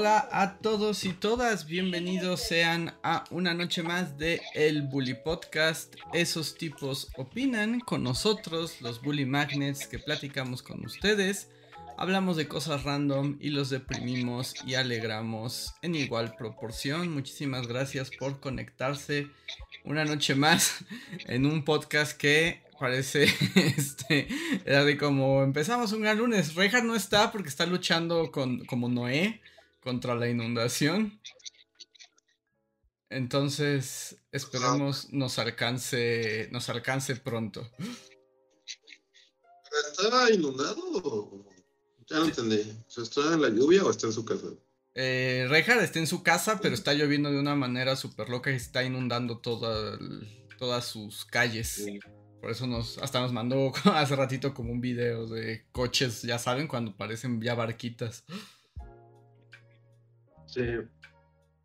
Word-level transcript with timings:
Hola 0.00 0.30
a 0.32 0.56
todos 0.56 1.04
y 1.04 1.12
todas, 1.12 1.66
bienvenidos 1.66 2.40
sean 2.40 2.94
a 3.02 3.24
una 3.28 3.52
noche 3.52 3.82
más 3.82 4.16
de 4.16 4.40
El 4.54 4.80
Bully 4.80 5.12
Podcast. 5.12 5.94
Esos 6.14 6.54
tipos 6.54 7.08
opinan 7.18 7.80
con 7.80 8.02
nosotros, 8.02 8.80
los 8.80 9.02
Bully 9.02 9.26
Magnets, 9.26 9.86
que 9.86 9.98
platicamos 9.98 10.62
con 10.62 10.82
ustedes. 10.86 11.50
Hablamos 11.98 12.38
de 12.38 12.48
cosas 12.48 12.84
random 12.84 13.36
y 13.40 13.50
los 13.50 13.68
deprimimos 13.68 14.54
y 14.64 14.72
alegramos 14.72 15.74
en 15.82 15.94
igual 15.94 16.34
proporción. 16.34 17.12
Muchísimas 17.12 17.66
gracias 17.66 18.10
por 18.10 18.40
conectarse 18.40 19.26
una 19.84 20.06
noche 20.06 20.34
más 20.34 20.82
en 21.26 21.44
un 21.44 21.62
podcast 21.62 22.16
que 22.16 22.62
parece 22.80 23.24
este 23.54 24.28
era 24.64 24.82
de 24.82 24.96
como 24.96 25.42
empezamos 25.42 25.92
un 25.92 26.00
gran 26.00 26.16
lunes. 26.16 26.54
Reja 26.54 26.80
no 26.80 26.96
está 26.96 27.30
porque 27.30 27.50
está 27.50 27.66
luchando 27.66 28.32
con 28.32 28.64
como 28.64 28.88
Noé 28.88 29.42
contra 29.80 30.14
la 30.14 30.28
inundación. 30.28 31.20
Entonces, 33.08 34.16
esperemos 34.30 35.12
nos 35.12 35.38
alcance, 35.38 36.48
nos 36.52 36.68
alcance 36.68 37.16
pronto. 37.16 37.68
¿Está 39.90 40.30
inundado? 40.30 41.46
Ya 42.08 42.18
no 42.18 42.24
entendí. 42.26 42.76
¿Está 42.96 43.34
en 43.34 43.42
la 43.42 43.48
lluvia 43.48 43.84
o 43.84 43.90
está 43.90 44.06
en 44.06 44.12
su 44.12 44.24
casa? 44.24 44.46
Eh, 44.94 45.48
está 45.80 45.98
en 45.98 46.06
su 46.06 46.22
casa, 46.22 46.60
pero 46.60 46.74
está 46.74 46.92
lloviendo 46.94 47.30
de 47.30 47.38
una 47.38 47.54
manera 47.54 47.96
súper 47.96 48.28
loca 48.28 48.50
y 48.50 48.56
está 48.56 48.84
inundando 48.84 49.38
toda, 49.38 49.98
todas 50.58 50.86
sus 50.86 51.24
calles. 51.24 51.86
Por 52.40 52.50
eso 52.50 52.66
nos, 52.66 52.98
hasta 52.98 53.20
nos 53.20 53.32
mandó 53.32 53.72
hace 53.94 54.16
ratito 54.16 54.54
como 54.54 54.72
un 54.72 54.80
video 54.80 55.26
de 55.26 55.66
coches, 55.72 56.22
ya 56.22 56.38
saben, 56.38 56.66
cuando 56.66 56.96
parecen 56.96 57.40
ya 57.40 57.54
barquitas. 57.54 58.24
Sí. 60.50 60.62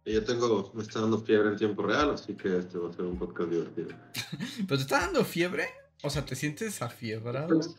Yo 0.05 0.23
tengo, 0.23 0.71
me 0.75 0.83
está 0.83 1.01
dando 1.01 1.17
fiebre 1.17 1.49
en 1.49 1.55
tiempo 1.55 1.81
real, 1.81 2.11
así 2.11 2.35
que 2.35 2.59
este 2.59 2.77
va 2.77 2.89
a 2.89 2.93
ser 2.93 3.05
un 3.05 3.17
podcast 3.17 3.49
divertido. 3.49 3.89
¿Pero 4.67 4.77
te 4.77 4.83
está 4.83 4.99
dando 4.99 5.25
fiebre? 5.25 5.67
O 6.03 6.11
sea, 6.11 6.23
¿te 6.23 6.35
sientes 6.35 6.83
afiebrado? 6.83 7.47
Pues, 7.47 7.75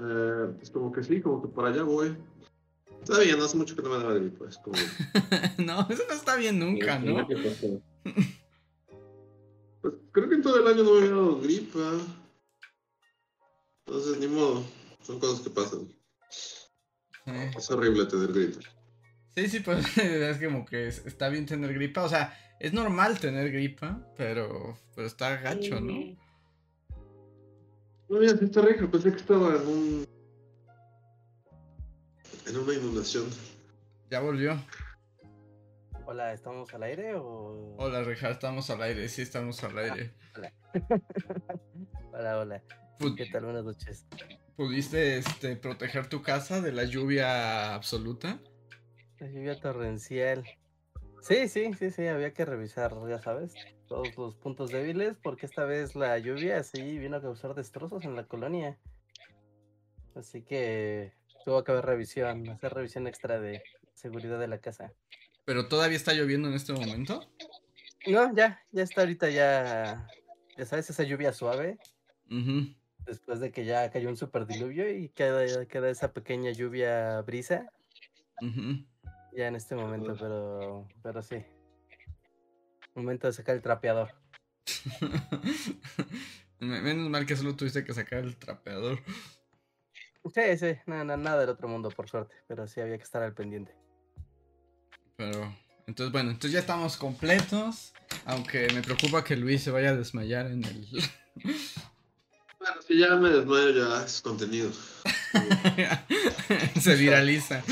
eh, 0.00 0.52
pues 0.56 0.70
como 0.70 0.90
que 0.90 1.04
sí, 1.04 1.20
como 1.20 1.40
que 1.40 1.48
para 1.48 1.68
allá 1.68 1.84
voy. 1.84 2.16
Está 3.00 3.20
bien, 3.20 3.38
no 3.38 3.44
hace 3.44 3.56
mucho 3.56 3.76
que 3.76 3.82
no 3.82 3.90
me 3.90 3.98
daba 3.98 4.14
gripa. 4.14 4.38
Pues, 4.38 4.58
como... 4.58 4.76
no, 5.64 5.86
eso 5.88 6.02
no 6.08 6.14
está 6.14 6.34
bien 6.34 6.58
nunca, 6.58 6.98
¿no? 6.98 7.24
pues 9.80 9.94
creo 10.10 10.28
que 10.28 10.34
en 10.34 10.42
todo 10.42 10.56
el 10.56 10.66
año 10.66 10.82
no 10.82 10.94
me 10.94 10.98
había 10.98 11.10
dado 11.10 11.40
gripa. 11.40 11.92
Entonces, 13.86 14.18
ni 14.18 14.26
modo. 14.26 14.64
Son 15.02 15.20
cosas 15.20 15.40
que 15.40 15.50
pasan. 15.50 15.88
Es 17.56 17.70
horrible 17.70 18.06
tener 18.06 18.32
gripa. 18.32 18.73
Sí, 19.36 19.48
sí, 19.48 19.60
pues 19.60 19.84
es 19.98 20.38
como 20.38 20.64
que 20.64 20.88
está 20.88 21.28
bien 21.28 21.46
tener 21.46 21.74
gripa. 21.74 22.04
O 22.04 22.08
sea, 22.08 22.38
es 22.60 22.72
normal 22.72 23.18
tener 23.18 23.50
gripa, 23.50 24.00
pero, 24.16 24.78
pero 24.94 25.06
está 25.06 25.36
gacho, 25.36 25.80
¿no? 25.80 26.16
No, 28.08 28.20
mira, 28.20 28.36
sí 28.36 28.44
está 28.44 28.62
rico. 28.62 28.88
Pensé 28.90 29.10
que 29.10 29.16
estaba 29.16 29.56
en 29.56 29.66
un. 29.66 30.06
en 32.46 32.56
una 32.56 32.74
inundación. 32.74 33.24
Ya 34.10 34.20
volvió. 34.20 34.56
Hola, 36.06 36.32
¿estamos 36.32 36.72
al 36.74 36.82
aire 36.82 37.14
o.? 37.16 37.76
Hola, 37.78 38.02
Reja, 38.04 38.28
estamos 38.30 38.68
al 38.70 38.82
aire, 38.82 39.08
sí, 39.08 39.22
estamos 39.22 39.64
al 39.64 39.78
aire. 39.78 40.12
hola. 40.36 40.52
hola, 42.12 42.38
hola. 42.38 42.62
¿Qué 43.16 43.26
tal? 43.32 43.44
Buenas 43.46 43.64
noches. 43.64 44.06
¿Pudiste 44.54 45.16
este, 45.16 45.56
proteger 45.56 46.08
tu 46.08 46.22
casa 46.22 46.60
de 46.60 46.72
la 46.72 46.84
lluvia 46.84 47.74
absoluta? 47.74 48.38
La 49.24 49.30
lluvia 49.30 49.58
torrencial. 49.58 50.44
Sí, 51.22 51.48
sí, 51.48 51.72
sí, 51.72 51.90
sí, 51.90 52.06
había 52.08 52.34
que 52.34 52.44
revisar, 52.44 52.92
ya 53.08 53.18
sabes, 53.18 53.54
todos 53.88 54.14
los 54.18 54.36
puntos 54.36 54.70
débiles, 54.70 55.16
porque 55.16 55.46
esta 55.46 55.64
vez 55.64 55.96
la 55.96 56.18
lluvia 56.18 56.62
sí 56.62 56.98
vino 56.98 57.16
a 57.16 57.22
causar 57.22 57.54
destrozos 57.54 58.04
en 58.04 58.16
la 58.16 58.24
colonia. 58.24 58.78
Así 60.14 60.42
que 60.42 61.14
tuvo 61.42 61.64
que 61.64 61.72
haber 61.72 61.86
revisión, 61.86 62.50
hacer 62.50 62.74
revisión 62.74 63.06
extra 63.06 63.40
de 63.40 63.62
seguridad 63.94 64.38
de 64.38 64.46
la 64.46 64.58
casa. 64.58 64.92
¿Pero 65.46 65.68
todavía 65.68 65.96
está 65.96 66.12
lloviendo 66.12 66.48
en 66.48 66.54
este 66.56 66.74
momento? 66.74 67.26
No, 68.06 68.36
ya, 68.36 68.62
ya 68.72 68.82
está 68.82 69.00
ahorita 69.00 69.30
ya, 69.30 70.06
ya 70.54 70.66
sabes, 70.66 70.90
esa 70.90 71.02
lluvia 71.02 71.32
suave. 71.32 71.78
Después 73.06 73.40
de 73.40 73.52
que 73.52 73.64
ya 73.64 73.90
cayó 73.90 74.10
un 74.10 74.18
super 74.18 74.44
diluvio 74.44 74.94
y 74.94 75.08
queda, 75.08 75.64
queda 75.64 75.88
esa 75.88 76.12
pequeña 76.12 76.50
lluvia 76.50 77.22
brisa 77.22 77.72
ya 79.34 79.48
en 79.48 79.56
este 79.56 79.74
momento, 79.74 80.14
pero, 80.18 80.88
pero 81.02 81.22
sí. 81.22 81.44
Momento 82.94 83.26
de 83.26 83.32
sacar 83.32 83.56
el 83.56 83.62
trapeador. 83.62 84.10
Menos 86.60 87.10
mal 87.10 87.26
que 87.26 87.36
solo 87.36 87.56
tuviste 87.56 87.84
que 87.84 87.92
sacar 87.92 88.20
el 88.20 88.36
trapeador. 88.36 89.00
Sí, 90.32 90.56
sí, 90.56 90.76
nada, 90.86 91.16
nada 91.16 91.40
del 91.40 91.50
otro 91.50 91.68
mundo, 91.68 91.90
por 91.90 92.08
suerte, 92.08 92.34
pero 92.48 92.66
sí 92.66 92.80
había 92.80 92.96
que 92.96 93.02
estar 93.02 93.22
al 93.22 93.34
pendiente. 93.34 93.74
Pero, 95.16 95.54
entonces, 95.86 96.12
bueno, 96.12 96.30
entonces 96.30 96.52
ya 96.52 96.60
estamos 96.60 96.96
completos, 96.96 97.92
aunque 98.24 98.68
me 98.72 98.82
preocupa 98.82 99.22
que 99.22 99.36
Luis 99.36 99.62
se 99.62 99.70
vaya 99.70 99.90
a 99.90 99.96
desmayar 99.96 100.46
en 100.46 100.64
el... 100.64 100.88
Bueno, 102.58 102.80
si 102.80 102.98
ya 102.98 103.14
me 103.16 103.28
desmayo 103.28 103.72
ya 103.72 104.02
es 104.02 104.22
contenido. 104.22 104.70
Se 106.80 106.94
viraliza. 106.94 107.62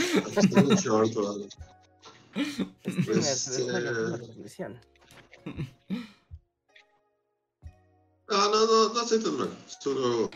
No, 8.28 8.48
no, 8.50 8.66
no, 8.66 8.94
no 8.94 9.04
sé 9.06 9.18
tan 9.18 9.36
mal. 9.38 9.50
Solo. 9.66 10.30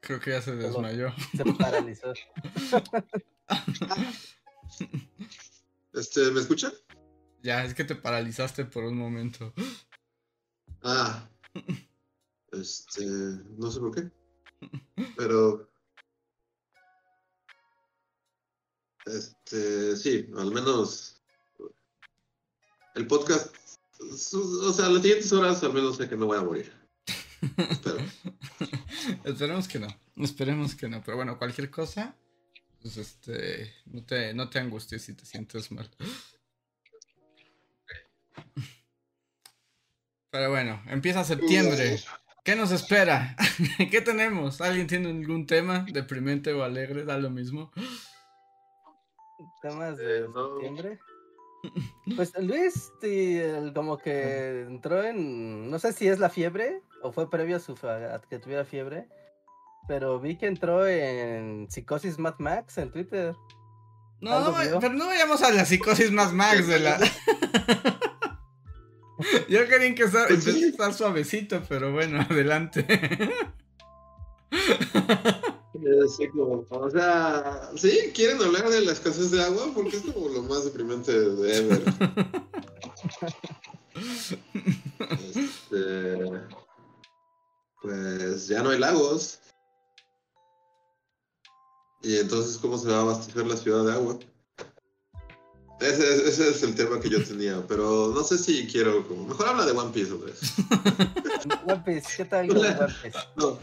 Creo 0.00 0.18
que 0.18 0.30
ya 0.32 0.42
se 0.42 0.56
desmayó. 0.56 1.12
Se 1.36 1.44
paralizó. 1.54 2.12
Este, 5.92 6.30
¿me 6.30 6.40
escucha? 6.40 6.72
Ya, 7.42 7.64
es 7.64 7.74
que 7.74 7.84
te 7.84 7.94
paralizaste 7.94 8.64
por 8.64 8.84
un 8.84 8.96
momento. 8.96 9.52
Ah. 10.82 11.28
Este, 12.52 13.04
no 13.06 13.70
sé 13.70 13.80
por 13.80 13.94
qué. 13.94 14.10
Pero. 15.16 15.68
Este, 19.06 19.96
sí, 19.96 20.30
al 20.36 20.52
menos. 20.52 21.22
El 22.94 23.06
podcast. 23.06 23.54
O 24.00 24.72
sea, 24.72 24.88
las 24.88 25.02
siguientes 25.02 25.32
horas 25.32 25.62
al 25.62 25.72
menos 25.72 25.96
sé 25.96 26.08
que 26.08 26.16
no 26.16 26.26
voy 26.26 26.38
a 26.38 26.42
morir. 26.42 26.72
Espero. 27.56 27.98
Esperemos 29.24 29.66
que 29.66 29.78
no. 29.78 29.88
Esperemos 30.16 30.74
que 30.74 30.88
no. 30.88 31.02
Pero 31.02 31.16
bueno, 31.16 31.38
cualquier 31.38 31.70
cosa. 31.70 32.14
Pues 32.82 32.98
este. 32.98 33.72
No 33.86 34.04
te, 34.04 34.34
no 34.34 34.50
te 34.50 34.58
angusties 34.58 35.02
si 35.02 35.14
te 35.14 35.24
sientes 35.24 35.70
mal. 35.72 35.90
Pero 40.30 40.50
bueno, 40.50 40.82
empieza 40.86 41.24
septiembre. 41.24 42.00
¿Qué 42.44 42.56
nos 42.56 42.72
espera? 42.72 43.36
¿Qué 43.90 44.00
tenemos? 44.00 44.60
¿Alguien 44.60 44.88
tiene 44.88 45.10
algún 45.10 45.46
tema 45.46 45.86
deprimente 45.92 46.52
o 46.52 46.64
alegre? 46.64 47.04
Da 47.04 47.16
lo 47.16 47.30
mismo. 47.30 47.70
¿Temas 49.60 49.96
de 49.96 50.26
septiembre? 50.26 50.98
Pues 52.16 52.32
Luis 52.40 52.90
como 53.72 53.96
que 53.96 54.62
entró 54.62 55.04
en, 55.04 55.70
no 55.70 55.78
sé 55.78 55.92
si 55.92 56.08
es 56.08 56.18
la 56.18 56.28
fiebre 56.28 56.82
o 57.02 57.12
fue 57.12 57.30
previo 57.30 57.56
a, 57.56 57.60
su, 57.60 57.74
a 57.86 58.20
que 58.28 58.40
tuviera 58.40 58.64
fiebre, 58.64 59.06
pero 59.86 60.18
vi 60.18 60.36
que 60.36 60.46
entró 60.46 60.84
en 60.84 61.68
Psicosis 61.70 62.18
Mad 62.18 62.34
Max 62.38 62.78
en 62.78 62.90
Twitter. 62.90 63.36
No, 64.20 64.40
no 64.40 64.80
pero 64.80 64.94
no 64.94 65.06
vayamos 65.06 65.42
a 65.42 65.52
la 65.52 65.64
Psicosis 65.64 66.10
Mad 66.10 66.32
Max 66.32 66.66
de 66.66 66.80
la... 66.80 66.98
Yo 69.48 69.68
quería 69.68 69.94
que 69.94 70.04
estar, 70.04 70.28
pues 70.28 70.46
estar 70.46 70.94
suavecito, 70.94 71.62
pero 71.68 71.92
bueno, 71.92 72.20
adelante. 72.20 72.86
sí, 76.16 76.28
como, 76.28 76.64
o 76.68 76.90
sea, 76.90 77.70
sí, 77.76 78.12
quieren 78.14 78.40
hablar 78.42 78.68
de 78.68 78.82
la 78.82 78.92
escasez 78.92 79.30
de 79.30 79.42
agua 79.42 79.70
porque 79.74 79.96
es 79.96 80.02
como 80.02 80.28
lo 80.28 80.42
más 80.42 80.64
deprimente 80.64 81.12
de 81.12 81.56
Ever. 81.56 81.82
este, 85.34 86.18
pues 87.80 88.48
ya 88.48 88.62
no 88.62 88.68
hay 88.70 88.78
lagos. 88.78 89.38
Y 92.02 92.16
entonces, 92.16 92.58
¿cómo 92.58 92.78
se 92.78 92.88
va 92.88 92.98
a 92.98 93.02
abastecer 93.02 93.46
la 93.46 93.56
ciudad 93.56 93.84
de 93.84 93.92
agua? 93.92 94.18
Ese, 95.82 96.28
ese, 96.28 96.50
es 96.50 96.62
el 96.62 96.74
tema 96.74 97.00
que 97.00 97.10
yo 97.10 97.22
tenía, 97.24 97.62
pero 97.66 98.12
no 98.14 98.22
sé 98.22 98.38
si 98.38 98.66
quiero. 98.66 99.06
Como... 99.06 99.26
Mejor 99.26 99.48
habla 99.48 99.66
de 99.66 99.72
One 99.72 99.90
Piece, 99.92 100.12
hombre. 100.12 100.32
One 101.66 101.82
Piece, 101.84 102.08
¿qué 102.16 102.24
tal 102.24 102.50
One 102.50 102.94
Piece? 103.02 103.18
No. 103.36 103.58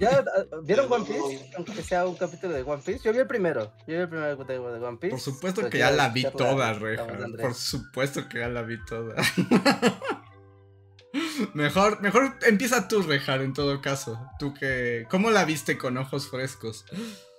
¿Ya 0.00 0.24
vieron 0.62 0.92
One 0.92 1.04
Piece? 1.04 1.50
Aunque 1.56 1.82
sea 1.82 2.06
un 2.06 2.16
capítulo 2.16 2.54
de 2.54 2.62
One 2.62 2.82
Piece. 2.84 3.00
Yo 3.04 3.12
vi 3.12 3.18
el 3.18 3.26
primero. 3.26 3.72
Yo 3.86 3.94
vi 3.94 3.94
el 3.94 4.08
primero 4.08 4.36
de 4.44 4.58
One 4.58 4.98
Piece. 4.98 5.10
Por 5.10 5.20
supuesto 5.20 5.70
que 5.70 5.78
ya 5.78 5.90
la 5.90 6.08
vi 6.08 6.24
toda, 6.24 6.72
Reja. 6.72 7.06
Por 7.40 7.54
supuesto 7.54 8.28
que 8.28 8.40
ya 8.40 8.48
la 8.48 8.62
vi 8.62 8.82
toda. 8.84 9.14
mejor, 11.54 12.00
mejor 12.00 12.36
empieza 12.46 12.88
tú, 12.88 13.02
Rejar, 13.02 13.42
en 13.42 13.52
todo 13.52 13.80
caso. 13.80 14.18
Tú 14.38 14.54
que. 14.54 15.06
¿Cómo 15.10 15.30
la 15.30 15.44
viste 15.44 15.78
con 15.78 15.96
ojos 15.96 16.28
frescos? 16.28 16.84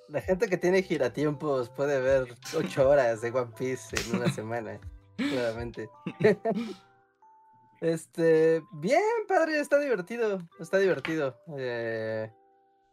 La 0.09 0.21
gente 0.21 0.47
que 0.47 0.57
tiene 0.57 0.81
giratiempos 0.81 1.69
puede 1.69 2.01
ver 2.01 2.35
ocho 2.57 2.89
horas 2.89 3.21
de 3.21 3.31
One 3.31 3.53
Piece 3.57 3.95
en 3.95 4.15
una 4.15 4.31
semana, 4.31 4.79
claramente. 5.17 5.89
este, 7.81 8.63
bien, 8.73 9.01
padre, 9.27 9.59
está 9.59 9.77
divertido, 9.77 10.39
está 10.59 10.79
divertido. 10.79 11.39
Eh, 11.57 12.31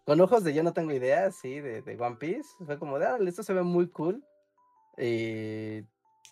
con 0.04 0.20
ojos 0.20 0.44
de 0.44 0.52
yo 0.52 0.62
no 0.62 0.74
tengo 0.74 0.92
idea, 0.92 1.30
sí, 1.32 1.60
de, 1.60 1.82
de 1.82 1.96
One 1.98 2.16
Piece. 2.16 2.50
Fue 2.64 2.78
como 2.78 2.98
de, 2.98 3.06
ah, 3.06 3.18
esto 3.26 3.42
se 3.42 3.54
ve 3.54 3.62
muy 3.62 3.88
cool. 3.88 4.22
Y 4.98 5.82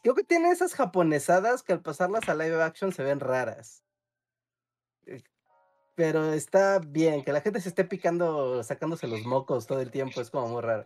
creo 0.03 0.15
que 0.15 0.25
tiene 0.25 0.51
esas 0.51 0.75
japonesadas 0.75 1.63
que 1.63 1.73
al 1.73 1.81
pasarlas 1.83 2.29
a 2.29 2.35
live 2.35 2.63
action 2.63 2.93
se 2.93 3.03
ven 3.03 3.21
raras 3.21 3.85
pero 5.95 6.33
está 6.33 6.79
bien, 6.79 7.23
que 7.23 7.33
la 7.33 7.41
gente 7.41 7.61
se 7.61 7.69
esté 7.69 7.85
picando, 7.85 8.63
sacándose 8.63 9.07
los 9.07 9.25
mocos 9.25 9.67
todo 9.67 9.81
el 9.81 9.91
tiempo, 9.91 10.21
es 10.21 10.31
como 10.31 10.49
muy 10.49 10.63
raro. 10.63 10.85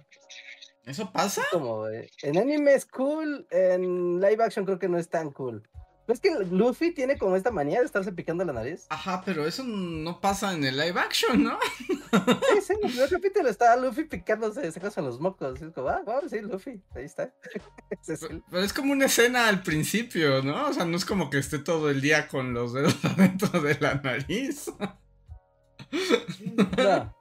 ¿Eso 0.85 1.13
pasa? 1.13 1.43
como, 1.51 1.87
eh, 1.89 2.11
en 2.23 2.39
anime 2.39 2.75
es 2.75 2.87
cool, 2.87 3.47
en 3.51 4.21
live 4.21 4.43
action 4.43 4.65
creo 4.65 4.79
que 4.79 4.89
no 4.89 4.99
es 4.99 5.09
tan 5.09 5.31
cool. 5.33 5.63
¿Ves 6.09 6.21
que 6.21 6.31
Luffy 6.51 6.91
tiene 6.93 7.19
como 7.19 7.37
esta 7.37 7.51
manía 7.51 7.81
de 7.81 7.85
estarse 7.85 8.13
picando 8.13 8.43
la 8.43 8.55
nariz? 8.55 8.87
Ajá, 8.89 9.23
pero 9.27 9.47
eso 9.47 9.63
no 9.63 10.23
pasa 10.23 10.55
en 10.55 10.65
el 10.65 10.79
live 10.79 10.99
action, 10.99 11.45
¿no? 11.45 11.59
Sí, 11.87 12.63
sí, 12.67 12.73
en 12.83 12.99
el 12.99 13.11
capítulo 13.11 13.51
está 13.51 13.77
Luffy 13.77 14.05
picándose, 14.05 14.73
sacándose 14.73 15.03
los 15.03 15.21
mocos. 15.21 15.61
Es 15.61 15.71
como, 15.75 15.91
ah, 15.91 16.01
wow, 16.07 16.27
sí, 16.27 16.41
Luffy, 16.41 16.81
ahí 16.95 17.05
está. 17.05 17.31
pero, 18.51 18.65
es 18.65 18.73
como 18.73 18.93
una 18.93 19.05
escena 19.05 19.49
al 19.49 19.63
principio, 19.63 20.43
¿no? 20.43 20.69
O 20.69 20.73
sea, 20.73 20.87
no 20.87 20.97
es 20.97 21.05
como 21.05 21.29
que 21.29 21.37
esté 21.37 21.59
todo 21.59 21.91
el 21.91 22.01
día 22.01 22.27
con 22.27 22.55
los 22.55 22.73
dedos 22.73 22.97
adentro 23.05 23.61
de 23.61 23.77
la 23.79 23.97
nariz. 23.97 24.73
No. 26.77 27.15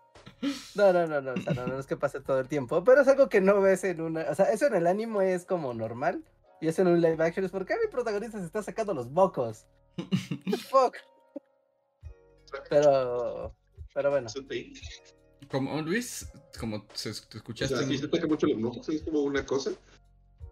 No, 0.75 0.93
no, 0.93 1.07
no, 1.07 1.19
no, 1.19 1.33
o 1.33 1.41
sea, 1.41 1.53
no, 1.55 1.67
no 1.67 1.79
es 1.79 1.87
que 1.87 1.97
pase 1.97 2.21
todo 2.21 2.39
el 2.39 2.47
tiempo, 2.47 2.83
pero 2.85 3.01
es 3.01 3.07
algo 3.09 3.27
que 3.27 3.41
no 3.41 3.59
ves 3.59 3.83
en 3.83 3.99
una, 3.99 4.21
o 4.29 4.35
sea, 4.35 4.45
eso 4.45 4.67
en 4.67 4.75
el 4.75 4.87
anime 4.87 5.33
es 5.33 5.45
como 5.45 5.73
normal, 5.73 6.23
y 6.61 6.67
eso 6.67 6.81
en 6.81 6.89
un 6.89 7.01
live 7.01 7.23
action 7.23 7.45
es 7.45 7.51
porque 7.51 7.75
mi 7.83 7.89
protagonista 7.89 8.39
se 8.39 8.45
está 8.45 8.63
sacando 8.63 8.93
los 8.93 9.09
mocos. 9.09 9.65
Fuck. 10.69 10.97
Pero, 12.69 13.55
pero 13.93 14.11
bueno. 14.11 14.29
Como 15.49 15.81
Luis, 15.81 16.27
como 16.59 16.85
se, 16.93 17.11
te 17.29 17.37
escuchaste. 17.37 17.75
O 17.75 17.77
sea, 17.77 17.85
aquí 17.85 17.97
se 17.97 18.07
toca 18.07 18.27
mucho 18.27 18.47
los 18.47 18.57
mocos, 18.57 18.89
es 18.89 19.03
como 19.03 19.21
una 19.21 19.45
cosa. 19.45 19.71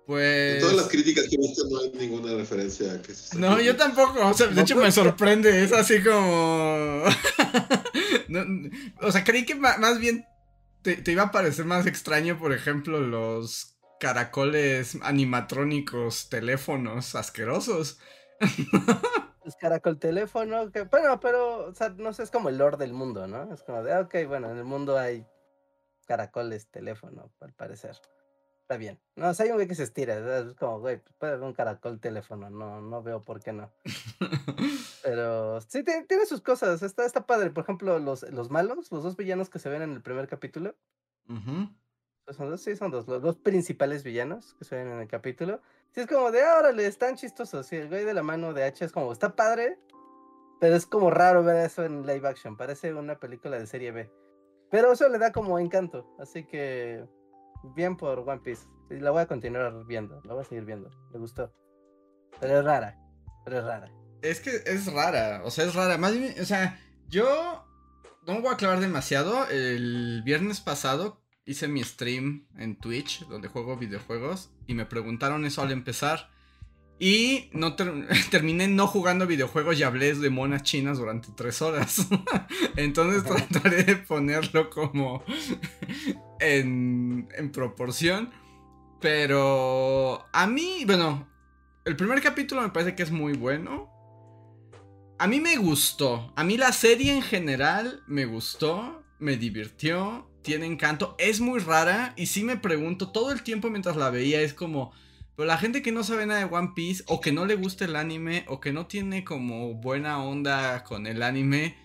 Pues. 0.06 0.56
En 0.56 0.62
todas 0.62 0.76
las 0.76 0.88
críticas 0.88 1.26
que 1.28 1.36
he 1.36 1.40
visto 1.40 1.68
no 1.68 1.80
hay 1.80 1.92
ninguna 1.94 2.36
referencia 2.36 2.94
a 2.94 3.02
que 3.02 3.14
se 3.14 3.38
No, 3.40 3.60
yo 3.60 3.76
tampoco. 3.76 4.28
O 4.28 4.34
sea, 4.34 4.48
de 4.48 4.62
hecho 4.62 4.76
me 4.76 4.92
sorprende. 4.92 5.64
Es 5.64 5.72
así 5.72 6.04
como. 6.04 7.04
o 9.02 9.12
sea, 9.12 9.24
creí 9.24 9.46
que 9.46 9.56
más 9.56 10.00
bien 10.00 10.26
te, 10.84 10.98
te, 10.98 11.12
iba 11.12 11.24
a 11.24 11.32
parecer 11.32 11.66
más 11.66 11.88
extraño, 11.88 12.38
por 12.38 12.54
ejemplo, 12.54 13.00
los 13.00 13.75
caracoles 14.06 15.00
animatrónicos, 15.02 16.30
teléfonos 16.30 17.16
asquerosos. 17.16 18.00
Es 19.44 19.56
caracol 19.56 19.98
teléfono, 19.98 20.72
que, 20.72 20.84
bueno, 20.84 21.20
pero, 21.20 21.70
o 21.70 21.74
sea, 21.74 21.90
no 21.90 22.14
sé, 22.14 22.22
es 22.22 22.30
como 22.30 22.50
el 22.50 22.60
lore 22.60 22.78
del 22.78 22.94
mundo, 22.94 23.28
¿no? 23.28 23.52
Es 23.52 23.64
como 23.64 23.82
de, 23.82 23.98
ok, 23.98 24.16
bueno, 24.28 24.52
en 24.52 24.58
el 24.58 24.64
mundo 24.64 25.00
hay 25.00 25.26
caracoles 26.06 26.68
teléfono, 26.70 27.32
al 27.40 27.54
parecer. 27.54 27.96
Está 28.62 28.78
bien. 28.78 29.00
No, 29.16 29.30
o 29.30 29.34
sea, 29.34 29.46
hay 29.46 29.50
un 29.50 29.58
güey 29.58 29.68
que 29.68 29.74
se 29.74 29.82
estira, 29.82 30.40
es 30.40 30.54
como, 30.54 30.80
güey, 30.80 31.02
puede 31.18 31.34
haber 31.34 31.48
un 31.48 31.54
caracol 31.54 32.00
teléfono, 32.00 32.52
no, 32.52 32.82
no 32.82 33.02
veo 33.02 33.24
por 33.24 33.42
qué 33.42 33.54
no. 33.54 33.72
pero 35.04 35.62
sí, 35.62 35.84
tiene, 35.84 36.28
sus 36.28 36.42
cosas, 36.42 36.84
está, 36.84 37.06
está 37.06 37.26
padre. 37.26 37.50
Por 37.50 37.64
ejemplo, 37.64 37.98
los, 37.98 38.22
los 38.22 38.52
malos, 38.52 38.92
los 38.92 39.04
dos 39.04 39.18
villanos 39.18 39.50
que 39.50 39.58
se 39.58 39.70
ven 39.70 39.82
en 39.82 39.94
el 39.94 40.04
primer 40.04 40.28
capítulo. 40.28 40.76
Pues, 41.26 41.40
son 42.34 42.50
dos, 42.50 42.62
sí, 42.62 42.76
son 42.76 42.92
dos, 42.92 43.08
los 43.08 43.22
dos 43.22 43.38
principales 43.38 44.04
villanos 44.04 44.56
que 44.56 44.66
se 44.66 44.76
ven 44.76 44.88
en 44.88 45.00
el 45.00 45.08
capítulo. 45.08 45.62
Sí, 45.92 46.02
es 46.02 46.08
como 46.08 46.32
de, 46.32 46.42
ah, 46.42 46.58
órale, 46.60 46.86
están 46.88 47.16
chistosos. 47.16 47.68
Sí, 47.68 47.76
el 47.76 47.88
güey 47.88 48.04
de 48.04 48.14
la 48.14 48.24
mano 48.24 48.54
de 48.54 48.64
H 48.64 48.86
es 48.86 48.92
como, 48.92 49.12
está 49.12 49.36
padre, 49.36 49.80
pero 50.60 50.76
es 50.76 50.86
como 50.86 51.12
raro 51.12 51.44
ver 51.44 51.66
eso 51.66 51.84
en 51.84 52.06
live 52.06 52.28
action. 52.28 52.58
Parece 52.58 52.94
una 52.94 53.20
película 53.20 53.60
de 53.60 53.68
serie 53.68 53.92
B. 53.92 54.12
Pero 54.72 54.92
eso 54.92 55.08
le 55.10 55.20
da 55.20 55.32
como 55.32 55.60
encanto. 55.60 56.16
Así 56.20 56.46
que, 56.46 57.06
bien 57.76 57.96
por 57.96 58.20
One 58.20 58.42
Piece. 58.44 58.68
La 58.90 59.12
voy 59.12 59.22
a 59.22 59.28
continuar 59.28 59.86
viendo, 59.86 60.22
la 60.26 60.34
voy 60.34 60.42
a 60.42 60.46
seguir 60.46 60.66
viendo. 60.66 60.90
Me 61.12 61.20
gustó. 61.20 61.52
Pero 62.40 62.60
es 62.60 62.66
rara, 62.66 63.00
pero 63.44 63.60
es 63.60 63.66
rara. 63.66 63.92
Es 64.22 64.40
que 64.40 64.52
es 64.66 64.92
rara, 64.92 65.42
o 65.44 65.52
sea, 65.52 65.66
es 65.66 65.76
rara. 65.76 65.98
Más 65.98 66.14
o 66.42 66.46
sea, 66.46 66.80
yo 67.08 67.66
no 68.28 68.42
voy 68.42 68.54
a 68.54 68.58
clavar 68.58 68.80
demasiado. 68.80 69.48
El 69.50 70.22
viernes 70.24 70.62
pasado 70.62 71.25
hice 71.46 71.68
mi 71.68 71.84
stream 71.84 72.48
en 72.58 72.76
Twitch 72.76 73.26
donde 73.28 73.48
juego 73.48 73.78
videojuegos 73.78 74.52
y 74.68 74.74
me 74.74 74.86
preguntaron 74.86 75.46
eso 75.46 75.62
al 75.62 75.72
empezar. 75.72 76.32
Y 76.98 77.50
no 77.52 77.76
terminé 78.32 78.68
no 78.68 78.88
jugando 78.88 79.28
videojuegos 79.28 79.78
y 79.78 79.84
hablé 79.84 80.14
de 80.16 80.30
monas 80.30 80.64
chinas 80.64 80.98
durante 80.98 81.30
tres 81.36 81.62
horas. 81.62 82.08
Entonces 82.76 83.24
trataré 83.24 83.84
de 83.84 83.96
ponerlo 83.98 84.70
como 84.70 85.24
en, 86.40 87.28
en 87.36 87.52
proporción. 87.52 88.32
Pero 89.02 90.26
a 90.32 90.48
mí, 90.48 90.84
bueno, 90.86 91.28
el 91.84 91.96
primer 91.96 92.22
capítulo 92.22 92.62
me 92.62 92.70
parece 92.70 92.96
que 92.96 93.04
es 93.04 93.12
muy 93.12 93.34
bueno. 93.34 93.92
A 95.20 95.28
mí 95.28 95.40
me 95.42 95.58
gustó. 95.58 96.34
A 96.36 96.44
mí 96.44 96.58
la 96.58 96.72
serie 96.72 97.14
en 97.14 97.22
general 97.22 98.04
me 98.08 98.26
gustó. 98.26 99.04
Me 99.20 99.38
divirtió 99.38 100.30
tiene 100.46 100.68
encanto. 100.68 101.16
Es 101.18 101.42
muy 101.42 101.60
rara 101.60 102.14
y 102.16 102.28
sí 102.28 102.44
me 102.44 102.56
pregunto 102.56 103.10
todo 103.10 103.32
el 103.32 103.42
tiempo 103.42 103.70
mientras 103.70 103.98
la 103.98 104.12
veía, 104.12 104.42
es 104.42 104.54
como... 104.54 104.94
Pero 105.36 105.48
la 105.48 105.58
gente 105.58 105.82
que 105.82 105.92
no 105.92 106.06
sabe 106.06 106.26
nada 106.26 106.40
de 106.40 106.56
One 106.56 106.72
Piece 106.74 107.04
o 107.08 107.20
que 107.20 107.34
no 107.34 107.46
le 107.46 107.56
gusta 107.56 107.84
el 107.84 107.98
anime 107.98 108.46
o 108.48 108.62
que 108.62 108.72
no 108.72 108.86
tiene 108.86 109.26
como 109.26 109.74
buena 109.74 110.24
onda 110.24 110.86
con 110.86 111.08
el 111.08 111.24
anime, 111.24 111.76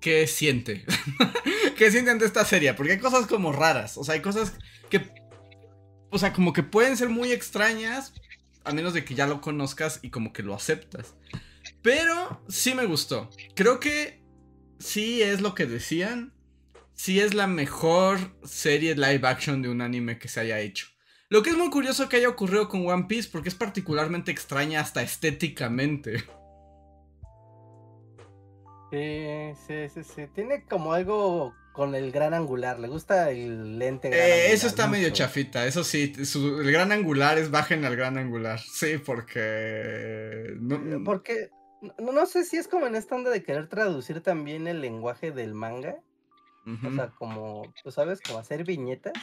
¿qué 0.00 0.26
siente? 0.26 0.84
¿Qué 1.76 1.90
siente 1.92 2.10
ante 2.10 2.24
esta 2.24 2.44
serie? 2.44 2.74
Porque 2.74 2.92
hay 2.92 2.98
cosas 2.98 3.26
como 3.26 3.52
raras, 3.52 3.96
o 3.96 4.02
sea, 4.02 4.14
hay 4.14 4.22
cosas 4.22 4.54
que... 4.90 5.08
O 6.10 6.18
sea, 6.18 6.32
como 6.32 6.52
que 6.52 6.64
pueden 6.64 6.96
ser 6.96 7.10
muy 7.10 7.30
extrañas, 7.30 8.14
a 8.64 8.72
menos 8.72 8.94
de 8.94 9.04
que 9.04 9.14
ya 9.14 9.26
lo 9.26 9.40
conozcas 9.40 10.00
y 10.02 10.10
como 10.10 10.32
que 10.32 10.42
lo 10.42 10.54
aceptas. 10.54 11.14
Pero 11.82 12.42
sí 12.48 12.74
me 12.74 12.86
gustó. 12.86 13.30
Creo 13.54 13.78
que 13.78 14.24
sí 14.78 15.22
es 15.22 15.42
lo 15.42 15.54
que 15.54 15.66
decían 15.66 16.32
sí 16.96 17.20
es 17.20 17.34
la 17.34 17.46
mejor 17.46 18.18
serie 18.44 18.96
live 18.96 19.26
action 19.28 19.62
de 19.62 19.68
un 19.68 19.80
anime 19.80 20.18
que 20.18 20.28
se 20.28 20.40
haya 20.40 20.58
hecho. 20.58 20.88
Lo 21.28 21.42
que 21.42 21.50
es 21.50 21.56
muy 21.56 21.70
curioso 21.70 22.08
que 22.08 22.16
haya 22.16 22.28
ocurrido 22.28 22.68
con 22.68 22.86
One 22.86 23.06
Piece 23.08 23.28
porque 23.30 23.48
es 23.48 23.54
particularmente 23.54 24.30
extraña 24.30 24.80
hasta 24.80 25.02
estéticamente. 25.02 26.24
Sí, 28.90 29.52
sí, 29.66 29.88
sí, 29.92 30.04
sí. 30.04 30.26
Tiene 30.32 30.64
como 30.64 30.92
algo 30.92 31.52
con 31.72 31.94
el 31.94 32.12
gran 32.12 32.32
angular. 32.32 32.78
Le 32.78 32.88
gusta 32.88 33.30
el 33.30 33.78
lente. 33.78 34.08
Eh, 34.08 34.52
eso 34.52 34.66
está 34.68 34.86
medio 34.86 35.10
chafita. 35.10 35.66
Eso 35.66 35.82
sí, 35.82 36.12
el 36.16 36.72
gran 36.72 36.92
angular 36.92 37.38
es 37.38 37.50
bajen 37.50 37.84
al 37.84 37.96
gran 37.96 38.16
angular. 38.16 38.60
Sí, 38.60 38.98
porque. 38.98 40.54
No, 40.60 41.04
porque. 41.04 41.50
No, 41.98 42.12
no, 42.12 42.26
sé 42.26 42.44
si 42.44 42.56
es 42.56 42.68
como 42.68 42.86
en 42.86 42.94
esta 42.94 43.16
onda 43.16 43.30
de 43.30 43.42
querer 43.42 43.68
traducir 43.68 44.22
también 44.22 44.66
el 44.66 44.80
lenguaje 44.80 45.32
del 45.32 45.54
manga. 45.54 45.98
O 46.66 46.94
sea, 46.94 47.10
como, 47.10 47.72
tú 47.82 47.90
sabes, 47.90 48.20
como 48.20 48.38
hacer 48.38 48.64
viñetas. 48.64 49.14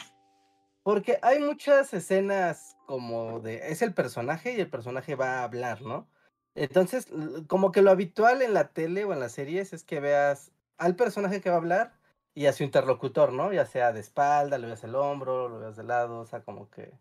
Porque 0.82 1.18
hay 1.22 1.40
muchas 1.40 1.92
escenas 1.92 2.76
como 2.86 3.40
de, 3.40 3.68
es 3.70 3.82
el 3.82 3.94
personaje 3.94 4.52
y 4.52 4.60
el 4.60 4.70
personaje 4.70 5.14
va 5.14 5.40
a 5.40 5.44
hablar, 5.44 5.82
¿no? 5.82 6.08
Entonces, 6.54 7.08
como 7.48 7.72
que 7.72 7.82
lo 7.82 7.90
habitual 7.90 8.42
en 8.42 8.54
la 8.54 8.68
tele 8.68 9.04
o 9.04 9.12
en 9.12 9.20
las 9.20 9.32
series 9.32 9.72
es 9.72 9.82
que 9.82 10.00
veas 10.00 10.52
al 10.78 10.94
personaje 10.94 11.40
que 11.40 11.50
va 11.50 11.56
a 11.56 11.58
hablar 11.58 11.94
y 12.34 12.46
a 12.46 12.52
su 12.52 12.64
interlocutor, 12.64 13.32
¿no? 13.32 13.52
Ya 13.52 13.66
sea 13.66 13.92
de 13.92 14.00
espalda, 14.00 14.58
lo 14.58 14.66
veas 14.66 14.84
el 14.84 14.94
hombro, 14.94 15.48
lo 15.48 15.60
veas 15.60 15.76
de 15.76 15.84
lado, 15.84 16.20
o 16.20 16.26
sea, 16.26 16.42
como 16.42 16.70
que, 16.70 16.92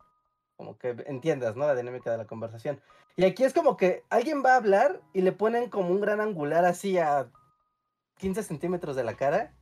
como 0.56 0.78
que 0.78 0.96
entiendas, 1.08 1.56
¿no? 1.56 1.66
La 1.66 1.76
dinámica 1.76 2.12
de 2.12 2.18
la 2.18 2.28
conversación. 2.28 2.82
Y 3.16 3.26
aquí 3.26 3.44
es 3.44 3.54
como 3.54 3.78
que 3.78 4.04
alguien 4.10 4.44
va 4.44 4.54
a 4.54 4.58
hablar 4.58 5.02
y 5.14 5.22
le 5.22 5.32
ponen 5.32 5.70
como 5.70 5.90
un 5.90 6.02
gran 6.02 6.20
angular 6.20 6.66
así 6.66 6.98
a 6.98 7.30
15 8.18 8.44
centímetros 8.44 8.96
de 8.96 9.04
la 9.04 9.16
cara. 9.16 9.54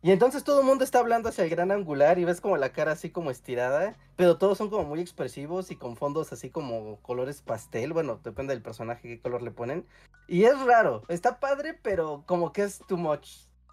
Y 0.00 0.12
entonces 0.12 0.44
todo 0.44 0.60
el 0.60 0.66
mundo 0.66 0.84
está 0.84 1.00
hablando 1.00 1.28
hacia 1.28 1.44
el 1.44 1.50
gran 1.50 1.72
angular 1.72 2.18
y 2.18 2.24
ves 2.24 2.40
como 2.40 2.56
la 2.56 2.72
cara 2.72 2.92
así 2.92 3.10
como 3.10 3.30
estirada, 3.30 3.96
pero 4.16 4.38
todos 4.38 4.56
son 4.56 4.70
como 4.70 4.84
muy 4.84 5.00
expresivos 5.00 5.70
y 5.70 5.76
con 5.76 5.96
fondos 5.96 6.32
así 6.32 6.50
como 6.50 7.00
colores 7.02 7.42
pastel, 7.42 7.92
bueno, 7.92 8.20
depende 8.22 8.54
del 8.54 8.62
personaje 8.62 9.08
qué 9.08 9.20
color 9.20 9.42
le 9.42 9.50
ponen. 9.50 9.86
Y 10.28 10.44
es 10.44 10.60
raro, 10.60 11.02
está 11.08 11.40
padre, 11.40 11.74
pero 11.82 12.22
como 12.26 12.52
que 12.52 12.62
es 12.62 12.80
too 12.86 12.96
much, 12.96 13.28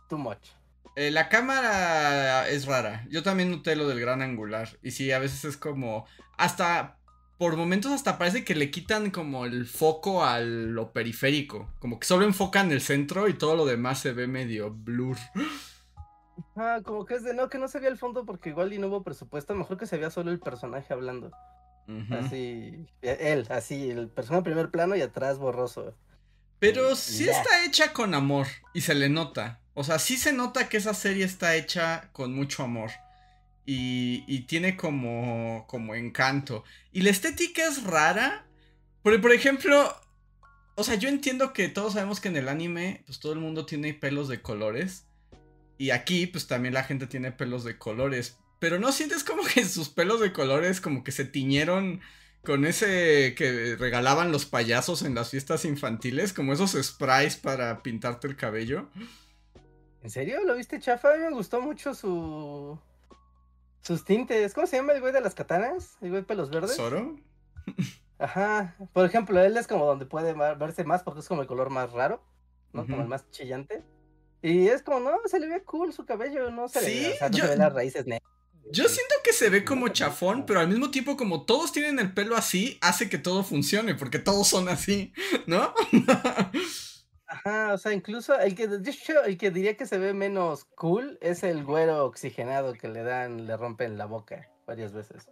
too 0.10 0.17
much. 0.17 0.48
Eh, 0.95 1.12
la 1.12 1.27
cámara 1.27 2.48
es 2.48 2.65
rara. 2.65 3.05
Yo 3.10 3.22
también 3.22 3.51
noté 3.51 3.75
lo 3.75 3.88
del 3.88 4.00
gran 4.00 4.22
angular. 4.22 4.69
Y 4.81 4.91
sí, 4.91 5.12
a 5.12 5.19
veces 5.19 5.43
es 5.45 5.57
como. 5.57 6.05
Hasta. 6.38 6.98
Por 7.38 7.58
momentos 7.58 7.92
hasta 7.92 8.18
parece 8.18 8.46
que 8.46 8.56
le 8.56 8.72
quitan 8.72 9.12
como 9.12 9.46
el 9.46 9.65
foco 9.65 10.24
a 10.24 10.39
lo 10.39 10.94
periférico. 10.94 11.70
Como 11.80 12.00
que 12.00 12.08
solo 12.08 12.25
enfocan 12.25 12.72
el 12.72 12.82
centro 12.82 13.27
y 13.27 13.34
todo 13.34 13.56
lo 13.56 13.65
demás 13.65 14.00
se 14.00 14.13
ve 14.13 14.27
medio 14.27 14.72
blur. 14.72 15.18
Ah, 16.56 16.80
como 16.84 17.06
que 17.06 17.15
es 17.15 17.24
de 17.24 17.34
no, 17.34 17.50
que 17.50 17.58
no 17.58 17.68
se 17.68 17.80
veía 17.80 17.92
el 17.92 17.98
fondo 17.98 18.25
porque 18.25 18.50
igual 18.50 18.72
y 18.72 18.80
no 18.80 18.88
hubo 18.88 19.04
presupuesto. 19.04 19.54
Mejor 19.54 19.77
que 19.77 19.86
se 19.86 19.98
vea 19.98 20.10
solo 20.10 20.32
el 20.32 20.39
personaje 20.39 20.94
hablando. 20.94 21.32
Así. 22.10 22.88
E, 23.01 23.18
él, 23.34 23.46
así, 23.50 23.89
el 23.89 24.10
personaje 24.10 24.39
en 24.39 24.44
primer 24.44 24.72
plano 24.72 24.96
y 24.96 25.01
atrás 25.01 25.38
borroso. 25.38 25.94
Pero 26.60 26.96
sí 26.96 27.30
está 27.30 27.65
hecha 27.65 27.94
con 27.94 28.13
amor 28.13 28.48
y 28.74 28.82
se 28.82 28.96
le 28.96 29.10
nota. 29.10 29.60
O 29.74 29.84
sea, 29.84 30.00
sí 30.00 30.18
se 30.18 30.32
nota 30.32 30.70
que 30.70 30.77
esa 30.77 30.94
serie 30.94 31.25
está 31.25 31.56
hecha 31.56 32.10
con 32.13 32.34
mucho 32.34 32.63
amor. 32.63 32.92
Y, 33.65 34.41
tiene 34.48 34.77
como, 34.77 35.65
como 35.67 35.95
encanto. 35.95 36.63
Y 36.91 37.01
la 37.01 37.10
estética 37.10 37.65
es 37.65 37.84
rara. 37.84 38.45
Porque, 39.01 39.19
por 39.19 39.34
ejemplo, 39.34 39.95
o 40.75 40.84
sea, 40.84 40.95
yo 40.95 41.10
entiendo 41.10 41.53
que 41.53 41.67
todos 41.69 41.93
sabemos 41.93 42.19
que 42.19 42.27
en 42.27 42.38
el 42.38 42.50
anime, 42.50 43.03
pues 43.05 43.19
todo 43.19 43.34
el 43.34 43.39
mundo 43.39 43.65
tiene 43.65 43.93
pelos 43.93 44.27
de 44.27 44.41
colores. 44.41 45.05
Y 45.77 45.89
aquí, 45.89 46.27
pues 46.27 46.48
también 46.48 46.74
la 46.74 46.84
gente 46.84 47.07
tiene 47.07 47.31
pelos 47.31 47.63
de 47.63 47.77
colores. 47.77 48.38
Pero 48.60 48.79
no 48.79 48.91
sientes 48.91 49.24
como 49.24 49.43
que 49.43 49.65
sus 49.65 49.89
pelos 49.89 50.19
de 50.19 50.31
colores 50.31 50.79
como 50.81 51.03
que 51.03 51.12
se 51.12 51.25
tiñeron 51.25 52.01
con 52.45 52.65
ese 52.65 53.34
que 53.36 53.75
regalaban 53.75 54.31
los 54.31 54.45
payasos 54.45 55.01
en 55.01 55.15
las 55.15 55.31
fiestas 55.31 55.65
infantiles, 55.65 56.31
como 56.31 56.53
esos 56.53 56.72
sprays 56.81 57.36
para 57.36 57.81
pintarte 57.84 58.27
el 58.27 58.38
cabello. 58.38 58.88
¿En 60.03 60.10
serio? 60.10 60.43
¿Lo 60.45 60.55
viste 60.55 60.79
chafa? 60.79 61.13
A 61.13 61.17
mí 61.17 61.24
me 61.24 61.31
gustó 61.31 61.60
mucho 61.60 61.93
su. 61.93 62.79
Sus 63.86 64.04
tintes. 64.04 64.54
¿Cómo 64.56 64.65
se 64.65 64.77
llama 64.77 64.94
el 64.94 65.01
güey 65.01 65.13
de 65.13 65.22
las 65.22 65.36
katanas? 65.36 65.98
¿El 66.01 66.10
güey 66.10 66.22
de 66.22 66.27
pelos 66.27 66.50
verdes? 66.50 66.75
¿Zoro? 66.75 67.18
Ajá. 68.18 68.75
Por 68.94 69.06
ejemplo, 69.06 69.39
él 69.39 69.56
es 69.58 69.68
como 69.68 69.86
donde 69.86 70.08
puede 70.08 70.34
verse 70.34 70.84
más 70.84 71.04
porque 71.04 71.20
es 71.20 71.27
como 71.27 71.42
el 71.42 71.48
color 71.48 71.70
más 71.70 71.92
raro, 71.92 72.24
¿no? 72.74 72.88
Como 72.88 73.04
el 73.04 73.08
más 73.08 73.30
chillante. 73.30 73.84
Y 74.42 74.68
es 74.68 74.82
como, 74.82 75.00
no, 75.00 75.18
se 75.25 75.39
le 75.39 75.48
ve 75.48 75.63
cool 75.63 75.94
su 75.94 76.06
cabello, 76.06 76.50
no 76.50 76.68
se 76.68 76.82
le, 76.82 77.13
o 77.13 77.18
sea, 77.18 77.30
no 77.30 77.38
se 77.38 77.48
ve 77.48 77.58
las 77.58 77.74
raíces 77.74 78.08
negras. 78.08 78.30
Yo 78.72 78.89
siento 78.89 79.15
que 79.24 79.34
se 79.34 79.50
ve 79.51 79.63
como 79.63 79.89
chafón, 79.89 80.48
pero 80.48 80.60
al 80.60 80.68
mismo 80.68 80.89
tiempo 80.89 81.15
como 81.15 81.46
todos 81.46 81.72
tienen 81.72 82.00
el 82.00 82.13
pelo 82.13 82.36
así, 82.36 82.80
hace 82.82 83.10
que 83.10 83.20
todo 83.20 83.44
funcione, 83.44 83.94
porque 83.94 84.18
todos 84.18 84.48
son 84.48 84.68
así, 84.68 85.13
¿no? 85.46 85.74
Ajá, 87.36 87.74
o 87.74 87.77
sea, 87.77 87.92
incluso 87.92 88.39
el 88.39 88.56
que, 88.56 88.63
el 88.63 89.38
que 89.38 89.51
diría 89.51 89.75
que 89.75 89.86
se 89.86 89.98
ve 89.98 90.13
menos 90.13 90.65
cool 90.75 91.18
es 91.22 91.44
el 91.44 91.65
güero 91.65 92.06
oxigenado 92.06 92.74
que 92.74 92.88
le 92.88 93.04
dan, 93.04 93.46
le 93.46 93.58
rompen 93.58 93.98
la 93.98 94.06
boca 94.06 94.50
varias 94.65 94.94
veces. 94.94 95.30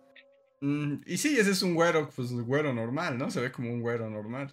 Mm, 0.59 1.01
y 1.05 1.17
sí, 1.17 1.37
ese 1.39 1.51
es 1.51 1.61
un 1.61 1.75
güero, 1.75 2.09
pues 2.13 2.31
güero 2.31 2.73
normal, 2.73 3.17
¿no? 3.17 3.31
Se 3.31 3.39
ve 3.39 3.51
como 3.51 3.71
un 3.71 3.81
güero 3.81 4.09
normal. 4.09 4.51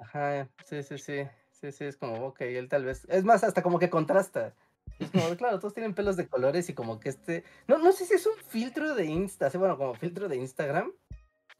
Ajá, 0.00 0.48
sí, 0.64 0.82
sí, 0.82 0.98
sí. 0.98 1.22
Sí, 1.50 1.70
sí, 1.70 1.84
es 1.84 1.96
como, 1.96 2.26
ok, 2.26 2.40
él 2.42 2.68
tal 2.68 2.84
vez. 2.84 3.06
Es 3.08 3.24
más, 3.24 3.44
hasta 3.44 3.62
como 3.62 3.78
que 3.78 3.88
contrasta. 3.88 4.54
Es 4.98 5.10
como, 5.10 5.34
claro, 5.36 5.58
todos 5.58 5.74
tienen 5.74 5.94
pelos 5.94 6.16
de 6.16 6.26
colores 6.26 6.68
y 6.68 6.74
como 6.74 6.98
que 6.98 7.08
este. 7.08 7.44
No, 7.68 7.78
no 7.78 7.92
sé 7.92 8.04
si 8.04 8.14
es 8.14 8.26
un 8.26 8.36
filtro 8.48 8.94
de 8.94 9.06
Insta, 9.06 9.48
bueno, 9.54 9.78
como 9.78 9.94
filtro 9.94 10.28
de 10.28 10.36
Instagram 10.36 10.92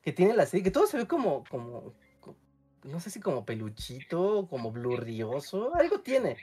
que 0.02 0.12
tiene 0.12 0.34
la 0.34 0.46
serie, 0.46 0.64
que 0.64 0.70
todo 0.70 0.86
se 0.86 0.98
ve 0.98 1.06
como, 1.06 1.44
como, 1.48 1.94
no 2.84 3.00
sé 3.00 3.10
si 3.10 3.20
como 3.20 3.44
peluchito, 3.44 4.46
como 4.48 4.72
blurrioso, 4.72 5.74
algo 5.74 6.00
tiene. 6.00 6.36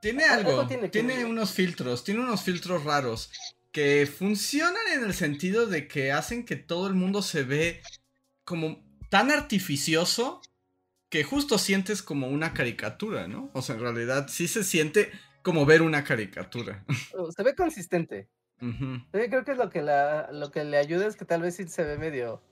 Tiene 0.00 0.24
algo, 0.24 0.66
tiene, 0.66 1.24
unos 1.24 1.52
filtros, 1.52 2.04
tiene 2.04 2.20
unos 2.20 2.42
filtros 2.42 2.84
raros 2.84 3.32
que 3.72 4.06
funcionan 4.06 4.86
en 4.94 5.04
el 5.04 5.14
sentido 5.14 5.66
de 5.66 5.88
que 5.88 6.12
hacen 6.12 6.44
que 6.44 6.56
todo 6.56 6.86
el 6.86 6.94
mundo 6.94 7.22
se 7.22 7.42
ve 7.42 7.82
como 8.44 8.84
tan 9.08 9.30
artificioso 9.30 10.40
que 11.08 11.24
justo 11.24 11.58
sientes 11.58 12.02
como 12.02 12.28
una 12.28 12.52
caricatura, 12.52 13.26
¿no? 13.26 13.50
O 13.52 13.62
sea, 13.62 13.74
en 13.74 13.80
realidad 13.80 14.28
sí 14.28 14.48
se 14.48 14.64
siente 14.64 15.10
como 15.42 15.66
ver 15.66 15.82
una 15.82 16.04
caricatura. 16.04 16.84
Oh, 17.14 17.32
se 17.32 17.42
ve 17.42 17.54
consistente. 17.54 18.28
Creo 18.58 19.44
que 19.44 19.52
es 19.52 19.58
lo 19.58 19.70
que, 19.70 19.82
la, 19.82 20.30
lo 20.32 20.50
que 20.50 20.64
le 20.64 20.78
ayuda 20.78 21.06
es 21.06 21.16
que 21.16 21.24
tal 21.24 21.42
vez 21.42 21.56
sí 21.56 21.68
se 21.68 21.84
ve 21.84 21.98
medio 21.98 22.42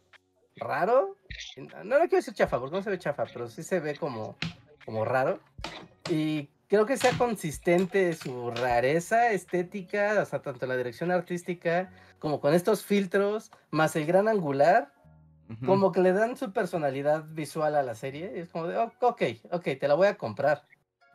raro. 0.57 1.17
No, 1.57 1.85
no 1.85 1.99
quiero 2.01 2.17
decir 2.17 2.35
chafa, 2.35 2.59
porque 2.59 2.77
no 2.77 2.83
se 2.83 2.91
ve 2.91 2.99
chafa, 2.99 3.25
pero 3.33 3.49
sí 3.49 3.63
se 3.63 3.81
ve 3.81 3.97
como, 3.97 4.37
como 4.85 5.05
raro. 5.05 5.41
Y 6.11 6.49
creo 6.69 6.87
que 6.87 6.97
sea 6.97 7.17
consistente 7.17 8.13
su 8.15 8.51
rareza 8.51 9.31
estética, 9.33 10.21
o 10.21 10.25
sea, 10.25 10.43
tanto 10.43 10.67
la 10.67 10.77
dirección 10.77 11.11
artística 11.11 11.91
como 12.19 12.41
con 12.41 12.55
estos 12.55 12.85
filtros, 12.85 13.51
más 13.71 13.97
el 13.97 14.07
gran 14.07 14.29
angular, 14.29 14.93
como 15.67 15.93
que 15.93 16.01
le 16.01 16.13
dan 16.13 16.39
su 16.39 16.53
personalidad 16.53 17.25
visual 17.29 17.77
a 17.77 17.83
la 17.83 17.95
serie. 17.95 18.33
Y 18.35 18.41
es 18.41 18.49
como 18.49 18.67
de, 18.67 18.79
ok, 18.79 19.23
ok, 19.51 19.63
te 19.79 19.89
la 19.89 19.95
voy 19.95 20.07
a 20.07 20.17
comprar. 20.17 20.67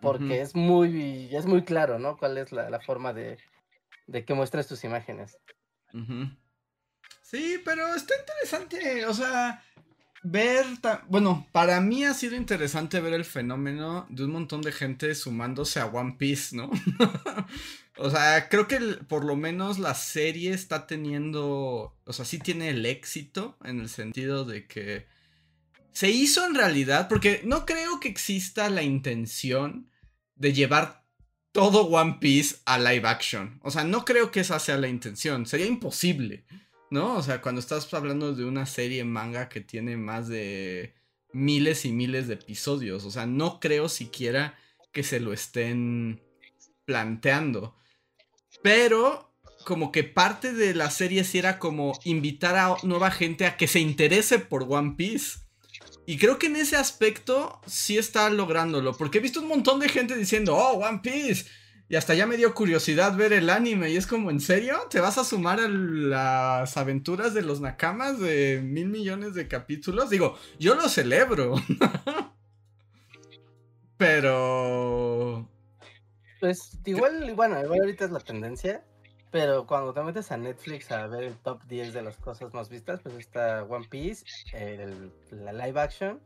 Porque 0.01 0.39
es 0.39 0.55
muy 0.55 1.36
es 1.36 1.46
muy 1.46 1.63
claro, 1.63 2.00
¿no? 2.00 2.15
Cuál 2.15 2.38
es 2.38 2.51
la, 2.53 2.79
forma 2.79 3.12
de, 3.12 3.38
de 4.08 4.24
que 4.24 4.34
muestres 4.34 4.67
tus 4.67 4.84
imágenes. 4.84 5.38
Sí, 7.29 7.62
pero 7.63 7.93
está 7.93 8.15
interesante, 8.19 9.05
o 9.05 9.13
sea, 9.13 9.63
ver, 10.24 10.65
bueno, 11.09 11.48
para 11.51 11.79
mí 11.79 12.03
ha 12.03 12.15
sido 12.15 12.36
interesante 12.36 13.00
ver 13.01 13.13
el 13.13 13.24
fenómeno 13.24 14.07
de 14.09 14.24
un 14.24 14.31
montón 14.31 14.62
de 14.62 14.71
gente 14.71 15.13
sumándose 15.13 15.79
a 15.79 15.86
One 15.86 16.15
Piece, 16.17 16.55
¿no? 16.55 16.71
o 17.98 18.09
sea, 18.09 18.50
creo 18.50 18.67
que 18.67 18.79
por 19.07 19.25
lo 19.25 19.36
menos 19.36 19.77
la 19.77 19.93
serie 19.93 20.53
está 20.53 20.88
teniendo, 20.88 21.95
o 22.03 22.13
sea, 22.13 22.25
sí 22.25 22.39
tiene 22.39 22.69
el 22.69 22.83
éxito 22.88 23.59
en 23.63 23.79
el 23.79 23.89
sentido 23.89 24.43
de 24.43 24.65
que 24.65 25.05
se 25.91 26.09
hizo 26.09 26.43
en 26.48 26.55
realidad, 26.55 27.07
porque 27.07 27.41
no 27.45 27.67
creo 27.67 28.00
que 28.00 28.09
exista 28.09 28.71
la 28.71 28.81
intención 28.81 29.88
de 30.33 30.53
llevar 30.53 31.05
todo 31.51 31.86
One 31.89 32.17
Piece 32.19 32.55
a 32.65 32.79
live 32.79 33.07
action. 33.07 33.59
O 33.62 33.69
sea, 33.69 33.83
no 33.83 34.03
creo 34.03 34.31
que 34.31 34.39
esa 34.39 34.57
sea 34.57 34.77
la 34.77 34.88
intención, 34.88 35.45
sería 35.45 35.67
imposible. 35.67 36.45
¿No? 36.91 37.15
O 37.17 37.24
sea, 37.24 37.41
cuando 37.41 37.60
estás 37.60 37.91
hablando 37.93 38.34
de 38.34 38.46
una 38.46 38.65
serie 38.65 39.03
manga 39.03 39.50
que 39.50 39.62
tiene 39.62 39.98
más 39.98 40.27
de 40.27 40.96
miles 41.31 41.86
y 41.86 41.91
miles 41.91 42.27
de 42.27 42.36
episodios, 42.36 43.05
o 43.05 43.12
sea, 43.12 43.25
no 43.25 43.60
creo 43.60 43.89
siquiera 43.89 44.58
que 44.91 45.03
se 45.03 45.19
lo 45.19 45.34
estén 45.34 46.22
planteando. 46.86 47.75
Pero 48.63 49.29
como 49.65 49.91
que 49.91 50.03
parte 50.03 50.53
de 50.53 50.74
la 50.74 50.89
serie 50.89 51.24
sí 51.24 51.38
era 51.38 51.60
como 51.60 51.98
invitar 52.03 52.55
a 52.55 52.75
nueva 52.84 53.12
gente 53.12 53.46
a 53.46 53.58
que 53.58 53.67
se 53.67 53.79
interese 53.79 54.39
por 54.39 54.63
One 54.63 54.96
Piece. 54.98 55.39
Y 56.05 56.17
creo 56.17 56.39
que 56.39 56.48
en 56.48 56.55
ese 56.55 56.75
aspecto 56.75 57.62
sí 57.67 57.98
está 57.98 58.29
lográndolo. 58.31 58.98
Porque 58.98 59.19
he 59.19 59.22
visto 59.22 59.41
un 59.41 59.48
montón 59.48 59.79
de 59.79 59.89
gente 59.89 60.15
diciendo, 60.15 60.55
oh, 60.55 60.84
One 60.84 61.01
Piece, 61.03 61.46
y 61.89 61.96
hasta 61.96 62.13
ya 62.13 62.27
me 62.27 62.38
dio 62.38 62.53
curiosidad 62.53 63.17
ver 63.17 63.34
el 63.34 63.50
anime. 63.50 63.89
Y 63.89 63.98
es 63.98 64.05
como, 64.05 64.29
¿en 64.29 64.39
serio? 64.39 64.77
¿Te 64.91 65.00
vas 65.00 65.17
a 65.17 65.24
sumar 65.24 65.60
a 65.60 65.67
las 65.67 66.77
aventuras 66.77 67.34
de 67.34 67.41
los 67.41 67.62
Nakamas 67.62 68.19
de 68.19 68.62
mil 68.63 68.89
millones 68.89 69.34
de 69.34 69.48
capítulos? 69.48 70.12
Digo, 70.12 70.38
yo 70.60 70.75
lo 70.75 70.88
celebro. 70.88 71.55
pero. 73.98 75.50
Pues 76.39 76.77
igual, 76.86 77.34
bueno, 77.36 77.60
igual 77.60 77.79
ahorita 77.79 78.05
es 78.05 78.12
la 78.12 78.19
tendencia. 78.19 78.86
Pero 79.31 79.65
cuando 79.65 79.91
te 79.91 80.03
metes 80.03 80.31
a 80.31 80.38
Netflix 80.38 80.91
a 80.91 81.08
ver 81.08 81.24
el 81.24 81.38
top 81.38 81.63
10 81.65 81.93
de 81.93 82.03
las 82.03 82.17
cosas 82.17 82.53
más 82.53 82.69
vistas, 82.69 83.00
pues 83.01 83.15
está 83.15 83.63
One 83.63 83.88
Piece, 83.89 84.25
la 85.31 85.53
live 85.53 85.79
action. 85.79 86.19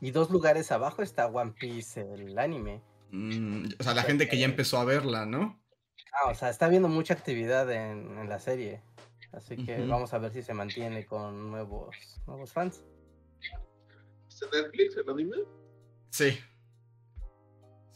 Y 0.00 0.12
dos 0.12 0.30
lugares 0.30 0.72
abajo 0.72 1.02
está 1.02 1.26
One 1.26 1.52
Piece, 1.52 2.00
el 2.00 2.38
anime. 2.38 2.80
Mm, 3.14 3.66
o 3.78 3.82
sea, 3.82 3.94
la 3.94 4.02
gente 4.02 4.28
que 4.28 4.38
ya 4.38 4.44
empezó 4.44 4.78
a 4.78 4.84
verla, 4.84 5.24
¿no? 5.24 5.62
Ah, 6.12 6.30
o 6.30 6.34
sea, 6.34 6.50
está 6.50 6.68
viendo 6.68 6.88
mucha 6.88 7.14
actividad 7.14 7.70
en, 7.70 8.28
la 8.28 8.40
serie. 8.40 8.82
Así 9.32 9.56
que 9.56 9.84
vamos 9.86 10.12
a 10.14 10.18
ver 10.18 10.32
si 10.32 10.42
se 10.42 10.54
mantiene 10.54 11.06
con 11.06 11.50
nuevos, 11.50 11.96
nuevos 12.26 12.52
fans. 12.52 12.82
¿Es 14.28 14.40
Netflix 14.52 14.96
el 14.96 15.08
anime? 15.08 15.36
Sí. 16.10 16.38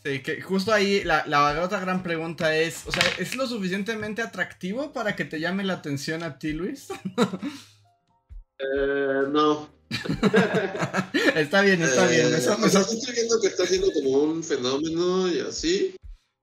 Sí, 0.04 0.22
que 0.22 0.40
justo 0.40 0.72
ahí 0.72 1.02
la, 1.02 1.26
la, 1.26 1.62
otra 1.62 1.80
gran 1.80 2.04
pregunta 2.04 2.56
es, 2.56 2.86
o 2.86 2.92
sea, 2.92 3.02
¿es 3.18 3.34
lo 3.34 3.46
suficientemente 3.46 4.22
atractivo 4.22 4.92
para 4.92 5.16
que 5.16 5.24
te 5.24 5.40
llame 5.40 5.64
la 5.64 5.74
atención 5.74 6.22
a 6.22 6.38
ti, 6.38 6.52
Luis? 6.52 6.88
eh, 8.58 9.22
no. 9.28 9.77
está 11.34 11.62
bien, 11.62 11.82
está 11.82 12.06
bien. 12.06 12.34
Eso, 12.34 12.54
estoy 12.54 13.14
viendo 13.14 13.40
que 13.40 13.46
está 13.46 13.66
siendo 13.66 13.90
como 13.92 14.10
un 14.24 14.44
fenómeno 14.44 15.28
y 15.28 15.40
así. 15.40 15.94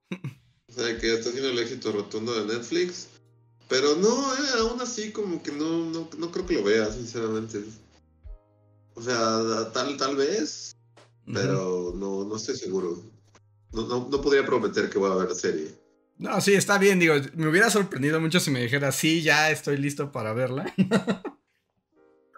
O 0.67 0.77
sea, 0.77 0.97
que 0.97 1.13
está 1.13 1.31
siendo 1.31 1.51
el 1.51 1.59
éxito 1.59 1.93
rotundo 1.93 2.33
de 2.33 2.53
Netflix. 2.53 3.07
Pero 3.69 3.95
no, 3.95 4.33
eh, 4.33 4.59
aún 4.59 4.81
así 4.81 5.11
como 5.11 5.41
que 5.41 5.53
no, 5.53 5.85
no, 5.89 6.09
no 6.17 6.31
creo 6.31 6.45
que 6.45 6.55
lo 6.55 6.63
vea, 6.63 6.91
sinceramente. 6.91 7.63
O 8.93 9.01
sea, 9.01 9.71
tal, 9.71 9.95
tal 9.95 10.17
vez, 10.17 10.75
pero 11.33 11.93
no, 11.95 12.25
no 12.25 12.35
estoy 12.35 12.57
seguro. 12.57 13.01
No, 13.71 13.87
no, 13.87 14.07
no, 14.09 14.21
podría 14.21 14.45
prometer 14.45 14.89
que 14.89 14.97
voy 14.97 15.11
a 15.11 15.15
ver 15.15 15.29
la 15.29 15.35
serie. 15.35 15.67
No, 16.17 16.39
sí, 16.39 16.53
está 16.53 16.77
bien, 16.77 16.99
digo, 16.99 17.15
me 17.35 17.47
hubiera 17.47 17.69
sorprendido 17.69 18.21
mucho 18.21 18.39
si 18.39 18.51
me 18.51 18.61
dijera, 18.61 18.91
sí, 18.91 19.21
ya 19.21 19.51
estoy 19.51 19.77
listo 19.77 20.11
para 20.11 20.33
verla. 20.33 20.73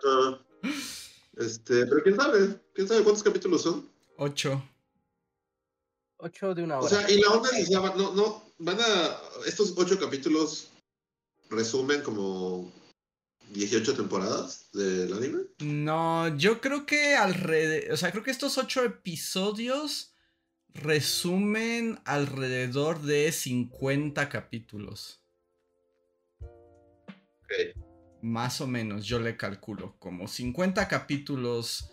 Ah, 0.05 0.39
este, 1.39 1.85
pero 1.85 2.03
quién 2.03 2.15
sabe, 2.15 2.59
quién 2.73 2.87
sabe 2.87 3.03
cuántos 3.03 3.23
capítulos 3.23 3.61
son. 3.61 3.89
Ocho. 4.17 4.63
Ocho 6.17 6.55
de 6.55 6.63
una 6.63 6.79
hora. 6.79 6.85
O 6.85 6.89
sea, 6.89 7.09
y 7.09 7.19
la 7.21 7.29
onda 7.29 7.49
es, 7.57 7.69
no, 7.69 8.13
no, 8.13 8.43
van 8.57 8.79
a, 8.79 9.21
estos 9.45 9.73
ocho 9.77 9.99
capítulos 9.99 10.71
resumen 11.49 12.01
como 12.01 12.71
18 13.51 13.95
temporadas 13.95 14.69
del 14.73 15.13
anime? 15.13 15.43
No, 15.59 16.35
yo 16.37 16.59
creo 16.59 16.85
que 16.85 17.15
alrededor, 17.15 17.93
o 17.93 17.97
sea, 17.97 18.11
creo 18.11 18.23
que 18.23 18.31
estos 18.31 18.57
8 18.57 18.83
episodios 18.83 20.13
resumen 20.73 21.99
alrededor 22.05 23.01
de 23.01 23.31
50 23.31 24.29
capítulos. 24.29 25.21
Ok. 26.39 27.86
Más 28.21 28.61
o 28.61 28.67
menos, 28.67 29.05
yo 29.05 29.19
le 29.19 29.37
calculo, 29.37 29.95
como 29.99 30.27
50 30.27 30.87
capítulos 30.87 31.91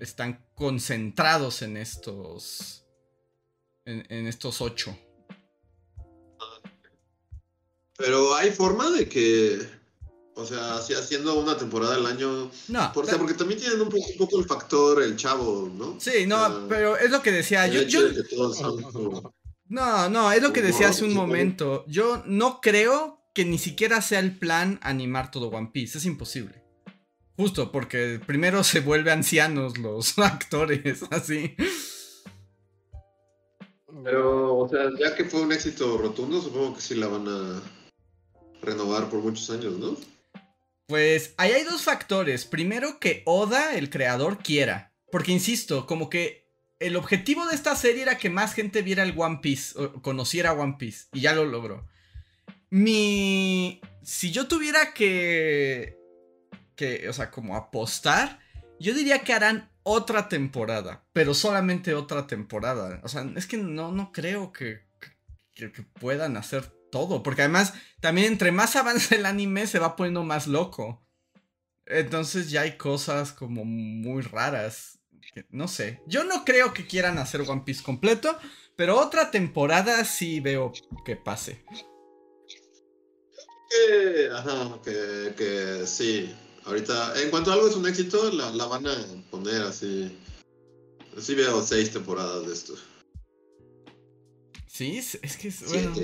están 0.00 0.46
concentrados 0.54 1.62
en 1.62 1.76
estos 1.76 2.86
en, 3.84 4.06
en 4.08 4.26
estos 4.26 4.60
8. 4.60 4.96
Pero 7.96 8.34
hay 8.34 8.50
forma 8.50 8.90
de 8.90 9.06
que, 9.08 9.60
o 10.34 10.44
sea, 10.46 10.76
haciendo 10.76 11.38
una 11.38 11.58
temporada 11.58 11.96
al 11.96 12.06
año. 12.06 12.50
No. 12.68 12.92
Por, 12.94 13.06
porque 13.18 13.34
también 13.34 13.60
tienen 13.60 13.80
un 13.80 13.90
poco, 14.16 14.38
el 14.38 14.46
factor 14.46 15.02
el 15.02 15.16
chavo, 15.16 15.70
¿no? 15.74 16.00
Sí, 16.00 16.26
no, 16.26 16.66
pero 16.66 16.96
es 16.96 17.10
lo 17.10 17.20
que 17.20 17.30
decía. 17.30 17.66
Yo, 17.66 17.82
No, 19.68 20.08
no, 20.08 20.32
es 20.32 20.42
lo 20.42 20.52
que 20.52 20.62
decía 20.62 20.88
hace 20.88 21.04
un 21.04 21.14
momento. 21.14 21.84
Yo 21.86 22.24
no 22.26 22.60
creo 22.60 23.19
que 23.40 23.46
ni 23.46 23.56
siquiera 23.56 24.02
sea 24.02 24.18
el 24.18 24.36
plan 24.36 24.78
animar 24.82 25.30
todo 25.30 25.48
One 25.48 25.70
Piece. 25.72 25.96
Es 25.96 26.04
imposible. 26.04 26.62
Justo 27.38 27.72
porque 27.72 28.20
primero 28.26 28.62
se 28.64 28.80
vuelven 28.80 29.14
ancianos 29.14 29.78
los 29.78 30.18
actores, 30.18 31.02
así. 31.10 31.56
Pero, 34.04 34.58
o 34.58 34.68
sea, 34.68 34.90
ya 34.98 35.16
que 35.16 35.24
fue 35.24 35.40
un 35.40 35.52
éxito 35.52 35.96
rotundo, 35.96 36.42
supongo 36.42 36.74
que 36.74 36.82
sí 36.82 36.96
la 36.96 37.06
van 37.06 37.28
a 37.28 37.62
renovar 38.60 39.08
por 39.08 39.20
muchos 39.20 39.48
años, 39.48 39.78
¿no? 39.78 39.96
Pues 40.86 41.32
ahí 41.38 41.52
hay 41.52 41.64
dos 41.64 41.80
factores. 41.80 42.44
Primero 42.44 43.00
que 43.00 43.22
Oda, 43.24 43.74
el 43.74 43.88
creador, 43.88 44.42
quiera. 44.42 44.92
Porque 45.10 45.32
insisto, 45.32 45.86
como 45.86 46.10
que 46.10 46.46
el 46.78 46.94
objetivo 46.94 47.46
de 47.46 47.54
esta 47.54 47.74
serie 47.74 48.02
era 48.02 48.18
que 48.18 48.28
más 48.28 48.52
gente 48.52 48.82
viera 48.82 49.02
el 49.02 49.18
One 49.18 49.38
Piece, 49.40 49.80
o 49.80 50.02
conociera 50.02 50.52
One 50.52 50.76
Piece, 50.78 51.06
y 51.14 51.22
ya 51.22 51.32
lo 51.32 51.46
logró. 51.46 51.88
Mi... 52.70 53.80
Si 54.02 54.30
yo 54.30 54.48
tuviera 54.48 54.94
que... 54.94 55.98
que, 56.76 57.08
o 57.08 57.12
sea, 57.12 57.30
como 57.30 57.56
apostar, 57.56 58.40
yo 58.78 58.94
diría 58.94 59.22
que 59.22 59.32
harán 59.32 59.70
otra 59.82 60.28
temporada, 60.28 61.04
pero 61.12 61.34
solamente 61.34 61.94
otra 61.94 62.26
temporada. 62.26 63.00
O 63.02 63.08
sea, 63.08 63.30
es 63.36 63.46
que 63.46 63.56
no, 63.56 63.92
no 63.92 64.12
creo 64.12 64.52
que, 64.52 64.82
que, 65.54 65.72
que 65.72 65.82
puedan 65.82 66.36
hacer 66.36 66.72
todo, 66.90 67.22
porque 67.22 67.42
además 67.42 67.74
también 68.00 68.32
entre 68.32 68.52
más 68.52 68.76
avanza 68.76 69.14
el 69.14 69.26
anime 69.26 69.66
se 69.66 69.78
va 69.78 69.96
poniendo 69.96 70.24
más 70.24 70.46
loco. 70.46 71.02
Entonces 71.86 72.50
ya 72.50 72.62
hay 72.62 72.76
cosas 72.76 73.32
como 73.32 73.64
muy 73.64 74.22
raras. 74.22 75.00
no 75.50 75.68
sé, 75.68 76.02
yo 76.06 76.24
no 76.24 76.44
creo 76.44 76.72
que 76.72 76.86
quieran 76.86 77.18
hacer 77.18 77.42
One 77.42 77.62
Piece 77.64 77.82
completo, 77.82 78.38
pero 78.76 78.98
otra 78.98 79.30
temporada 79.30 80.04
sí 80.04 80.40
veo 80.40 80.72
que 81.04 81.16
pase. 81.16 81.64
Ajá, 84.32 84.80
que, 84.84 85.34
que 85.36 85.86
sí. 85.86 86.34
Ahorita, 86.64 87.20
en 87.20 87.30
cuanto 87.30 87.50
a 87.50 87.54
algo 87.54 87.68
es 87.68 87.74
un 87.74 87.86
éxito, 87.86 88.30
la, 88.32 88.50
la 88.50 88.66
van 88.66 88.86
a 88.86 88.94
poner 89.30 89.62
así. 89.62 90.16
Sí 91.18 91.34
veo 91.34 91.64
seis 91.64 91.90
temporadas 91.90 92.46
de 92.46 92.52
esto. 92.52 92.74
Sí, 94.66 94.96
es 94.96 95.36
que 95.36 95.48
es. 95.48 95.68
Bueno. 95.68 95.94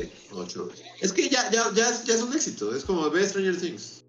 Es 1.01 1.13
que 1.13 1.29
ya, 1.29 1.51
ya, 1.51 1.73
ya, 1.73 2.05
ya 2.05 2.15
es 2.15 2.21
un 2.21 2.35
éxito. 2.35 2.75
Es 2.75 2.85
como 2.85 3.09
ve 3.11 3.27
Stranger 3.27 3.59
Things. 3.59 4.05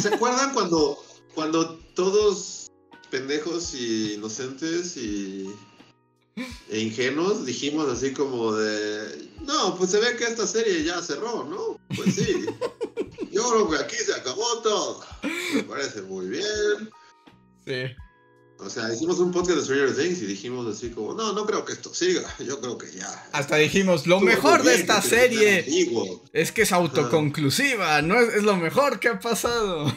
¿Se, 0.00 0.08
acuerdan 0.08 0.52
cuando, 0.52 1.02
cuando 1.34 1.78
todos 1.94 2.70
pendejos 3.10 3.74
y 3.74 4.14
inocentes 4.14 4.96
y 4.96 5.48
e 6.70 6.78
ingenuos 6.80 7.44
dijimos 7.44 7.88
así 7.90 8.12
como 8.12 8.54
de 8.54 9.30
no, 9.44 9.76
pues 9.76 9.90
se 9.90 9.98
ve 9.98 10.16
que 10.16 10.24
esta 10.24 10.46
serie 10.46 10.84
ya 10.84 11.02
cerró, 11.02 11.44
¿no? 11.44 11.78
Pues 11.94 12.14
sí. 12.14 12.46
Yo 13.32 13.48
creo 13.50 13.70
que 13.70 13.76
aquí 13.78 13.96
se 13.96 14.14
acabó 14.14 14.60
todo. 14.62 15.04
Me 15.54 15.62
parece 15.64 16.02
muy 16.02 16.26
bien. 16.28 16.90
Sí. 17.66 17.94
O 18.58 18.70
sea, 18.70 18.92
hicimos 18.92 19.18
un 19.18 19.32
podcast 19.32 19.58
de 19.58 19.64
Stranger 19.64 19.96
Things 19.96 20.22
y 20.22 20.26
dijimos 20.26 20.66
así 20.66 20.90
como, 20.90 21.14
no, 21.14 21.32
no 21.32 21.44
creo 21.46 21.64
que 21.64 21.72
esto 21.72 21.92
siga, 21.92 22.22
yo 22.38 22.60
creo 22.60 22.78
que 22.78 22.92
ya. 22.92 23.28
Hasta 23.32 23.56
dijimos, 23.56 24.06
lo 24.06 24.20
mejor 24.20 24.62
de 24.62 24.76
esta 24.76 25.02
serie 25.02 25.64
es 26.32 26.52
que 26.52 26.62
es 26.62 26.70
autoconclusiva, 26.70 28.02
no 28.02 28.20
es, 28.20 28.42
lo 28.44 28.56
mejor 28.56 29.00
que 29.00 29.08
ha 29.08 29.18
pasado. 29.18 29.92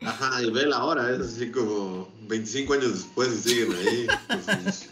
Ajá, 0.00 0.42
y 0.42 0.50
ve 0.50 0.64
ahora, 0.72 1.14
es 1.14 1.20
así 1.20 1.50
como 1.50 2.10
25 2.22 2.72
años 2.72 2.94
después 2.94 3.28
y 3.28 3.50
siguen 3.50 3.72
ahí. 3.74 4.06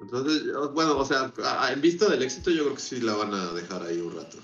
Entonces, 0.00 0.42
bueno, 0.74 0.98
o 0.98 1.04
sea, 1.04 1.32
en 1.72 1.80
vista 1.80 2.08
del 2.08 2.22
éxito 2.22 2.50
yo 2.50 2.64
creo 2.64 2.74
que 2.74 2.80
sí 2.80 3.00
la 3.00 3.14
van 3.14 3.34
a 3.34 3.52
dejar 3.52 3.82
ahí 3.82 4.00
un 4.00 4.14
rato. 4.14 4.38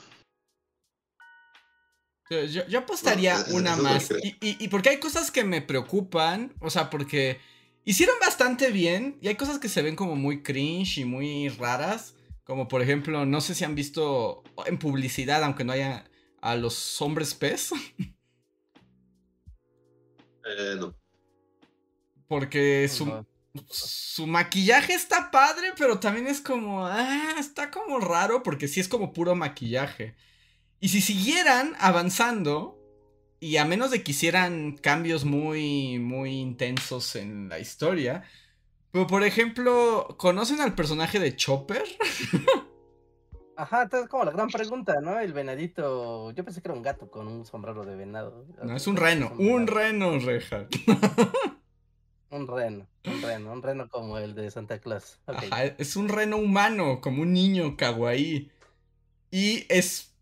Yo, 2.68 2.78
apostaría 2.78 3.36
una 3.50 3.76
más. 3.76 4.08
Y, 4.22 4.68
porque 4.68 4.88
hay 4.90 5.00
cosas 5.00 5.30
que 5.30 5.44
me 5.44 5.60
preocupan. 5.60 6.54
O 6.60 6.70
sea, 6.70 6.88
porque 6.90 7.40
hicieron 7.84 8.16
bastante 8.20 8.70
bien. 8.70 9.18
Y 9.20 9.28
hay 9.28 9.36
cosas 9.36 9.58
que 9.58 9.68
se 9.68 9.82
ven 9.82 9.96
como 9.96 10.16
muy 10.16 10.42
cringe 10.42 10.98
y 10.98 11.04
muy 11.04 11.48
raras. 11.50 12.14
Como 12.44 12.68
por 12.68 12.82
ejemplo, 12.82 13.26
no 13.26 13.40
sé 13.40 13.54
si 13.54 13.64
han 13.64 13.74
visto 13.74 14.42
en 14.66 14.78
publicidad, 14.78 15.44
aunque 15.44 15.64
no 15.64 15.72
haya 15.72 16.10
a 16.40 16.56
los 16.56 17.00
hombres 17.02 17.34
pez. 17.34 17.70
Eh, 20.44 20.74
no. 20.76 21.01
Porque 22.32 22.88
su, 22.88 23.26
su 23.68 24.26
maquillaje 24.26 24.94
está 24.94 25.30
padre, 25.30 25.74
pero 25.76 26.00
también 26.00 26.26
es 26.28 26.40
como. 26.40 26.86
Ah, 26.86 27.34
está 27.38 27.70
como 27.70 28.00
raro. 28.00 28.42
Porque 28.42 28.68
sí 28.68 28.80
es 28.80 28.88
como 28.88 29.12
puro 29.12 29.34
maquillaje. 29.34 30.14
Y 30.80 30.88
si 30.88 31.02
siguieran 31.02 31.74
avanzando, 31.78 32.80
y 33.38 33.58
a 33.58 33.66
menos 33.66 33.90
de 33.90 34.02
que 34.02 34.12
hicieran 34.12 34.78
cambios 34.78 35.26
muy, 35.26 35.98
muy 35.98 36.40
intensos 36.40 37.16
en 37.16 37.50
la 37.50 37.58
historia, 37.58 38.24
pero 38.92 39.06
por 39.06 39.24
ejemplo, 39.24 40.16
¿conocen 40.16 40.62
al 40.62 40.74
personaje 40.74 41.20
de 41.20 41.36
Chopper? 41.36 41.84
Ajá, 43.58 43.90
es 43.92 44.08
como 44.08 44.24
la 44.24 44.30
gran 44.30 44.48
pregunta, 44.48 45.02
¿no? 45.02 45.20
El 45.20 45.34
venadito. 45.34 46.30
Yo 46.30 46.46
pensé 46.46 46.62
que 46.62 46.68
era 46.68 46.78
un 46.78 46.82
gato 46.82 47.10
con 47.10 47.28
un 47.28 47.44
sombrero 47.44 47.84
de 47.84 47.94
venado. 47.94 48.46
No, 48.62 48.74
es 48.74 48.86
un 48.86 48.96
reno. 48.96 49.34
Un 49.36 49.66
reno, 49.66 50.18
Reja. 50.18 50.66
Un 52.32 52.48
reno, 52.48 52.88
un 53.04 53.20
reno, 53.20 53.52
un 53.52 53.62
reno 53.62 53.88
como 53.90 54.16
el 54.16 54.34
de 54.34 54.50
Santa 54.50 54.78
Claus. 54.80 55.18
Ajá, 55.26 55.66
es 55.66 55.96
un 55.96 56.08
reno 56.08 56.38
humano, 56.38 57.02
como 57.02 57.20
un 57.20 57.34
niño 57.34 57.76
kawaii. 57.76 58.50
Y 59.30 59.66
es 59.68 60.14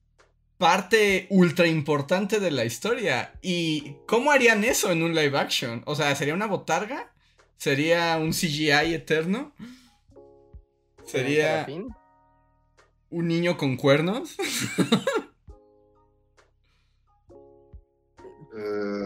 parte 0.58 1.28
ultra 1.30 1.68
importante 1.68 2.40
de 2.40 2.50
la 2.50 2.64
historia. 2.64 3.38
¿Y 3.42 3.94
cómo 4.08 4.32
harían 4.32 4.64
eso 4.64 4.90
en 4.90 5.04
un 5.04 5.14
live 5.14 5.38
action? 5.38 5.84
O 5.86 5.94
sea, 5.94 6.12
¿sería 6.16 6.34
una 6.34 6.48
botarga? 6.48 7.12
¿Sería 7.56 8.18
un 8.18 8.32
CGI 8.32 8.92
eterno? 8.92 9.54
¿Sería 11.04 11.64
un 13.08 13.28
niño 13.28 13.56
con 13.56 13.76
cuernos? 13.76 14.36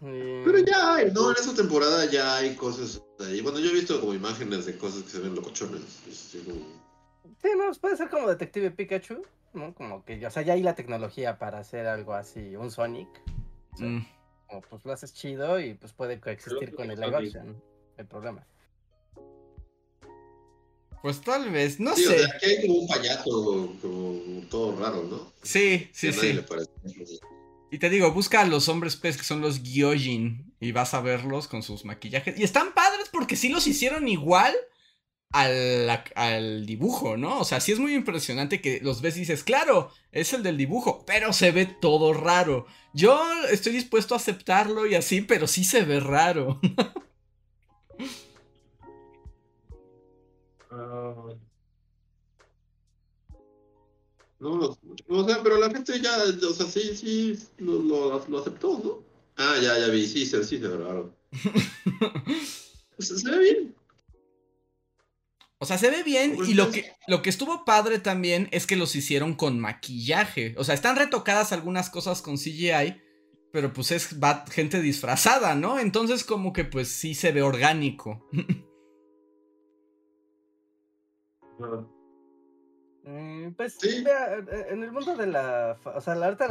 Pero 0.00 0.58
ya 0.58 0.94
hay, 0.94 1.10
¿no? 1.12 1.30
En 1.30 1.36
esa 1.36 1.54
temporada 1.54 2.04
ya 2.10 2.36
hay 2.36 2.54
cosas 2.54 3.02
Y 3.32 3.40
bueno, 3.40 3.58
yo 3.58 3.70
he 3.70 3.74
visto 3.74 3.98
como 4.00 4.14
imágenes 4.14 4.66
de 4.66 4.76
cosas 4.76 5.02
que 5.04 5.10
se 5.10 5.20
ven 5.20 5.34
locochones. 5.34 5.82
Sí, 6.10 7.48
no, 7.56 7.72
puede 7.80 7.96
ser 7.96 8.08
como 8.08 8.28
Detective 8.28 8.70
Pikachu, 8.70 9.22
¿no? 9.54 9.74
Como 9.74 10.04
que, 10.04 10.24
o 10.26 10.30
sea, 10.30 10.42
ya 10.42 10.54
hay 10.54 10.62
la 10.62 10.74
tecnología 10.74 11.38
para 11.38 11.58
hacer 11.58 11.86
algo 11.86 12.14
así, 12.14 12.56
un 12.56 12.70
Sonic. 12.70 13.08
Mm. 13.78 14.00
Como 14.48 14.60
pues 14.62 14.84
lo 14.84 14.92
haces 14.92 15.12
chido 15.12 15.58
y 15.60 15.74
pues 15.74 15.92
puede 15.92 16.20
coexistir 16.20 16.74
con 16.74 16.90
el 16.90 17.00
live 17.00 17.16
action. 17.16 17.62
El 17.96 18.06
problema. 18.06 18.46
Pues 21.02 21.20
tal 21.20 21.50
vez, 21.50 21.78
no 21.78 21.94
sé. 21.94 22.08
O 22.08 22.18
sea, 22.18 22.28
aquí 22.34 22.46
hay 22.46 22.66
como 22.66 22.80
un 22.80 22.88
payaso, 22.88 23.76
como 23.80 24.46
todo 24.48 24.76
raro, 24.76 25.04
¿no? 25.04 25.32
Sí, 25.42 25.88
sí, 25.92 26.12
sí. 26.12 26.40
Y 27.76 27.78
te 27.78 27.90
digo, 27.90 28.10
busca 28.10 28.40
a 28.40 28.46
los 28.46 28.70
hombres 28.70 28.96
pez 28.96 29.18
que 29.18 29.22
son 29.22 29.42
los 29.42 29.62
Gyojin 29.62 30.54
y 30.60 30.72
vas 30.72 30.94
a 30.94 31.02
verlos 31.02 31.46
con 31.46 31.62
sus 31.62 31.84
maquillajes. 31.84 32.40
Y 32.40 32.42
están 32.42 32.72
padres 32.72 33.10
porque 33.12 33.36
sí 33.36 33.50
los 33.50 33.66
hicieron 33.66 34.08
igual 34.08 34.56
al, 35.30 36.02
al, 36.14 36.64
dibujo, 36.64 37.18
¿no? 37.18 37.38
O 37.38 37.44
sea, 37.44 37.60
sí 37.60 37.72
es 37.72 37.78
muy 37.78 37.94
impresionante 37.94 38.62
que 38.62 38.80
los 38.80 39.02
ves 39.02 39.18
y 39.18 39.20
dices, 39.20 39.44
claro, 39.44 39.92
es 40.10 40.32
el 40.32 40.42
del 40.42 40.56
dibujo, 40.56 41.04
pero 41.06 41.34
se 41.34 41.50
ve 41.50 41.66
todo 41.66 42.14
raro. 42.14 42.64
Yo 42.94 43.22
estoy 43.50 43.74
dispuesto 43.74 44.14
a 44.14 44.16
aceptarlo 44.16 44.86
y 44.86 44.94
así, 44.94 45.20
pero 45.20 45.46
sí 45.46 45.62
se 45.62 45.82
ve 45.82 46.00
raro. 46.00 46.58
Ah. 50.68 51.45
No, 54.38 54.76
o 55.08 55.26
sea, 55.26 55.42
pero 55.42 55.58
la 55.58 55.70
gente 55.70 55.98
ya, 56.00 56.24
o 56.24 56.52
sea, 56.52 56.66
sí, 56.66 56.94
sí, 56.94 57.38
lo, 57.58 58.22
lo, 58.28 58.38
aceptó, 58.38 58.78
¿no? 58.84 59.02
Ah, 59.36 59.56
ya, 59.62 59.78
ya 59.78 59.88
vi, 59.88 60.06
sí, 60.06 60.26
sí, 60.26 60.36
sí, 60.44 60.58
se 60.58 60.68
raro. 60.68 61.14
se 62.98 63.30
ve 63.30 63.38
bien. 63.38 63.74
O 65.58 65.64
sea, 65.64 65.78
se 65.78 65.90
ve 65.90 66.02
bien 66.02 66.36
y 66.46 66.52
lo 66.52 66.70
que, 66.70 66.92
lo 67.06 67.22
que 67.22 67.30
estuvo 67.30 67.64
padre 67.64 67.98
también 67.98 68.48
es 68.52 68.66
que 68.66 68.76
los 68.76 68.94
hicieron 68.94 69.34
con 69.34 69.58
maquillaje. 69.58 70.54
O 70.58 70.64
sea, 70.64 70.74
están 70.74 70.96
retocadas 70.96 71.52
algunas 71.52 71.88
cosas 71.88 72.20
con 72.20 72.36
CGI, 72.36 73.00
pero 73.52 73.72
pues 73.72 73.90
es 73.90 74.14
gente 74.50 74.82
disfrazada, 74.82 75.54
¿no? 75.54 75.78
Entonces 75.78 76.24
como 76.24 76.52
que 76.52 76.64
pues 76.64 76.88
sí 76.88 77.14
se 77.14 77.32
ve 77.32 77.40
orgánico. 77.40 78.28
Mm, 83.06 83.52
pues 83.52 83.78
vea, 84.04 84.38
eh, 84.38 84.66
en 84.70 84.82
el 84.82 84.90
mundo 84.90 85.16
de 85.16 85.28
la, 85.28 85.78
o 85.84 86.00
sea, 86.00 86.16
la 86.16 86.26
arte 86.26 86.44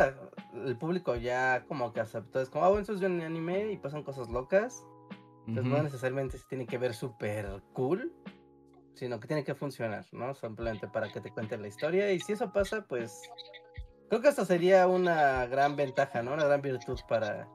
el 0.54 0.78
público 0.78 1.16
ya 1.16 1.66
como 1.68 1.92
que 1.92 2.00
aceptó, 2.00 2.40
es 2.40 2.50
como, 2.50 2.64
ah, 2.64 2.70
bueno, 2.70 2.84
eso 2.84 2.94
es 2.94 3.02
un 3.02 3.20
anime 3.20 3.74
y 3.74 3.78
pasan 3.78 4.04
cosas 4.04 4.30
locas, 4.30 4.86
pues 5.46 5.64
no 5.66 5.84
necesariamente 5.84 6.38
se 6.38 6.46
tiene 6.48 6.66
que 6.66 6.78
ver 6.78 6.94
súper 6.94 7.62
cool, 7.74 8.14
sino 8.94 9.20
que 9.20 9.28
tiene 9.28 9.44
que 9.44 9.54
funcionar, 9.54 10.06
¿no? 10.14 10.34
Simplemente 10.34 10.88
para 10.88 11.12
que 11.12 11.20
te 11.20 11.30
cuente 11.30 11.58
la 11.58 11.68
historia 11.68 12.12
y 12.14 12.22
si 12.22 12.32
eso 12.34 12.52
pasa, 12.54 12.86
pues 12.88 13.22
creo 14.10 14.22
que 14.22 14.30
esto 14.30 14.46
sería 14.46 14.88
una 14.88 15.46
gran 15.48 15.76
ventaja, 15.76 16.24
¿no? 16.24 16.34
Una 16.34 16.46
gran 16.46 16.62
virtud 16.62 17.00
para, 17.10 17.50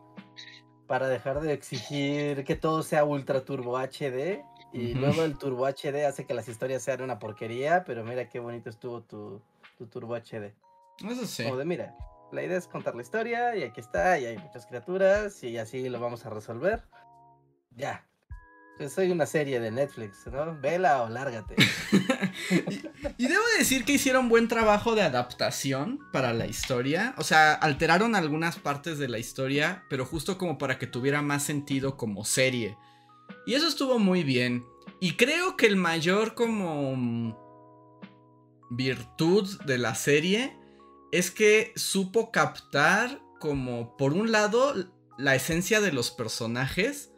para 0.87 1.09
dejar 1.09 1.41
de 1.41 1.55
exigir 1.55 2.45
que 2.45 2.55
todo 2.55 2.83
sea 2.83 3.05
ultra 3.05 3.47
turbo 3.47 3.79
HD 3.79 4.45
y 4.73 4.95
luego 4.95 5.25
el 5.25 5.37
Turbo 5.37 5.67
HD 5.67 6.05
hace 6.07 6.27
que 6.27 6.35
las 6.35 6.49
historias 6.49 6.83
sean 6.83 7.03
una 7.03 7.19
porquería, 7.19 7.85
pero 7.85 8.05
mira 8.05 8.29
qué 8.29 8.39
bonito 8.39 8.71
estuvo 8.71 9.03
tu, 9.03 9.41
Turbo 9.91 10.15
HD. 10.15 10.53
Eso 11.09 11.27
sí. 11.27 11.45
Como 11.45 11.57
de, 11.57 11.65
mira, 11.65 11.97
la 12.31 12.43
idea 12.43 12.59
es 12.59 12.69
contar 12.69 12.95
la 12.95 13.03
historia 13.03 13.57
y 13.57 13.65
aquí 13.65 13.81
está, 13.81 14.19
y 14.19 14.27
hay 14.27 14.39
muchas 14.39 14.67
criaturas 14.67 15.43
y 15.43 15.59
así 15.59 15.89
lo 15.89 15.99
vamos 15.99 16.25
a 16.27 16.31
resolver. 16.31 16.83
Ya. 17.77 18.07
Yo 18.79 18.89
soy 18.89 19.11
una 19.11 19.27
serie 19.27 19.61
de 19.61 19.71
Netflix, 19.71 20.27
¿no? 20.27 20.59
Vela 20.59 21.03
o 21.03 21.09
lárgate. 21.11 21.55
y, 22.51 23.25
y, 23.25 23.29
debo 23.29 23.43
decir 23.59 23.85
que 23.85 23.93
hicieron 23.93 24.31
buen 24.31 24.49
trabajo 24.49 24.95
de 24.95 25.03
adaptación 25.03 25.99
para 26.13 26.33
la 26.33 26.47
historia. 26.47 27.15
O 27.19 27.25
sea, 27.25 27.53
alteraron 27.53 28.15
algunas 28.15 28.59
partes 28.59 28.99
de 28.99 29.09
la 29.09 29.19
historia, 29.19 29.85
pero 29.91 30.07
justo 30.07 30.39
como 30.39 30.57
para 30.57 30.79
que 30.79 30.87
tuviera 30.87 31.21
más 31.21 31.43
sentido 31.43 31.99
como 31.99 32.25
serie. 32.25 32.79
Y 33.47 33.55
eso 33.55 33.67
estuvo 33.67 33.99
muy 33.99 34.23
bien. 34.23 34.65
Y 35.01 35.13
creo 35.13 35.57
que 35.57 35.67
el 35.67 35.77
mayor 35.77 36.35
como 36.35 37.39
virtud 38.71 39.61
de 39.65 39.79
la 39.79 39.95
serie 39.95 40.57
es 41.13 41.31
que 41.31 41.73
supo 41.75 42.31
captar 42.31 43.21
como 43.41 43.97
por 43.97 44.13
un 44.13 44.31
lado 44.31 44.75
la 45.19 45.35
esencia 45.35 45.81
de 45.81 45.93
los 45.93 46.11
personajes 46.11 47.11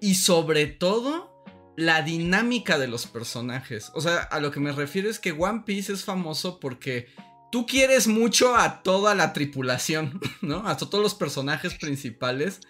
y 0.00 0.14
sobre 0.14 0.66
todo 0.66 1.44
la 1.76 2.02
dinámica 2.02 2.78
de 2.78 2.88
los 2.88 3.06
personajes. 3.06 3.90
O 3.94 4.00
sea, 4.00 4.18
a 4.18 4.40
lo 4.40 4.50
que 4.50 4.60
me 4.60 4.72
refiero 4.72 5.08
es 5.08 5.18
que 5.18 5.32
One 5.32 5.62
Piece 5.64 5.92
es 5.92 6.04
famoso 6.04 6.60
porque 6.60 7.08
tú 7.50 7.66
quieres 7.66 8.06
mucho 8.06 8.54
a 8.54 8.82
toda 8.82 9.14
la 9.14 9.32
tripulación, 9.32 10.20
¿no? 10.42 10.66
A 10.68 10.76
todos 10.76 11.02
los 11.02 11.14
personajes 11.14 11.74
principales. 11.74 12.60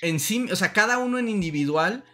En 0.00 0.20
sí, 0.20 0.46
o 0.50 0.56
sea, 0.56 0.72
cada 0.72 0.98
uno 0.98 1.18
en 1.18 1.28
individual 1.28 2.04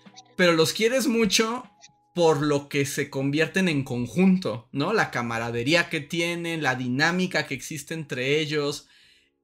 pero 0.40 0.54
los 0.54 0.72
quieres 0.72 1.06
mucho 1.06 1.70
por 2.14 2.40
lo 2.40 2.70
que 2.70 2.86
se 2.86 3.10
convierten 3.10 3.68
en 3.68 3.84
conjunto, 3.84 4.70
¿no? 4.72 4.94
La 4.94 5.10
camaradería 5.10 5.90
que 5.90 6.00
tienen, 6.00 6.62
la 6.62 6.76
dinámica 6.76 7.46
que 7.46 7.52
existe 7.52 7.92
entre 7.92 8.40
ellos. 8.40 8.88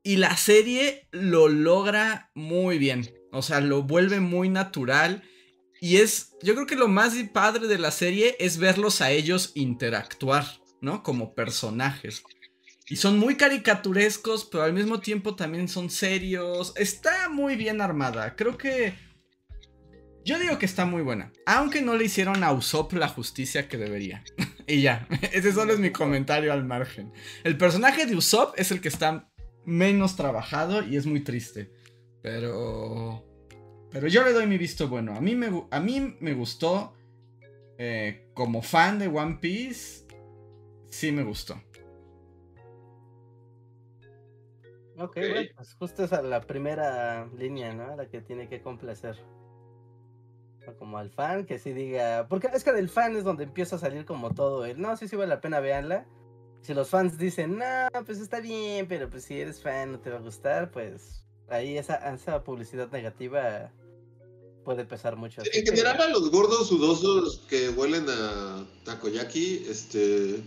Y 0.03 0.17
la 0.17 0.39
serie 0.39 1.07
lo 1.11 1.49
logra 1.49 2.31
muy 2.35 2.79
bien. 2.79 3.13
O 3.31 3.43
sea, 3.43 3.61
lo 3.61 3.83
vuelve 3.83 4.21
muy 4.21 4.49
natural. 4.49 5.23
Y 5.83 5.99
es, 5.99 6.31
yo 6.43 6.55
creo 6.55 6.67
que 6.67 6.77
lo 6.77 6.89
más 6.89 7.13
padre 7.31 7.69
de 7.69 7.79
la 7.79 7.91
serie 7.91 8.35
es 8.39 8.57
verlos 8.57 9.03
a 9.03 9.11
ellos 9.11 9.53
interactuar, 9.55 10.47
¿no? 10.81 11.03
Como 11.03 11.35
personajes. 11.35 12.23
Y 12.89 12.97
son 12.97 13.19
muy 13.19 13.37
caricaturescos, 13.37 14.47
pero 14.47 14.65
al 14.65 14.73
mismo 14.73 15.01
tiempo 15.01 15.37
también 15.37 15.69
son 15.69 15.91
serios. 15.91 16.73
Está 16.75 17.29
muy 17.29 17.55
bien 17.55 17.83
armada. 17.83 18.35
Creo 18.35 18.57
que 18.57 18.95
yo 20.27 20.41
digo 20.41 20.59
que 20.59 20.67
está 20.67 20.85
muy 20.85 21.03
buena, 21.03 21.33
aunque 21.47 21.83
no 21.83 21.95
le 21.95 22.05
hicieron 22.05 22.43
a 22.43 22.53
Usopp 22.53 22.93
la 22.95 23.07
justicia 23.07 23.69
que 23.69 23.77
debería. 23.77 24.25
y 24.67 24.83
ya, 24.83 25.07
ese 25.33 25.53
solo 25.53 25.73
es 25.73 25.79
mi 25.79 25.93
comentario 25.93 26.53
al 26.53 26.65
margen. 26.65 27.13
El 27.45 27.57
personaje 27.57 28.07
de 28.07 28.17
Usopp 28.17 28.59
es 28.59 28.73
el 28.73 28.81
que 28.81 28.89
está 28.89 29.31
menos 29.65 30.17
trabajado 30.17 30.83
y 30.83 30.97
es 30.97 31.07
muy 31.07 31.21
triste. 31.21 31.71
Pero... 32.23 33.25
Pero 33.93 34.09
yo 34.09 34.25
le 34.25 34.33
doy 34.33 34.49
mi 34.49 34.59
visto 34.59 34.89
bueno. 34.89 35.15
A 35.15 35.21
mí 35.21 35.37
me, 35.37 35.65
a 35.71 35.81
mí 35.81 36.17
me 36.19 36.35
gustó. 36.35 36.93
Eh, 37.79 38.31
como 38.35 38.63
fan 38.63 38.99
de 38.99 39.07
One 39.07 39.39
Piece, 39.41 40.07
sí 40.89 41.13
me 41.13 41.23
gustó. 41.23 41.55
Ok, 44.99 45.15
bueno, 45.15 45.51
pues 45.55 45.75
justo 45.75 46.05
es 46.05 46.11
la 46.11 46.41
primera 46.41 47.27
línea, 47.39 47.73
¿no? 47.75 47.95
La 47.97 48.09
que 48.09 48.23
tiene 48.23 48.49
que 48.49 48.61
complacer 48.61 49.17
como 50.75 50.99
al 50.99 51.11
fan, 51.11 51.47
que 51.47 51.59
sí 51.59 51.73
diga, 51.73 52.27
porque 52.29 52.49
es 52.53 52.65
que 52.65 52.73
del 52.73 52.89
fan 52.89 53.17
es 53.17 53.25
donde 53.25 53.45
empieza 53.45 53.77
a 53.77 53.79
salir 53.79 54.05
como 54.05 54.35
todo 54.35 54.65
el, 54.65 54.81
no, 54.81 54.97
sí, 54.97 55.09
sí 55.09 55.17
vale 55.17 55.29
la 55.29 55.41
pena 55.41 55.61
veanla. 55.61 56.07
Si 56.63 56.75
los 56.75 56.89
fans 56.89 57.17
dicen, 57.17 57.59
no, 57.59 58.05
pues 58.05 58.19
está 58.19 58.41
bien, 58.41 58.89
pero 58.89 59.09
pues 59.09 59.25
si 59.25 59.41
eres 59.41 59.63
fan 59.63 59.93
no 59.93 60.01
te 60.01 60.11
va 60.11 60.17
a 60.17 60.21
gustar, 60.21 60.71
pues 60.73 61.25
ahí 61.49 61.79
esa, 61.79 61.97
esa 62.13 62.43
publicidad 62.43 62.91
negativa 62.91 63.71
puede 64.65 64.85
pesar 64.85 65.15
mucho. 65.17 65.43
En 65.53 65.65
general 65.65 66.01
a 66.01 66.09
los 66.09 66.29
gordos 66.31 66.69
sudosos 66.69 67.45
que 67.49 67.69
huelen 67.69 68.07
a 68.09 68.67
takoyaki, 68.85 69.65
este, 69.69 70.43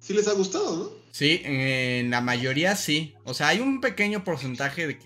sí 0.00 0.12
les 0.12 0.28
ha 0.28 0.34
gustado, 0.34 0.76
¿no? 0.76 0.90
Sí, 1.10 1.40
en 1.44 2.10
la 2.10 2.20
mayoría 2.20 2.76
sí. 2.76 3.14
O 3.24 3.32
sea, 3.32 3.48
hay 3.48 3.60
un 3.60 3.80
pequeño 3.80 4.22
porcentaje 4.22 4.86
de, 4.86 4.98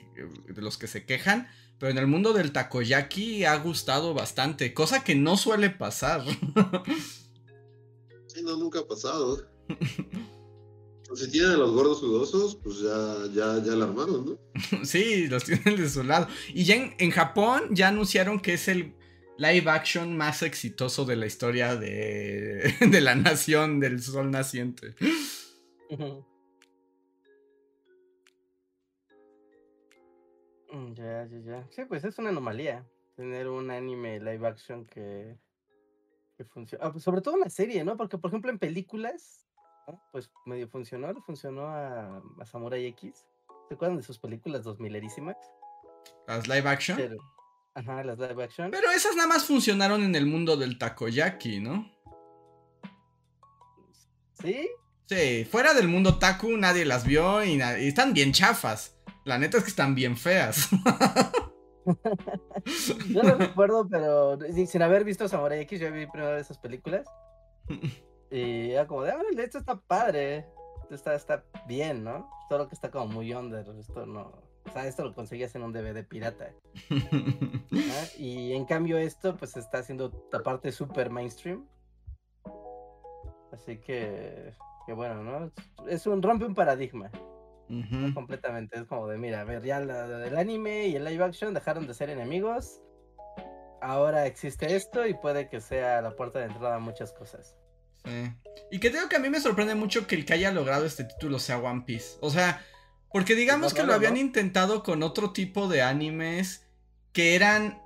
de 0.49 0.63
los 0.63 0.77
que 0.77 0.89
se 0.89 1.05
quejan, 1.05 1.47
pero 1.79 1.93
en 1.93 1.99
el 1.99 2.07
mundo 2.07 2.33
del 2.33 2.53
takoyaki 2.53 3.45
ha 3.45 3.57
gustado 3.57 4.15
bastante, 4.15 4.75
cosa 4.75 5.05
que 5.05 5.15
no 5.15 5.37
suele 5.37 5.71
pasar. 5.71 6.25
sí, 8.27 8.43
no, 8.43 8.57
nunca 8.57 8.81
ha 8.81 8.87
pasado. 8.87 9.49
si 11.15 11.31
tienen 11.31 11.53
a 11.53 11.57
los 11.57 11.73
gordos 11.73 12.01
sudosos, 12.01 12.57
pues 12.57 12.81
ya, 12.81 13.27
ya, 13.33 13.63
ya 13.65 13.77
la 13.77 13.85
armaron, 13.85 14.27
¿no? 14.27 14.39
sí, 14.85 15.29
los 15.29 15.45
tienen 15.45 15.77
de 15.77 15.89
su 15.89 16.03
lado. 16.03 16.29
Y 16.53 16.65
ya 16.65 16.75
en, 16.99 17.11
Japón 17.11 17.69
ya 17.71 17.89
anunciaron 17.89 18.41
que 18.41 18.55
es 18.55 18.67
el 18.69 18.95
live 19.39 19.71
action 19.71 20.17
más 20.17 20.43
exitoso 20.43 21.05
de 21.05 21.17
la 21.17 21.27
historia 21.27 21.77
de, 21.77 22.75
de 22.91 23.01
la 23.01 23.15
nación 23.15 23.79
del 23.79 24.03
sol 24.03 24.31
naciente. 24.31 24.95
Mm, 25.91 26.19
ya, 30.95 31.27
ya, 31.27 31.39
ya. 31.39 31.67
Sí, 31.71 31.85
pues 31.85 32.05
es 32.05 32.19
una 32.19 32.31
anomalía 32.31 32.85
tener 33.19 33.49
un 33.49 33.69
anime 33.71 34.21
live 34.21 34.47
action 34.47 34.87
que, 34.87 35.37
que 36.37 36.45
funciona. 36.45 36.87
Ah, 36.87 36.93
pues 36.93 37.03
sobre 37.03 37.21
todo 37.21 37.35
una 37.35 37.51
serie, 37.51 37.85
¿no? 37.85 37.97
Porque, 37.97 38.17
por 38.17 38.31
ejemplo, 38.31 38.51
en 38.51 38.61
películas, 38.61 39.45
pues 40.13 40.31
medio 40.47 40.69
funcionó. 40.69 41.13
Le 41.13 41.21
funcionó 41.23 41.67
a, 41.67 42.23
Samurai 42.45 42.87
X. 42.87 43.27
¿Se 43.69 43.75
acuerdan 43.75 43.97
de 43.97 44.05
sus 44.05 44.19
películas 44.19 44.63
dos 44.63 44.79
milerísimas? 44.79 45.37
¿Las 46.29 46.47
live 46.47 46.69
action? 46.69 47.19
Ajá, 47.75 48.05
las 48.05 48.19
live 48.19 48.45
action. 48.45 48.71
Pero 48.71 48.91
esas 48.91 49.17
nada 49.17 49.29
más 49.29 49.45
funcionaron 49.45 50.05
en 50.05 50.15
el 50.15 50.27
mundo 50.27 50.57
del 50.57 50.79
takoyaki, 50.79 51.61
¿no? 51.61 51.91
¿Sí? 54.35 54.69
Sí, 55.07 55.45
fuera 55.45 55.75
del 55.75 55.89
mundo 55.89 56.19
taku 56.19 56.57
nadie 56.57 56.85
las 56.85 57.05
vio 57.05 57.43
y, 57.43 57.61
están 57.61 58.13
bien 58.13 58.33
chafas. 58.33 58.98
La 59.29 59.37
neta 59.37 59.59
es 59.59 59.65
que 59.65 59.69
están 59.69 59.95
bien 59.95 60.17
feas. 60.17 60.71
Yo 63.11 63.23
no 63.23 63.35
recuerdo, 63.35 63.87
pero 63.87 64.39
sin 64.67 64.81
haber 64.81 65.05
visto 65.05 65.29
Samurai 65.29 65.61
X, 65.61 65.81
yo 65.81 65.93
vi 65.93 66.07
primero 66.07 66.39
esas 66.39 66.59
películas. 66.59 67.07
Y 68.31 68.73
era 68.73 68.87
como 68.87 69.05
de, 69.05 69.13
ah, 69.13 69.23
esto 69.39 69.57
está 69.57 69.81
padre. 69.81 70.47
Esto 70.83 70.95
está, 70.95 71.15
está 71.15 71.45
bien, 71.67 72.05
¿no? 72.05 72.29
Todo 72.51 72.59
lo 72.59 72.69
que 72.69 72.75
está 72.75 72.91
como 72.91 73.07
muy 73.07 73.33
under. 73.33 73.67
Esto 73.79 74.05
no. 74.05 74.43
O 74.67 74.71
sea, 74.71 74.87
esto 74.87 75.03
lo 75.03 75.15
conseguías 75.15 75.55
en 75.55 75.63
un 75.63 75.73
DVD 75.73 76.07
pirata. 76.07 76.53
Y 78.19 78.53
en 78.53 78.67
cambio, 78.67 78.99
esto, 78.99 79.35
pues 79.37 79.57
está 79.57 79.79
haciendo 79.79 80.13
aparte 80.33 80.73
super 80.73 81.11
mainstream. 81.11 81.67
Así 83.51 83.79
que, 83.79 84.53
que 84.87 84.93
bueno, 84.93 85.23
¿no? 85.23 85.51
Es 85.87 86.07
un 86.07 86.23
rompe 86.23 86.45
un 86.45 86.55
paradigma. 86.55 87.11
Completamente. 88.15 88.79
Es 88.79 88.85
como 88.87 89.07
de, 89.07 89.19
mira, 89.19 89.43
a 89.43 89.45
ver, 89.45 89.63
ya 89.63 89.79
el 89.79 90.37
anime 90.37 90.89
y 90.89 90.97
el 90.97 91.05
live 91.05 91.25
action 91.25 91.55
dejaron 91.55 91.87
de 91.87 91.95
ser 91.95 92.11
enemigos. 92.11 92.81
Ahora 93.81 94.27
existe 94.27 94.75
esto 94.75 95.07
y 95.07 95.15
puede 95.15 95.49
que 95.49 95.61
sea 95.61 96.03
la 96.03 96.17
puerta 96.17 96.41
de 96.41 96.47
entrada 96.47 96.77
a 96.77 96.81
muchas 96.81 97.13
cosas. 97.13 97.57
Sí. 98.05 98.33
Y 98.71 98.81
que 98.81 98.91
digo 98.91 99.09
que 99.09 99.17
a 99.17 99.21
mí 99.21 99.31
me 99.31 99.41
sorprende 99.41 99.75
mucho 99.75 100.07
que 100.07 100.15
el 100.15 100.25
que 100.25 100.35
haya 100.35 100.51
logrado 100.51 100.87
este 100.87 101.05
título 101.05 101.39
sea 101.39 101.59
One 101.59 101.83
Piece. 101.87 102.17
O 102.21 102.31
sea, 102.31 102.61
porque 103.13 103.35
digamos 103.35 103.75
que 103.75 103.85
lo 103.85 103.95
habían 103.95 104.17
intentado 104.17 104.83
con 104.83 105.03
otro 105.03 105.33
tipo 105.33 105.69
de 105.69 105.83
animes 105.83 106.67
que 107.13 107.35
eran, 107.35 107.83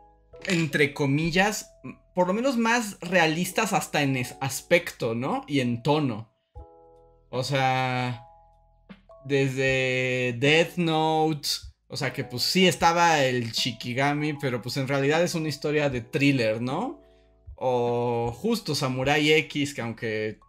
entre 0.47 0.95
comillas, 0.95 1.73
por 2.15 2.27
lo 2.27 2.33
menos 2.33 2.57
más 2.57 2.99
realistas 3.01 3.73
hasta 3.73 4.03
en 4.03 4.17
aspecto, 4.41 5.15
¿no? 5.15 5.45
Y 5.47 5.61
en 5.61 5.83
tono. 5.83 6.33
O 7.31 7.45
sea, 7.45 8.27
desde 9.25 10.37
Death 10.39 10.77
Note, 10.77 11.49
o 11.89 11.97
sea 11.97 12.13
que 12.13 12.25
pues 12.25 12.43
sí 12.43 12.67
estaba 12.67 13.23
el 13.23 13.53
Shikigami, 13.53 14.35
pero 14.35 14.63
pues 14.63 14.77
en 14.77 14.89
realidad 14.89 15.23
es 15.23 15.35
una 15.35 15.49
historia 15.49 15.91
de 15.91 16.01
thriller, 16.01 16.61
¿no? 16.61 17.01
O 17.57 18.33
justo 18.33 18.75
Samurai 18.75 19.33
X, 19.33 19.75
que 19.75 19.81
aunque 19.83 20.41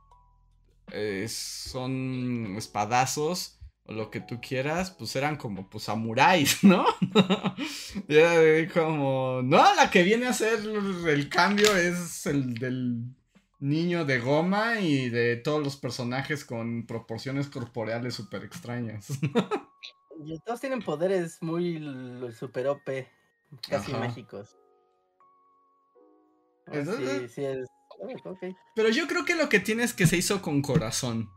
eh, 0.92 1.28
son 1.30 2.56
espadazos, 2.58 3.60
o 3.86 3.94
lo 3.94 4.10
que 4.10 4.22
tú 4.22 4.40
quieras, 4.42 4.92
pues 4.92 5.16
eran 5.16 5.36
como 5.36 5.70
pues 5.70 5.86
samuráis, 5.86 6.64
¿no? 6.64 6.86
y 8.08 8.16
era 8.16 8.72
como, 8.72 9.42
no, 9.44 9.76
la 9.76 9.90
que 9.92 10.04
viene 10.04 10.28
a 10.28 10.34
ser 10.34 10.60
el 11.08 11.30
cambio 11.30 11.76
es 11.76 12.26
el 12.26 12.54
del 12.54 13.16
niño 13.64 14.04
de 14.04 14.20
goma 14.20 14.82
y 14.82 15.10
de 15.10 15.38
todos 15.38 15.64
los 15.64 15.78
personajes 15.78 16.44
con 16.44 16.86
proporciones 16.86 17.48
corporales 17.48 18.14
súper 18.14 18.44
extrañas. 18.44 19.08
y 20.26 20.40
todos 20.40 20.60
tienen 20.60 20.82
poderes 20.82 21.42
muy 21.42 21.82
super 22.38 22.68
OP, 22.68 23.08
casi 23.70 23.94
mágicos. 23.94 24.58
sí, 26.72 27.30
sí 27.30 27.46
es... 27.46 27.68
Pero 28.76 28.90
yo 28.90 29.08
creo 29.08 29.24
que 29.24 29.36
lo 29.36 29.48
que 29.48 29.60
tiene 29.60 29.84
es 29.84 29.94
que 29.94 30.08
se 30.08 30.18
hizo 30.18 30.42
con 30.42 30.62
corazón. 30.62 31.30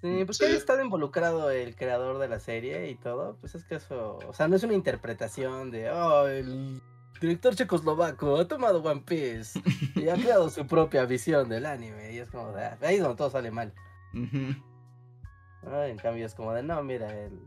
Sí, 0.00 0.24
pues 0.26 0.38
que 0.38 0.46
haya 0.46 0.56
estado 0.56 0.84
involucrado 0.84 1.50
el 1.50 1.74
creador 1.76 2.18
de 2.18 2.28
la 2.28 2.38
serie 2.38 2.90
y 2.90 2.94
todo, 2.94 3.38
pues 3.40 3.54
es 3.54 3.64
que 3.64 3.76
eso, 3.76 4.18
o 4.28 4.34
sea, 4.34 4.48
no 4.48 4.56
es 4.56 4.62
una 4.62 4.74
interpretación 4.74 5.70
de, 5.70 5.90
oh, 5.90 6.26
el 6.28 6.82
director 7.20 7.54
checoslovaco 7.54 8.36
ha 8.36 8.48
tomado 8.48 8.82
One 8.82 9.02
Piece 9.02 9.60
y 9.94 10.08
ha 10.08 10.14
creado 10.14 10.50
su 10.50 10.66
propia 10.66 11.04
visión 11.04 11.48
del 11.48 11.66
anime 11.66 12.12
y 12.12 12.18
es 12.18 12.30
como, 12.30 12.52
de, 12.52 12.64
ah, 12.64 12.78
ahí 12.82 12.96
es 12.96 13.02
donde 13.02 13.16
todo 13.16 13.30
sale 13.30 13.50
mal. 13.50 13.72
en 14.12 15.96
cambio 15.98 16.26
es 16.26 16.34
como 16.34 16.52
de, 16.52 16.62
no, 16.62 16.82
mira, 16.82 17.12
el, 17.12 17.38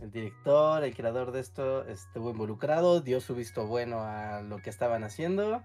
el 0.00 0.10
director, 0.10 0.82
el 0.82 0.94
creador 0.94 1.32
de 1.32 1.40
esto 1.40 1.84
estuvo 1.86 2.30
involucrado, 2.30 3.00
dio 3.00 3.20
su 3.20 3.34
visto 3.34 3.66
bueno 3.66 4.00
a 4.00 4.42
lo 4.42 4.58
que 4.58 4.70
estaban 4.70 5.04
haciendo, 5.04 5.62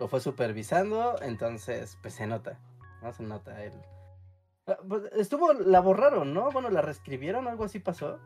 lo 0.00 0.08
fue 0.08 0.20
supervisando, 0.20 1.20
entonces 1.22 1.98
pues 2.02 2.14
se 2.14 2.26
nota, 2.26 2.58
no 3.02 3.12
se 3.12 3.22
nota 3.22 3.62
el 3.62 3.74
Ah, 4.66 4.78
pues, 4.88 5.02
estuvo, 5.12 5.52
la 5.52 5.80
borraron, 5.80 6.32
¿no? 6.32 6.50
Bueno, 6.50 6.70
la 6.70 6.80
reescribieron, 6.80 7.48
algo 7.48 7.64
así 7.64 7.80
pasó. 7.80 8.18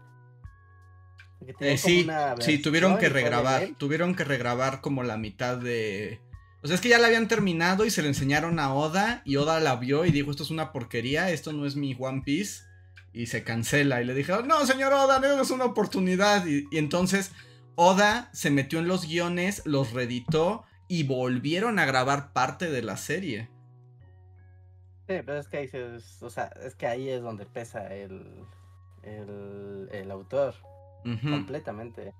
Eh, 1.60 1.78
sí, 1.78 2.06
sí, 2.40 2.58
tuvieron 2.58 2.98
que 2.98 3.08
regrabar, 3.08 3.70
tuvieron 3.78 4.14
que 4.14 4.24
regrabar 4.24 4.80
como 4.80 5.02
la 5.02 5.16
mitad 5.16 5.56
de... 5.56 6.20
O 6.62 6.66
sea, 6.66 6.74
es 6.74 6.80
que 6.80 6.88
ya 6.88 6.98
la 6.98 7.06
habían 7.06 7.28
terminado 7.28 7.84
y 7.84 7.90
se 7.90 8.02
le 8.02 8.08
enseñaron 8.08 8.58
a 8.58 8.74
Oda 8.74 9.22
y 9.24 9.36
Oda 9.36 9.60
la 9.60 9.76
vio 9.76 10.04
y 10.04 10.10
dijo, 10.10 10.30
esto 10.30 10.42
es 10.42 10.50
una 10.50 10.72
porquería, 10.72 11.30
esto 11.30 11.52
no 11.52 11.66
es 11.66 11.76
mi 11.76 11.96
One 11.98 12.22
Piece 12.24 12.64
y 13.12 13.26
se 13.26 13.44
cancela 13.44 14.02
y 14.02 14.04
le 14.04 14.14
dijeron, 14.14 14.48
no, 14.48 14.66
señor 14.66 14.92
Oda, 14.92 15.20
no 15.20 15.40
es 15.40 15.50
una 15.50 15.66
oportunidad 15.66 16.44
y, 16.46 16.66
y 16.70 16.78
entonces 16.78 17.30
Oda 17.76 18.28
se 18.32 18.50
metió 18.50 18.80
en 18.80 18.88
los 18.88 19.06
guiones, 19.06 19.62
los 19.64 19.92
reeditó 19.92 20.64
y 20.88 21.04
volvieron 21.04 21.78
a 21.78 21.86
grabar 21.86 22.32
parte 22.32 22.70
de 22.70 22.82
la 22.82 22.96
serie. 22.96 23.48
Sí, 25.06 25.14
pero 25.24 25.38
es 25.38 25.48
que 25.48 25.58
ahí, 25.58 25.70
o 26.20 26.28
sea, 26.28 26.46
es 26.62 26.74
que 26.74 26.86
ahí 26.86 27.08
es 27.08 27.22
donde 27.22 27.46
pesa 27.46 27.94
el, 27.94 28.44
el, 29.02 30.10
autor. 30.10 30.54
Completamente. 31.16 32.12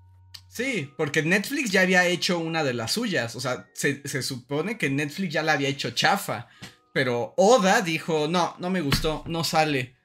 Sí, 0.47 0.91
porque 0.97 1.21
Netflix 1.21 1.71
ya 1.71 1.81
había 1.81 2.05
hecho 2.07 2.39
una 2.39 2.63
de 2.63 2.73
las 2.73 2.93
suyas. 2.93 3.35
O 3.35 3.39
sea, 3.39 3.67
se, 3.73 4.21
supone 4.23 4.77
que 4.77 4.89
Netflix 4.89 5.33
ya 5.33 5.43
la 5.43 5.53
había 5.53 5.69
hecho 5.69 5.91
chafa. 5.91 6.47
Pero 6.91 7.33
Oda 7.37 7.81
dijo, 7.81 8.27
no, 8.27 8.55
no 8.57 8.69
me 8.69 8.81
gustó, 8.81 9.23
no 9.27 9.43
sale. 9.43 9.95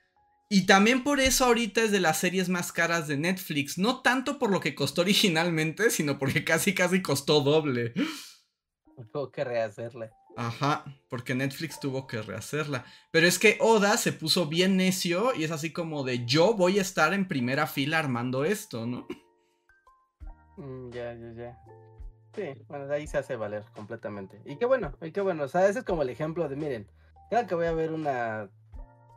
Y 0.51 0.67
también 0.67 1.03
por 1.03 1.19
eso 1.19 1.47
ahorita 1.47 1.83
es 1.83 1.91
de 1.91 2.01
las 2.01 2.19
series 2.19 2.51
más 2.51 2.73
caras 2.73 3.09
de 3.09 3.17
Netflix. 3.17 3.79
No 3.79 4.03
tanto 4.03 4.39
por 4.39 4.51
lo 4.51 4.61
que 4.61 4.75
costó 4.75 5.01
originalmente, 5.01 5.91
sino 5.91 6.19
porque 6.19 6.45
casi 6.45 6.75
casi 6.75 7.01
costó 7.01 7.41
doble. 7.41 7.95
Tuvo 9.13 9.31
que 9.33 9.45
rehacerle. 9.45 10.11
Ajá, 10.37 10.85
porque 11.09 11.35
Netflix 11.35 11.79
tuvo 11.79 12.07
que 12.07 12.21
rehacerla. 12.21 12.85
Pero 13.11 13.27
es 13.27 13.39
que 13.39 13.57
Oda 13.61 13.97
se 13.97 14.13
puso 14.13 14.47
bien 14.47 14.77
necio 14.77 15.35
y 15.35 15.45
es 15.45 15.51
así 15.51 15.73
como 15.73 16.03
de 16.03 16.27
yo 16.27 16.55
voy 16.55 16.79
a 16.79 16.83
estar 16.83 17.15
en 17.15 17.29
primera 17.29 17.67
fila 17.67 17.99
armando 17.99 18.45
esto, 18.45 18.87
¿no? 18.87 19.07
Mm, 20.57 20.91
ya, 20.91 21.15
ya, 21.15 21.33
ya. 21.33 21.59
Sí, 22.35 22.65
bueno, 22.69 22.93
ahí 22.93 23.07
se 23.07 23.19
hace 23.19 23.37
valer 23.37 23.65
completamente. 23.75 24.41
Y 24.45 24.57
qué 24.57 24.67
bueno, 24.67 24.97
y 25.01 25.13
qué 25.13 25.21
bueno. 25.21 25.45
O 25.45 25.49
sea, 25.49 25.69
ese 25.69 25.81
es 25.81 25.85
como 25.85 26.03
el 26.03 26.11
ejemplo 26.11 26.49
de, 26.49 26.57
miren, 26.57 26.89
cada 27.31 27.47
que 27.47 27.55
voy 27.55 27.67
a 27.67 27.73
ver 27.73 27.93
una 27.93 28.51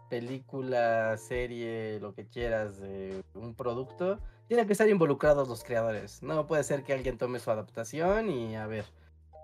película, 0.10 1.18
serie, 1.18 2.00
lo 2.00 2.14
que 2.14 2.28
quieras, 2.28 2.80
de 2.80 3.24
un 3.34 3.56
producto, 3.56 4.20
tiene 4.48 4.66
que 4.66 4.74
estar 4.74 4.88
involucrados 4.88 5.50
los 5.50 5.64
creadores. 5.64 6.22
No 6.22 6.46
puede 6.48 6.64
ser 6.64 6.84
que 6.84 6.94
alguien 6.94 7.18
tome 7.18 7.40
su 7.40 7.52
adaptación 7.52 8.30
y 8.30 8.56
a 8.56 8.68
ver. 8.68 8.86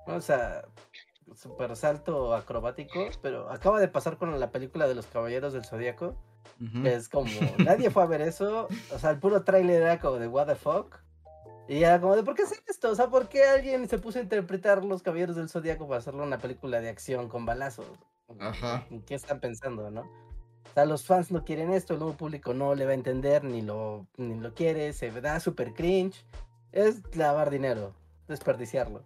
O 0.05 0.21
sea, 0.21 0.65
super 1.35 1.75
salto 1.75 2.33
acrobático, 2.33 3.07
pero 3.21 3.49
acaba 3.49 3.79
de 3.79 3.87
pasar 3.87 4.17
con 4.17 4.39
la 4.39 4.51
película 4.51 4.87
de 4.87 4.95
los 4.95 5.07
Caballeros 5.07 5.53
del 5.53 5.65
Zodíaco. 5.65 6.15
es 6.83 7.09
como, 7.09 7.29
nadie 7.59 7.89
fue 7.89 8.03
a 8.03 8.07
ver 8.07 8.21
eso. 8.21 8.67
O 8.93 8.99
sea, 8.99 9.11
el 9.11 9.19
puro 9.19 9.43
tráiler 9.43 9.81
era 9.81 9.99
como 9.99 10.17
de 10.17 10.27
what 10.27 10.47
the 10.47 10.55
fuck. 10.55 10.97
Y 11.67 11.83
era 11.83 11.99
como 11.99 12.15
de, 12.15 12.23
¿por 12.23 12.35
qué 12.35 12.43
hacer 12.43 12.59
esto? 12.67 12.91
O 12.91 12.95
sea, 12.95 13.07
¿por 13.07 13.29
qué 13.29 13.43
alguien 13.45 13.87
se 13.87 13.97
puso 13.97 14.19
a 14.19 14.21
interpretar 14.21 14.83
los 14.83 15.01
Caballeros 15.01 15.35
del 15.35 15.49
Zodíaco 15.49 15.87
para 15.87 15.99
hacerle 15.99 16.21
una 16.21 16.37
película 16.37 16.81
de 16.81 16.89
acción 16.89 17.29
con 17.29 17.45
balazos? 17.45 17.87
Ajá. 18.39 18.85
¿Qué 19.05 19.15
están 19.15 19.39
pensando, 19.39 19.89
no? 19.89 20.01
O 20.01 20.73
sea, 20.73 20.85
los 20.85 21.05
fans 21.05 21.31
no 21.31 21.45
quieren 21.45 21.71
esto, 21.71 21.93
el 21.93 21.99
nuevo 21.99 22.15
público 22.15 22.53
no 22.53 22.73
le 22.73 22.85
va 22.85 22.91
a 22.91 22.95
entender, 22.95 23.43
ni 23.43 23.61
lo, 23.61 24.07
ni 24.17 24.35
lo 24.39 24.53
quiere, 24.53 24.91
se 24.93 25.11
da 25.11 25.39
súper 25.39 25.73
cringe. 25.73 26.25
Es 26.71 27.15
lavar 27.15 27.51
dinero, 27.51 27.93
desperdiciarlo. 28.27 29.03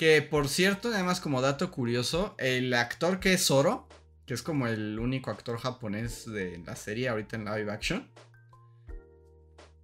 Que 0.00 0.22
por 0.22 0.48
cierto, 0.48 0.88
además 0.88 1.20
como 1.20 1.42
dato 1.42 1.70
curioso, 1.70 2.34
el 2.38 2.72
actor 2.72 3.20
que 3.20 3.34
es 3.34 3.44
Zoro, 3.44 3.86
que 4.24 4.32
es 4.32 4.40
como 4.40 4.66
el 4.66 4.98
único 4.98 5.30
actor 5.30 5.58
japonés 5.58 6.24
de 6.24 6.56
la 6.64 6.74
serie 6.74 7.10
ahorita 7.10 7.36
en 7.36 7.44
live 7.44 7.70
action, 7.70 8.08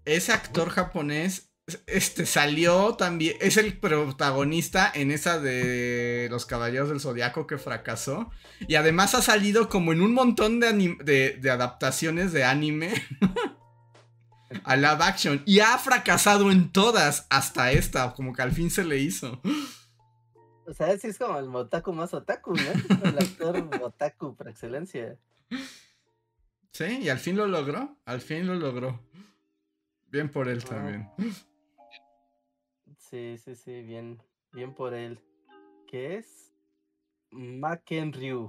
ese 0.07 0.33
actor 0.33 0.71
japonés 0.71 1.53
este 1.87 2.25
salió 2.25 2.95
también, 2.95 3.37
es 3.43 3.59
el 3.59 3.77
protagonista 3.77 4.91
en 4.95 5.11
esa 5.11 5.39
de 5.39 6.29
los 6.31 6.47
Caballeros 6.47 6.89
del 6.89 7.01
Zodiaco 7.01 7.47
que 7.47 7.59
fracasó. 7.59 8.31
Y 8.67 8.77
además 8.77 9.15
ha 9.15 9.21
salido 9.21 9.69
como 9.69 9.93
en 9.93 10.01
un 10.01 10.15
montón 10.15 10.61
de, 10.61 11.37
de 11.39 11.51
adaptaciones 11.51 12.33
de 12.33 12.43
anime 12.43 12.95
a 14.65 14.77
live 14.77 14.97
action. 15.01 15.43
Y 15.45 15.61
ha 15.61 15.77
fracasado 15.77 16.51
en 16.51 16.73
todas 16.73 17.27
hasta 17.29 17.71
esta, 17.73 18.15
como 18.15 18.33
que 18.33 18.41
al 18.41 18.53
fin 18.53 18.71
se 18.71 18.83
le 18.83 18.97
hizo. 18.97 19.43
O 20.67 20.75
sea, 20.75 20.93
ese 20.93 21.09
es 21.09 21.19
como 21.19 21.39
el 21.39 21.55
otaku 21.55 21.93
más 21.93 22.13
otaku, 22.13 22.55
¿no? 22.55 23.09
El 23.09 23.19
actor 23.19 23.57
otaku 23.83 24.35
por 24.35 24.49
excelencia. 24.49 25.19
Sí, 26.73 27.03
y 27.03 27.09
al 27.09 27.19
fin 27.19 27.37
lo 27.37 27.47
logró. 27.47 27.97
Al 28.05 28.21
fin 28.21 28.47
lo 28.47 28.55
logró. 28.55 29.01
Bien 30.09 30.31
por 30.31 30.49
él 30.49 30.65
también. 30.65 31.09
Sí, 32.99 33.39
sí, 33.39 33.55
sí, 33.55 33.83
bien, 33.83 34.21
bien 34.53 34.75
por 34.75 34.93
él. 34.93 35.21
¿Qué 35.87 36.17
es? 36.17 36.53
McEnryu. 37.31 38.47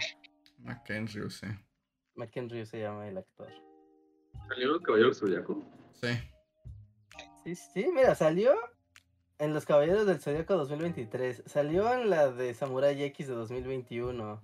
McEnryu, 0.57 1.29
sí. 1.29 1.47
McEnryu 2.15 2.65
se 2.65 2.79
llama 2.79 3.07
el 3.07 3.17
actor. 3.17 3.49
¿Salió 4.47 4.75
el 4.75 4.81
Caballero 4.81 5.13
Zodiaco? 5.13 5.63
Sí. 5.93 6.09
Sí, 7.43 7.55
sí, 7.55 7.87
mira, 7.93 8.15
salió 8.15 8.55
en 9.39 9.53
Los 9.53 9.65
Caballeros 9.65 10.05
del 10.07 10.19
Zodiaco 10.19 10.55
2023. 10.55 11.43
Salió 11.45 11.93
en 11.93 12.09
la 12.09 12.31
de 12.31 12.53
Samurai 12.53 13.01
X 13.03 13.27
de 13.27 13.33
2021. 13.33 14.41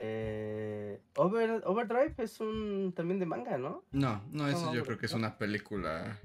eh, 0.00 1.00
Overdrive 1.16 2.14
es 2.18 2.40
un 2.40 2.92
también 2.94 3.20
de 3.20 3.26
manga, 3.26 3.58
¿no? 3.58 3.84
No, 3.92 4.22
no, 4.30 4.48
eso 4.48 4.74
yo 4.74 4.84
creo 4.84 4.98
que 4.98 5.06
es 5.06 5.12
una 5.12 5.38
película. 5.38 6.18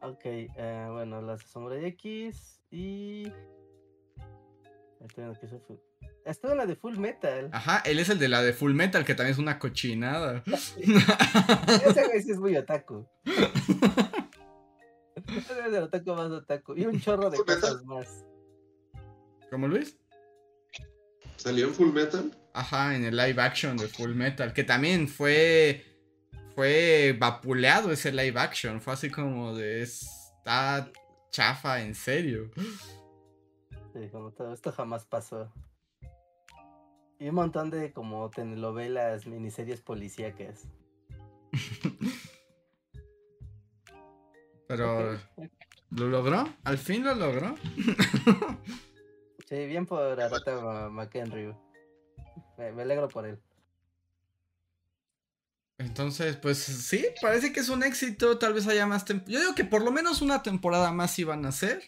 Ok, 0.00 0.24
eh, 0.24 0.88
bueno, 0.90 1.22
las 1.22 1.40
de 1.40 1.46
Samurai 1.46 1.84
X 1.86 2.60
y. 2.70 3.32
Estuvo 6.24 6.52
en 6.52 6.58
la 6.58 6.66
de 6.66 6.76
Full 6.76 6.96
Metal. 6.96 7.50
Ajá, 7.52 7.82
él 7.84 7.98
es 7.98 8.08
el 8.08 8.18
de 8.18 8.28
la 8.28 8.42
de 8.42 8.54
Full 8.54 8.72
Metal, 8.72 9.04
que 9.04 9.14
también 9.14 9.32
es 9.32 9.38
una 9.38 9.58
cochinada. 9.58 10.42
Ese 10.46 12.06
güey 12.06 12.22
sí 12.22 12.30
es 12.30 12.38
muy 12.38 12.56
otaku. 12.56 13.06
El 15.66 15.74
otaku 15.76 16.14
más 16.14 16.30
otaku. 16.30 16.74
Y 16.76 16.86
un 16.86 17.00
chorro 17.00 17.30
de 17.30 17.38
cosas 17.38 17.84
más. 17.84 18.24
¿Cómo 19.50 19.68
Luis? 19.68 19.96
¿Salió 21.36 21.68
en 21.68 21.74
Full 21.74 21.92
Metal? 21.92 22.30
Ajá, 22.52 22.96
en 22.96 23.04
el 23.04 23.16
live 23.16 23.40
action 23.40 23.76
de 23.76 23.88
Full 23.88 24.14
Metal, 24.14 24.52
que 24.52 24.64
también 24.64 25.08
fue. 25.08 25.84
Fue 26.54 27.16
vapuleado 27.18 27.90
ese 27.90 28.12
live 28.12 28.38
action. 28.38 28.80
Fue 28.80 28.92
así 28.92 29.10
como 29.10 29.54
de. 29.54 29.82
Está 29.82 30.90
chafa, 31.30 31.82
en 31.82 31.94
serio. 31.94 32.50
Sí, 33.92 34.08
como 34.10 34.32
todo 34.32 34.52
esto 34.52 34.72
jamás 34.72 35.04
pasó. 35.04 35.52
Y 37.18 37.28
un 37.28 37.34
montón 37.36 37.70
de 37.70 37.92
como 37.92 38.28
telenovelas, 38.30 39.26
miniseries 39.26 39.80
policíacas. 39.80 40.68
Pero 44.68 45.18
¿lo 45.90 46.08
logró? 46.08 46.48
¿Al 46.64 46.78
fin 46.78 47.04
lo 47.04 47.14
logró? 47.14 47.54
sí, 49.48 49.66
bien 49.66 49.86
por 49.86 50.20
Arata 50.20 50.88
McHenry. 50.90 51.54
Me, 52.58 52.72
me 52.72 52.82
alegro 52.82 53.08
por 53.08 53.26
él. 53.26 53.38
Entonces, 55.78 56.36
pues 56.36 56.58
sí, 56.58 57.04
parece 57.20 57.52
que 57.52 57.60
es 57.60 57.68
un 57.68 57.82
éxito. 57.82 58.38
Tal 58.38 58.54
vez 58.54 58.66
haya 58.66 58.86
más. 58.86 59.04
Yo 59.04 59.40
digo 59.40 59.54
que 59.54 59.64
por 59.64 59.82
lo 59.82 59.90
menos 59.90 60.22
una 60.22 60.42
temporada 60.42 60.92
más 60.92 61.18
iban 61.18 61.44
a 61.44 61.48
hacer. 61.48 61.82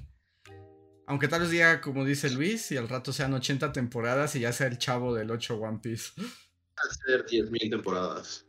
Aunque 1.07 1.29
tal 1.29 1.43
vez 1.43 1.51
diga, 1.51 1.81
como 1.81 2.05
dice 2.05 2.31
Luis, 2.31 2.73
y 2.73 2.77
al 2.77 2.89
rato 2.89 3.13
sean 3.13 3.33
80 3.33 3.73
temporadas 3.73 4.35
y 4.35 4.41
ya 4.41 4.53
sea 4.53 4.67
el 4.67 4.79
chavo 4.79 5.15
del 5.15 5.31
8 5.31 5.57
One 5.57 5.79
Piece. 5.79 6.13
Hacer 6.77 7.25
10.000 7.25 7.71
temporadas. 7.71 8.46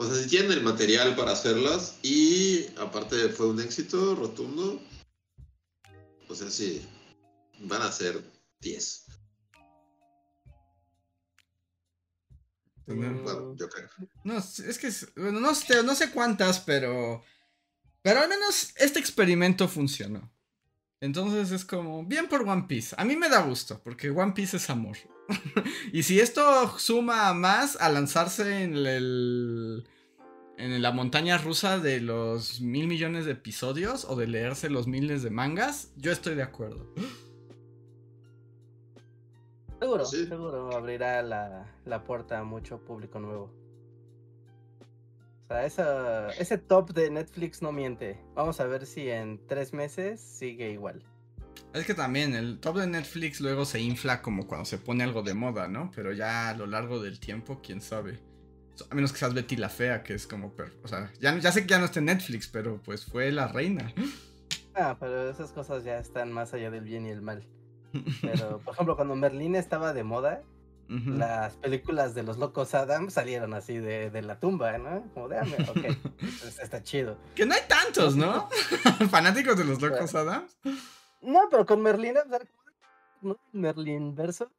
O 0.00 0.06
sea, 0.06 0.14
si 0.14 0.28
tienen 0.28 0.52
el 0.52 0.62
material 0.62 1.16
para 1.16 1.32
hacerlas 1.32 1.98
y 2.04 2.66
aparte 2.78 3.30
fue 3.30 3.48
un 3.48 3.60
éxito 3.60 4.14
rotundo, 4.14 4.80
o 6.28 6.34
sea, 6.36 6.48
sí, 6.48 6.86
van 7.58 7.82
a 7.82 7.90
ser 7.90 8.22
10. 8.60 9.06
Bueno, 12.86 13.56
yo 13.56 13.68
creo. 13.68 13.88
No, 14.22 14.38
es 14.38 14.78
que, 14.78 14.92
bueno, 15.20 15.40
no 15.40 15.52
sé, 15.56 15.82
no 15.82 15.96
sé 15.96 16.12
cuántas, 16.12 16.60
pero... 16.60 17.24
Pero 18.00 18.20
al 18.20 18.28
menos 18.28 18.70
este 18.76 19.00
experimento 19.00 19.66
funcionó. 19.66 20.32
Entonces 21.00 21.52
es 21.52 21.64
como, 21.64 22.04
bien 22.04 22.28
por 22.28 22.42
One 22.42 22.64
Piece. 22.68 22.94
A 22.98 23.04
mí 23.04 23.14
me 23.16 23.28
da 23.28 23.42
gusto, 23.42 23.80
porque 23.84 24.10
One 24.10 24.32
Piece 24.32 24.56
es 24.56 24.68
amor. 24.68 24.96
y 25.92 26.02
si 26.02 26.20
esto 26.20 26.78
suma 26.78 27.32
más 27.34 27.76
a 27.80 27.88
lanzarse 27.88 28.62
en 28.62 28.74
el... 28.74 29.88
En 30.56 30.82
la 30.82 30.90
montaña 30.90 31.38
rusa 31.38 31.78
de 31.78 32.00
los 32.00 32.60
mil 32.60 32.88
millones 32.88 33.26
de 33.26 33.30
episodios 33.30 34.04
o 34.04 34.16
de 34.16 34.26
leerse 34.26 34.68
los 34.68 34.88
miles 34.88 35.22
de 35.22 35.30
mangas, 35.30 35.92
yo 35.96 36.10
estoy 36.10 36.34
de 36.34 36.42
acuerdo. 36.42 36.92
Seguro, 39.78 40.04
seguro 40.04 40.76
abrirá 40.76 41.22
la, 41.22 41.72
la, 41.84 42.02
puerta 42.02 42.40
a 42.40 42.42
mucho 42.42 42.78
público 42.78 43.20
nuevo. 43.20 43.52
Sea, 45.48 45.64
esa, 45.64 46.28
ese 46.30 46.58
top 46.58 46.92
de 46.92 47.10
Netflix 47.10 47.62
no 47.62 47.72
miente. 47.72 48.20
Vamos 48.34 48.60
a 48.60 48.66
ver 48.66 48.86
si 48.86 49.08
en 49.08 49.44
tres 49.46 49.72
meses 49.72 50.20
sigue 50.20 50.70
igual. 50.70 51.02
Es 51.72 51.86
que 51.86 51.94
también 51.94 52.34
el 52.34 52.60
top 52.60 52.78
de 52.78 52.86
Netflix 52.86 53.40
luego 53.40 53.64
se 53.64 53.80
infla 53.80 54.22
como 54.22 54.46
cuando 54.46 54.64
se 54.64 54.78
pone 54.78 55.04
algo 55.04 55.22
de 55.22 55.34
moda, 55.34 55.68
¿no? 55.68 55.90
Pero 55.94 56.12
ya 56.12 56.50
a 56.50 56.54
lo 56.54 56.66
largo 56.66 57.00
del 57.00 57.18
tiempo, 57.20 57.60
quién 57.62 57.80
sabe. 57.80 58.20
A 58.90 58.94
menos 58.94 59.12
que 59.12 59.18
seas 59.18 59.34
Betty 59.34 59.56
la 59.56 59.68
Fea, 59.68 60.02
que 60.02 60.14
es 60.14 60.26
como... 60.26 60.54
O 60.82 60.88
sea, 60.88 61.12
ya, 61.20 61.36
ya 61.38 61.50
sé 61.50 61.62
que 61.62 61.68
ya 61.68 61.78
no 61.78 61.86
está 61.86 61.98
en 61.98 62.06
Netflix, 62.06 62.48
pero 62.48 62.80
pues 62.82 63.04
fue 63.04 63.32
la 63.32 63.48
reina. 63.48 63.92
Ah, 64.80 64.96
pero 65.00 65.28
esas 65.28 65.50
cosas 65.50 65.82
ya 65.82 65.98
están 65.98 66.30
más 66.30 66.54
allá 66.54 66.70
del 66.70 66.84
bien 66.84 67.04
y 67.04 67.10
el 67.10 67.20
mal. 67.20 67.44
Pero, 68.22 68.60
por 68.60 68.74
ejemplo, 68.74 68.94
cuando 68.94 69.16
Merlín 69.16 69.56
estaba 69.56 69.92
de 69.92 70.04
moda, 70.04 70.44
las 70.88 71.56
películas 71.56 72.14
de 72.14 72.22
los 72.22 72.38
locos 72.38 72.74
Adam 72.74 73.10
salieron 73.10 73.52
así 73.52 73.76
de, 73.76 74.10
de 74.10 74.22
la 74.22 74.40
tumba, 74.40 74.78
¿no? 74.78 75.02
Como 75.12 75.28
de, 75.28 75.38
ah, 75.38 75.44
ok, 75.68 75.76
pues, 76.18 76.58
está 76.58 76.82
chido. 76.82 77.18
Que 77.34 77.44
no 77.44 77.54
hay 77.54 77.60
tantos, 77.68 78.16
¿no? 78.16 78.48
Fanáticos 79.10 79.56
de 79.58 79.64
los 79.64 79.82
locos 79.82 80.14
Adam. 80.14 80.46
No, 81.20 81.48
pero 81.50 81.66
con 81.66 81.82
Merlín, 81.82 82.14
¿no? 83.20 83.36
Merlín 83.52 84.14
verso. 84.14 84.50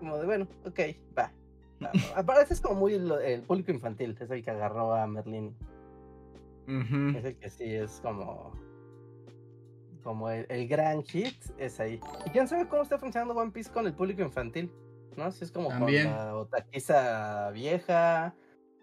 Como 0.00 0.18
de, 0.18 0.26
bueno, 0.26 0.48
ok, 0.64 0.80
va. 1.16 1.32
Aparte 2.16 2.52
es 2.52 2.60
como 2.60 2.80
muy 2.80 2.94
el, 2.94 3.42
público 3.42 3.70
infantil, 3.70 4.16
es 4.18 4.30
el 4.30 4.42
que 4.42 4.50
agarró 4.50 4.94
a 4.94 5.06
Merlín. 5.06 5.56
Es 7.16 7.24
el 7.24 7.36
que 7.38 7.48
sí 7.48 7.64
es 7.64 8.00
como 8.02 8.52
como 10.08 10.30
el, 10.30 10.68
gran 10.68 11.04
hit 11.04 11.36
es 11.58 11.80
ahí. 11.80 12.00
Y 12.24 12.30
quién 12.30 12.48
sabe 12.48 12.66
cómo 12.66 12.82
está 12.82 12.98
funcionando 12.98 13.34
One 13.34 13.50
Piece 13.50 13.70
con 13.70 13.86
el 13.86 13.92
público 13.92 14.22
infantil, 14.22 14.72
¿no? 15.18 15.30
Si 15.30 15.44
es 15.44 15.52
como 15.52 15.68
con 15.68 15.92
la 15.92 16.34
otaquiza 16.34 17.50
vieja 17.50 18.34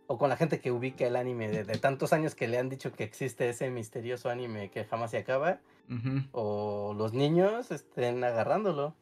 o 0.05 0.19
con 0.19 0.29
la 0.29 0.37
gente 0.37 0.59
que 0.59 0.71
ubica 0.71 1.07
el 1.07 1.15
anime 1.15 1.49
de, 1.49 1.79
tantos 1.79 2.13
años 2.13 2.35
que 2.35 2.47
le 2.47 2.59
han 2.59 2.69
dicho 2.69 2.93
que 2.93 3.03
existe 3.03 3.49
ese 3.49 3.71
misterioso 3.71 4.29
anime 4.29 4.69
que 4.69 4.85
jamás 4.85 5.09
se 5.09 5.17
acaba, 5.17 5.61
o 6.31 6.93
los 6.95 7.13
niños 7.13 7.71
estén 7.71 8.23
agarrándolo. 8.23 8.95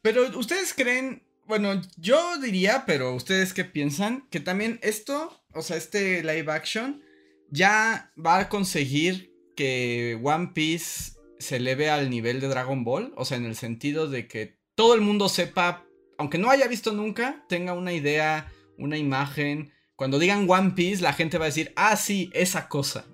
Pero 0.00 0.22
ustedes 0.38 0.72
creen, 0.72 1.22
bueno, 1.44 1.82
yo 1.98 2.38
diría, 2.38 2.84
pero 2.86 3.14
ustedes 3.14 3.52
qué 3.52 3.66
piensan, 3.66 4.26
que 4.30 4.40
también 4.40 4.78
esto, 4.80 5.38
o 5.52 5.60
sea, 5.60 5.76
este 5.76 6.22
live 6.22 6.50
action, 6.50 7.02
ya 7.50 8.10
va 8.16 8.38
a 8.38 8.48
conseguir 8.48 9.36
que 9.54 10.18
One 10.22 10.52
Piece 10.54 11.15
se 11.46 11.56
eleve 11.56 11.90
al 11.90 12.10
nivel 12.10 12.40
de 12.40 12.48
Dragon 12.48 12.82
Ball, 12.82 13.12
o 13.16 13.24
sea, 13.24 13.36
en 13.36 13.44
el 13.44 13.54
sentido 13.54 14.08
de 14.08 14.26
que 14.26 14.58
todo 14.74 14.94
el 14.94 15.00
mundo 15.00 15.28
sepa, 15.28 15.86
aunque 16.18 16.38
no 16.38 16.50
haya 16.50 16.66
visto 16.66 16.92
nunca, 16.92 17.44
tenga 17.48 17.72
una 17.72 17.92
idea, 17.92 18.52
una 18.78 18.98
imagen. 18.98 19.72
Cuando 19.94 20.18
digan 20.18 20.50
One 20.50 20.72
Piece, 20.72 21.02
la 21.02 21.12
gente 21.12 21.38
va 21.38 21.44
a 21.44 21.54
decir, 21.54 21.72
ah, 21.76 21.96
sí, 21.96 22.30
esa 22.34 22.68
cosa. 22.68 23.06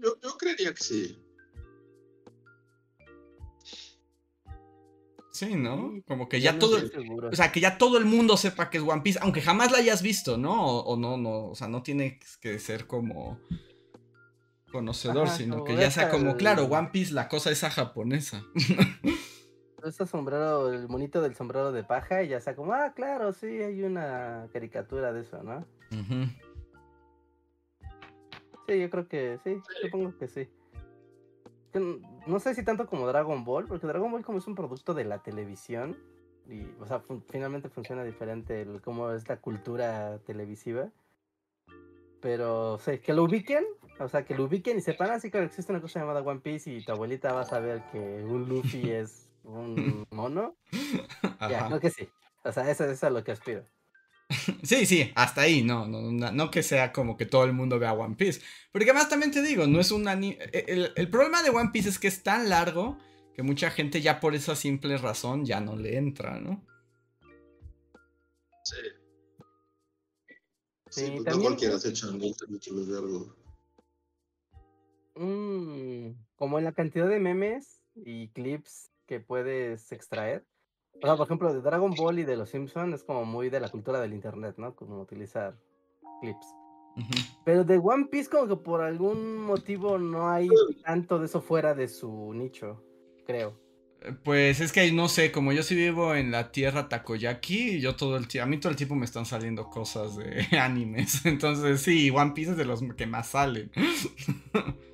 Yo, 0.00 0.36
creería 0.38 0.72
que 0.72 0.82
sí. 0.82 1.18
Sí, 5.32 5.56
¿no? 5.56 6.00
Como 6.06 6.28
que 6.28 6.40
ya, 6.40 6.58
todo. 6.58 6.78
O 7.30 7.34
sea, 7.34 7.50
que 7.50 7.60
ya 7.60 7.76
todo 7.76 7.98
el 7.98 8.04
mundo 8.04 8.36
sepa 8.36 8.70
que 8.70 8.78
es 8.78 8.84
One 8.84 9.02
Piece, 9.02 9.18
aunque 9.20 9.42
jamás 9.42 9.72
la 9.72 9.78
hayas 9.78 10.02
visto, 10.02 10.38
¿no? 10.38 10.80
o 10.80 10.96
no, 10.96 11.16
no. 11.16 11.48
O 11.48 11.54
sea, 11.56 11.66
no 11.66 11.82
tiene 11.82 12.20
que 12.40 12.60
ser 12.60 12.86
como 12.86 13.40
conocedor, 14.72 15.28
sino 15.28 15.62
que 15.62 15.76
ya 15.76 15.90
sea 15.90 16.08
como, 16.10 16.36
claro, 16.36 16.64
One 16.64 16.88
Piece, 16.92 17.14
la 17.14 17.28
cosa 17.28 17.50
esa 17.50 17.70
japonesa. 17.70 18.42
Ese 19.84 20.06
sombrero, 20.06 20.72
el 20.72 20.88
monito 20.88 21.20
del 21.20 21.34
sombrero 21.34 21.72
de 21.72 21.82
paja, 21.82 22.22
y 22.22 22.28
ya 22.28 22.40
sea 22.40 22.54
como, 22.54 22.72
ah, 22.72 22.92
claro, 22.94 23.32
sí, 23.32 23.46
hay 23.46 23.82
una 23.82 24.48
caricatura 24.52 25.12
de 25.12 25.22
eso, 25.22 25.42
¿no? 25.42 25.66
Sí, 28.68 28.80
yo 28.80 28.90
creo 28.90 29.08
que 29.08 29.40
sí, 29.42 29.60
supongo 29.82 30.16
que 30.16 30.28
sí. 30.28 30.48
No 32.26 32.38
sé 32.38 32.54
si 32.54 32.64
tanto 32.64 32.86
como 32.86 33.08
Dragon 33.08 33.44
Ball, 33.44 33.66
porque 33.66 33.86
Dragon 33.86 34.12
Ball 34.12 34.24
como 34.24 34.38
es 34.38 34.46
un 34.46 34.54
producto 34.54 34.94
de 34.94 35.04
la 35.04 35.22
televisión, 35.22 35.96
y, 36.48 36.64
o 36.80 36.86
sea, 36.86 37.02
finalmente 37.30 37.68
funciona 37.68 38.04
diferente 38.04 38.62
el, 38.62 38.80
cómo 38.82 39.10
es 39.10 39.28
la 39.28 39.38
cultura 39.38 40.18
televisiva. 40.20 40.90
Pero, 42.20 42.78
sí, 42.78 42.98
que 42.98 43.14
lo 43.14 43.24
ubiquen, 43.24 43.64
o 44.04 44.08
sea, 44.08 44.24
que 44.24 44.34
lo 44.34 44.44
ubiquen 44.44 44.78
y 44.78 44.80
sepan 44.80 45.10
así 45.10 45.30
que 45.30 45.42
existe 45.42 45.72
una 45.72 45.80
cosa 45.80 46.00
llamada 46.00 46.20
One 46.20 46.40
Piece 46.40 46.70
y 46.70 46.84
tu 46.84 46.92
abuelita 46.92 47.32
va 47.32 47.42
a 47.42 47.46
saber 47.46 47.82
que 47.90 47.98
un 47.98 48.48
Luffy 48.48 48.90
es 48.90 49.28
un 49.44 50.06
mono. 50.10 50.56
Ya, 51.40 51.66
creo 51.66 51.80
que 51.80 51.90
sí. 51.90 52.08
O 52.44 52.52
sea, 52.52 52.70
eso, 52.70 52.84
es 52.84 53.02
a 53.04 53.10
lo 53.10 53.22
que 53.22 53.32
aspiro. 53.32 53.64
sí, 54.62 54.86
sí, 54.86 55.12
hasta 55.14 55.42
ahí, 55.42 55.62
no, 55.62 55.86
no, 55.86 56.10
no, 56.10 56.50
que 56.50 56.62
sea 56.62 56.92
como 56.92 57.16
que 57.16 57.26
todo 57.26 57.44
el 57.44 57.52
mundo 57.52 57.78
vea 57.78 57.92
One 57.92 58.16
Piece. 58.16 58.40
Porque 58.72 58.90
además 58.90 59.08
también 59.08 59.30
te 59.30 59.42
digo, 59.42 59.66
no 59.66 59.80
es 59.80 59.90
un 59.90 60.08
anime... 60.08 60.38
El, 60.52 60.92
el, 60.96 61.10
problema 61.10 61.42
de 61.42 61.50
One 61.50 61.70
Piece 61.72 61.88
es 61.88 61.98
que 61.98 62.08
es 62.08 62.22
tan 62.22 62.48
largo 62.48 62.98
que 63.34 63.42
mucha 63.42 63.70
gente 63.70 64.00
ya 64.00 64.20
por 64.20 64.34
esa 64.34 64.56
simple 64.56 64.96
razón 64.96 65.44
ya 65.44 65.60
no 65.60 65.76
le 65.76 65.96
entra, 65.96 66.40
¿no? 66.40 66.64
Sí. 68.64 68.76
Sí, 70.92 71.10
pues 71.24 71.36
no 71.36 71.42
cualquiera 71.42 71.78
se 71.78 71.88
echa 71.88 72.06
mucho 72.10 72.74
más 72.74 72.86
largo. 72.86 73.34
Mm, 75.14 76.12
como 76.36 76.58
en 76.58 76.64
la 76.64 76.72
cantidad 76.72 77.08
de 77.08 77.20
memes 77.20 77.82
y 77.94 78.28
clips 78.28 78.90
que 79.06 79.20
puedes 79.20 79.92
extraer. 79.92 80.44
O 81.02 81.06
sea, 81.06 81.16
por 81.16 81.26
ejemplo, 81.26 81.52
de 81.52 81.60
Dragon 81.60 81.94
Ball 81.94 82.18
y 82.18 82.24
de 82.24 82.36
los 82.36 82.50
Simpsons 82.50 82.94
es 82.94 83.04
como 83.04 83.24
muy 83.24 83.50
de 83.50 83.60
la 83.60 83.68
cultura 83.68 84.00
del 84.00 84.12
internet, 84.12 84.54
¿no? 84.58 84.74
Como 84.74 85.00
utilizar 85.00 85.58
clips. 86.20 86.46
Pero 87.44 87.64
de 87.64 87.78
One 87.78 88.06
Piece 88.10 88.28
como 88.28 88.46
que 88.46 88.56
por 88.56 88.82
algún 88.82 89.38
motivo 89.38 89.98
no 89.98 90.30
hay 90.30 90.48
tanto 90.84 91.18
de 91.18 91.26
eso 91.26 91.40
fuera 91.40 91.74
de 91.74 91.88
su 91.88 92.32
nicho, 92.34 92.84
creo. 93.26 93.58
Eh, 94.02 94.12
pues 94.22 94.60
es 94.60 94.72
que 94.72 94.92
no 94.92 95.08
sé, 95.08 95.32
como 95.32 95.52
yo 95.52 95.62
sí 95.62 95.74
vivo 95.74 96.14
en 96.14 96.30
la 96.30 96.52
tierra 96.52 96.88
Takoyaki, 96.88 97.80
yo 97.80 97.96
todo 97.96 98.16
el 98.16 98.28
tiempo, 98.28 98.44
a 98.44 98.50
mí 98.50 98.58
todo 98.58 98.70
el 98.70 98.76
tiempo 98.76 98.94
me 98.94 99.06
están 99.06 99.24
saliendo 99.24 99.70
cosas 99.70 100.16
de 100.16 100.46
animes. 100.58 101.24
Entonces 101.24 101.80
sí, 101.80 102.10
One 102.10 102.32
Piece 102.32 102.52
es 102.52 102.56
de 102.56 102.64
los 102.64 102.82
que 102.96 103.06
más 103.06 103.28
salen. 103.28 103.70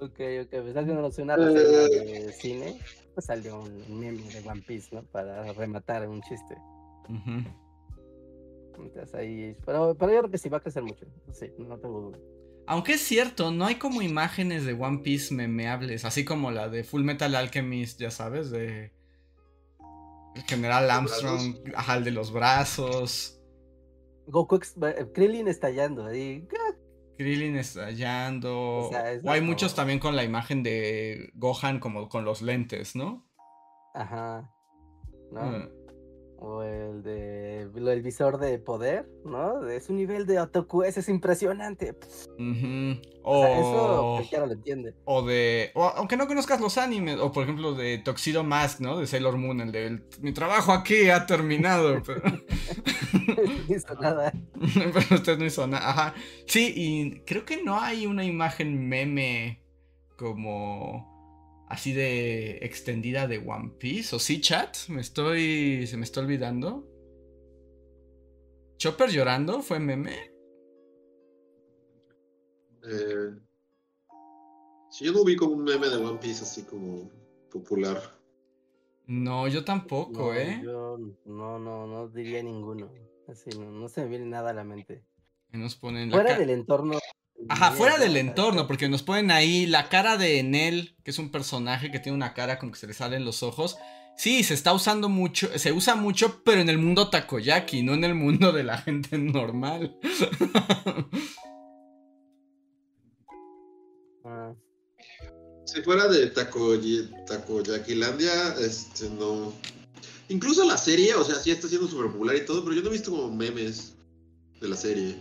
ok, 0.00 0.20
ok, 0.42 0.50
pues 0.50 0.76
alguien 0.76 1.00
no 1.00 1.10
una 1.18 1.36
de 1.36 2.32
cine 2.32 2.78
pues 3.14 3.26
salió 3.26 3.60
un 3.60 3.98
meme 3.98 4.22
de 4.22 4.46
One 4.46 4.62
Piece, 4.66 4.94
¿no? 4.94 5.02
Para 5.04 5.50
rematar 5.54 6.06
un 6.06 6.20
chiste. 6.20 6.54
Entonces 7.08 9.14
ahí, 9.14 9.56
pero, 9.64 9.96
pero 9.98 10.12
yo 10.12 10.18
creo 10.18 10.30
que 10.30 10.38
sí 10.38 10.50
va 10.50 10.58
a 10.58 10.60
crecer 10.60 10.82
mucho, 10.82 11.06
sí, 11.32 11.50
no 11.56 11.78
tengo 11.78 12.00
duda. 12.00 12.18
Aunque 12.66 12.94
es 12.94 13.00
cierto, 13.00 13.52
no 13.52 13.64
hay 13.64 13.76
como 13.76 14.02
imágenes 14.02 14.66
de 14.66 14.74
One 14.74 14.98
Piece 14.98 15.32
memeables, 15.32 16.04
así 16.04 16.26
como 16.26 16.50
la 16.50 16.68
de 16.68 16.84
Full 16.84 17.04
Metal 17.04 17.34
Alchemist, 17.34 17.98
ya 17.98 18.10
sabes, 18.10 18.50
de 18.50 18.92
el 20.34 20.42
General 20.42 20.90
Armstrong, 20.90 21.56
ajá, 21.74 21.96
el 21.96 22.04
de 22.04 22.10
los 22.10 22.32
brazos. 22.32 23.40
Goku, 24.26 24.60
eh, 24.82 25.06
Krillin 25.14 25.48
estallando 25.48 26.04
ahí. 26.04 26.46
Krillin 27.16 27.56
estallando. 27.56 28.90
O, 28.90 28.90
hay 29.26 29.40
muchos 29.40 29.74
también 29.74 29.98
con 29.98 30.16
la 30.16 30.24
imagen 30.24 30.62
de 30.62 31.30
Gohan 31.34 31.80
como 31.80 32.08
con 32.08 32.24
los 32.24 32.42
lentes, 32.42 32.96
¿no? 32.96 33.24
Ajá. 33.94 34.50
¿No? 35.32 35.42
Mm. 35.42 35.75
O 36.48 36.62
el 36.62 37.02
de 37.02 37.62
el 37.62 38.02
visor 38.02 38.38
de 38.38 38.60
poder, 38.60 39.08
¿no? 39.24 39.60
De 39.62 39.80
su 39.80 39.92
nivel 39.92 40.26
de 40.26 40.38
otaku 40.38 40.84
es 40.84 41.08
impresionante. 41.08 41.96
O, 43.24 43.44
eso 43.44 44.12
cualquiera 44.14 44.46
lo 44.46 44.52
entiende. 44.52 44.94
O 45.06 45.26
de. 45.26 45.72
aunque 45.74 46.16
no 46.16 46.28
conozcas 46.28 46.60
los 46.60 46.78
animes, 46.78 47.18
o 47.18 47.32
por 47.32 47.42
ejemplo 47.42 47.74
de 47.74 47.98
Tuxedo 47.98 48.44
Mask, 48.44 48.78
¿no? 48.78 48.96
De 48.96 49.08
Sailor 49.08 49.36
Moon, 49.38 49.60
el 49.60 49.72
de 49.72 50.00
mi 50.20 50.32
trabajo 50.32 50.70
aquí 50.70 51.10
ha 51.10 51.26
terminado. 51.26 52.00
Pero... 52.06 52.22
no 53.68 53.76
hizo 53.76 53.94
nada. 54.00 54.32
pero 54.94 55.16
usted 55.16 55.38
no 55.38 55.46
hizo 55.46 55.66
nada. 55.66 55.90
Ajá. 55.90 56.14
Sí, 56.46 56.72
y 56.76 57.20
creo 57.24 57.44
que 57.44 57.64
no 57.64 57.80
hay 57.80 58.06
una 58.06 58.24
imagen 58.24 58.88
meme 58.88 59.64
como 60.16 61.15
así 61.68 61.92
de 61.92 62.58
extendida 62.58 63.26
de 63.26 63.38
One 63.38 63.74
Piece. 63.78 64.14
¿O 64.14 64.18
sí, 64.18 64.40
chat? 64.40 64.76
Me 64.88 65.00
estoy. 65.00 65.86
Se 65.86 65.96
me 65.96 66.04
está 66.04 66.20
olvidando. 66.20 66.86
¿Chopper 68.78 69.10
llorando 69.10 69.62
fue 69.62 69.80
meme? 69.80 70.32
Eh, 72.88 73.34
si 74.90 75.04
yo 75.04 75.12
no 75.12 75.24
vi 75.24 75.34
como 75.34 75.54
un 75.54 75.64
meme 75.64 75.88
de 75.88 75.96
One 75.96 76.18
Piece 76.18 76.44
así 76.44 76.62
como 76.62 77.10
popular. 77.50 78.00
No, 79.06 79.46
yo 79.48 79.64
tampoco, 79.64 80.34
¿eh? 80.34 80.60
Yo 80.62 80.98
no, 81.24 81.58
no, 81.58 81.86
no 81.86 82.08
diría 82.08 82.42
ninguno. 82.42 82.90
Así, 83.28 83.50
no, 83.58 83.70
no 83.70 83.88
se 83.88 84.02
me 84.02 84.08
viene 84.08 84.26
nada 84.26 84.50
a 84.50 84.54
la 84.54 84.64
mente. 84.64 85.04
nos 85.52 85.76
ponen 85.76 86.10
Fuera 86.10 86.38
del 86.38 86.50
entorno 86.50 86.98
Ajá, 87.48 87.72
fuera 87.72 87.98
del 87.98 88.16
entorno, 88.16 88.66
porque 88.66 88.88
nos 88.88 89.02
ponen 89.02 89.30
ahí 89.30 89.66
la 89.66 89.88
cara 89.88 90.16
de 90.16 90.38
Enel, 90.38 90.96
que 91.04 91.10
es 91.10 91.18
un 91.18 91.30
personaje 91.30 91.90
que 91.90 91.98
tiene 91.98 92.16
una 92.16 92.34
cara 92.34 92.58
como 92.58 92.72
que 92.72 92.78
se 92.78 92.86
le 92.86 92.94
salen 92.94 93.24
los 93.24 93.42
ojos. 93.42 93.76
Sí, 94.16 94.42
se 94.42 94.54
está 94.54 94.72
usando 94.72 95.08
mucho, 95.08 95.48
se 95.58 95.72
usa 95.72 95.94
mucho, 95.94 96.42
pero 96.42 96.60
en 96.60 96.68
el 96.68 96.78
mundo 96.78 97.10
takoyaki, 97.10 97.82
no 97.82 97.94
en 97.94 98.04
el 98.04 98.14
mundo 98.14 98.52
de 98.52 98.64
la 98.64 98.78
gente 98.82 99.18
normal. 99.18 99.96
Ah. 104.24 104.54
Si 105.66 105.82
fuera 105.82 106.08
de 106.08 106.28
Takoyakilandia, 106.28 108.54
este 108.60 109.10
no. 109.10 109.52
Incluso 110.28 110.64
la 110.64 110.78
serie, 110.78 111.14
o 111.14 111.24
sea, 111.24 111.36
sí 111.36 111.50
está 111.50 111.68
siendo 111.68 111.88
súper 111.88 112.12
popular 112.12 112.36
y 112.36 112.44
todo, 112.44 112.62
pero 112.62 112.74
yo 112.74 112.82
no 112.82 112.88
he 112.88 112.92
visto 112.92 113.10
como 113.10 113.34
memes 113.34 113.94
de 114.60 114.68
la 114.68 114.76
serie. 114.76 115.16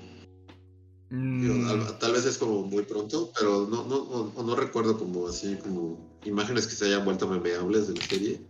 Mm. 1.18 1.98
tal 1.98 2.12
vez 2.12 2.26
es 2.26 2.38
como 2.38 2.64
muy 2.64 2.84
pronto, 2.84 3.32
pero 3.38 3.66
no, 3.68 3.86
no, 3.86 4.34
no, 4.44 4.56
recuerdo 4.56 4.98
como 4.98 5.30
así, 5.30 5.56
como 5.56 6.20
imágenes 6.26 6.68
que 6.68 6.76
se 6.76 6.86
hayan 6.86 7.06
vuelto 7.06 7.26
memeables 7.26 7.88
de 7.88 7.94
la 7.94 8.06
serie. 8.06 8.42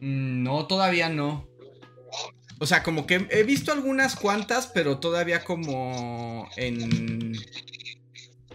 Mm, 0.00 0.44
no, 0.44 0.66
todavía 0.68 1.08
no. 1.08 1.48
O 2.60 2.66
sea, 2.66 2.84
como 2.84 3.04
que 3.04 3.26
he 3.30 3.42
visto 3.42 3.72
algunas 3.72 4.14
cuantas, 4.14 4.68
pero 4.68 5.00
todavía 5.00 5.42
como 5.42 6.48
en. 6.56 7.32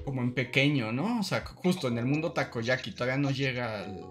como 0.05 0.21
en 0.21 0.33
pequeño, 0.33 0.93
¿no? 0.93 1.19
O 1.19 1.23
sea, 1.23 1.43
justo 1.45 1.89
en 1.89 1.97
el 1.97 2.05
mundo 2.05 2.31
takoyaki, 2.31 2.91
todavía 2.91 3.17
no 3.17 3.31
llega 3.31 3.83
al. 3.83 4.05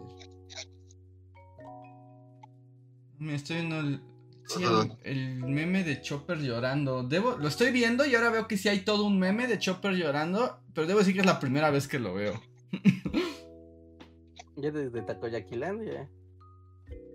Me 3.19 3.35
estoy 3.35 3.57
viendo 3.57 3.81
el. 3.81 4.16
Sí, 4.47 4.63
el, 5.03 5.39
meme 5.41 5.83
de 5.83 6.01
Chopper 6.01 6.39
llorando. 6.39 7.03
Debo, 7.03 7.37
lo 7.37 7.49
estoy 7.49 7.73
viendo 7.73 8.07
y 8.07 8.15
ahora 8.15 8.31
veo 8.31 8.47
que 8.47 8.57
sí 8.57 8.69
hay 8.69 8.81
todo 8.81 9.05
un 9.05 9.19
meme 9.19 9.49
de 9.49 9.59
Chopper 9.59 9.95
llorando, 9.95 10.61
pero 10.73 10.87
debo 10.87 11.01
decir 11.01 11.15
que 11.15 11.21
es 11.21 11.27
la 11.27 11.41
primera 11.41 11.71
vez 11.71 11.89
que 11.89 11.99
lo 11.99 12.15
veo. 12.15 12.41
ya 14.57 14.71
desde 14.71 15.03
Takoyakilandia. 15.03 16.09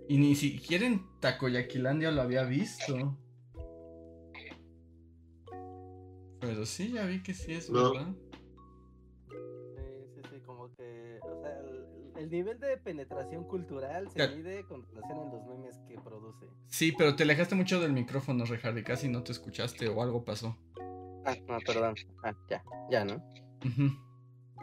Y 0.08 0.18
ni 0.18 0.34
siquiera 0.34 0.86
en 0.86 1.06
Takoyakilandia 1.20 2.10
lo 2.10 2.22
había 2.22 2.44
visto. 2.44 3.18
Pero 6.40 6.66
sí, 6.66 6.92
ya 6.92 7.04
vi 7.06 7.22
que 7.22 7.34
sí 7.34 7.52
es 7.52 7.70
verdad. 7.70 8.14
El 12.22 12.30
nivel 12.30 12.58
de 12.60 12.76
penetración 12.76 13.44
cultural 13.44 14.08
se 14.10 14.28
mide 14.28 14.64
con 14.64 14.82
relación 14.82 15.18
a 15.18 15.24
los 15.24 15.44
memes 15.46 15.76
que 15.88 15.96
produce. 16.00 16.46
Sí, 16.68 16.92
pero 16.96 17.16
te 17.16 17.24
alejaste 17.24 17.54
mucho 17.54 17.80
del 17.80 17.92
micrófono, 17.92 18.44
Rejardi, 18.44 18.82
casi 18.84 19.08
no 19.08 19.22
te 19.22 19.32
escuchaste 19.32 19.88
o 19.88 20.02
algo 20.02 20.24
pasó. 20.24 20.56
Ah, 21.24 21.34
no, 21.48 21.58
perdón. 21.66 21.94
Ah, 22.24 22.32
ya, 22.48 22.62
ya, 22.90 23.04
¿no? 23.04 23.22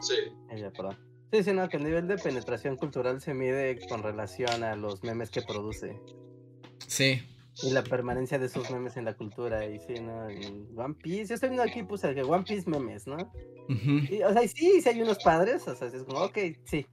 Sí. 0.00 0.14
ya, 0.56 0.70
perdón. 0.70 0.98
Sí, 1.32 1.44
sí, 1.44 1.52
no, 1.52 1.68
que 1.68 1.76
el 1.76 1.84
nivel 1.84 2.08
de 2.08 2.16
penetración 2.16 2.76
cultural 2.76 3.20
se 3.20 3.34
mide 3.34 3.78
con 3.88 4.02
relación 4.02 4.64
a 4.64 4.74
los 4.74 5.02
memes 5.04 5.30
que 5.30 5.42
produce. 5.42 6.00
Sí. 6.86 7.22
Y 7.62 7.70
la 7.72 7.82
permanencia 7.82 8.38
de 8.38 8.46
esos 8.46 8.70
memes 8.70 8.96
en 8.96 9.04
la 9.04 9.14
cultura. 9.14 9.66
Y 9.66 9.78
sí, 9.80 9.94
¿no? 10.00 10.26
One 10.82 10.94
Piece. 10.94 11.26
Yo 11.26 11.34
estoy 11.34 11.50
viendo 11.50 11.62
aquí, 11.62 11.82
pues, 11.82 12.02
el 12.04 12.14
que 12.14 12.22
One 12.22 12.44
Piece 12.44 12.68
memes, 12.68 13.06
¿no? 13.06 13.16
o 13.16 14.32
sea, 14.32 14.48
sí, 14.48 14.80
sí 14.80 14.88
hay 14.88 15.02
unos 15.02 15.18
padres. 15.22 15.68
O 15.68 15.74
sea, 15.76 15.88
es 15.88 16.02
como, 16.02 16.22
ok, 16.24 16.38
sí. 16.64 16.86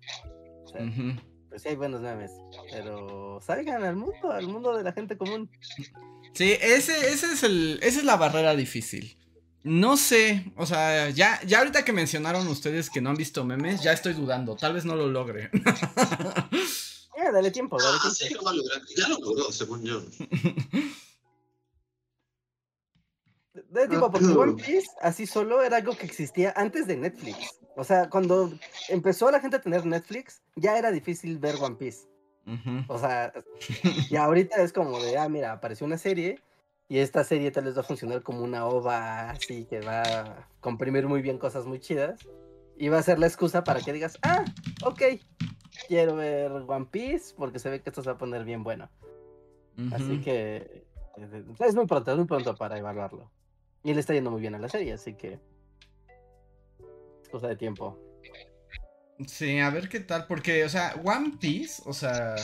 Pues 1.50 1.62
sí 1.62 1.70
hay 1.70 1.76
buenos 1.76 2.02
memes, 2.02 2.32
pero 2.72 3.40
salgan 3.42 3.84
al 3.84 3.96
mundo, 3.96 4.32
al 4.32 4.48
mundo 4.48 4.76
de 4.76 4.84
la 4.84 4.92
gente 4.92 5.18
común. 5.18 5.50
Sí, 6.34 6.52
ese, 6.62 7.10
ese 7.12 7.34
es 7.34 7.44
el, 7.44 7.80
esa 7.82 8.00
es 8.00 8.06
la 8.06 8.18
barrera 8.18 8.56
difícil. 8.56 9.18
No 9.64 9.98
sé, 9.98 10.52
o 10.56 10.66
sea, 10.66 11.10
ya, 11.10 11.42
ya 11.46 11.60
ahorita 11.60 11.84
que 11.84 11.92
mencionaron 11.92 12.48
ustedes 12.48 12.90
que 12.90 13.02
no 13.02 13.10
han 13.10 13.18
visto 13.18 13.44
memes, 13.44 13.82
ya 13.82 13.92
estoy 13.92 14.14
dudando, 14.14 14.56
tal 14.56 14.74
vez 14.74 14.86
no 14.86 14.96
lo 14.96 15.08
logre. 15.08 15.50
Eh, 17.20 17.32
dale 17.34 17.50
tiempo, 17.50 17.82
dale 17.82 17.98
ah, 18.00 18.14
tiempo. 18.16 18.46
ya 18.96 19.08
lo 19.08 19.18
logró, 19.18 19.52
según 19.52 19.84
yo. 19.84 20.04
Dale 23.70 23.88
tiempo, 23.88 24.12
porque 24.12 24.28
One 24.28 24.54
Piece 24.54 24.88
así 25.02 25.26
solo 25.26 25.62
era 25.62 25.78
algo 25.78 25.96
que 25.96 26.06
existía 26.06 26.54
antes 26.56 26.88
de 26.88 26.98
Netflix. 26.98 27.60
O 27.76 27.84
sea, 27.84 28.10
cuando 28.10 28.52
empezó 28.90 29.30
la 29.32 29.40
gente 29.40 29.58
a 29.58 29.62
tener 29.62 29.86
Netflix, 29.86 30.42
ya 30.56 30.78
era 30.78 30.92
difícil 30.92 31.38
ver 31.40 31.56
One 31.62 31.76
Piece. 31.76 32.08
O 32.88 32.98
sea, 32.98 33.34
y 34.10 34.16
ahorita 34.16 34.62
es 34.62 34.72
como 34.72 35.00
de, 35.02 35.18
ah, 35.18 35.28
mira, 35.28 35.52
apareció 35.52 35.86
una 35.86 35.98
serie 35.98 36.40
y 36.88 37.00
esta 37.00 37.24
serie 37.24 37.52
tal 37.52 37.66
vez 37.66 37.76
va 37.76 37.82
a 37.82 37.84
funcionar 37.84 38.24
como 38.24 38.42
una 38.42 38.66
ova 38.66 39.32
así 39.32 39.66
que 39.66 39.82
va 39.82 40.02
a 40.04 40.48
comprimir 40.62 41.06
muy 41.08 41.22
bien 41.22 41.38
cosas 41.38 41.66
muy 41.66 41.80
chidas 41.80 42.26
y 42.78 42.88
va 42.88 43.00
a 43.00 43.04
ser 43.04 43.20
la 43.20 43.28
excusa 43.28 43.64
para 43.64 43.82
que 43.82 43.92
digas, 43.92 44.18
ah, 44.22 44.46
ok, 44.86 45.02
quiero 45.88 46.16
ver 46.16 46.52
One 46.52 46.88
Piece 46.90 47.34
porque 47.36 47.60
se 47.60 47.70
ve 47.70 47.82
que 47.82 47.90
esto 47.90 48.02
se 48.02 48.10
va 48.10 48.16
a 48.16 48.20
poner 48.20 48.46
bien 48.46 48.64
bueno. 48.64 48.90
Así 49.92 50.22
que 50.22 50.86
eh, 51.18 51.44
es 51.60 51.76
muy 51.76 51.86
pronto, 51.86 52.12
es 52.12 52.18
muy 52.18 52.26
pronto 52.26 52.56
para 52.56 52.78
evaluarlo. 52.78 53.30
Y 53.88 53.94
le 53.94 54.02
está 54.02 54.14
yendo 54.14 54.32
muy 54.32 54.42
bien 54.42 54.54
a 54.54 54.60
la 54.60 54.68
serie, 54.68 54.92
así 54.92 55.14
que 55.14 55.40
es 57.22 57.30
cosa 57.30 57.48
de 57.48 57.56
tiempo. 57.56 57.98
Sí, 59.26 59.60
a 59.60 59.70
ver 59.70 59.88
qué 59.88 60.02
tal, 60.02 60.28
porque, 60.28 60.66
o 60.66 60.70
sea, 60.70 60.94
One 61.06 61.38
Piece, 61.40 61.84
o 61.86 61.94
sea, 61.94 62.36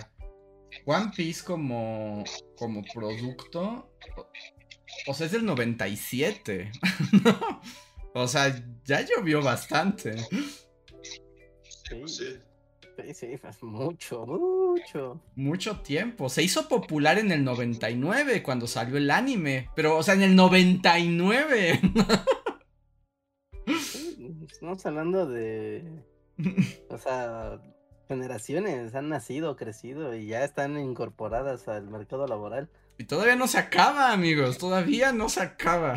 One 0.86 1.12
Piece 1.14 1.44
como, 1.44 2.24
como 2.58 2.82
producto, 2.94 3.92
o 5.06 5.14
sea, 5.14 5.26
es 5.26 5.34
del 5.34 5.46
97. 5.46 6.72
o 8.14 8.26
sea, 8.26 8.64
ya 8.86 9.02
llovió 9.02 9.42
bastante. 9.42 10.16
Sí, 11.90 12.08
sí. 12.08 12.40
Sí, 13.14 13.40
mucho, 13.62 14.26
mucho. 14.26 15.22
Mucho 15.36 15.80
tiempo. 15.82 16.30
Se 16.30 16.44
hizo 16.44 16.68
popular 16.68 17.18
en 17.18 17.32
el 17.32 17.44
99 17.44 18.44
cuando 18.44 18.68
salió 18.68 18.98
el 18.98 19.10
anime. 19.12 19.70
Pero, 19.76 19.98
o 19.98 20.04
sea, 20.04 20.14
en 20.14 20.24
el 20.24 20.36
99. 20.36 21.82
estamos 24.52 24.86
hablando 24.86 25.26
de. 25.26 25.84
O 26.90 26.98
sea, 26.98 27.60
generaciones 28.08 28.94
han 28.96 29.10
nacido, 29.10 29.56
crecido 29.56 30.16
y 30.16 30.28
ya 30.28 30.44
están 30.44 30.78
incorporadas 30.80 31.68
al 31.68 31.90
mercado 31.90 32.28
laboral. 32.28 32.70
Y 32.98 33.06
todavía 33.06 33.36
no 33.36 33.48
se 33.48 33.58
acaba, 33.58 34.12
amigos. 34.12 34.58
Todavía 34.58 35.12
no 35.12 35.30
se 35.30 35.42
acaba. 35.42 35.96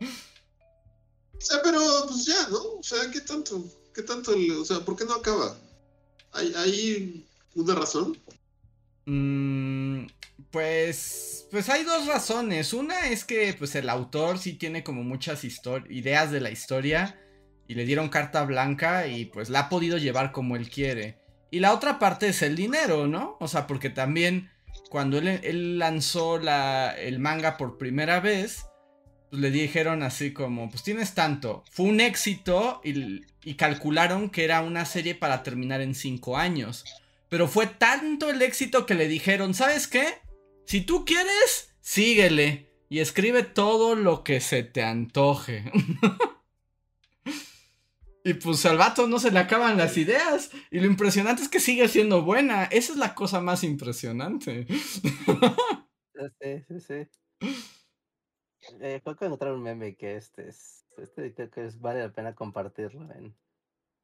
o 0.00 1.40
sea, 1.40 1.58
pero 1.62 1.80
pues 2.06 2.24
ya, 2.24 2.48
¿no? 2.50 2.78
O 2.78 2.82
sea, 2.82 3.10
¿qué 3.12 3.20
tanto? 3.20 3.64
¿Qué 3.98 4.04
tanto? 4.04 4.30
o 4.60 4.64
sea, 4.64 4.78
¿por 4.84 4.94
qué 4.94 5.04
no 5.04 5.14
acaba? 5.14 5.56
¿Hay, 6.32 7.26
una 7.56 7.74
razón? 7.74 8.16
Mm, 9.06 10.06
pues, 10.52 11.48
pues 11.50 11.68
hay 11.68 11.82
dos 11.82 12.06
razones. 12.06 12.72
Una 12.74 13.08
es 13.08 13.24
que 13.24 13.56
pues 13.58 13.74
el 13.74 13.88
autor 13.88 14.38
sí 14.38 14.52
tiene 14.52 14.84
como 14.84 15.02
muchas 15.02 15.42
ideas 15.90 16.30
de 16.30 16.38
la 16.38 16.52
historia 16.52 17.20
y 17.66 17.74
le 17.74 17.86
dieron 17.86 18.08
carta 18.08 18.44
blanca 18.44 19.08
y 19.08 19.24
pues 19.24 19.50
la 19.50 19.62
ha 19.62 19.68
podido 19.68 19.98
llevar 19.98 20.30
como 20.30 20.54
él 20.54 20.70
quiere. 20.70 21.18
Y 21.50 21.58
la 21.58 21.74
otra 21.74 21.98
parte 21.98 22.28
es 22.28 22.42
el 22.42 22.54
dinero, 22.54 23.08
¿no? 23.08 23.36
O 23.40 23.48
sea, 23.48 23.66
porque 23.66 23.90
también 23.90 24.48
cuando 24.90 25.18
él, 25.18 25.76
lanzó 25.80 26.38
la, 26.38 26.92
el 26.96 27.18
manga 27.18 27.56
por 27.56 27.78
primera 27.78 28.20
vez, 28.20 28.67
pues 29.30 29.40
le 29.42 29.50
dijeron 29.50 30.02
así 30.02 30.32
como, 30.32 30.70
pues 30.70 30.82
tienes 30.82 31.14
tanto. 31.14 31.64
Fue 31.70 31.86
un 31.86 32.00
éxito 32.00 32.80
y, 32.84 33.22
y, 33.42 33.54
calcularon 33.54 34.30
que 34.30 34.44
era 34.44 34.62
una 34.62 34.84
serie 34.84 35.14
para 35.14 35.42
terminar 35.42 35.80
en 35.80 35.94
cinco 35.94 36.36
años. 36.36 36.84
Pero 37.28 37.46
fue 37.48 37.66
tanto 37.66 38.30
el 38.30 38.40
éxito 38.42 38.86
que 38.86 38.94
le 38.94 39.08
dijeron, 39.08 39.54
¿sabes 39.54 39.86
qué? 39.86 40.06
Si 40.64 40.80
tú 40.80 41.04
quieres, 41.04 41.74
síguele 41.80 42.68
y 42.88 43.00
escribe 43.00 43.42
todo 43.42 43.94
lo 43.94 44.24
que 44.24 44.40
se 44.40 44.62
te 44.62 44.82
antoje. 44.82 45.70
y 48.24 48.34
pues 48.34 48.64
al 48.66 48.78
vato 48.78 49.06
no 49.06 49.18
se 49.18 49.30
le 49.30 49.38
acaban 49.38 49.76
las 49.76 49.96
ideas. 49.96 50.50
Y 50.70 50.80
lo 50.80 50.86
impresionante 50.86 51.42
es 51.42 51.48
que 51.48 51.60
sigue 51.60 51.88
siendo 51.88 52.22
buena. 52.22 52.64
Esa 52.64 52.92
es 52.92 52.98
la 52.98 53.14
cosa 53.14 53.40
más 53.40 53.62
impresionante. 53.62 54.66
sí, 54.68 56.64
sí, 56.68 56.80
sí. 56.80 57.08
Eh, 58.80 59.00
creo 59.02 59.16
que 59.16 59.24
encontrar 59.24 59.52
un 59.52 59.62
meme 59.62 59.96
que 59.96 60.16
este 60.16 60.48
es. 60.48 60.84
Este 60.96 61.32
creo 61.34 61.50
que 61.50 61.66
es, 61.66 61.80
vale 61.80 62.00
la 62.00 62.12
pena 62.12 62.34
compartirlo 62.34 63.10
en. 63.12 63.34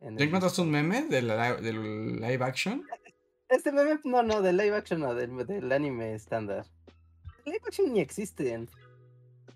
en 0.01 0.17
¿Te 0.17 0.25
encontraste 0.25 0.61
un 0.61 0.71
meme 0.71 1.03
del, 1.07 1.29
del 1.29 2.21
live 2.21 2.45
action? 2.45 2.85
Este 3.47 3.71
meme, 3.71 4.01
no, 4.05 4.23
no, 4.23 4.41
del 4.41 4.57
live 4.57 4.75
action, 4.75 5.01
no, 5.01 5.15
del, 5.15 5.47
del 5.47 5.71
anime 5.71 6.15
estándar. 6.15 6.65
Live 7.45 7.61
action 7.67 7.93
ni 7.93 8.01
existen. 8.01 8.69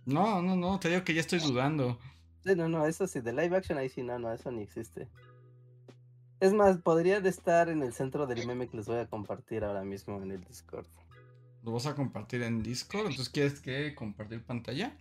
No, 0.04 0.42
no, 0.42 0.56
no, 0.56 0.78
te 0.78 0.90
digo 0.90 1.02
que 1.04 1.14
ya 1.14 1.20
estoy 1.20 1.38
dudando. 1.38 1.98
Sí, 2.44 2.54
no, 2.54 2.68
no, 2.68 2.86
eso 2.86 3.06
sí, 3.06 3.20
de 3.20 3.32
live 3.32 3.56
action 3.56 3.78
ahí 3.78 3.88
sí, 3.88 4.02
no, 4.02 4.18
no, 4.18 4.32
eso 4.32 4.52
ni 4.52 4.62
existe. 4.62 5.08
Es 6.40 6.52
más, 6.52 6.78
podría 6.78 7.20
de 7.20 7.30
estar 7.30 7.68
en 7.68 7.82
el 7.82 7.92
centro 7.92 8.26
del 8.26 8.46
meme 8.46 8.68
que 8.68 8.76
les 8.76 8.86
voy 8.86 8.98
a 8.98 9.08
compartir 9.08 9.64
ahora 9.64 9.82
mismo 9.82 10.22
en 10.22 10.30
el 10.30 10.44
Discord. 10.44 10.86
¿Lo 11.62 11.72
vas 11.72 11.86
a 11.86 11.94
compartir 11.94 12.42
en 12.42 12.62
Discord? 12.62 13.06
Entonces, 13.06 13.28
¿quieres 13.28 13.60
que 13.60 13.94
compartir 13.94 14.42
pantalla? 14.42 14.96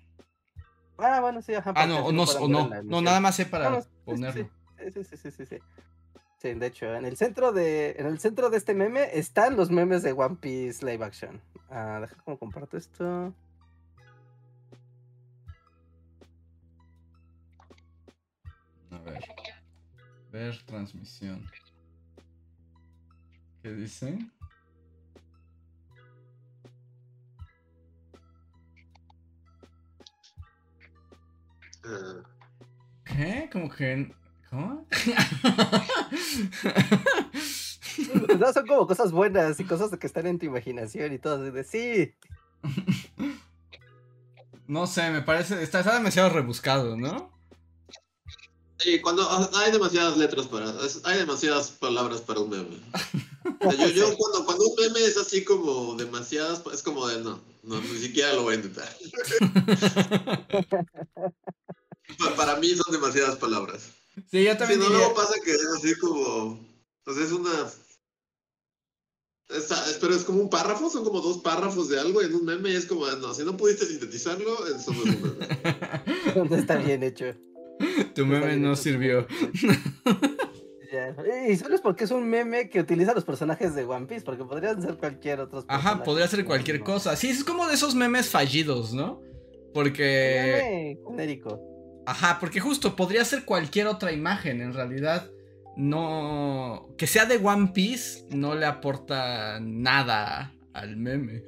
Ah, 0.98 1.20
bueno, 1.22 1.42
sí, 1.42 1.54
ajá. 1.54 1.74
Ah, 1.76 1.86
no, 1.86 2.06
o 2.06 2.12
no, 2.12 2.24
o 2.24 2.48
no, 2.48 2.70
no, 2.84 3.02
nada 3.02 3.20
más 3.20 3.36
sé 3.36 3.46
para 3.46 3.82
ponerlo. 4.04 4.50
Sí, 4.78 4.92
sí, 4.92 5.04
sí, 5.04 5.18
sí, 5.18 5.32
sí, 5.32 5.46
sí. 5.46 6.54
de 6.54 6.66
hecho, 6.66 6.94
en 6.94 7.06
el 7.06 7.18
centro 7.18 7.52
de, 7.52 7.92
en 7.98 8.08
el 8.08 8.20
centro 8.20 8.50
de 8.50 8.58
este 8.58 8.74
meme 8.74 9.10
están 9.14 9.56
los 9.56 9.70
memes 9.70 10.02
de 10.04 10.14
One 10.14 10.38
Piece 10.38 10.86
Live 10.86 11.04
Action. 11.06 11.42
Ah, 11.70 12.00
deja 12.02 12.16
cómo 12.24 12.38
comparto 12.38 12.78
esto. 12.78 13.34
A 18.92 18.98
ver. 19.00 19.24
Ver 20.32 20.64
transmisión. 20.66 21.48
¿Qué 23.62 23.72
dice? 23.74 24.18
¿Qué? 33.04 33.50
Como 33.52 33.70
que. 33.70 34.16
¿Cómo? 34.50 34.88
no, 38.40 38.54
son 38.54 38.68
como 38.68 38.88
cosas 38.88 39.12
buenas 39.12 39.60
y 39.60 39.66
cosas 39.66 39.92
que 39.98 40.08
están 40.08 40.28
en 40.28 40.40
tu 40.40 40.46
imaginación 40.46 41.12
y 41.14 41.20
todo. 41.20 41.52
De, 41.52 41.64
sí. 41.64 42.14
No 44.68 44.86
sé, 44.86 45.10
me 45.12 45.22
parece. 45.22 45.64
Está, 45.64 45.82
demasiado 45.82 46.30
rebuscado, 46.30 46.98
¿no? 46.98 47.32
Sí, 48.80 49.00
cuando 49.00 49.26
hay 49.56 49.72
demasiadas 49.72 50.18
letras 50.18 50.46
para. 50.48 50.74
Hay 51.06 51.20
demasiadas 51.20 51.72
palabras 51.72 52.20
para 52.20 52.42
un 52.42 52.50
meme. 52.50 52.78
yo, 53.62 53.88
yo 53.88 54.08
cuando, 54.18 54.46
cuando 54.46 54.66
un 54.66 54.76
meme 54.76 55.06
es 55.06 55.18
así 55.18 55.46
como 55.46 55.96
demasiadas. 55.96 56.62
Es 56.74 56.84
como 56.84 57.08
de 57.08 57.22
no, 57.22 57.40
no 57.64 57.80
ni 57.80 57.98
siquiera 57.98 58.34
lo 58.34 58.44
voy 58.44 58.56
a 58.56 58.58
intentar. 58.58 58.90
Para 62.36 62.56
mí 62.58 62.70
son 62.70 62.92
demasiadas 62.92 63.36
palabras. 63.36 63.90
Sí, 64.30 64.44
yo 64.44 64.58
también. 64.58 64.82
Si 64.82 64.88
no, 64.88 64.94
luego 64.94 65.14
pasa 65.14 65.34
que 65.44 65.52
es 65.52 65.66
así 65.78 65.96
como. 65.98 66.60
Pues 67.04 67.18
es 67.18 67.32
una. 67.32 67.52
pero 70.02 70.14
es 70.14 70.24
como 70.24 70.42
un 70.42 70.50
párrafo, 70.50 70.90
son 70.90 71.04
como 71.04 71.22
dos 71.22 71.40
párrafos 71.40 71.90
de 71.90 72.00
algo 72.00 72.22
en 72.22 72.34
un 72.34 72.46
meme. 72.46 72.74
Es 72.74 72.86
como, 72.86 73.06
no, 73.08 73.34
si 73.34 73.44
no 73.44 73.56
pudiste 73.56 73.86
sintetizarlo, 73.86 74.68
eso 74.68 74.94
no 74.94 75.04
es 75.04 75.16
un 75.16 75.22
meme. 75.22 76.50
no 76.50 76.56
está 76.56 76.78
bien 76.78 77.04
hecho. 77.04 77.36
Tu 78.16 78.26
meme 78.26 78.58
no 78.58 78.76
sirvió. 78.76 79.28
Y 81.50 81.56
solo 81.58 81.76
es 81.76 81.82
porque 81.82 82.06
es 82.06 82.12
un 82.12 82.28
meme 82.30 82.70
que 82.70 82.80
utiliza 82.80 83.14
los 83.14 83.26
personajes 83.26 83.76
de 83.76 83.84
One 83.84 84.08
Piece, 84.08 84.24
porque 84.24 84.44
podrían 84.44 84.82
ser 84.82 84.98
cualquier 84.98 85.42
otro. 85.42 85.66
Ajá, 85.68 86.04
podría 86.04 86.28
ser 86.28 86.46
cualquier 86.46 86.80
cosa. 86.80 87.16
Sí, 87.16 87.30
es 87.30 87.44
como 87.44 87.68
de 87.68 87.76
esos 87.76 87.94
memes 87.94 88.30
fallidos, 88.30 88.94
¿no? 88.94 89.22
Porque. 89.74 90.62
Meme 90.64 90.98
genérico. 91.08 91.77
Ajá, 92.08 92.38
porque 92.40 92.62
justo 92.62 92.96
podría 92.96 93.26
ser 93.26 93.44
cualquier 93.44 93.88
otra 93.88 94.14
imagen, 94.14 94.62
en 94.62 94.74
realidad 94.74 95.30
no... 95.76 96.96
Que 96.98 97.06
sea 97.06 97.26
de 97.26 97.36
One 97.36 97.72
Piece 97.74 98.24
no 98.30 98.56
le 98.56 98.66
aporta 98.66 99.60
nada 99.60 100.56
al 100.72 100.96
meme. 100.96 101.44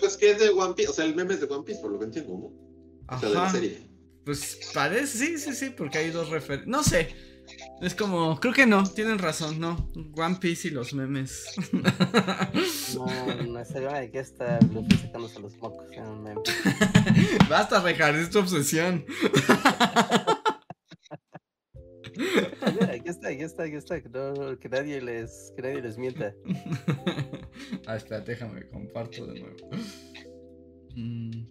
Pues 0.00 0.16
que 0.16 0.32
es 0.32 0.40
de 0.40 0.48
One 0.48 0.74
Piece, 0.74 0.90
o 0.90 0.92
sea, 0.92 1.04
el 1.04 1.14
meme 1.14 1.34
es 1.34 1.42
de 1.42 1.46
One 1.46 1.62
Piece, 1.62 1.80
por 1.80 1.92
lo 1.92 1.98
que 2.00 2.06
entiendo, 2.06 2.32
¿no? 2.32 3.14
O 3.14 3.20
sea, 3.20 3.28
de 3.28 3.34
la 3.36 3.50
serie. 3.52 3.88
Pues 4.24 4.72
parece, 4.74 5.16
sí, 5.16 5.38
sí, 5.38 5.54
sí, 5.54 5.70
porque 5.70 5.98
hay 5.98 6.10
dos 6.10 6.28
referencias. 6.28 6.66
No 6.66 6.82
sé, 6.82 7.14
es 7.80 7.94
como, 7.94 8.38
creo 8.40 8.54
que 8.54 8.66
no, 8.66 8.84
tienen 8.84 9.18
razón, 9.18 9.60
no. 9.60 9.90
One 10.16 10.36
Piece 10.40 10.68
y 10.68 10.70
los 10.70 10.94
memes. 10.94 11.46
No, 12.94 13.06
no 13.44 13.64
sé 13.64 13.80
de 13.80 14.10
que 14.10 14.20
está 14.20 14.60
Luffy 14.72 14.96
sacándose 14.96 15.40
los 15.40 15.56
mocos 15.56 15.90
en 15.92 16.06
un 16.06 16.22
meme. 16.22 16.40
Basta, 17.48 17.80
Rejar, 17.80 18.14
es 18.14 18.30
tu 18.30 18.38
obsesión. 18.38 19.04
aquí 22.88 23.08
está, 23.08 23.28
aquí 23.28 23.42
está, 23.42 23.64
aquí 23.64 23.76
está. 23.76 24.00
No, 24.10 24.58
que, 24.58 24.68
nadie 24.68 25.00
les, 25.00 25.52
que 25.56 25.62
nadie 25.62 25.82
les 25.82 25.98
mienta. 25.98 26.32
ah, 27.86 27.96
espera, 27.96 28.20
déjame, 28.20 28.68
comparto 28.68 29.26
de 29.26 29.40
nuevo. 29.40 29.56
Mm. 30.94 31.46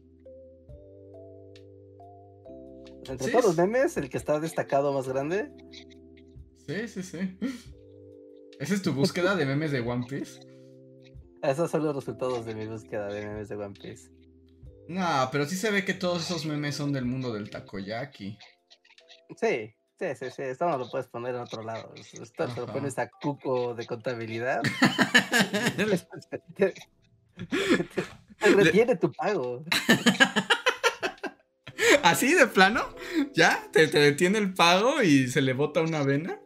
Entre 3.10 3.32
todos 3.32 3.46
los 3.46 3.58
memes, 3.58 3.98
el 3.98 4.10
que 4.10 4.18
está 4.18 4.40
destacado 4.40 4.94
más 4.94 5.10
grande 5.10 5.52
Sí, 6.66 6.88
sí, 6.88 7.04
sí. 7.04 7.38
¿Esa 8.60 8.74
es 8.74 8.82
tu 8.82 8.94
búsqueda 8.94 9.36
de 9.36 9.46
memes 9.46 9.72
de 9.72 9.82
One 9.82 10.06
Piece? 10.08 10.40
Esos 11.42 11.70
son 11.70 11.84
los 11.84 11.96
resultados 11.96 12.46
de 12.46 12.56
mi 12.56 12.66
búsqueda 12.68 13.08
de 13.08 13.26
memes 13.26 13.50
de 13.50 13.56
One 13.56 13.74
Piece. 13.80 14.10
No, 14.88 15.30
pero 15.32 15.46
sí 15.46 15.56
se 15.56 15.72
ve 15.72 15.86
que 15.86 15.94
todos 15.94 16.24
esos 16.24 16.46
memes 16.46 16.76
son 16.76 16.92
del 16.92 17.06
mundo 17.06 17.34
del 17.34 17.50
takoyaki. 17.50 18.38
Sí, 19.38 19.76
Sí, 20.00 20.08
sí, 20.20 20.26
sí, 20.36 20.42
esto 20.42 20.68
no 20.68 20.78
lo 20.78 20.90
puedes 20.90 21.08
poner 21.08 21.36
en 21.36 21.42
otro 21.42 21.64
lado. 21.64 21.94
Esto 21.96 22.48
te 22.48 22.60
lo 22.60 22.68
pones 22.68 22.98
a 23.00 23.10
cuco 23.10 23.74
de 23.74 23.86
contabilidad. 23.86 24.62
te, 26.56 26.74
retiene 28.42 28.96
tu 28.98 29.12
pago. 29.14 29.64
¿Así 32.04 32.34
de 32.34 32.48
plano? 32.48 32.84
¿Ya? 33.34 33.70
¿Te, 33.72 33.88
¿Te, 33.88 34.00
detiene 34.00 34.40
el 34.40 34.54
pago 34.54 35.02
y 35.02 35.28
se 35.30 35.42
le 35.42 35.54
bota 35.54 35.82
una 35.82 36.04
vena? 36.04 36.40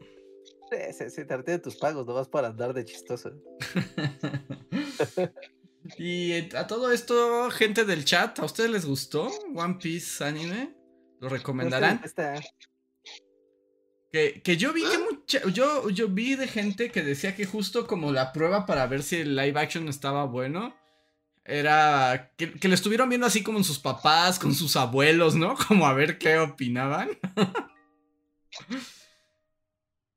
Sí, 0.70 0.78
sí, 0.91 1.09
sí, 1.09 1.26
te 1.26 1.38
retiene 1.38 1.59
tus 1.59 1.78
pagos, 1.78 2.05
no 2.05 2.13
vas 2.13 2.28
para 2.28 2.49
andar 2.49 2.74
de 2.74 2.84
chistoso. 2.84 3.32
y 5.97 6.34
eh, 6.34 6.49
a 6.55 6.68
todo 6.68 6.91
esto, 6.91 7.49
gente 7.51 7.86
del 7.86 8.03
chat, 8.03 8.38
¿a 8.39 8.45
ustedes 8.45 8.70
les 8.70 8.86
gustó 8.86 9.30
One 9.55 9.78
Piece 9.82 10.24
anime? 10.24 10.76
¿Lo 11.22 11.30
recomendarán? 11.30 12.01
Que, 14.11 14.41
que, 14.41 14.57
yo 14.57 14.74
vi 14.74 14.84
que 14.84 14.97
mucha, 14.97 15.47
yo, 15.49 15.89
yo 15.89 16.09
vi 16.09 16.36
de 16.36 16.47
gente 16.47 16.91
que 16.91 17.03
decía 17.03 17.36
que 17.36 17.45
justo 17.45 17.88
como 17.88 18.11
la 18.11 18.34
prueba 18.34 18.65
para 18.65 18.88
ver 18.88 19.03
si 19.03 19.18
el 19.18 19.36
live 19.36 19.59
action 19.59 19.88
estaba 19.88 20.26
bueno, 20.26 20.76
era 21.45 22.34
que, 22.38 22.53
que 22.53 22.68
lo 22.68 22.74
estuvieron 22.74 23.09
viendo 23.09 23.28
así 23.28 23.41
como 23.41 23.57
en 23.57 23.63
sus 23.63 23.80
papás, 23.80 24.38
con 24.38 24.53
sus 24.53 24.76
abuelos, 24.76 25.36
¿no? 25.36 25.55
Como 25.68 25.88
a 25.88 25.93
ver 25.93 26.18
qué 26.18 26.39
opinaban. 26.39 27.09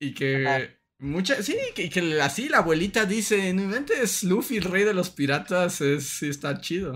y 0.01 0.14
que 0.14 0.70
mucha, 0.98 1.42
sí, 1.42 1.57
que, 1.74 1.88
que, 1.88 2.20
así 2.20 2.48
la 2.48 2.59
abuelita 2.59 3.07
dice, 3.07 3.53
no 3.53 3.62
inventes 3.62 4.24
Luffy, 4.24 4.57
el 4.57 4.64
rey 4.64 4.84
de 4.84 4.94
los 4.94 5.11
piratas, 5.11 5.80
es, 5.80 6.05
sí 6.05 6.28
está 6.28 6.61
chido. 6.61 6.94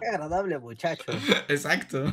Qué 0.00 0.06
agradable 0.06 0.58
muchacho. 0.58 1.12
Exacto. 1.48 2.04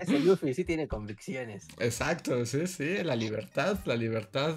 Ese 0.00 0.18
Luffy 0.20 0.54
sí 0.54 0.64
tiene 0.64 0.88
convicciones. 0.88 1.68
Exacto, 1.78 2.44
sí, 2.46 2.66
sí, 2.66 3.02
la 3.02 3.14
libertad, 3.14 3.78
la 3.84 3.96
libertad. 3.96 4.56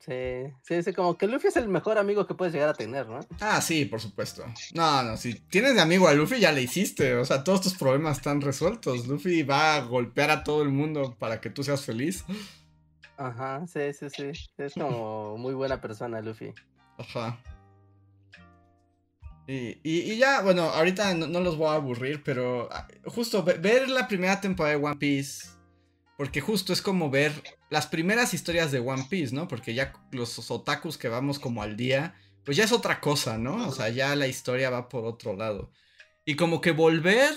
Sí, 0.00 0.52
sí, 0.62 0.82
sí, 0.82 0.92
como 0.94 1.18
que 1.18 1.26
Luffy 1.26 1.48
es 1.48 1.56
el 1.56 1.68
mejor 1.68 1.98
amigo 1.98 2.26
que 2.26 2.34
puedes 2.34 2.54
llegar 2.54 2.70
a 2.70 2.74
tener, 2.74 3.06
¿no? 3.08 3.20
Ah, 3.40 3.60
sí, 3.60 3.84
por 3.84 4.00
supuesto. 4.00 4.44
No, 4.74 5.02
no, 5.02 5.16
si 5.18 5.34
tienes 5.34 5.74
de 5.74 5.82
amigo 5.82 6.08
a 6.08 6.14
Luffy 6.14 6.40
ya 6.40 6.50
le 6.50 6.62
hiciste, 6.62 7.14
o 7.16 7.24
sea, 7.24 7.44
todos 7.44 7.60
tus 7.60 7.74
problemas 7.74 8.16
están 8.16 8.40
resueltos. 8.40 9.06
Luffy 9.06 9.42
va 9.42 9.76
a 9.76 9.80
golpear 9.82 10.30
a 10.30 10.44
todo 10.44 10.62
el 10.62 10.70
mundo 10.70 11.14
para 11.18 11.40
que 11.40 11.50
tú 11.50 11.62
seas 11.62 11.84
feliz. 11.84 12.24
Ajá, 13.18 13.66
sí, 13.66 13.92
sí, 13.92 14.08
sí. 14.08 14.32
Es 14.56 14.74
como 14.74 15.36
muy 15.36 15.52
buena 15.52 15.80
persona, 15.80 16.22
Luffy. 16.22 16.52
Ajá. 16.98 17.38
Y, 19.46 19.78
y, 19.82 20.16
ya, 20.16 20.40
bueno, 20.40 20.62
ahorita 20.62 21.14
no, 21.14 21.40
los 21.40 21.56
voy 21.56 21.68
a 21.68 21.74
aburrir, 21.74 22.22
pero 22.22 22.68
ah, 22.72 22.86
justo 23.06 23.42
ver 23.42 23.90
la 23.90 24.08
primera 24.08 24.40
temporada 24.40 24.76
de 24.76 24.84
One 24.84 24.96
Piece, 24.96 25.48
porque 26.16 26.40
justo 26.40 26.72
es 26.72 26.80
como 26.80 27.10
ver 27.10 27.32
las 27.72 27.86
primeras 27.86 28.34
historias 28.34 28.70
de 28.70 28.80
One 28.80 29.06
Piece, 29.08 29.34
¿no? 29.34 29.48
Porque 29.48 29.72
ya 29.72 29.94
los 30.10 30.50
otakus 30.50 30.98
que 30.98 31.08
vamos 31.08 31.38
como 31.38 31.62
al 31.62 31.74
día, 31.74 32.14
pues 32.44 32.58
ya 32.58 32.64
es 32.64 32.72
otra 32.72 33.00
cosa, 33.00 33.38
¿no? 33.38 33.66
O 33.66 33.72
sea, 33.72 33.88
ya 33.88 34.14
la 34.14 34.26
historia 34.26 34.68
va 34.68 34.90
por 34.90 35.06
otro 35.06 35.34
lado. 35.34 35.72
Y 36.26 36.36
como 36.36 36.60
que 36.60 36.72
volver 36.72 37.32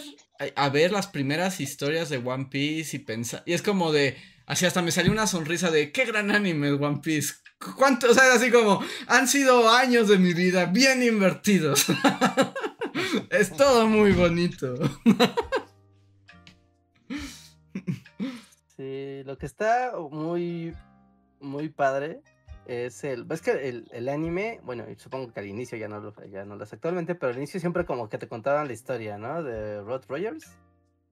a, 0.58 0.68
ver 0.68 0.92
las 0.92 1.08
primeras 1.08 1.62
historias 1.62 2.10
de 2.10 2.18
One 2.18 2.48
Piece 2.52 2.98
y 2.98 3.00
pensar, 3.00 3.44
y 3.46 3.54
es 3.54 3.62
como 3.62 3.94
de, 3.94 4.18
así 4.46 4.66
hasta 4.66 4.82
me 4.82 4.92
salió 4.92 5.14
una 5.14 5.26
sonrisa 5.26 5.72
de, 5.72 5.94
qué 5.94 6.04
gran 6.04 6.30
anime 6.30 6.68
es 6.68 6.82
One 6.82 7.00
Piece. 7.02 7.36
¿Cuánto? 7.78 8.12
O 8.12 8.14
sea, 8.14 8.34
así 8.34 8.52
como, 8.52 8.84
han 9.08 9.30
sido 9.30 9.70
años 9.70 10.10
de 10.10 10.18
mi 10.18 10.34
vida 10.34 10.66
bien 10.66 11.02
invertidos. 11.02 11.86
es 13.30 13.56
todo 13.56 13.88
muy 13.88 14.12
bonito. 14.12 14.76
lo 19.26 19.38
que 19.38 19.48
está 19.48 19.94
muy, 20.12 20.74
muy 21.40 21.70
padre 21.70 22.22
es 22.68 23.04
el. 23.04 23.26
Ves 23.26 23.42
que 23.42 23.84
el, 23.92 24.10
anime, 24.10 24.60
bueno, 24.64 24.86
supongo 24.98 25.34
que 25.34 25.40
al 25.40 25.48
inicio 25.48 25.78
ya 25.78 25.88
no 25.88 26.00
lo 26.00 26.14
ya 26.28 26.46
no 26.46 26.56
lo 26.56 26.64
es 26.64 26.72
actualmente, 26.72 27.16
pero 27.16 27.32
al 27.32 27.38
inicio 27.38 27.60
siempre 27.60 27.86
como 27.86 28.08
que 28.08 28.20
te 28.20 28.28
contaban 28.28 28.68
la 28.68 28.74
historia, 28.74 29.18
¿no? 29.18 29.44
De 29.44 29.82
Rod 29.82 30.04
Rogers. 30.08 30.58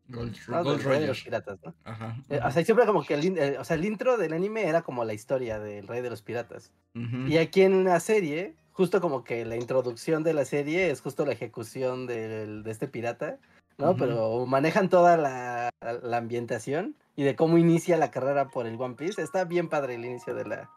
Gold, 0.09 0.37
Rogers. 0.83 1.23
Piratas, 1.23 1.59
¿no? 1.63 1.73
Ajá, 1.85 2.17
eh, 2.29 2.39
o 2.43 2.51
sea, 2.51 2.63
siempre 2.63 2.85
como 2.85 3.03
que 3.03 3.15
el, 3.15 3.37
eh, 3.37 3.57
o 3.57 3.63
sea, 3.63 3.77
el 3.77 3.85
intro 3.85 4.17
del 4.17 4.33
anime 4.33 4.67
era 4.67 4.81
como 4.81 5.05
la 5.05 5.13
historia 5.13 5.59
del 5.59 5.87
rey 5.87 6.01
de 6.01 6.09
los 6.09 6.21
piratas. 6.21 6.71
Y 6.93 7.37
aquí 7.37 7.61
en 7.63 7.85
la 7.85 7.99
serie, 7.99 8.55
justo 8.73 9.01
como 9.01 9.23
que 9.23 9.45
la 9.45 9.55
introducción 9.55 10.23
de 10.23 10.33
la 10.33 10.45
serie 10.45 10.91
es 10.91 11.01
justo 11.01 11.25
la 11.25 11.31
ejecución 11.31 12.05
de 12.05 12.61
este 12.67 12.87
pirata, 12.87 13.39
¿no? 13.79 13.95
Pero 13.95 14.45
manejan 14.45 14.89
toda 14.89 15.17
la, 15.17 15.69
la 15.81 16.17
ambientación 16.17 16.95
y 17.15 17.23
de 17.23 17.35
cómo 17.35 17.57
inicia 17.57 17.97
la 17.97 18.11
carrera 18.11 18.49
por 18.49 18.65
el 18.65 18.79
One 18.79 18.95
Piece. 18.95 19.21
Está 19.21 19.45
bien 19.45 19.69
padre 19.69 19.95
el 19.95 20.05
inicio 20.05 20.33
de 20.33 20.45
la, 20.45 20.69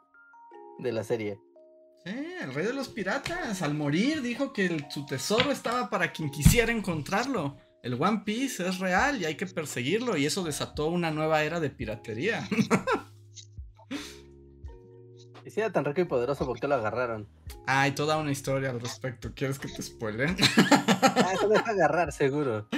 de 0.79 0.93
la 0.93 1.05
serie. 1.05 1.41
Sí, 2.05 2.35
el 2.41 2.55
rey 2.55 2.67
de 2.67 2.73
los 2.73 2.89
piratas, 2.89 3.63
al 3.63 3.75
morir, 3.75 4.23
dijo 4.23 4.53
que 4.53 4.87
su 4.91 5.07
tesoro 5.07 5.51
estaba 5.51 5.91
para 5.91 6.13
quien 6.13 6.31
quisiera 6.31 6.71
encontrarlo. 6.71 7.57
El 7.83 8.01
One 8.01 8.23
Piece 8.25 8.67
es 8.67 8.79
real 8.79 9.21
y 9.21 9.25
hay 9.25 9.37
que 9.37 9.47
perseguirlo, 9.47 10.17
y 10.17 10.27
eso 10.27 10.45
desató 10.45 10.87
una 10.87 11.11
nueva 11.11 11.43
era 11.43 11.61
de 11.61 11.71
piratería. 11.71 12.49
y 15.45 15.51
si 15.51 15.61
era 15.61 15.73
tan 15.73 15.85
rico 15.85 16.01
y 16.01 16.05
poderoso, 16.05 16.47
¿por 16.47 16.61
qué 16.61 16.69
lo 16.69 16.77
agarraron? 16.77 17.29
Hay 17.67 17.93
toda 17.93 18.19
una 18.19 18.31
historia 18.31 18.71
al 18.71 18.81
respecto. 18.81 19.33
¿Quieres 19.35 19.59
que 19.59 19.69
te 19.69 19.83
spoilen? 19.83 20.37
ah, 20.57 21.33
eso 21.35 21.49
deja 21.49 21.71
agarrar, 21.71 22.13
seguro. 22.13 22.69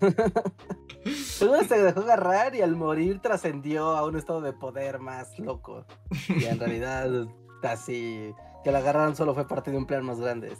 Se 1.04 1.82
dejó 1.82 2.00
agarrar 2.00 2.54
y 2.54 2.60
al 2.60 2.76
morir 2.76 3.20
trascendió 3.20 3.96
a 3.96 4.06
un 4.06 4.16
estado 4.16 4.40
de 4.40 4.52
poder 4.52 4.98
más 4.98 5.38
loco. 5.38 5.86
Y 6.28 6.44
en 6.44 6.58
realidad, 6.58 7.26
así, 7.62 8.34
que 8.62 8.72
lo 8.72 8.78
agarraron 8.78 9.16
solo 9.16 9.34
fue 9.34 9.48
parte 9.48 9.70
de 9.70 9.78
un 9.78 9.86
plan 9.86 10.04
más 10.04 10.20
grande. 10.20 10.52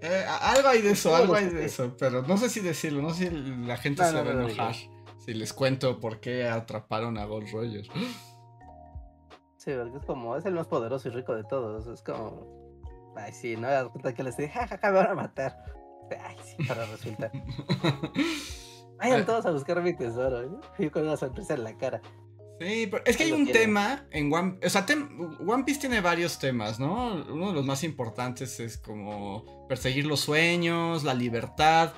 Eh, 0.00 0.24
algo 0.40 0.68
hay 0.68 0.82
de 0.82 0.92
eso, 0.92 1.14
algo 1.14 1.34
hay 1.34 1.46
de 1.46 1.64
eso, 1.64 1.94
pero 1.96 2.22
no 2.22 2.36
sé 2.36 2.48
si 2.48 2.60
decirlo, 2.60 3.02
no 3.02 3.10
sé 3.10 3.28
si 3.28 3.36
la 3.66 3.76
gente 3.76 4.04
se 4.04 4.12
va 4.12 4.20
a 4.20 4.32
enojar. 4.32 4.74
Si 5.18 5.34
les 5.34 5.52
cuento 5.52 6.00
por 6.00 6.18
qué 6.18 6.48
atraparon 6.48 7.16
a 7.18 7.24
Gold 7.24 7.52
Roger. 7.52 7.84
Sí, 9.56 9.70
porque 9.78 9.98
es 9.98 10.04
como, 10.04 10.36
es 10.36 10.44
el 10.44 10.54
más 10.54 10.66
poderoso 10.66 11.08
y 11.08 11.12
rico 11.12 11.36
de 11.36 11.44
todos. 11.44 11.86
Es 11.86 12.02
como, 12.02 12.82
ay, 13.14 13.32
sí, 13.32 13.56
no, 13.56 13.68
resulta 13.68 14.12
que 14.12 14.24
les 14.24 14.36
dije, 14.36 14.52
jajaja, 14.52 14.90
me 14.90 14.96
van 14.96 15.10
a 15.10 15.14
matar. 15.14 15.64
Ay, 16.20 16.36
sí, 16.44 16.64
para 16.64 16.84
resulta. 16.86 17.30
Vayan 19.02 19.26
todos 19.26 19.44
a 19.46 19.50
buscar 19.50 19.82
mi 19.82 19.94
tesoro, 19.96 20.42
¿eh? 20.42 20.48
Y 20.78 20.90
con 20.90 21.02
una 21.02 21.16
sonrisa 21.16 21.54
en 21.54 21.64
la 21.64 21.76
cara. 21.76 22.00
Sí, 22.60 22.86
pero 22.88 23.02
es 23.04 23.16
que 23.16 23.24
hay 23.24 23.32
un 23.32 23.50
tema 23.50 24.06
en 24.12 24.32
One 24.32 24.58
O 24.64 24.70
sea, 24.70 24.86
One 25.44 25.64
Piece 25.64 25.80
tiene 25.80 26.00
varios 26.00 26.38
temas, 26.38 26.78
¿no? 26.78 27.14
Uno 27.28 27.48
de 27.48 27.54
los 27.54 27.64
más 27.64 27.82
importantes 27.82 28.60
es 28.60 28.78
como 28.78 29.66
perseguir 29.68 30.06
los 30.06 30.20
sueños, 30.20 31.02
la 31.02 31.14
libertad. 31.14 31.92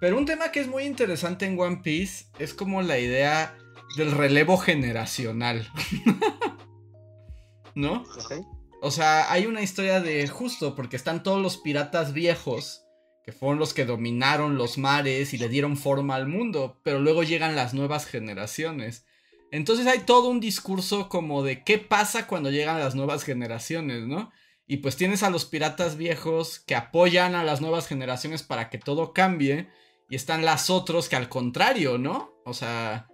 Pero 0.00 0.18
un 0.18 0.26
tema 0.26 0.52
que 0.52 0.60
es 0.60 0.68
muy 0.68 0.84
interesante 0.84 1.46
en 1.46 1.58
One 1.58 1.80
Piece 1.82 2.26
es 2.38 2.52
como 2.52 2.82
la 2.82 2.98
idea 2.98 3.56
del 3.96 4.12
relevo 4.12 4.58
generacional. 4.58 5.66
¿No? 7.74 8.04
O 8.82 8.90
sea, 8.90 9.32
hay 9.32 9.46
una 9.46 9.62
historia 9.62 10.00
de 10.00 10.26
justo 10.28 10.74
porque 10.74 10.96
están 10.96 11.22
todos 11.22 11.40
los 11.40 11.56
piratas 11.58 12.12
viejos 12.12 12.84
que 13.30 13.36
fueron 13.36 13.58
los 13.58 13.74
que 13.74 13.84
dominaron 13.84 14.56
los 14.56 14.76
mares 14.76 15.32
y 15.32 15.38
le 15.38 15.48
dieron 15.48 15.76
forma 15.76 16.16
al 16.16 16.26
mundo, 16.26 16.80
pero 16.82 16.98
luego 16.98 17.22
llegan 17.22 17.54
las 17.54 17.74
nuevas 17.74 18.06
generaciones. 18.06 19.06
Entonces 19.52 19.86
hay 19.86 20.00
todo 20.00 20.28
un 20.28 20.40
discurso 20.40 21.08
como 21.08 21.42
de 21.42 21.62
qué 21.62 21.78
pasa 21.78 22.26
cuando 22.26 22.50
llegan 22.50 22.78
las 22.78 22.94
nuevas 22.94 23.24
generaciones, 23.24 24.06
¿no? 24.06 24.30
Y 24.66 24.78
pues 24.78 24.96
tienes 24.96 25.22
a 25.22 25.30
los 25.30 25.44
piratas 25.44 25.96
viejos 25.96 26.60
que 26.60 26.74
apoyan 26.74 27.34
a 27.34 27.44
las 27.44 27.60
nuevas 27.60 27.86
generaciones 27.86 28.42
para 28.42 28.68
que 28.70 28.78
todo 28.78 29.12
cambie, 29.12 29.68
y 30.08 30.16
están 30.16 30.44
las 30.44 30.70
otros 30.70 31.08
que 31.08 31.16
al 31.16 31.28
contrario, 31.28 31.98
¿no? 31.98 32.32
O 32.44 32.52
sea, 32.52 33.08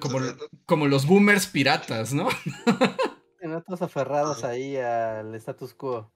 como, 0.00 0.18
como 0.64 0.86
los 0.86 1.06
boomers 1.06 1.46
piratas, 1.46 2.12
¿no? 2.12 2.28
Todos 3.66 3.82
aferrados 3.82 4.44
ahí 4.44 4.76
al 4.76 5.34
status 5.34 5.74
quo. 5.74 6.10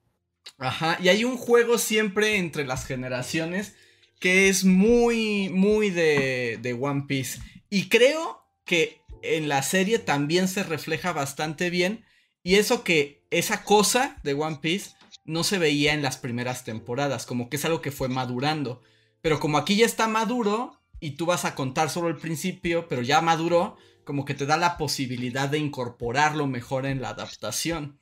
Ajá, 0.57 0.97
y 1.01 1.09
hay 1.09 1.23
un 1.23 1.37
juego 1.37 1.77
siempre 1.77 2.37
entre 2.37 2.65
las 2.65 2.85
generaciones 2.85 3.75
que 4.19 4.49
es 4.49 4.63
muy, 4.63 5.49
muy 5.49 5.89
de, 5.89 6.59
de 6.61 6.73
One 6.73 7.05
Piece. 7.07 7.39
Y 7.69 7.89
creo 7.89 8.45
que 8.65 9.01
en 9.23 9.49
la 9.49 9.63
serie 9.63 9.99
también 9.99 10.47
se 10.47 10.63
refleja 10.63 11.11
bastante 11.13 11.69
bien. 11.69 12.05
Y 12.43 12.55
eso 12.55 12.83
que 12.83 13.25
esa 13.31 13.63
cosa 13.63 14.17
de 14.23 14.33
One 14.33 14.59
Piece 14.61 14.91
no 15.25 15.43
se 15.43 15.57
veía 15.57 15.93
en 15.93 16.01
las 16.01 16.17
primeras 16.17 16.63
temporadas, 16.63 17.25
como 17.25 17.49
que 17.49 17.57
es 17.57 17.65
algo 17.65 17.81
que 17.81 17.91
fue 17.91 18.09
madurando. 18.09 18.81
Pero 19.21 19.39
como 19.39 19.57
aquí 19.57 19.75
ya 19.75 19.85
está 19.85 20.07
maduro 20.07 20.79
y 20.99 21.11
tú 21.11 21.25
vas 21.25 21.45
a 21.45 21.55
contar 21.55 21.89
solo 21.89 22.07
el 22.07 22.17
principio, 22.17 22.87
pero 22.87 23.01
ya 23.01 23.21
maduró, 23.21 23.77
como 24.03 24.25
que 24.25 24.33
te 24.33 24.45
da 24.45 24.57
la 24.57 24.77
posibilidad 24.77 25.49
de 25.49 25.59
incorporarlo 25.59 26.47
mejor 26.47 26.85
en 26.85 27.01
la 27.01 27.09
adaptación. 27.09 28.00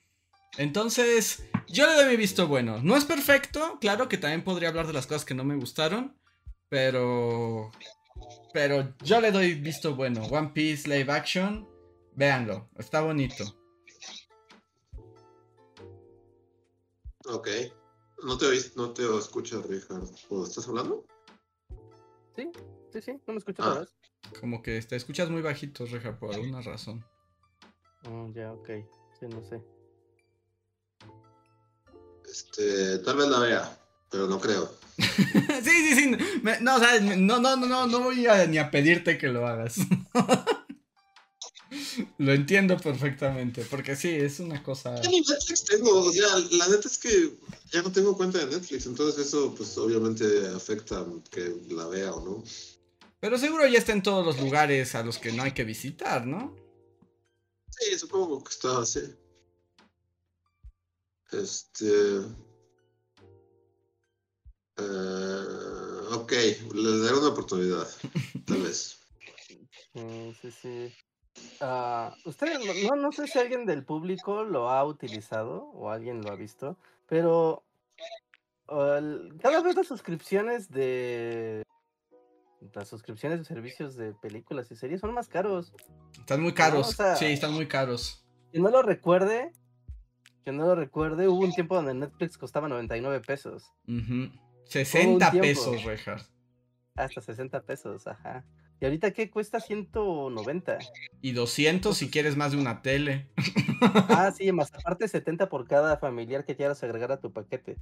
Entonces, 0.58 1.43
yo 1.68 1.88
le 1.88 1.93
doy 1.93 2.06
mi 2.08 2.18
visto 2.18 2.47
bueno. 2.47 2.82
No 2.84 2.95
es 2.95 3.06
perfecto, 3.06 3.78
claro 3.80 4.10
que 4.10 4.18
también 4.18 4.43
podría 4.43 4.70
hablar 4.70 4.88
de 4.88 4.93
las 4.93 5.08
cosas 5.08 5.26
que 5.26 5.36
no 5.36 5.43
me 5.43 5.56
gustaron, 5.56 6.18
Pero. 6.70 7.72
Pero 8.54 8.95
yo 9.04 9.22
le 9.22 9.32
doy 9.32 9.54
visto 9.56 9.95
bueno. 9.95 10.24
One 10.26 10.52
Piece 10.54 10.89
Live 10.89 11.12
Action. 11.12 11.68
Véanlo. 12.16 12.70
Está 12.78 13.02
bonito. 13.02 13.43
Ok. 17.26 17.47
No 18.24 18.38
te 18.38 18.47
oís, 18.47 18.76
no 18.76 18.91
te 18.91 19.04
escuchas, 19.18 19.66
Richard. 19.68 20.04
estás 20.04 20.68
hablando? 20.68 21.06
Sí, 22.36 22.52
sí, 22.91 23.02
sí. 23.02 23.12
No 23.26 23.34
me 23.34 23.39
escuchas 23.39 23.66
ah. 23.66 23.86
Como 24.39 24.62
que 24.62 24.82
te 24.82 24.95
escuchas 24.95 25.30
muy 25.30 25.41
bajito, 25.41 25.86
Reja, 25.86 26.20
por 26.20 26.34
alguna 26.34 26.62
razón. 26.62 27.06
Oh, 28.06 28.30
ya, 28.34 28.52
ok. 28.52 28.70
Sí, 29.20 29.28
no 29.28 29.43
sé. 29.43 29.62
Este, 32.32 33.00
tal 33.00 33.18
vez 33.18 33.28
la 33.28 33.40
vea, 33.40 33.80
pero 34.10 34.28
no 34.28 34.40
creo. 34.40 34.72
sí, 34.98 35.64
sí, 35.64 35.96
sí. 35.96 36.12
no, 36.62 36.76
o 36.76 36.80
sea, 36.80 37.00
no, 37.00 37.40
no, 37.40 37.56
no, 37.56 37.88
no 37.88 38.00
voy 38.02 38.28
a, 38.28 38.46
ni 38.46 38.58
a 38.58 38.70
pedirte 38.70 39.18
que 39.18 39.28
lo 39.28 39.48
hagas. 39.48 39.78
lo 42.18 42.34
entiendo 42.34 42.78
perfectamente, 42.78 43.66
porque 43.70 43.96
sí, 43.96 44.10
es 44.10 44.40
una 44.40 44.62
cosa. 44.62 45.00
Ya 45.02 45.10
ni 45.10 45.22
Netflix 45.22 45.64
tengo, 45.64 46.02
o 46.02 46.12
sea, 46.12 46.38
la 46.52 46.68
neta 46.68 46.88
es 46.88 46.98
que 46.98 47.34
ya 47.72 47.82
no 47.82 47.92
tengo 47.92 48.16
cuenta 48.16 48.40
de 48.40 48.48
Netflix, 48.48 48.86
entonces 48.86 49.28
eso, 49.28 49.54
pues 49.56 49.78
obviamente 49.78 50.26
afecta 50.56 51.06
que 51.32 51.56
la 51.70 51.88
vea 51.88 52.14
o 52.14 52.26
no. 52.26 52.44
Pero 53.20 53.38
seguro 53.38 53.68
ya 53.68 53.80
está 53.80 53.92
en 53.92 54.04
todos 54.04 54.26
los 54.26 54.40
lugares 54.40 54.96
a 54.96 55.04
los 55.04 55.18
que 55.18 55.32
no 55.32 55.44
hay 55.44 55.52
que 55.52 55.64
visitar, 55.64 56.26
¿no? 56.26 56.56
Sí, 57.70 57.98
supongo 57.98 58.44
que 58.44 58.52
está 58.52 58.80
así. 58.80 59.02
Este. 61.32 62.22
Eh, 64.78 66.14
ok, 66.14 66.32
le 66.74 67.00
daré 67.04 67.18
una 67.18 67.30
oportunidad, 67.30 67.88
tal 68.46 68.62
vez. 68.62 69.00
Sí, 69.94 70.36
sí, 70.42 70.52
sí. 70.52 70.94
Uh, 71.62 72.12
usted, 72.28 72.60
no, 72.90 72.96
no 72.96 73.12
sé 73.12 73.28
si 73.28 73.40
alguien 73.40 73.66
del 73.66 73.86
público 73.86 74.44
lo 74.44 74.70
ha 74.70 74.84
utilizado 74.84 75.64
o 75.74 75.90
alguien 75.90 76.22
lo 76.22 76.32
ha 76.32 76.36
visto, 76.36 76.78
pero 77.08 77.64
cada 78.68 79.62
vez 79.62 79.76
las 79.76 79.88
suscripciones 79.88 80.70
de 80.70 81.64
las 82.74 82.88
suscripciones 82.88 83.40
de 83.40 83.46
servicios 83.46 83.96
de 83.96 84.14
películas 84.14 84.70
y 84.72 84.76
series 84.76 85.02
son 85.02 85.14
más 85.14 85.28
caros. 85.28 85.74
Están 86.20 86.42
muy 86.42 86.54
caros. 86.54 86.96
sí, 87.18 87.26
están 87.26 87.54
muy 87.54 87.68
caros. 87.68 88.24
Que 88.52 88.60
no 88.60 88.70
lo 88.70 88.82
recuerde, 88.82 89.54
que 90.44 90.52
no 90.52 90.66
lo 90.66 90.76
recuerde, 90.76 91.28
hubo 91.28 91.42
un 91.42 91.54
tiempo 91.54 91.76
donde 91.76 91.94
Netflix 91.94 92.38
costaba 92.38 92.68
99 92.68 93.22
pesos. 93.26 93.74
60 94.66 95.32
pesos, 95.32 95.84
Richard. 95.84 96.22
Hasta 96.96 97.22
60 97.22 97.62
pesos, 97.64 98.08
ajá. 98.08 98.46
¿Y 98.82 98.86
ahorita 98.86 99.12
qué 99.12 99.30
cuesta? 99.30 99.60
190. 99.60 100.80
Y 101.22 101.34
200 101.34 101.98
si 101.98 102.10
quieres 102.10 102.38
más 102.38 102.54
de 102.54 102.58
una 102.58 102.82
tele. 102.82 103.28
ah, 104.10 104.32
sí, 104.32 104.52
más 104.52 104.72
aparte 104.74 105.08
70 105.08 105.50
por 105.50 105.68
cada 105.68 105.98
familiar 105.98 106.46
que 106.46 106.56
quieras 106.56 106.82
agregar 106.84 107.12
a 107.12 107.20
tu 107.20 107.34
paquete. 107.34 107.78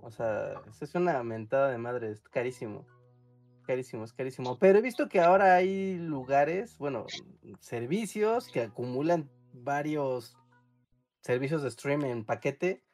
O 0.00 0.10
sea, 0.10 0.60
eso 0.68 0.84
es 0.84 0.94
una 0.94 1.22
mentada 1.22 1.70
de 1.70 1.78
madre, 1.78 2.10
es 2.10 2.20
carísimo. 2.28 2.86
Carísimo, 3.66 4.04
es 4.04 4.12
carísimo. 4.12 4.58
Pero 4.58 4.78
he 4.78 4.82
visto 4.82 5.08
que 5.08 5.20
ahora 5.20 5.54
hay 5.54 5.96
lugares, 5.96 6.76
bueno, 6.76 7.06
servicios 7.60 8.48
que 8.48 8.60
acumulan 8.60 9.30
varios 9.54 10.36
servicios 11.24 11.62
de 11.62 11.70
stream 11.70 12.04
en 12.04 12.24
paquete 12.24 12.84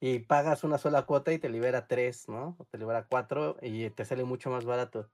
y 0.00 0.20
pagas 0.20 0.62
una 0.62 0.78
sola 0.78 1.06
cuota 1.06 1.32
y 1.32 1.38
te 1.38 1.48
libera 1.48 1.88
tres, 1.88 2.28
¿no? 2.28 2.54
O 2.58 2.64
te 2.66 2.78
libera 2.78 3.06
cuatro 3.08 3.56
y 3.62 3.90
te 3.90 4.04
sale 4.04 4.24
mucho 4.24 4.50
más 4.50 4.64
barato. 4.64 5.10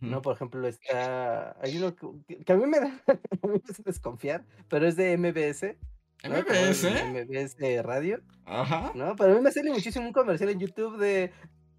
¿no? 0.00 0.20
Por 0.20 0.34
ejemplo, 0.34 0.66
está. 0.66 1.56
Hay 1.62 1.78
uno 1.78 1.94
que, 1.94 2.52
a 2.52 2.56
mí 2.56 2.66
me 2.66 2.80
da 2.80 3.00
a 3.06 3.46
mí 3.46 3.62
me 3.64 3.84
desconfiar, 3.84 4.44
pero 4.68 4.86
es 4.86 4.96
de 4.96 5.16
MBS. 5.16 5.76
¿MBS? 6.24 6.84
MBS 6.84 7.84
Radio. 7.84 8.20
Ajá. 8.44 8.92
¿No? 8.94 9.14
Pero 9.16 9.32
a 9.32 9.36
mí 9.36 9.40
me 9.40 9.52
sale 9.52 9.70
muchísimo 9.70 10.06
un 10.06 10.12
comercial 10.12 10.50
en 10.50 10.58
YouTube 10.58 10.98
de. 10.98 11.32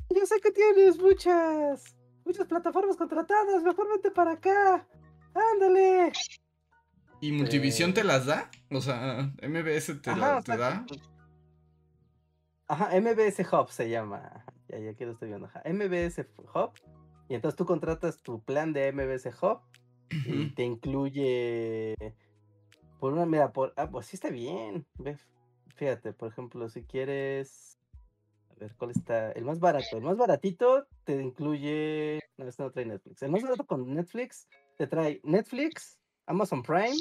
Yo 0.09 0.25
sé 0.25 0.39
que 0.41 0.51
tienes 0.51 0.97
muchas. 0.97 1.95
Muchas 2.25 2.47
plataformas 2.47 2.95
contratadas, 2.95 3.61
mejor 3.63 3.89
vente 3.89 4.09
para 4.09 4.31
acá. 4.31 4.87
Ándale. 5.33 6.13
¿Y 7.23 7.31
Multivisión 7.31 7.93
te 7.93 8.03
las 8.03 8.25
da? 8.25 8.51
O 8.69 8.81
sea, 8.81 9.31
MBS 9.41 10.01
te, 10.01 10.13
la, 10.13 10.41
te 10.41 10.57
da. 10.57 10.85
Ajá, 12.67 12.89
MBS 12.99 13.39
Hub 13.49 13.69
se 13.69 13.89
llama. 13.89 14.43
Ya, 14.67 14.79
ya 14.79 14.89
aquí 14.89 15.05
lo 15.05 15.13
estoy 15.13 15.29
viendo. 15.29 15.47
Ajá. 15.47 15.63
MBS 15.65 16.25
Hub 16.53 16.73
y 17.29 17.35
entonces 17.35 17.55
tú 17.55 17.65
contratas 17.65 18.21
tu 18.21 18.43
plan 18.43 18.73
de 18.73 18.91
MBS 18.91 19.29
Hub 19.41 19.61
y 20.11 20.49
te 20.49 20.63
incluye 20.63 21.95
por 22.99 23.13
una 23.13 23.25
mira 23.25 23.53
por 23.53 23.73
ah 23.77 23.89
pues 23.89 24.07
sí 24.07 24.17
está 24.17 24.29
bien 24.29 24.85
fíjate 25.75 26.13
por 26.13 26.29
ejemplo 26.29 26.69
si 26.69 26.83
quieres 26.83 27.79
a 28.51 28.55
ver 28.59 28.75
cuál 28.75 28.91
está 28.91 29.31
el 29.31 29.45
más 29.45 29.59
barato 29.59 29.97
el 29.97 30.03
más 30.03 30.17
baratito 30.17 30.85
te 31.03 31.19
incluye 31.19 32.19
no 32.37 32.47
este 32.47 32.61
no 32.61 32.71
trae 32.71 32.85
Netflix 32.85 33.23
el 33.23 33.31
más 33.31 33.41
barato 33.41 33.65
con 33.65 33.91
Netflix 33.93 34.47
te 34.77 34.85
trae 34.85 35.19
Netflix 35.23 35.97
Amazon 36.27 36.63
Prime 36.63 36.95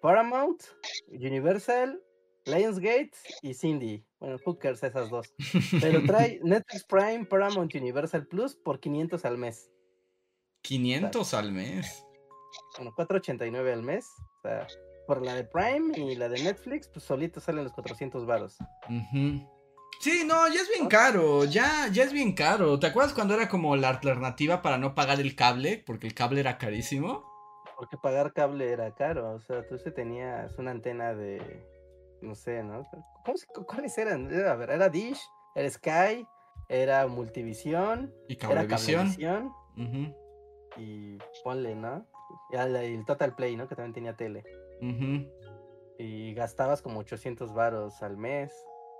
Paramount 0.00 0.62
Universal 1.08 2.00
Lionsgate 2.46 3.10
y 3.42 3.54
Cindy. 3.54 4.04
Bueno, 4.20 4.38
hookers 4.44 4.82
esas 4.82 5.10
dos. 5.10 5.34
Pero 5.80 6.02
trae 6.06 6.40
Netflix 6.42 6.84
Prime, 6.84 7.26
Paramount 7.26 7.74
Universal 7.74 8.26
Plus 8.26 8.54
por 8.54 8.78
500 8.78 9.24
al 9.24 9.36
mes. 9.36 9.68
500 10.62 11.34
al 11.34 11.52
mes. 11.52 12.04
Bueno, 12.76 12.94
489 12.94 13.72
al 13.72 13.82
mes. 13.82 14.06
O 14.38 14.42
sea, 14.42 14.66
por 15.06 15.22
la 15.22 15.34
de 15.34 15.44
Prime 15.44 15.98
y 15.98 16.14
la 16.14 16.28
de 16.28 16.42
Netflix, 16.42 16.88
pues 16.88 17.04
solito 17.04 17.40
salen 17.40 17.64
los 17.64 17.72
400 17.72 18.26
varos. 18.26 18.56
Sí, 20.00 20.22
no, 20.24 20.46
ya 20.48 20.60
es 20.60 20.68
bien 20.68 20.88
caro, 20.88 21.44
ya, 21.44 21.88
ya 21.92 22.04
es 22.04 22.12
bien 22.12 22.32
caro. 22.32 22.78
¿Te 22.78 22.86
acuerdas 22.86 23.12
cuando 23.12 23.34
era 23.34 23.48
como 23.48 23.76
la 23.76 23.88
alternativa 23.88 24.62
para 24.62 24.78
no 24.78 24.94
pagar 24.94 25.20
el 25.20 25.34
cable? 25.34 25.82
Porque 25.84 26.06
el 26.06 26.14
cable 26.14 26.40
era 26.40 26.58
carísimo. 26.58 27.35
Porque 27.76 27.96
pagar 27.96 28.32
cable 28.32 28.72
era 28.72 28.94
caro, 28.94 29.34
o 29.34 29.40
sea, 29.40 29.66
tú 29.66 29.78
se 29.78 29.90
tenías 29.90 30.56
una 30.58 30.70
antena 30.70 31.14
de 31.14 31.66
no 32.22 32.34
sé, 32.34 32.62
¿no? 32.62 32.82
¿Cuáles 33.66 33.98
eran? 33.98 34.32
Era, 34.32 34.52
a 34.52 34.56
ver, 34.56 34.70
era 34.70 34.88
Dish, 34.88 35.20
era 35.54 35.68
Sky, 35.70 36.26
era 36.68 37.06
Multivisión, 37.06 38.10
y 38.28 38.36
Cablevisión. 38.36 39.14
Y 40.78 41.18
ponle, 41.44 41.74
¿no? 41.74 42.06
Y 42.50 42.56
el 42.56 43.04
Total 43.06 43.34
Play, 43.34 43.56
¿no? 43.56 43.66
Que 43.68 43.76
también 43.76 43.94
tenía 43.94 44.16
tele. 44.16 44.44
Y 45.98 46.34
gastabas 46.34 46.82
como 46.82 47.00
800 47.00 47.54
varos 47.54 48.02
al 48.02 48.18
mes. 48.18 48.52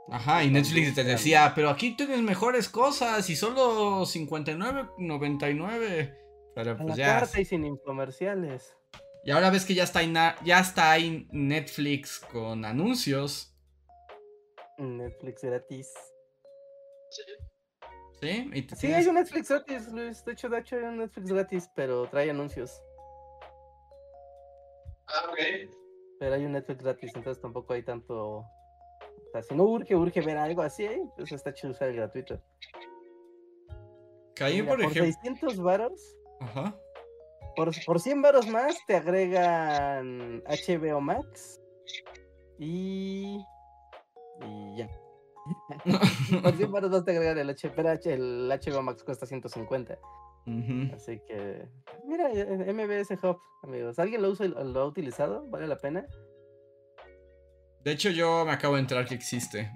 Ajá, 0.09 0.45
y 0.45 0.51
Netflix 0.51 0.95
te 0.95 1.03
decía, 1.03 1.51
pero 1.55 1.69
aquí 1.69 1.97
tienes 1.97 2.23
mejores 2.23 2.69
cosas 2.69 3.29
y 3.29 3.35
solo 3.37 4.03
59.99. 4.03 6.17
Pero 6.57 6.75
pues 6.79 6.97
ya. 6.97 7.23
y 7.37 7.45
sin 7.45 7.67
infomerciales. 7.67 8.75
Y 9.23 9.31
ahora 9.31 9.51
ves 9.51 9.67
que 9.67 9.75
ya 9.75 9.85
está, 9.85 10.01
ya 10.43 10.59
está 10.59 10.91
ahí 10.91 11.29
Netflix 11.31 12.19
con 12.19 12.65
anuncios. 12.65 13.55
Netflix 14.79 15.43
gratis. 15.43 15.93
¿Sí? 18.21 18.51
sí, 18.75 18.87
hay 18.91 19.07
un 19.07 19.17
Netflix 19.17 19.51
gratis, 19.51 19.93
Luis. 19.93 20.25
De 20.25 20.33
hecho, 20.33 20.49
de 20.49 20.59
hecho 20.59 20.77
hay 20.77 20.85
un 20.85 20.97
Netflix 20.97 21.31
gratis, 21.31 21.71
pero 21.77 22.09
trae 22.09 22.31
anuncios. 22.31 22.83
Ah, 25.09 25.29
ok. 25.31 25.39
Pero 26.19 26.35
hay 26.37 26.47
un 26.47 26.53
Netflix 26.53 26.83
gratis, 26.83 27.13
entonces 27.15 27.43
tampoco 27.43 27.75
hay 27.75 27.83
tanto. 27.83 28.39
O 28.39 29.31
sea, 29.31 29.43
si 29.43 29.55
no 29.55 29.65
urge, 29.65 29.95
urge 29.95 30.23
ver 30.23 30.39
algo 30.39 30.63
así, 30.63 30.89
pues 31.19 31.33
está 31.33 31.53
chido 31.53 31.73
usar 31.73 31.91
el 31.91 31.97
gratuito. 31.97 32.41
Caí, 34.35 34.63
por, 34.63 34.81
ejemplo. 34.81 35.05
600 35.05 35.59
varos. 35.59 36.17
Ajá. 36.41 36.77
Por, 37.55 37.71
por 37.87 38.01
100 38.01 38.23
varos 38.23 38.47
más 38.49 38.77
te 38.87 38.97
agregan 38.97 40.43
HBO 40.45 41.01
Max 41.01 41.61
y. 42.59 43.39
Y 44.43 44.77
ya. 44.77 44.91
por 46.43 46.57
100 46.57 46.73
varos 46.73 46.91
más 46.91 47.05
te 47.05 47.13
agregan 47.13 47.39
el, 47.39 47.51
H, 47.51 47.73
el 48.13 48.49
HBO 48.49 48.83
Max 48.83 49.03
cuesta 49.03 49.27
150. 49.27 49.99
Así 50.95 51.21
que. 51.27 51.67
Mira, 52.05 52.31
eh, 52.33 52.73
MBS 52.73 53.19
Hub, 53.23 53.39
amigos. 53.63 53.99
¿Alguien 53.99 54.23
lo, 54.23 54.31
usa, 54.31 54.47
lo 54.47 54.81
ha 54.81 54.87
utilizado? 54.87 55.45
¿Vale 55.49 55.67
la 55.67 55.79
pena? 55.79 56.07
De 57.83 57.93
hecho, 57.93 58.11
yo 58.11 58.45
me 58.45 58.53
acabo 58.53 58.75
de 58.75 58.81
enterar 58.81 59.07
que 59.07 59.15
existe 59.15 59.71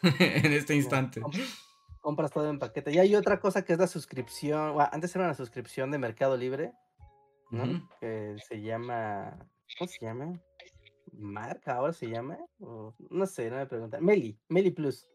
en 0.18 0.52
este 0.52 0.74
instante. 0.74 1.22
Compras 2.00 2.30
todo 2.30 2.48
en 2.48 2.58
paquete. 2.58 2.92
Y 2.92 2.98
hay 2.98 3.14
otra 3.14 3.40
cosa 3.40 3.64
que 3.64 3.72
es 3.74 3.78
la 3.78 3.86
suscripción. 3.86 4.74
antes 4.92 5.14
era 5.14 5.24
una 5.26 5.34
suscripción 5.34 5.90
de 5.90 5.98
Mercado 5.98 6.36
Libre 6.36 6.72
¿no? 7.50 7.88
Que 8.00 8.36
se 8.48 8.62
llama, 8.62 9.36
¿cómo 9.78 9.88
se 9.88 10.04
llama? 10.04 10.40
Marca 11.12 11.74
ahora 11.74 11.92
se 11.92 12.08
llama, 12.08 12.38
no 12.58 13.26
sé, 13.26 13.50
no 13.50 13.56
me 13.56 13.66
preguntan. 13.66 14.04
Meli, 14.04 14.38
Meli 14.48 14.70
Plus. 14.70 15.08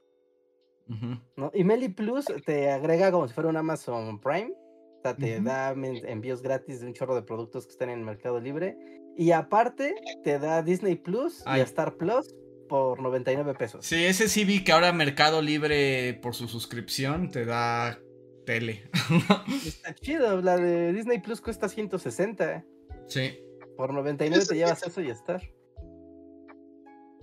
¿no? 1.36 1.52
Y 1.54 1.64
Meli 1.64 1.90
Plus 1.90 2.26
te 2.46 2.70
agrega 2.70 3.12
como 3.12 3.28
si 3.28 3.34
fuera 3.34 3.50
un 3.50 3.58
Amazon 3.58 4.20
Prime. 4.20 4.54
O 4.54 5.02
sea, 5.02 5.16
te 5.16 5.40
da 5.40 5.72
envíos 5.72 6.42
gratis 6.42 6.82
de 6.82 6.88
un 6.88 6.94
chorro 6.94 7.16
de 7.16 7.22
productos 7.22 7.66
que 7.66 7.74
están 7.74 7.90
en 7.90 8.00
el 8.00 8.06
Mercado 8.06 8.40
Libre. 8.40 8.76
Y 9.16 9.32
aparte, 9.32 9.96
te 10.24 10.40
da 10.40 10.64
Disney 10.64 10.96
Plus 10.96 11.44
y 11.56 11.60
Star 11.60 11.96
Plus 11.96 12.36
por 12.68 13.02
99 13.02 13.54
pesos. 13.56 13.86
Sí, 13.86 14.06
ese 14.06 14.28
sí 14.28 14.46
vi 14.46 14.64
que 14.64 14.72
ahora 14.72 14.92
Mercado 14.92 15.42
Libre 15.42 16.20
por 16.22 16.36
su 16.36 16.48
suscripción 16.48 17.30
te 17.32 17.46
da 17.46 18.00
tele. 18.46 18.90
Está 19.66 19.94
chido, 19.96 20.42
la 20.42 20.58
de 20.58 20.94
Disney 20.94 21.20
Plus 21.20 21.42
cuesta 21.42 21.70
160. 21.70 22.66
Sí. 23.08 23.40
Por 23.78 23.94
99 23.94 24.46
te 24.46 24.56
llevas 24.56 24.84
eso 24.84 25.02
y 25.02 25.10
Star. 25.10 25.42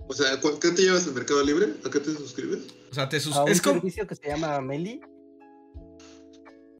O 0.07 0.13
sea, 0.13 0.39
¿qué 0.61 0.71
te 0.71 0.81
llevas 0.81 1.07
en 1.07 1.15
Mercado 1.15 1.43
Libre? 1.43 1.73
¿A 1.85 1.89
qué 1.89 1.99
te 1.99 2.11
suscribes? 2.11 2.67
O 2.91 2.93
sea, 2.93 3.07
te 3.07 3.19
suscribes. 3.19 3.59
Es 3.59 3.65
un 3.65 3.73
servicio 3.73 4.05
que 4.05 4.15
se 4.15 4.27
llama 4.27 4.59
Meli. 4.61 5.01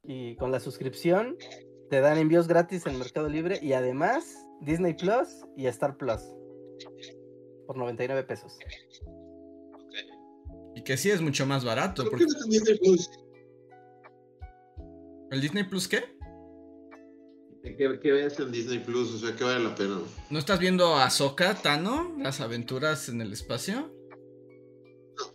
Y 0.04 0.36
con 0.36 0.52
la 0.52 0.60
suscripción 0.60 1.38
te 1.90 2.02
dan 2.02 2.18
envíos 2.18 2.48
gratis 2.48 2.86
en 2.86 3.00
Mercado 3.00 3.30
Libre 3.30 3.60
y 3.62 3.74
además 3.74 4.26
Disney 4.62 4.94
Plus 4.94 5.46
y 5.56 5.68
Star 5.68 5.96
Plus. 5.96 6.22
Por 7.68 7.78
99 7.78 8.24
pesos. 8.24 8.58
Y 10.76 10.84
que 10.84 10.98
sí 10.98 11.10
es 11.10 11.22
mucho 11.22 11.46
más 11.46 11.64
barato. 11.64 12.10
¿Por 12.10 12.18
qué 12.18 12.26
no 12.26 12.48
Disney 12.48 12.78
Plus? 12.80 13.10
¿El 15.32 15.42
Disney 15.42 15.64
Plus 15.64 15.88
qué? 15.88 16.04
¿Qué, 17.64 18.12
ves 18.12 18.40
en 18.40 18.52
Disney 18.52 18.80
Plus? 18.80 19.14
O 19.14 19.20
sea, 19.20 19.36
¿qué 19.36 19.44
vale 19.44 19.64
la 19.64 19.74
pena? 19.74 20.00
¿No 20.30 20.40
estás 20.40 20.60
viendo 20.60 20.98
a 20.98 21.10
Soka, 21.10 21.56
Tano? 21.56 22.14
¿Las 22.20 22.42
aventuras 22.42 23.08
en 23.08 23.22
el 23.22 23.32
espacio? 23.32 23.96
No. 25.18 25.34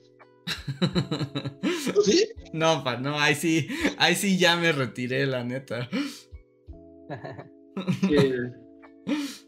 ¿Sí? 2.04 2.28
No, 2.52 2.82
pa, 2.82 2.96
no, 2.96 3.20
ahí 3.20 3.34
sí, 3.34 3.68
ahí 3.98 4.14
sí 4.14 4.38
ya 4.38 4.56
me 4.56 4.72
retiré, 4.72 5.26
la 5.26 5.44
neta. 5.44 5.86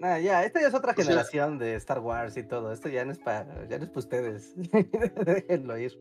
ya, 0.00 0.44
esta 0.44 0.60
ya 0.60 0.68
es 0.68 0.74
otra 0.74 0.94
generación 0.94 1.58
de 1.58 1.74
Star 1.76 2.00
Wars 2.00 2.36
y 2.36 2.42
todo. 2.42 2.72
Esto 2.72 2.88
ya 2.88 3.04
no 3.04 3.12
es 3.12 3.18
para, 3.18 3.68
ya 3.68 3.78
no 3.78 3.84
es 3.84 3.90
para 3.90 3.98
ustedes. 3.98 4.52
Déjenlo 5.26 5.78
ir. 5.78 5.98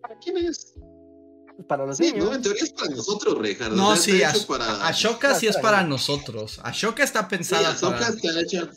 ¿Para 0.00 0.16
quién 0.18 0.36
es? 0.38 0.74
para 1.64 1.86
los 1.86 1.98
niños. 1.98 2.24
No, 2.24 2.34
en 2.34 2.42
teoría 2.42 2.62
es 2.62 2.70
para 2.70 2.90
nosotros, 2.90 3.38
Ricardo. 3.38 3.76
No, 3.76 3.96
sí, 3.96 4.20
para... 4.46 4.86
Ashoka 4.86 5.34
sí 5.34 5.46
es 5.46 5.56
para 5.56 5.82
nosotros. 5.82 6.60
Ashoka 6.62 7.02
está 7.02 7.28
pensada 7.28 7.74
sí, 7.74 7.86
Ashoka 7.86 8.08
está 8.08 8.40
hecha. 8.40 8.70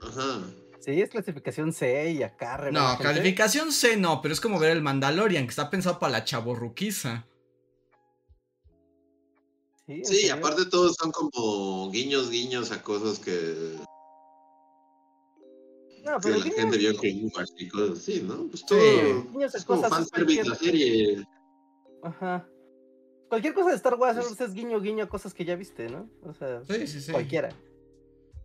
Ajá. 0.00 0.40
Sí, 0.80 1.02
es 1.02 1.10
clasificación 1.10 1.72
C 1.72 2.12
y 2.12 2.22
acá. 2.22 2.70
No, 2.72 2.98
calificación 2.98 3.72
C 3.72 3.96
no, 3.96 4.22
pero 4.22 4.32
es 4.32 4.40
como 4.40 4.58
ver 4.58 4.70
el 4.72 4.82
Mandalorian, 4.82 5.44
que 5.44 5.50
está 5.50 5.70
pensado 5.70 5.98
para 5.98 6.12
la 6.12 6.24
chaborruquiza. 6.24 7.26
Sí, 9.88 10.04
sí 10.04 10.28
aparte 10.28 10.66
todos 10.66 10.96
son 10.96 11.10
como 11.10 11.90
guiños, 11.90 12.30
guiños 12.30 12.70
a 12.72 12.82
cosas 12.82 13.18
que. 13.18 13.78
No, 16.04 16.18
pero 16.22 16.42
que 16.42 16.50
la 16.50 16.54
gente 16.56 16.76
vio 16.76 16.98
que 16.98 17.08
y 17.08 17.68
cosas 17.68 17.98
así, 17.98 18.20
¿no? 18.20 18.48
Pues 18.48 18.66
todo. 18.66 18.78
Sí. 18.78 19.56
Es 19.56 19.64
como 19.64 19.82
fanservice 19.82 20.46
la 20.46 20.54
serie. 20.56 21.26
Ajá. 22.02 22.46
Cualquier 23.30 23.54
cosa 23.54 23.70
de 23.70 23.76
Star 23.76 23.94
Wars 23.94 24.38
es 24.38 24.52
guiño 24.52 24.78
guiño 24.80 25.08
cosas 25.08 25.32
que 25.32 25.46
ya 25.46 25.56
viste, 25.56 25.88
¿no? 25.88 26.10
O 26.22 26.34
sea, 26.34 26.62
cualquiera. 27.10 27.48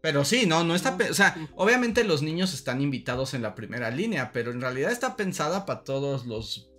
Pero 0.02 0.24
sí, 0.24 0.46
no, 0.46 0.64
no 0.64 0.76
está, 0.76 0.98
o 1.10 1.14
sea, 1.14 1.50
obviamente 1.56 2.06
los 2.06 2.22
niños 2.22 2.54
están 2.54 2.82
invitados 2.82 3.34
en 3.34 3.42
la 3.42 3.54
primera 3.56 3.90
línea, 3.92 4.32
pero 4.34 4.52
en 4.52 4.62
realidad 4.62 4.92
está 4.92 5.16
pensada 5.16 5.66
para 5.66 5.84
todos 5.84 6.26
los 6.26 6.70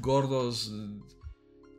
gordos 0.00 0.72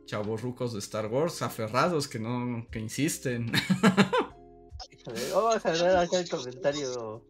chavorrucos 0.08 0.72
de 0.72 0.78
Star 0.80 1.06
Wars 1.06 1.42
aferrados 1.42 2.08
que 2.08 2.18
no 2.18 2.66
que 2.70 2.80
insisten. 2.80 3.52
Vamos 5.32 5.64
a 5.64 5.70
ver 5.72 5.96
acá 5.96 6.18
el 6.18 6.28
comentario 6.28 7.22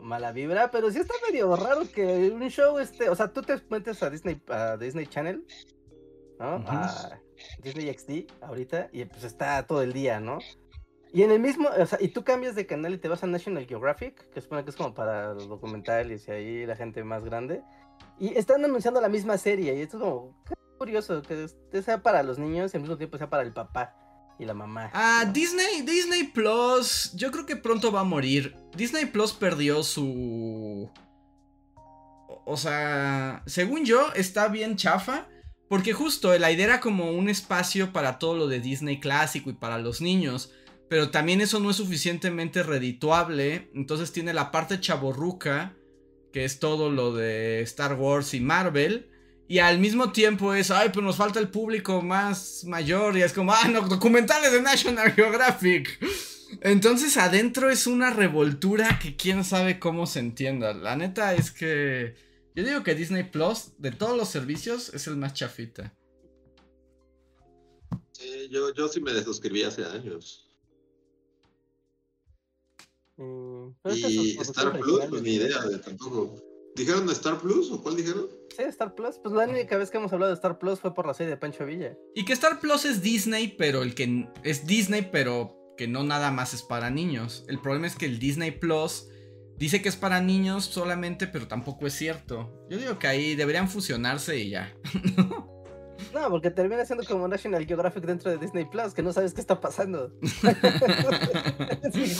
mala 0.00 0.32
vibra, 0.32 0.70
pero 0.70 0.90
sí 0.90 0.98
está 0.98 1.14
medio 1.26 1.54
raro 1.56 1.82
que 1.90 2.30
un 2.30 2.48
show 2.50 2.78
este, 2.78 3.08
o 3.08 3.14
sea, 3.14 3.32
tú 3.32 3.42
te 3.42 3.60
metes 3.70 4.02
a 4.02 4.10
Disney, 4.10 4.40
a 4.48 4.76
Disney 4.76 5.06
Channel, 5.06 5.44
¿no? 6.38 6.62
A 6.66 7.20
Disney 7.62 7.92
XD 7.92 8.30
ahorita, 8.42 8.90
y 8.92 9.04
pues 9.06 9.24
está 9.24 9.66
todo 9.66 9.82
el 9.82 9.92
día, 9.92 10.20
¿no? 10.20 10.38
Y 11.12 11.22
en 11.22 11.30
el 11.30 11.40
mismo, 11.40 11.68
o 11.68 11.86
sea, 11.86 11.98
y 12.02 12.08
tú 12.08 12.24
cambias 12.24 12.54
de 12.54 12.66
canal 12.66 12.92
y 12.92 12.98
te 12.98 13.08
vas 13.08 13.22
a 13.22 13.28
National 13.28 13.66
Geographic, 13.66 14.28
que 14.30 14.40
supone 14.40 14.64
que 14.64 14.70
es 14.70 14.76
como 14.76 14.94
para 14.94 15.32
los 15.32 15.48
documentales 15.48 16.26
y 16.28 16.30
ahí 16.32 16.66
la 16.66 16.76
gente 16.76 17.02
más 17.04 17.24
grande, 17.24 17.62
y 18.18 18.36
están 18.36 18.64
anunciando 18.64 19.00
la 19.00 19.08
misma 19.08 19.38
serie, 19.38 19.74
y 19.74 19.80
esto 19.80 19.96
es 19.96 20.02
como 20.02 20.44
curioso, 20.84 21.22
que 21.22 21.82
sea 21.82 22.02
para 22.02 22.22
los 22.22 22.38
niños 22.38 22.72
y 22.72 22.76
al 22.76 22.82
mismo 22.82 22.98
tiempo 22.98 23.16
sea 23.16 23.30
para 23.30 23.42
el 23.42 23.52
papá 23.52 23.94
y 24.38 24.44
la 24.44 24.52
mamá. 24.52 24.90
Ah, 24.92 25.30
Disney, 25.32 25.80
Disney 25.82 26.24
Plus, 26.24 27.12
yo 27.14 27.30
creo 27.30 27.46
que 27.46 27.56
pronto 27.56 27.90
va 27.90 28.00
a 28.00 28.04
morir. 28.04 28.54
Disney 28.76 29.06
Plus 29.06 29.32
perdió 29.32 29.82
su... 29.82 30.90
O 32.44 32.56
sea, 32.58 33.42
según 33.46 33.86
yo, 33.86 34.12
está 34.14 34.48
bien 34.48 34.76
chafa. 34.76 35.28
Porque 35.70 35.94
justo 35.94 36.38
la 36.38 36.52
idea 36.52 36.66
era 36.66 36.80
como 36.80 37.10
un 37.12 37.30
espacio 37.30 37.92
para 37.92 38.18
todo 38.18 38.36
lo 38.36 38.46
de 38.46 38.60
Disney 38.60 39.00
clásico 39.00 39.48
y 39.48 39.54
para 39.54 39.78
los 39.78 40.02
niños. 40.02 40.52
Pero 40.90 41.10
también 41.10 41.40
eso 41.40 41.60
no 41.60 41.70
es 41.70 41.76
suficientemente 41.76 42.62
redituable. 42.62 43.70
Entonces 43.74 44.12
tiene 44.12 44.34
la 44.34 44.50
parte 44.50 44.78
chaborruca, 44.80 45.74
que 46.30 46.44
es 46.44 46.58
todo 46.58 46.90
lo 46.90 47.14
de 47.14 47.62
Star 47.62 47.94
Wars 47.94 48.34
y 48.34 48.40
Marvel. 48.40 49.10
Y 49.46 49.58
al 49.58 49.78
mismo 49.78 50.10
tiempo 50.10 50.54
es, 50.54 50.70
ay, 50.70 50.90
pues 50.92 51.04
nos 51.04 51.16
falta 51.16 51.38
el 51.38 51.48
público 51.48 52.00
más 52.00 52.64
mayor. 52.64 53.16
Y 53.16 53.22
es 53.22 53.32
como, 53.32 53.52
ah, 53.52 53.68
no, 53.68 53.86
documentales 53.88 54.52
de 54.52 54.62
National 54.62 55.12
Geographic. 55.12 55.98
Entonces 56.60 57.16
adentro 57.16 57.70
es 57.70 57.86
una 57.86 58.10
revoltura 58.10 58.98
que 59.02 59.16
quién 59.16 59.44
sabe 59.44 59.78
cómo 59.78 60.06
se 60.06 60.20
entienda. 60.20 60.72
La 60.72 60.96
neta 60.96 61.34
es 61.34 61.50
que 61.50 62.14
yo 62.54 62.64
digo 62.64 62.82
que 62.82 62.94
Disney 62.94 63.24
Plus, 63.24 63.72
de 63.78 63.90
todos 63.90 64.16
los 64.16 64.28
servicios, 64.28 64.92
es 64.94 65.06
el 65.08 65.16
más 65.16 65.34
chafita. 65.34 65.92
Sí, 68.12 68.48
yo, 68.50 68.72
yo 68.72 68.88
sí 68.88 69.00
me 69.00 69.12
desuscribí 69.12 69.64
hace 69.64 69.84
años. 69.84 70.48
Mm, 73.16 73.70
y 73.92 74.38
Star 74.38 74.78
Plus, 74.78 75.00
pues 75.08 75.22
ni 75.22 75.34
idea 75.34 75.60
de 75.62 75.78
tampoco. 75.78 76.36
¿Dijeron 76.76 77.08
Star 77.10 77.40
Plus 77.40 77.70
o 77.70 77.82
cuál 77.82 77.96
dijeron? 77.96 78.28
Sí, 78.56 78.62
Star 78.64 78.94
Plus. 78.94 79.18
Pues 79.18 79.34
la 79.34 79.44
única 79.44 79.76
vez 79.76 79.90
que 79.90 79.98
hemos 79.98 80.12
hablado 80.12 80.30
de 80.30 80.36
Star 80.36 80.58
Plus 80.58 80.78
fue 80.80 80.94
por 80.94 81.06
la 81.06 81.14
serie 81.14 81.30
de 81.30 81.36
Pancho 81.36 81.66
Villa. 81.66 81.96
Y 82.14 82.24
que 82.24 82.32
Star 82.32 82.60
Plus 82.60 82.84
es 82.84 83.02
Disney, 83.02 83.48
pero 83.48 83.82
el 83.82 83.94
que 83.94 84.28
es 84.44 84.66
Disney, 84.66 85.08
pero 85.10 85.56
que 85.76 85.88
no 85.88 86.04
nada 86.04 86.30
más 86.30 86.54
es 86.54 86.62
para 86.62 86.90
niños. 86.90 87.44
El 87.48 87.60
problema 87.60 87.86
es 87.86 87.96
que 87.96 88.06
el 88.06 88.18
Disney 88.18 88.52
Plus 88.52 89.08
dice 89.56 89.82
que 89.82 89.88
es 89.88 89.96
para 89.96 90.20
niños 90.20 90.64
solamente, 90.64 91.26
pero 91.26 91.48
tampoco 91.48 91.86
es 91.86 91.94
cierto. 91.94 92.66
Yo 92.70 92.78
digo 92.78 92.98
que 92.98 93.08
ahí 93.08 93.34
deberían 93.34 93.68
fusionarse 93.68 94.38
y 94.38 94.50
ya. 94.50 94.72
No, 96.12 96.28
porque 96.30 96.50
termina 96.50 96.84
siendo 96.84 97.04
como 97.04 97.26
National 97.26 97.66
Geographic 97.66 98.04
dentro 98.04 98.30
de 98.30 98.38
Disney 98.38 98.64
Plus, 98.66 98.94
que 98.94 99.02
no 99.02 99.12
sabes 99.12 99.34
qué 99.34 99.40
está 99.40 99.60
pasando. 99.60 100.12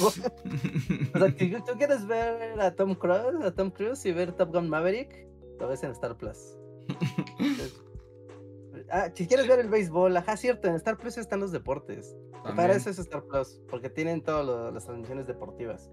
o 0.03 0.11
sea, 0.11 1.29
tú 1.65 1.73
quieres 1.79 2.07
ver 2.07 2.61
a 2.61 2.75
Tom 2.75 2.95
Cruise, 2.95 3.45
a 3.45 3.53
Tom 3.53 3.71
Cruise 3.71 4.05
y 4.07 4.13
ver 4.13 4.33
Top 4.33 4.53
Gun 4.53 4.69
Maverick, 4.69 5.29
lo 5.59 5.69
ves 5.69 5.83
en 5.83 5.91
Star 5.93 6.17
Plus. 6.17 6.59
ah, 8.91 9.09
si 9.15 9.27
quieres 9.27 9.49
ver 9.49 9.61
el 9.61 9.69
béisbol, 9.69 10.17
ajá, 10.17 10.37
cierto, 10.37 10.69
en 10.69 10.75
Star 10.75 10.97
Plus 10.97 11.19
están 11.19 11.41
los 11.41 11.53
deportes. 11.53 12.17
Para 12.57 12.75
eso 12.75 12.91
es 12.91 12.99
Star 12.99 13.25
Plus, 13.25 13.63
porque 13.71 13.89
tienen 13.89 14.23
todas 14.23 14.73
las 14.73 14.85
transmisiones 14.85 15.27
deportivas. 15.27 15.91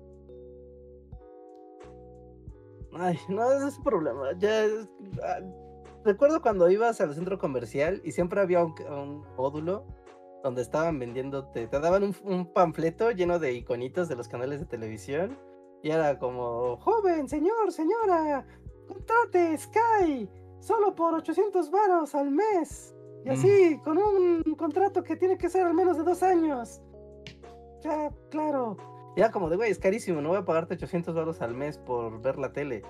Ay, 2.94 3.18
no, 3.30 3.52
ese 3.54 3.68
es 3.70 3.78
un 3.78 3.84
problema. 3.84 4.38
Ya, 4.38 4.66
ah, 5.24 5.40
recuerdo 6.04 6.42
cuando 6.42 6.70
ibas 6.70 7.00
al 7.02 7.14
centro 7.14 7.40
comercial 7.40 8.02
y 8.04 8.12
siempre 8.12 8.42
había 8.42 8.64
un, 8.64 9.26
módulo 9.38 9.86
donde 10.44 10.62
estaban 10.62 11.00
vendiendo, 11.00 11.46
te, 11.52 11.68
daban 11.68 12.14
un, 12.24 12.52
panfleto 12.52 13.12
lleno 13.12 13.40
de 13.40 13.54
iconitos 13.54 14.10
de 14.10 14.16
los 14.16 14.28
canales 14.28 14.60
de 14.60 14.66
televisión 14.66 15.38
y 15.84 15.92
era 15.92 16.20
como, 16.20 16.78
joven, 16.78 17.30
señor, 17.30 17.72
señora, 17.72 18.46
contrate 18.94 19.58
Sky 19.58 20.30
solo 20.60 20.94
por 20.96 21.14
800 21.14 21.72
varos 21.72 22.16
al 22.16 22.32
mes. 22.32 22.96
Y 23.26 23.30
mm. 23.30 23.32
así, 23.32 23.80
con 23.84 23.98
un 23.98 24.56
contrato 24.56 25.04
que 25.04 25.16
tiene 25.16 25.38
que 25.38 25.50
ser 25.50 25.66
al 25.66 25.74
menos 25.74 25.98
de 25.98 26.04
dos 26.04 26.24
años. 26.24 26.82
Ya, 27.84 28.12
claro. 28.30 28.78
Ya 29.18 29.32
como 29.32 29.50
de, 29.50 29.58
güey, 29.58 29.72
es 29.72 29.80
carísimo, 29.80 30.22
no 30.22 30.30
voy 30.30 30.38
a 30.38 30.46
pagarte 30.46 30.76
800 30.76 31.14
varos 31.14 31.42
al 31.42 31.54
mes 31.54 31.78
por 31.78 32.22
ver 32.22 32.38
la 32.38 32.54
tele. 32.54 32.84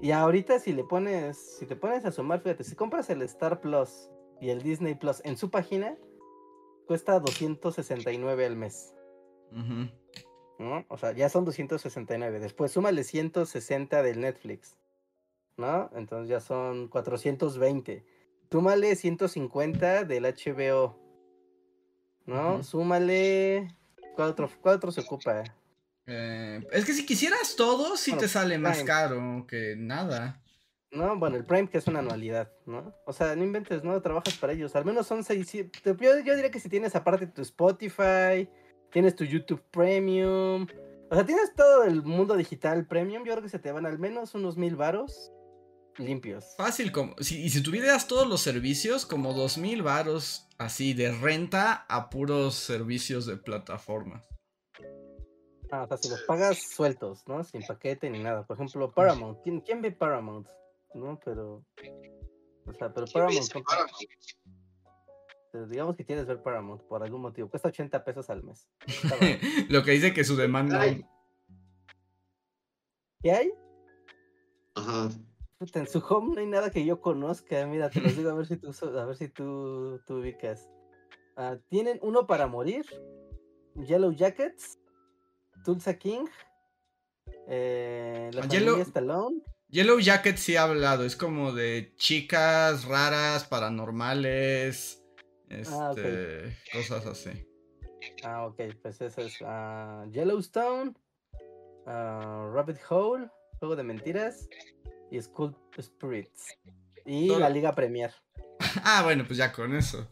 Y 0.00 0.12
ahorita 0.12 0.58
si 0.58 0.72
le 0.72 0.84
pones, 0.84 1.58
si 1.58 1.66
te 1.66 1.76
pones 1.76 2.04
a 2.04 2.12
sumar, 2.12 2.40
fíjate, 2.40 2.64
si 2.64 2.74
compras 2.74 3.10
el 3.10 3.22
Star 3.22 3.60
Plus 3.60 4.10
y 4.40 4.50
el 4.50 4.62
Disney 4.62 4.94
Plus 4.94 5.20
en 5.24 5.36
su 5.36 5.50
página, 5.50 5.96
cuesta 6.86 7.18
269 7.18 8.46
al 8.46 8.56
mes. 8.56 8.94
O 10.88 10.96
sea, 10.96 11.12
ya 11.12 11.28
son 11.28 11.44
269. 11.44 12.38
Después 12.38 12.72
súmale 12.72 13.02
160 13.04 14.02
del 14.02 14.20
Netflix. 14.20 14.76
¿No? 15.56 15.90
Entonces 15.94 16.28
ya 16.28 16.40
son 16.40 16.88
420. 16.88 18.04
Súmale 18.50 18.94
150 18.94 20.04
del 20.04 20.24
HBO, 20.24 20.96
¿no? 22.26 22.62
Súmale. 22.62 23.68
¿Cuál 24.14 24.28
otro, 24.28 24.92
se 24.92 25.00
ocupa? 25.00 25.42
Eh, 26.06 26.62
es 26.70 26.84
que 26.84 26.92
si 26.92 27.04
quisieras 27.04 27.56
todo, 27.56 27.96
sí 27.96 28.12
te 28.16 28.28
sale 28.28 28.58
más 28.58 28.84
caro 28.84 29.44
que 29.48 29.74
nada. 29.76 30.40
No, 30.92 31.18
bueno, 31.18 31.36
el 31.36 31.44
Prime 31.44 31.68
que 31.68 31.78
es 31.78 31.88
una 31.88 31.98
anualidad, 31.98 32.52
¿no? 32.66 32.94
O 33.06 33.12
sea, 33.12 33.34
no 33.34 33.42
inventes, 33.42 33.82
no 33.82 34.00
trabajas 34.00 34.36
para 34.36 34.52
ellos. 34.52 34.76
Al 34.76 34.84
menos 34.84 35.08
son 35.08 35.24
6. 35.24 35.52
Yo, 35.52 35.94
yo 35.94 36.14
diría 36.36 36.52
que 36.52 36.60
si 36.60 36.68
tienes 36.68 36.94
aparte 36.94 37.26
tu 37.26 37.42
Spotify, 37.42 38.48
tienes 38.92 39.16
tu 39.16 39.24
YouTube 39.24 39.64
Premium, 39.72 40.68
o 41.10 41.14
sea, 41.14 41.26
tienes 41.26 41.52
todo 41.54 41.82
el 41.82 42.02
mundo 42.02 42.36
digital 42.36 42.86
Premium, 42.86 43.24
yo 43.24 43.32
creo 43.32 43.42
que 43.42 43.48
se 43.48 43.58
te 43.58 43.72
van 43.72 43.86
al 43.86 43.98
menos 43.98 44.34
unos 44.34 44.56
mil 44.56 44.76
varos 44.76 45.32
limpios. 45.98 46.44
Fácil, 46.56 46.92
como 46.92 47.14
si, 47.20 47.42
y 47.42 47.50
si 47.50 47.62
tuvieras 47.62 48.06
todos 48.06 48.26
los 48.26 48.40
servicios, 48.40 49.06
como 49.06 49.32
dos 49.32 49.58
mil 49.58 49.82
varos 49.82 50.48
así 50.58 50.94
de 50.94 51.12
renta 51.12 51.86
a 51.88 52.10
puros 52.10 52.54
servicios 52.54 53.26
de 53.26 53.36
plataforma. 53.36 54.22
Ah, 55.70 55.82
o 55.82 55.88
sea, 55.88 55.96
si 55.96 56.08
los 56.08 56.22
pagas 56.22 56.62
sueltos, 56.62 57.22
¿no? 57.26 57.42
Sin 57.42 57.62
paquete 57.62 58.08
ni 58.10 58.22
nada. 58.22 58.46
Por 58.46 58.56
ejemplo, 58.56 58.92
Paramount. 58.92 59.40
¿Quién, 59.42 59.60
quién 59.60 59.82
ve 59.82 59.90
Paramount? 59.90 60.46
¿no? 60.94 61.20
Pero. 61.24 61.64
O 62.66 62.72
sea, 62.72 62.92
pero 62.92 63.06
Paramount. 63.06 63.52
digamos 65.68 65.96
que 65.96 66.04
quieres 66.04 66.26
ver 66.26 66.42
Paramount 66.42 66.82
por 66.84 67.02
algún 67.02 67.20
motivo. 67.20 67.48
Cuesta 67.50 67.68
80 67.68 68.04
pesos 68.04 68.30
al 68.30 68.42
mes. 68.42 68.68
Lo 69.68 69.82
que 69.82 69.92
dice 69.92 70.14
que 70.14 70.24
su 70.24 70.36
demanda. 70.36 70.82
¿Qué 73.22 73.32
hay? 73.32 73.52
Ajá. 74.74 75.10
En 75.74 75.86
su 75.86 75.98
home 75.98 76.34
no 76.34 76.40
hay 76.40 76.46
nada 76.46 76.70
que 76.70 76.84
yo 76.84 77.00
conozca. 77.00 77.66
Mira, 77.66 77.90
te 77.90 78.00
lo 78.00 78.10
digo 78.10 78.30
a 78.30 78.34
ver 78.34 78.46
si 78.46 78.56
tú, 78.56 78.72
a 78.98 79.04
ver 79.04 79.16
si 79.16 79.28
tú, 79.28 80.00
tú 80.06 80.18
ubicas. 80.18 80.68
Ah, 81.36 81.56
tienen 81.68 81.98
uno 82.02 82.26
para 82.26 82.46
morir. 82.46 82.84
Yellow 83.74 84.12
Jackets. 84.12 84.78
Tulsa 85.64 85.98
King. 85.98 86.26
Eh, 87.48 88.30
la 88.32 88.46
Yellow... 88.48 88.80
Stallone. 88.80 89.42
Yellow 89.68 89.98
Jacket 89.98 90.36
sí 90.36 90.54
ha 90.54 90.64
hablado, 90.64 91.04
es 91.04 91.16
como 91.16 91.52
de 91.52 91.94
chicas 91.96 92.84
raras, 92.84 93.44
paranormales, 93.44 95.02
ah, 95.50 95.92
este, 95.96 96.56
cosas 96.72 97.06
así. 97.06 97.30
Ah, 98.22 98.46
ok, 98.46 98.60
pues 98.80 99.00
eso 99.00 99.22
es 99.22 99.40
uh, 99.40 100.08
Yellowstone, 100.12 100.94
uh, 101.86 102.52
Rabbit 102.52 102.78
Hole, 102.88 103.28
Juego 103.58 103.74
de 103.74 103.82
Mentiras 103.82 104.48
y 105.14 105.22
School 105.22 105.56
Spirits. 105.80 106.56
Y 107.04 107.28
la 107.28 107.48
Liga 107.48 107.74
Premier. 107.74 108.12
ah, 108.84 109.02
bueno, 109.04 109.24
pues 109.26 109.38
ya 109.38 109.52
con 109.52 109.74
eso. 109.74 110.10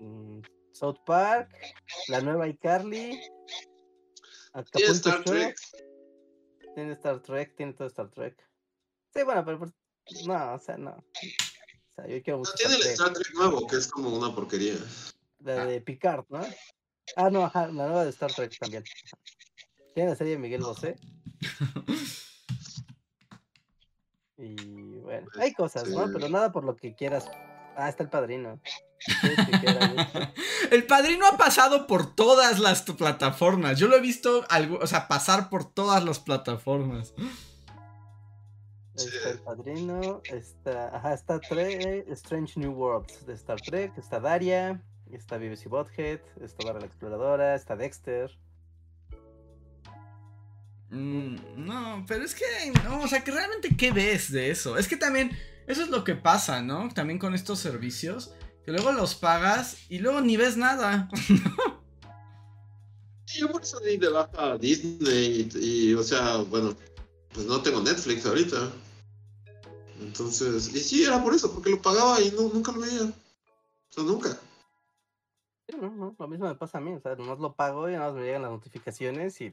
Mm, 0.00 0.40
South 0.72 0.98
Park, 1.06 1.50
la 2.08 2.20
nueva 2.20 2.48
iCarly, 2.48 3.20
Acapulco 4.52 5.10
Shore 5.24 5.54
tiene 6.74 6.92
Star 6.92 7.20
Trek, 7.20 7.54
tiene 7.54 7.72
todo 7.74 7.86
Star 7.88 8.10
Trek. 8.10 8.36
Sí, 9.14 9.22
bueno, 9.24 9.44
pero 9.44 9.60
no, 10.26 10.54
o 10.54 10.58
sea, 10.58 10.76
no. 10.76 10.90
O 10.92 11.94
sea, 11.94 12.06
yo 12.08 12.22
quiero 12.22 12.38
mucho. 12.38 12.50
No, 12.50 12.56
tiene 12.56 12.74
el 12.76 12.82
Star 12.82 13.12
Trek 13.12 13.34
nuevo, 13.34 13.66
que 13.66 13.76
es 13.76 13.86
como 13.86 14.08
una 14.08 14.34
porquería. 14.34 14.74
La 15.40 15.66
de 15.66 15.80
Picard, 15.80 16.24
¿no? 16.30 16.40
Ah, 17.16 17.30
no, 17.30 17.44
ajá, 17.44 17.66
la 17.66 17.86
nueva 17.86 18.04
de 18.04 18.10
Star 18.10 18.32
Trek 18.32 18.58
también. 18.58 18.84
Tiene 19.94 20.10
la 20.10 20.16
serie 20.16 20.32
de 20.32 20.38
Miguel 20.38 20.62
Bosé. 20.62 20.96
Y 24.42 24.98
bueno, 24.98 25.28
hay 25.38 25.52
cosas, 25.54 25.88
¿no? 25.88 26.10
Pero 26.12 26.28
nada 26.28 26.50
por 26.50 26.64
lo 26.64 26.74
que 26.74 26.94
quieras. 26.94 27.30
Ah, 27.76 27.88
está 27.88 28.02
el 28.02 28.10
padrino. 28.10 28.60
el 30.70 30.84
padrino 30.84 31.26
ha 31.26 31.36
pasado 31.36 31.86
por 31.86 32.14
todas 32.14 32.58
las 32.58 32.82
plataformas. 32.82 33.78
Yo 33.78 33.86
lo 33.86 33.96
he 33.96 34.00
visto, 34.00 34.44
o 34.80 34.86
sea, 34.86 35.06
pasar 35.06 35.48
por 35.48 35.72
todas 35.72 36.04
las 36.04 36.18
plataformas. 36.18 37.14
Está 38.94 39.30
el 39.30 39.38
padrino, 39.38 40.20
está, 40.24 40.94
ajá, 40.94 41.14
está 41.14 41.40
Strange 42.08 42.60
New 42.60 42.72
Worlds 42.72 43.24
de 43.24 43.32
Star 43.34 43.60
Trek, 43.60 43.96
está 43.96 44.20
Daria, 44.20 44.82
está 45.10 45.38
BBC 45.38 45.68
Bothead, 45.68 46.20
está 46.42 46.66
Barra 46.66 46.80
la 46.80 46.86
Exploradora, 46.86 47.54
está 47.54 47.76
Dexter. 47.76 48.36
Mm, 50.92 51.36
no, 51.56 52.04
pero 52.06 52.22
es 52.22 52.34
que, 52.34 52.44
no, 52.84 53.00
o 53.00 53.08
sea, 53.08 53.24
que 53.24 53.30
realmente, 53.30 53.74
¿qué 53.74 53.92
ves 53.92 54.30
de 54.30 54.50
eso? 54.50 54.76
Es 54.76 54.86
que 54.86 54.98
también, 54.98 55.30
eso 55.66 55.82
es 55.82 55.88
lo 55.88 56.04
que 56.04 56.14
pasa, 56.14 56.60
¿no? 56.60 56.90
También 56.92 57.18
con 57.18 57.34
estos 57.34 57.60
servicios 57.60 58.34
que 58.66 58.72
luego 58.72 58.92
los 58.92 59.14
pagas 59.14 59.78
y 59.88 60.00
luego 60.00 60.20
ni 60.20 60.36
ves 60.36 60.58
nada. 60.58 61.08
yo 63.26 63.50
por 63.50 63.62
eso 63.62 63.80
di 63.80 63.96
de 63.96 64.08
baja 64.10 64.52
a 64.52 64.58
Disney 64.58 65.48
y, 65.54 65.94
o 65.94 66.02
sea, 66.02 66.36
bueno, 66.36 66.76
pues 67.32 67.46
no 67.46 67.62
tengo 67.62 67.80
Netflix 67.80 68.26
ahorita. 68.26 68.70
Entonces, 69.98 70.74
y 70.74 70.80
sí, 70.80 71.04
era 71.04 71.22
por 71.22 71.34
eso, 71.34 71.54
porque 71.54 71.70
lo 71.70 71.80
pagaba 71.80 72.20
y 72.20 72.30
no, 72.32 72.50
nunca 72.52 72.70
lo 72.70 72.80
veía. 72.80 73.04
O 73.04 73.92
sea, 73.92 74.04
nunca. 74.04 74.28
Sí, 75.66 75.74
no, 75.80 75.90
no, 75.90 76.14
lo 76.18 76.28
mismo 76.28 76.48
me 76.48 76.54
pasa 76.54 76.76
a 76.76 76.80
mí, 76.82 76.92
o 76.92 77.00
sea, 77.00 77.16
nomás 77.16 77.38
lo 77.38 77.54
pago 77.54 77.88
y 77.88 77.94
nomás 77.94 78.12
me 78.12 78.24
llegan 78.24 78.42
las 78.42 78.50
notificaciones 78.50 79.40
y 79.40 79.52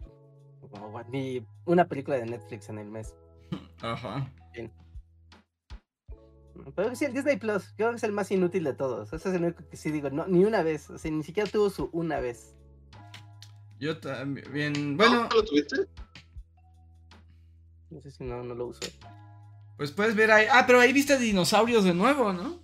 como, 0.70 1.02
ni 1.04 1.46
una 1.66 1.88
película 1.88 2.18
de 2.18 2.26
Netflix 2.26 2.70
en 2.70 2.80
el 2.80 2.90
mes. 2.90 3.16
Ajá. 3.82 4.32
Pero 6.76 6.96
sí, 6.96 7.06
el 7.06 7.14
Disney 7.14 7.38
Plus, 7.38 7.74
creo 7.76 7.92
que 7.92 7.98
es 7.98 8.04
el 8.04 8.12
más 8.12 8.32
inútil 8.32 8.64
de 8.64 8.74
todos. 8.74 9.14
Ese 9.14 9.30
es 9.30 9.36
el 9.36 9.44
único 9.44 9.68
que 9.70 9.78
sí 9.78 9.92
digo, 9.92 10.10
no, 10.10 10.28
ni 10.28 10.44
una 10.44 10.62
vez. 10.62 10.90
O 10.90 10.98
sea, 10.98 11.12
ni 11.12 11.24
siquiera 11.24 11.50
tuvo 11.50 11.70
su 11.70 11.90
una 11.94 12.20
vez. 12.20 12.56
Yo 13.80 13.98
también. 14.00 14.98
Bueno. 14.98 15.24
¿No 15.30 15.36
lo 15.36 15.46
tuviste? 15.46 15.88
No 17.90 18.02
sé 18.02 18.12
si 18.12 18.24
no, 18.24 18.44
no 18.44 18.54
lo 18.54 18.68
uso. 18.68 18.82
Pues 19.78 19.92
puedes 19.92 20.16
ver 20.16 20.32
ahí. 20.32 20.48
Ah, 20.52 20.66
pero 20.68 20.80
ahí 20.80 20.92
viste 20.92 21.18
dinosaurios 21.18 21.86
de 21.86 21.94
nuevo, 21.94 22.34
¿no? 22.34 22.60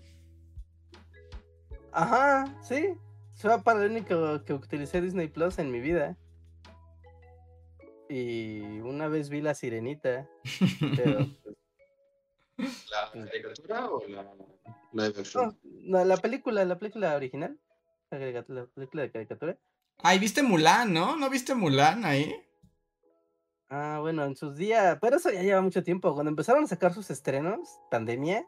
Ajá, 1.91 2.53
sí. 2.62 2.93
Fue 3.38 3.62
para 3.64 3.84
el 3.84 3.91
único 3.91 4.43
que 4.43 4.53
utilicé 4.53 5.01
Disney 5.01 5.28
Plus 5.30 5.58
en 5.60 5.72
mi 5.72 5.80
vida. 5.80 6.18
Y 8.10 8.80
una 8.82 9.08
vez 9.08 9.30
vi 9.30 9.41
la 9.41 9.56
sirenita. 9.56 10.28
pero 10.95 11.28
pues, 12.56 12.89
¿La 12.89 13.26
caricatura 13.26 13.89
o 13.89 14.08
la, 14.08 14.24
la 14.93 15.14
No, 15.82 16.06
la, 16.06 16.18
película, 16.18 16.64
la 16.66 16.78
película 16.78 17.16
original. 17.16 17.58
La, 18.12 18.68
película 18.68 19.03
de 19.03 19.12
caricatura. 19.12 19.58
Ay, 19.99 20.20
viste 20.20 20.43
Mulan, 20.43 20.93
¿no? 20.93 21.16
¿No 21.16 21.30
viste 21.30 21.56
Mulan 21.56 22.06
ahí? 22.06 22.36
Ah, 23.70 23.97
bueno, 23.99 24.24
en 24.26 24.36
sus 24.36 24.56
días, 24.56 24.97
pero 25.01 25.18
eso 25.18 25.32
ya 25.32 25.41
lleva 25.41 25.62
mucho 25.62 25.84
tiempo. 25.84 26.14
Cuando 26.14 26.30
empezaron 26.30 26.64
a 26.64 26.68
sacar 26.68 26.93
sus 26.93 27.10
estrenos, 27.10 27.80
pandemia, 27.89 28.45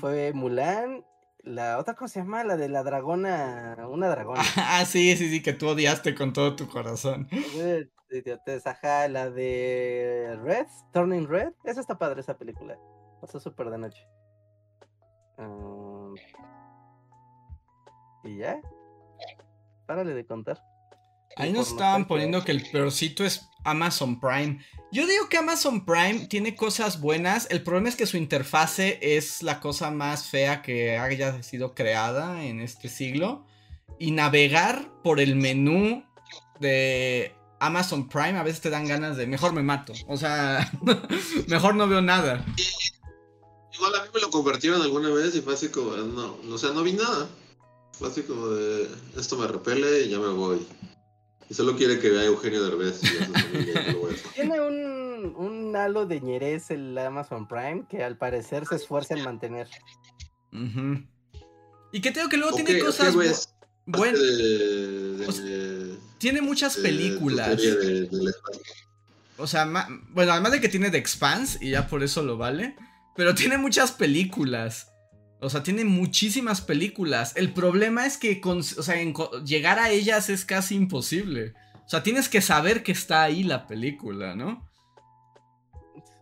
fue 0.00 0.32
Mulan, 0.34 1.04
la 1.46 1.78
otra 1.78 1.94
cosa 1.94 2.14
se 2.14 2.20
llama, 2.20 2.44
la 2.44 2.56
de 2.56 2.68
la 2.68 2.82
dragona, 2.82 3.76
una 3.88 4.08
dragona. 4.08 4.42
ah, 4.56 4.84
sí, 4.84 5.16
sí, 5.16 5.30
sí, 5.30 5.42
que 5.42 5.52
tú 5.52 5.68
odiaste 5.68 6.14
con 6.14 6.32
todo 6.32 6.56
tu 6.56 6.68
corazón. 6.68 7.28
Ajá, 8.64 9.08
la 9.08 9.30
de 9.30 10.38
Red, 10.42 10.66
Turning 10.92 11.26
Red, 11.26 11.52
esa 11.64 11.80
está 11.80 11.98
padre 11.98 12.20
esa 12.20 12.38
película. 12.38 12.78
Pasó 13.20 13.40
súper 13.40 13.70
de 13.70 13.78
noche. 13.78 14.06
y 18.24 18.38
ya. 18.38 18.60
Párale 19.86 20.14
de 20.14 20.26
contar. 20.26 20.62
Ahí 21.36 21.52
nos 21.52 21.70
estaban 21.70 22.06
poniendo 22.06 22.42
que 22.44 22.52
el 22.52 22.62
peorcito 22.70 23.24
es 23.24 23.48
Amazon 23.64 24.18
Prime. 24.20 24.58
Yo 24.90 25.06
digo 25.06 25.28
que 25.28 25.36
Amazon 25.36 25.84
Prime 25.84 26.26
tiene 26.28 26.56
cosas 26.56 27.00
buenas. 27.00 27.46
El 27.50 27.62
problema 27.62 27.88
es 27.88 27.96
que 27.96 28.06
su 28.06 28.16
interfase 28.16 28.98
es 29.02 29.42
la 29.42 29.60
cosa 29.60 29.90
más 29.90 30.26
fea 30.26 30.62
que 30.62 30.96
haya 30.96 31.42
sido 31.42 31.74
creada 31.74 32.42
en 32.44 32.60
este 32.60 32.88
siglo. 32.88 33.44
Y 33.98 34.12
navegar 34.12 34.90
por 35.02 35.20
el 35.20 35.36
menú 35.36 36.04
de 36.58 37.34
Amazon 37.60 38.08
Prime 38.08 38.38
a 38.38 38.42
veces 38.42 38.60
te 38.60 38.70
dan 38.70 38.86
ganas 38.86 39.16
de 39.16 39.26
mejor 39.26 39.52
me 39.52 39.62
mato. 39.62 39.92
O 40.08 40.16
sea, 40.16 40.70
mejor 41.48 41.74
no 41.74 41.88
veo 41.88 42.02
nada. 42.02 42.44
Igual 43.74 43.94
a 43.94 44.02
mí 44.02 44.08
me 44.14 44.20
lo 44.20 44.30
convirtieron 44.30 44.80
alguna 44.82 45.10
vez 45.10 45.34
y 45.34 45.40
fue 45.40 45.54
así 45.54 45.68
como, 45.68 45.96
no, 45.96 46.36
o 46.50 46.58
sea, 46.58 46.70
no 46.70 46.82
vi 46.82 46.94
nada. 46.94 47.28
Fue 47.92 48.08
así 48.08 48.22
como 48.22 48.48
de, 48.48 48.88
esto 49.16 49.36
me 49.36 49.46
repele 49.46 50.02
y 50.02 50.10
ya 50.10 50.18
me 50.18 50.28
voy. 50.28 50.66
Y 51.48 51.54
solo 51.54 51.76
quiere 51.76 51.98
que 52.00 52.10
vea 52.10 52.24
Eugenio 52.24 52.62
Derbez. 52.64 53.00
Tiene 54.34 54.60
un, 54.60 55.34
un 55.36 55.76
halo 55.76 56.06
de 56.06 56.20
ñerez 56.20 56.70
el 56.70 56.96
Amazon 56.98 57.46
Prime 57.46 57.84
que 57.88 58.02
al 58.02 58.18
parecer 58.18 58.66
se 58.66 58.76
esfuerza 58.76 59.14
en 59.14 59.24
mantener. 59.24 59.68
Y 61.92 62.00
que 62.00 62.10
tengo 62.10 62.28
que 62.28 62.36
luego 62.36 62.56
tiene 62.56 62.78
cosas 62.80 63.14
buenas. 63.14 63.55
Bueno, 63.86 64.18
tiene 66.18 66.42
muchas 66.42 66.76
películas. 66.76 67.60
O 69.38 69.46
sea, 69.46 69.64
bueno, 70.10 70.32
además 70.32 70.52
de 70.52 70.60
que 70.60 70.68
tiene 70.68 70.90
The 70.90 70.98
Expanse 70.98 71.58
y 71.64 71.70
ya 71.70 71.86
por 71.86 72.02
eso 72.02 72.22
lo 72.22 72.36
vale. 72.36 72.74
Pero 73.14 73.34
tiene 73.36 73.58
muchas 73.58 73.92
películas. 73.92 74.92
O 75.40 75.50
sea, 75.50 75.62
tiene 75.62 75.84
muchísimas 75.84 76.60
películas. 76.60 77.36
El 77.36 77.52
problema 77.52 78.06
es 78.06 78.16
que 78.16 78.40
o 78.44 78.62
sea, 78.62 78.96
llegar 79.44 79.78
a 79.78 79.90
ellas 79.90 80.30
es 80.30 80.44
casi 80.44 80.74
imposible. 80.74 81.54
O 81.84 81.88
sea, 81.88 82.02
tienes 82.02 82.28
que 82.28 82.40
saber 82.40 82.82
que 82.82 82.92
está 82.92 83.22
ahí 83.22 83.44
la 83.44 83.66
película, 83.66 84.34
¿no? 84.34 84.66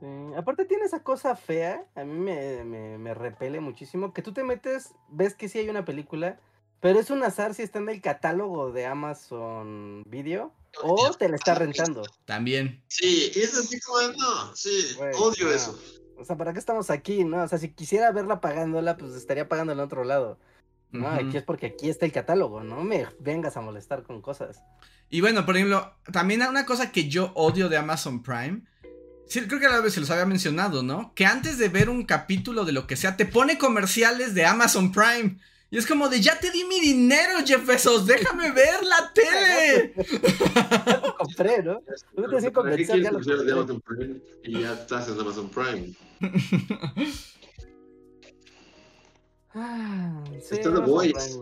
Sí. 0.00 0.06
Aparte 0.36 0.66
tiene 0.66 0.84
esa 0.84 1.02
cosa 1.02 1.34
fea, 1.36 1.82
a 1.94 2.04
mí 2.04 2.12
me, 2.12 2.62
me, 2.98 3.14
repele 3.14 3.60
muchísimo, 3.60 4.12
que 4.12 4.20
tú 4.20 4.32
te 4.32 4.44
metes, 4.44 4.90
ves 5.08 5.34
que 5.34 5.48
sí 5.48 5.58
hay 5.58 5.70
una 5.70 5.86
película, 5.86 6.38
pero 6.84 7.00
es 7.00 7.08
un 7.08 7.22
azar 7.24 7.54
si 7.54 7.62
está 7.62 7.78
en 7.78 7.88
el 7.88 8.02
catálogo 8.02 8.70
de 8.70 8.84
Amazon 8.84 10.02
Video 10.06 10.52
o 10.82 11.14
te 11.14 11.30
la 11.30 11.36
está 11.36 11.54
rentando. 11.54 12.02
También. 12.26 12.84
Sí, 12.88 13.32
es 13.34 13.56
así 13.56 13.80
como, 13.80 14.06
no, 14.08 14.54
sí, 14.54 14.94
odio 15.16 15.50
eso. 15.50 15.80
O 16.18 16.26
sea, 16.26 16.36
¿para 16.36 16.52
qué 16.52 16.58
estamos 16.58 16.90
aquí, 16.90 17.24
no? 17.24 17.42
O 17.42 17.48
sea, 17.48 17.56
si 17.56 17.70
quisiera 17.70 18.12
verla 18.12 18.42
pagándola, 18.42 18.98
pues 18.98 19.14
estaría 19.14 19.48
pagándola 19.48 19.80
en 19.80 19.86
otro 19.86 20.04
lado. 20.04 20.38
No, 20.90 21.08
aquí 21.08 21.38
es 21.38 21.42
porque 21.42 21.68
aquí 21.68 21.88
está 21.88 22.04
el 22.04 22.12
catálogo, 22.12 22.62
no 22.62 22.84
me 22.84 23.06
vengas 23.18 23.56
a 23.56 23.62
molestar 23.62 24.02
con 24.02 24.20
cosas. 24.20 24.60
Y 25.08 25.22
bueno, 25.22 25.46
por 25.46 25.56
ejemplo, 25.56 25.90
también 26.12 26.42
hay 26.42 26.48
una 26.48 26.66
cosa 26.66 26.92
que 26.92 27.08
yo 27.08 27.32
odio 27.34 27.70
de 27.70 27.78
Amazon 27.78 28.22
Prime. 28.22 28.60
Sí, 29.26 29.40
creo 29.46 29.58
que 29.58 29.64
a 29.64 29.70
la 29.70 29.80
vez 29.80 29.94
se 29.94 30.00
los 30.00 30.10
había 30.10 30.26
mencionado, 30.26 30.82
¿no? 30.82 31.14
Que 31.14 31.24
antes 31.24 31.56
de 31.56 31.70
ver 31.70 31.88
un 31.88 32.04
capítulo 32.04 32.66
de 32.66 32.72
lo 32.72 32.86
que 32.86 32.96
sea, 32.96 33.16
te 33.16 33.24
pone 33.24 33.56
comerciales 33.56 34.34
de 34.34 34.44
Amazon 34.44 34.92
Prime. 34.92 35.38
Y 35.74 35.76
es 35.76 35.86
como 35.86 36.08
de, 36.08 36.20
ya 36.20 36.38
te 36.38 36.52
di 36.52 36.62
mi 36.62 36.80
dinero, 36.80 37.40
Jeff 37.44 37.66
Bezos, 37.66 38.06
déjame 38.06 38.52
ver 38.52 38.84
la 38.84 39.12
tele. 39.12 39.92
ya 40.86 41.02
lo 41.04 41.16
compré, 41.16 41.64
¿no? 41.64 41.82
No 42.16 42.38
te 42.38 42.52
convencer, 42.52 43.02
ya 43.02 43.10
lo 43.10 43.66
compré. 43.66 44.22
Y 44.44 44.60
ya 44.60 44.74
estás 44.74 45.08
en 45.08 45.18
Amazon 45.18 45.50
Prime. 45.50 45.92
ah, 49.54 50.22
sí, 50.40 50.54
Está 50.54 50.72
The 50.72 50.78
Voice. 50.78 51.40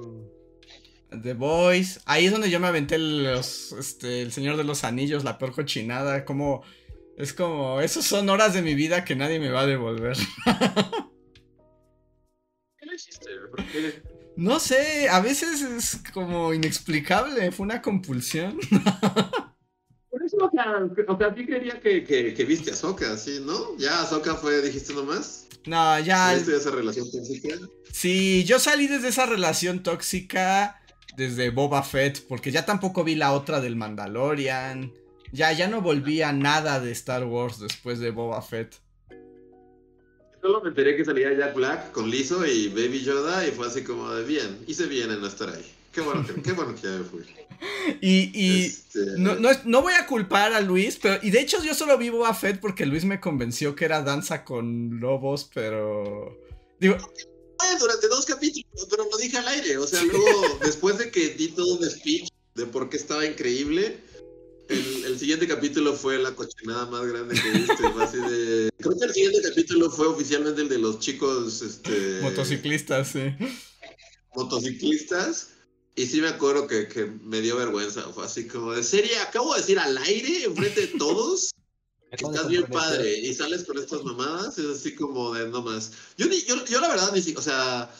The 1.10 1.34
Voice. 1.34 2.00
Ahí 2.06 2.24
es 2.24 2.32
donde 2.32 2.48
yo 2.48 2.58
me 2.58 2.68
aventé 2.68 2.96
los, 2.96 3.72
este, 3.72 4.22
el 4.22 4.32
Señor 4.32 4.56
de 4.56 4.64
los 4.64 4.82
Anillos, 4.82 5.24
la 5.24 5.36
peor 5.36 5.52
cochinada. 5.52 6.24
Como, 6.24 6.62
es 7.18 7.34
como, 7.34 7.82
esos 7.82 8.06
son 8.06 8.30
horas 8.30 8.54
de 8.54 8.62
mi 8.62 8.74
vida 8.74 9.04
que 9.04 9.14
nadie 9.14 9.38
me 9.38 9.50
va 9.50 9.60
a 9.60 9.66
devolver. 9.66 10.16
¿Qué 12.78 12.86
le 12.86 12.94
hiciste? 12.94 13.28
¿Por 13.50 13.62
qué? 13.66 14.21
No 14.36 14.58
sé, 14.58 15.08
a 15.08 15.20
veces 15.20 15.62
es 15.62 16.00
como 16.12 16.54
inexplicable, 16.54 17.52
fue 17.52 17.64
una 17.64 17.82
compulsión. 17.82 18.58
Por 20.10 20.22
eso, 20.24 20.36
o 20.38 20.50
sea, 20.50 20.88
o 21.08 21.18
sea 21.18 21.34
sí 21.34 21.46
quería 21.46 21.80
que, 21.80 22.04
que, 22.04 22.44
viste 22.44 22.70
a 22.70 22.76
Soka, 22.76 23.16
¿sí, 23.16 23.42
no? 23.44 23.76
Ya 23.78 24.04
Soka 24.04 24.34
fue, 24.34 24.60
dijiste 24.62 24.92
nomás. 24.94 25.46
No, 25.66 25.98
ya. 26.00 26.34
¿Viste 26.34 26.56
esa 26.56 26.70
relación 26.70 27.10
tóxica? 27.10 27.56
Sí, 27.90 28.44
yo 28.44 28.58
salí 28.58 28.88
desde 28.88 29.08
esa 29.08 29.26
relación 29.26 29.82
tóxica 29.82 30.80
desde 31.16 31.50
Boba 31.50 31.82
Fett, 31.82 32.26
porque 32.26 32.50
ya 32.50 32.64
tampoco 32.64 33.04
vi 33.04 33.14
la 33.14 33.32
otra 33.32 33.60
del 33.60 33.76
Mandalorian. 33.76 34.92
Ya, 35.32 35.52
ya 35.52 35.68
no 35.68 35.80
volví 35.80 36.20
a 36.22 36.32
nada 36.32 36.80
de 36.80 36.90
Star 36.92 37.24
Wars 37.24 37.58
después 37.58 37.98
de 37.98 38.10
Boba 38.10 38.42
Fett. 38.42 38.76
Solo 40.42 40.60
me 40.60 40.70
enteré 40.70 40.96
que 40.96 41.04
salía 41.04 41.32
Jack 41.32 41.54
Black 41.54 41.92
con 41.92 42.10
Lizo 42.10 42.44
y 42.44 42.68
Baby 42.68 43.02
Yoda 43.04 43.46
y 43.46 43.52
fue 43.52 43.68
así 43.68 43.84
como 43.84 44.12
de 44.12 44.24
bien, 44.24 44.58
hice 44.66 44.86
bien 44.86 45.10
en 45.10 45.20
no 45.20 45.28
estar 45.28 45.48
ahí. 45.48 45.64
Qué 45.92 46.00
bueno 46.00 46.26
que, 46.26 46.42
qué 46.42 46.52
bueno 46.52 46.74
que 46.74 46.82
ya 46.82 46.90
me 46.90 47.04
fui. 47.04 47.20
Y, 48.00 48.32
y 48.34 48.64
este, 48.64 48.98
no, 49.18 49.36
no, 49.36 49.82
voy 49.82 49.94
a 49.94 50.04
culpar 50.04 50.52
a 50.52 50.60
Luis, 50.60 50.98
pero 51.00 51.20
y 51.22 51.30
de 51.30 51.40
hecho 51.40 51.62
yo 51.62 51.74
solo 51.74 51.96
vi 51.96 52.10
Boba 52.10 52.34
Fett 52.34 52.58
porque 52.58 52.84
Luis 52.84 53.04
me 53.04 53.20
convenció 53.20 53.76
que 53.76 53.84
era 53.84 54.02
danza 54.02 54.44
con 54.44 54.98
lobos, 54.98 55.48
pero 55.54 56.36
digo, 56.80 56.96
durante 57.78 58.08
dos 58.08 58.26
capítulos, 58.26 58.86
pero 58.90 59.06
lo 59.10 59.16
dije 59.16 59.38
al 59.38 59.48
aire. 59.48 59.78
O 59.78 59.86
sea, 59.86 60.02
luego, 60.02 60.58
después 60.64 60.98
de 60.98 61.10
que 61.10 61.30
di 61.30 61.48
todo 61.48 61.76
un 61.76 61.88
speech 61.88 62.28
de 62.54 62.66
por 62.66 62.88
qué 62.88 62.96
estaba 62.96 63.24
increíble, 63.24 63.98
el, 64.72 65.18
siguiente 65.18 65.46
capítulo 65.46 65.94
fue 65.94 66.18
la 66.18 66.34
cochinada 66.34 66.86
más 66.86 67.06
grande 67.06 67.34
que 67.34 67.50
viste. 67.50 67.86
así 68.00 68.18
de... 68.18 68.70
Creo 68.78 68.98
que 68.98 69.04
el 69.04 69.12
siguiente 69.12 69.42
capítulo 69.42 69.90
fue 69.90 70.06
oficialmente 70.06 70.62
el 70.62 70.68
de 70.68 70.78
los 70.78 70.98
chicos. 70.98 71.62
Este... 71.62 72.20
Motociclistas, 72.22 73.08
sí. 73.08 73.34
Motociclistas. 74.34 75.48
Y 75.94 76.06
sí 76.06 76.20
me 76.20 76.28
acuerdo 76.28 76.66
que, 76.66 76.88
que 76.88 77.04
me 77.04 77.40
dio 77.40 77.56
vergüenza. 77.56 78.02
Fue 78.14 78.24
así 78.24 78.46
como 78.46 78.72
de 78.72 78.82
serie, 78.82 79.18
acabo 79.18 79.54
de 79.54 79.60
decir 79.60 79.78
al 79.78 79.96
aire, 79.98 80.44
enfrente 80.44 80.80
de 80.82 80.98
todos. 80.98 81.50
Estás 82.10 82.48
bien 82.48 82.66
padre 82.66 83.18
y 83.20 83.32
sales 83.32 83.64
con 83.64 83.78
estas 83.78 84.04
mamadas, 84.04 84.58
es 84.58 84.66
así 84.66 84.94
como 84.94 85.32
de 85.32 85.48
no 85.48 85.62
más. 85.62 85.92
Yo, 86.18 86.26
yo, 86.26 86.62
yo 86.66 86.80
la 86.80 86.88
verdad 86.88 87.10
ni 87.14 87.22
siquiera, 87.22 87.40
o 87.40 87.42
sea, 87.42 87.90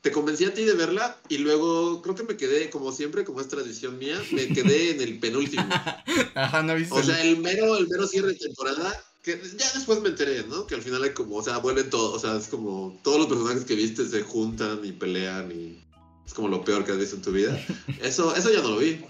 te 0.00 0.10
convencí 0.10 0.44
a 0.44 0.54
ti 0.54 0.64
de 0.64 0.74
verla 0.74 1.18
y 1.28 1.38
luego 1.38 2.00
creo 2.02 2.14
que 2.14 2.22
me 2.22 2.36
quedé, 2.36 2.70
como 2.70 2.92
siempre, 2.92 3.24
como 3.24 3.40
es 3.40 3.48
tradición 3.48 3.98
mía, 3.98 4.20
me 4.32 4.48
quedé 4.48 4.92
en 4.92 5.00
el 5.02 5.18
penúltimo. 5.18 5.68
Ajá, 6.34 6.62
no 6.62 6.74
viste. 6.74 6.94
O 6.94 7.02
sea, 7.02 7.22
el 7.22 7.38
mero, 7.38 7.76
el 7.76 7.88
mero 7.88 8.06
cierre 8.06 8.28
de 8.28 8.36
temporada, 8.36 9.04
que 9.22 9.38
ya 9.58 9.70
después 9.74 10.00
me 10.00 10.08
enteré, 10.08 10.44
¿no? 10.44 10.66
Que 10.66 10.74
al 10.74 10.82
final 10.82 11.02
hay 11.02 11.10
como, 11.10 11.36
o 11.36 11.42
sea, 11.42 11.58
vuelven 11.58 11.90
todos, 11.90 12.14
o 12.14 12.18
sea, 12.18 12.36
es 12.38 12.48
como 12.48 12.98
todos 13.02 13.18
los 13.18 13.26
personajes 13.26 13.64
que 13.64 13.74
viste 13.74 14.06
se 14.06 14.22
juntan 14.22 14.80
y 14.84 14.92
pelean 14.92 15.52
y 15.52 15.84
es 16.24 16.32
como 16.32 16.48
lo 16.48 16.64
peor 16.64 16.84
que 16.84 16.92
has 16.92 16.98
visto 16.98 17.16
en 17.16 17.22
tu 17.22 17.32
vida. 17.32 17.58
Eso, 18.02 18.34
eso 18.34 18.50
ya 18.50 18.62
no 18.62 18.70
lo 18.70 18.78
vi. 18.78 19.04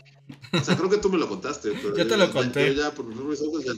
O 0.53 0.64
sea, 0.64 0.76
creo 0.76 0.91
que 0.91 0.99
tú 0.99 1.11
me 1.11 1.18
lo 1.18 1.28
contaste. 1.28 1.72
Pero 1.72 1.97
yo 1.97 2.07
te 2.07 2.16
lo 2.16 2.32
conté. 2.32 2.74
ya, 2.74 2.93
por 2.93 3.05
mis 3.05 3.41
ojos, 3.43 3.64
ya 3.64 3.72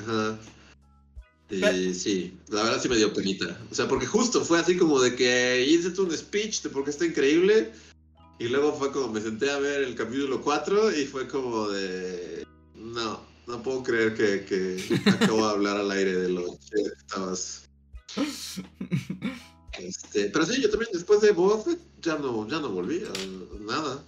Ajá. 0.00 0.38
Y 1.48 1.94
sí, 1.94 2.36
la 2.48 2.64
verdad 2.64 2.82
sí 2.82 2.88
me 2.88 2.96
dio 2.96 3.12
penita. 3.12 3.60
O 3.70 3.74
sea, 3.74 3.86
porque 3.86 4.06
justo 4.06 4.44
fue 4.44 4.58
así 4.58 4.76
como 4.76 5.00
de 5.00 5.14
que 5.14 5.64
hice 5.64 6.00
un 6.00 6.16
speech 6.16 6.62
de 6.62 6.70
por 6.70 6.84
qué 6.84 6.90
está 6.90 7.06
increíble. 7.06 7.72
Y 8.38 8.48
luego 8.48 8.74
fue 8.74 8.92
como 8.92 9.08
me 9.08 9.20
senté 9.20 9.50
a 9.50 9.58
ver 9.58 9.82
el 9.82 9.94
capítulo 9.94 10.42
4 10.42 10.96
y 10.96 11.06
fue 11.06 11.28
como 11.28 11.68
de. 11.68 12.44
No, 12.74 13.20
no 13.46 13.62
puedo 13.62 13.82
creer 13.82 14.14
que, 14.14 14.44
que 14.44 15.10
acabo 15.10 15.46
de 15.46 15.52
hablar 15.52 15.76
al 15.76 15.90
aire 15.90 16.16
de 16.16 16.28
lo 16.30 16.44
que 16.44 16.82
estabas. 16.98 17.68
Este, 19.78 20.30
pero 20.30 20.46
sí, 20.46 20.62
yo 20.62 20.70
también 20.70 20.90
después 20.92 21.20
de 21.20 21.32
Boba 21.32 21.62
Fett 21.62 21.78
ya 22.00 22.16
no, 22.16 22.48
ya 22.48 22.60
no 22.60 22.70
volví 22.70 23.02
a 23.04 23.60
nada. 23.60 24.02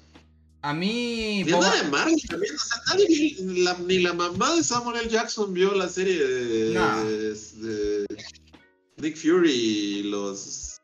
A 0.63 0.75
mí. 0.75 1.41
Y 1.41 1.45
Boba... 1.45 1.75
de 1.77 1.85
Marvel 1.85 2.21
también, 2.29 2.55
o 2.55 2.59
sea, 2.59 2.83
nadie, 2.89 3.37
ni 3.41 3.63
la, 3.63 3.77
ni 3.79 3.99
la 4.01 4.13
mamá 4.13 4.55
de 4.57 4.65
Samuel 4.65 4.99
L. 4.99 5.09
Jackson 5.09 5.53
vio 5.53 5.73
la 5.75 5.89
serie 5.89 6.19
de, 6.19 7.35
de, 7.35 8.07
Nick 8.97 9.17
Fury 9.17 9.53
y 9.53 10.03
los 10.05 10.78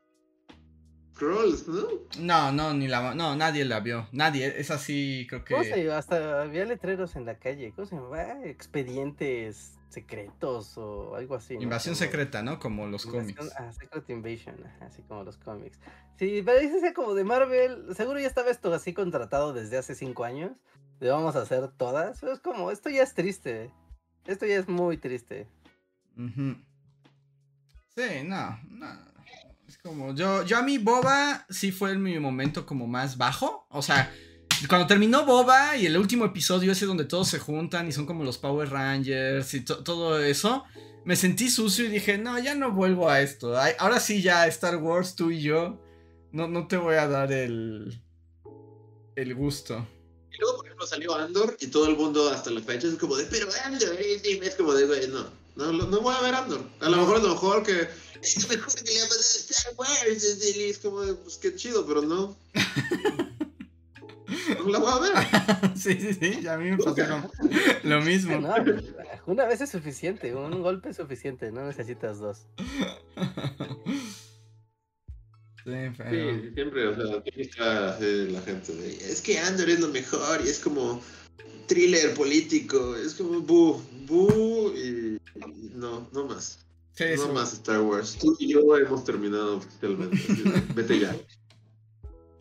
Scrolls, 1.14 1.68
¿no? 1.68 1.86
No, 2.18 2.50
no, 2.50 2.74
ni 2.74 2.88
la 2.88 3.14
no, 3.14 3.36
nadie 3.36 3.64
la 3.64 3.78
vio. 3.80 4.08
Nadie, 4.10 4.58
es 4.58 4.72
así, 4.72 5.26
creo 5.28 5.44
que. 5.44 5.54
¿Cómo 5.54 5.64
se 5.64 5.92
Hasta 5.92 6.42
había 6.42 6.64
letreros 6.64 7.14
en 7.14 7.24
la 7.24 7.38
calle. 7.38 7.72
¿Cómo 7.72 7.86
se 7.86 7.94
llama? 7.94 8.44
Expedientes 8.44 9.78
secretos 9.88 10.76
o 10.76 11.14
algo 11.14 11.36
así. 11.36 11.54
Invasión 11.54 11.94
secreta, 11.94 12.42
¿no? 12.42 12.58
Como 12.58 12.88
los 12.88 13.06
cómics. 13.06 13.52
Ah, 13.56 13.72
Secret 13.72 14.10
Invasion, 14.10 14.56
así 14.80 15.02
como 15.02 15.22
los 15.22 15.36
cómics. 15.36 15.78
Sí, 16.18 16.42
pero 16.44 16.58
dice 16.58 16.92
como 16.92 17.14
de 17.14 17.22
Marvel, 17.22 17.94
seguro 17.94 18.18
ya 18.18 18.26
estaba 18.26 18.50
esto 18.50 18.74
así 18.74 18.92
contratado 18.92 19.52
desde 19.52 19.78
hace 19.78 19.94
cinco 19.94 20.24
años. 20.24 20.50
De 20.98 21.10
vamos 21.10 21.36
a 21.36 21.42
hacer 21.42 21.68
todas. 21.76 22.24
es 22.24 22.40
como, 22.40 22.72
esto 22.72 22.90
ya 22.90 23.04
es 23.04 23.14
triste. 23.14 23.70
Esto 24.26 24.46
ya 24.46 24.56
es 24.56 24.68
muy 24.68 24.96
triste. 24.96 25.46
Sí, 26.16 28.24
no, 28.24 28.58
no. 28.68 29.13
Como, 29.84 30.14
yo, 30.14 30.42
yo 30.46 30.56
a 30.56 30.62
mí 30.62 30.78
Boba 30.78 31.44
sí 31.50 31.70
fue 31.70 31.94
mi 31.98 32.18
momento 32.18 32.64
como 32.64 32.86
más 32.86 33.18
bajo. 33.18 33.66
O 33.68 33.82
sea, 33.82 34.10
cuando 34.66 34.86
terminó 34.86 35.26
Boba 35.26 35.76
y 35.76 35.84
el 35.84 35.98
último 35.98 36.24
episodio 36.24 36.72
ese 36.72 36.86
donde 36.86 37.04
todos 37.04 37.28
se 37.28 37.38
juntan 37.38 37.86
y 37.86 37.92
son 37.92 38.06
como 38.06 38.24
los 38.24 38.38
Power 38.38 38.70
Rangers 38.70 39.52
y 39.52 39.62
todo 39.62 40.18
eso, 40.24 40.64
me 41.04 41.16
sentí 41.16 41.50
sucio 41.50 41.84
y 41.84 41.88
dije, 41.88 42.16
no, 42.16 42.38
ya 42.38 42.54
no 42.54 42.72
vuelvo 42.72 43.10
a 43.10 43.20
esto. 43.20 43.54
ahora 43.78 44.00
sí 44.00 44.22
ya 44.22 44.46
Star 44.46 44.76
Wars, 44.76 45.16
tú 45.16 45.30
y 45.30 45.42
yo, 45.42 45.78
no, 46.32 46.48
no 46.48 46.66
te 46.66 46.78
voy 46.78 46.94
a 46.94 47.06
dar 47.06 47.30
el, 47.30 48.00
el 49.16 49.34
gusto. 49.34 49.86
Y 50.32 50.38
luego, 50.38 50.56
por 50.56 50.64
ejemplo, 50.64 50.86
salió 50.86 51.14
Andor 51.14 51.58
y 51.60 51.66
todo 51.66 51.88
el 51.88 51.96
mundo 51.98 52.30
hasta 52.30 52.50
la 52.50 52.62
fecha 52.62 52.86
es 52.86 52.94
como 52.94 53.16
de, 53.16 53.26
pero 53.26 53.48
Andor, 53.66 53.98
es 54.00 54.54
como 54.54 54.72
de, 54.72 55.08
no, 55.08 55.26
no, 55.56 55.72
no 55.72 56.00
voy 56.00 56.14
a 56.14 56.22
ver 56.22 56.34
Andor. 56.34 56.62
A 56.80 56.88
lo 56.88 56.96
mejor, 56.96 57.18
a 57.18 57.22
lo 57.22 57.28
mejor 57.28 57.62
que 57.62 57.86
es 58.36 58.48
mejor 58.48 58.74
que 58.74 58.92
le 58.92 59.00
a 59.00 59.04
Star 59.04 59.74
Wars, 59.76 60.24
es 60.24 60.78
como 60.78 61.02
pues 61.16 61.36
qué 61.38 61.54
chido, 61.54 61.86
pero 61.86 62.02
no. 62.02 62.36
No 64.58 64.70
la 64.70 64.78
voy 64.78 64.90
a 64.90 64.98
ver. 64.98 65.76
sí, 65.76 65.94
sí, 66.00 66.14
sí, 66.14 66.46
a 66.48 66.56
mí 66.56 66.70
me 66.70 66.78
pasó 66.78 67.30
lo 67.82 68.00
mismo. 68.00 68.36
una 69.26 69.44
vez 69.44 69.60
es 69.60 69.70
suficiente, 69.70 70.34
un 70.34 70.62
golpe 70.62 70.90
es 70.90 70.96
suficiente, 70.96 71.52
no 71.52 71.66
necesitas 71.66 72.18
dos. 72.18 72.46
Sí, 75.64 75.72
sí, 75.96 76.50
siempre, 76.54 76.88
o 76.88 76.94
sea, 76.94 77.98
la 78.00 78.40
gente 78.42 78.74
de, 78.74 78.96
es 78.96 79.20
que 79.20 79.38
Andor 79.38 79.70
es 79.70 79.80
lo 79.80 79.88
mejor 79.88 80.40
y 80.44 80.48
es 80.48 80.58
como, 80.58 81.00
thriller 81.66 82.14
político. 82.14 82.96
Es 82.96 83.14
como 83.14 83.40
bu, 83.40 83.82
bu 84.06 84.72
y, 84.76 85.18
no, 85.74 86.08
no 86.12 86.26
más. 86.26 86.63
No 87.16 87.32
más 87.32 87.52
Star 87.52 87.80
Wars. 87.80 88.16
Tú 88.20 88.36
y 88.38 88.52
yo 88.52 88.76
hemos 88.76 89.04
terminado 89.04 89.56
oficialmente. 89.56 90.16
Vete 90.74 91.00
ya. 91.00 91.16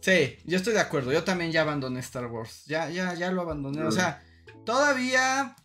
Sí, 0.02 0.38
yo 0.46 0.58
estoy 0.58 0.74
de 0.74 0.80
acuerdo. 0.80 1.12
Yo 1.12 1.24
también 1.24 1.52
ya 1.52 1.62
abandoné 1.62 2.00
Star 2.02 2.28
Wars. 2.28 2.66
Ya, 2.66 2.90
ya, 2.90 3.14
ya 3.14 3.32
lo 3.32 3.42
abandoné. 3.42 3.84
O 3.84 3.92
sea, 3.92 4.24
todavía, 4.66 5.56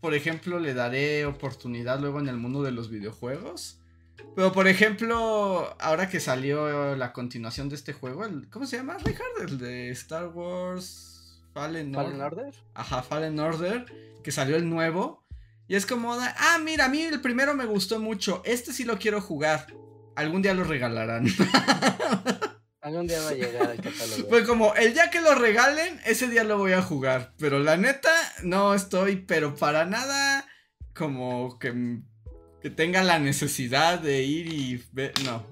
por 0.00 0.14
ejemplo, 0.14 0.58
le 0.58 0.74
daré 0.74 1.26
oportunidad 1.26 2.00
luego 2.00 2.18
en 2.18 2.28
el 2.28 2.36
mundo 2.36 2.62
de 2.62 2.72
los 2.72 2.90
videojuegos. 2.90 3.78
Pero 4.34 4.52
por 4.52 4.66
ejemplo, 4.66 5.76
ahora 5.78 6.08
que 6.08 6.20
salió 6.20 6.96
la 6.96 7.12
continuación 7.12 7.68
de 7.68 7.74
este 7.74 7.92
juego, 7.92 8.24
¿cómo 8.50 8.66
se 8.66 8.78
llama, 8.78 8.96
Richard? 8.98 9.48
El 9.48 9.58
de 9.58 9.90
Star 9.90 10.28
Wars 10.28 11.12
Fallen, 11.52 11.94
Order. 11.94 12.54
Ajá, 12.74 13.02
Fallen 13.02 13.38
Order, 13.38 13.84
que 14.22 14.32
salió 14.32 14.56
el 14.56 14.68
nuevo. 14.68 15.21
Y 15.72 15.74
es 15.74 15.86
como, 15.86 16.12
ah, 16.12 16.58
mira, 16.62 16.84
a 16.84 16.88
mí 16.90 17.00
el 17.00 17.22
primero 17.22 17.54
me 17.54 17.64
gustó 17.64 17.98
mucho, 17.98 18.42
este 18.44 18.74
sí 18.74 18.84
lo 18.84 18.98
quiero 18.98 19.22
jugar. 19.22 19.68
Algún 20.16 20.42
día 20.42 20.52
lo 20.52 20.64
regalarán. 20.64 21.24
Algún 22.82 23.06
día 23.06 23.18
va 23.22 23.30
a 23.30 23.32
llegar 23.32 23.70
al 23.70 23.80
catálogo. 23.80 24.28
Pues 24.28 24.46
como, 24.46 24.74
el 24.74 24.92
día 24.92 25.08
que 25.08 25.22
lo 25.22 25.34
regalen, 25.34 25.98
ese 26.04 26.28
día 26.28 26.44
lo 26.44 26.58
voy 26.58 26.72
a 26.72 26.82
jugar. 26.82 27.32
Pero 27.38 27.58
la 27.58 27.78
neta, 27.78 28.12
no 28.42 28.74
estoy, 28.74 29.16
pero 29.16 29.56
para 29.56 29.86
nada 29.86 30.46
como 30.94 31.58
que 31.58 32.02
que 32.60 32.68
tenga 32.68 33.02
la 33.02 33.18
necesidad 33.18 33.98
de 33.98 34.24
ir 34.24 34.52
y 34.52 34.84
ver. 34.92 35.14
No. 35.24 35.46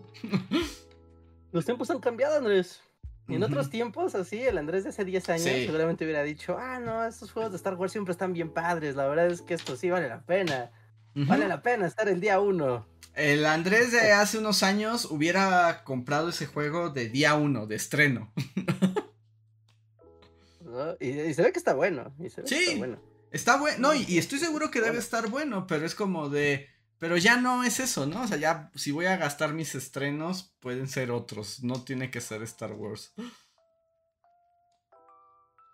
Los 1.51 1.65
tiempos 1.65 1.91
han 1.91 2.01
cambiado, 2.01 2.37
Andrés. 2.37 2.83
En 3.31 3.43
otros 3.43 3.71
tiempos, 3.71 4.15
así, 4.15 4.41
el 4.41 4.59
Andrés 4.59 4.85
de 4.85 4.91
hace 4.91 5.05
10 5.05 5.29
años 5.31 5.45
seguramente 5.45 6.05
hubiera 6.05 6.23
dicho, 6.23 6.57
ah, 6.59 6.79
no, 6.79 7.05
estos 7.05 7.33
juegos 7.33 7.53
de 7.53 7.57
Star 7.57 7.75
Wars 7.75 7.93
siempre 7.93 8.13
están 8.13 8.33
bien 8.33 8.51
padres, 8.51 8.97
la 8.97 9.07
verdad 9.07 9.29
es 9.29 9.43
que 9.43 9.55
esto 9.55 9.77
sí 9.77 9.91
vale 9.91 10.09
la 10.09 10.23
pena. 10.23 10.71
Vale 11.15 11.49
la 11.49 11.61
pena 11.61 11.87
estar 11.87 12.09
el 12.09 12.21
día 12.21 12.41
uno. 12.41 12.87
El 13.15 13.45
Andrés 13.45 13.91
de 13.91 14.13
hace 14.13 14.39
unos 14.39 14.63
años 14.63 15.07
hubiera 15.07 15.83
comprado 15.85 16.31
ese 16.31 16.47
juego 16.47 16.91
de 16.91 17.09
día 17.09 17.35
uno, 17.35 17.67
de 17.67 17.75
estreno. 17.75 18.33
y, 21.01 21.35
se 21.35 21.43
ve 21.43 21.53
que 21.53 21.59
está 21.59 21.75
bueno. 21.75 22.15
sí, 22.19 22.27
está 22.27 22.79
bueno. 22.79 22.99
Está 23.33 23.59
bueno, 23.59 23.79
no, 23.79 23.95
y, 23.95 24.19
estoy 24.19 24.39
seguro 24.39 24.71
que 24.71 24.81
debe 24.81 24.99
estar 24.99 25.29
bueno, 25.29 25.67
pero 25.67 25.87
es 25.87 25.95
como 25.95 26.29
de 26.29 26.69
pero 27.01 27.17
ya 27.17 27.39
no 27.39 27.65
es 27.65 27.81
eso, 27.81 28.05
¿no? 28.05 28.23
O 28.23 28.27
sea, 28.27 28.37
ya 28.37 28.71
si 28.75 28.93
voy 28.93 29.07
a 29.07 29.17
gastar 29.17 29.55
mis 29.55 29.75
estrenos, 29.75 30.55
pueden 30.61 30.87
ser 30.87 31.11
otros. 31.11 31.65
No 31.65 31.83
tiene 31.83 32.11
que 32.11 32.21
ser 32.21 32.43
Star 32.43 32.73
Wars. 32.73 33.15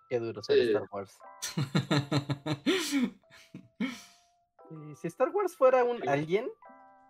Qué 0.08 0.20
duro 0.20 0.40
ser 0.44 0.58
Star 0.58 0.84
Wars. 0.88 1.18
si 5.00 5.08
Star 5.08 5.30
Wars 5.30 5.56
fuera 5.56 5.82
un 5.82 6.08
alguien, 6.08 6.48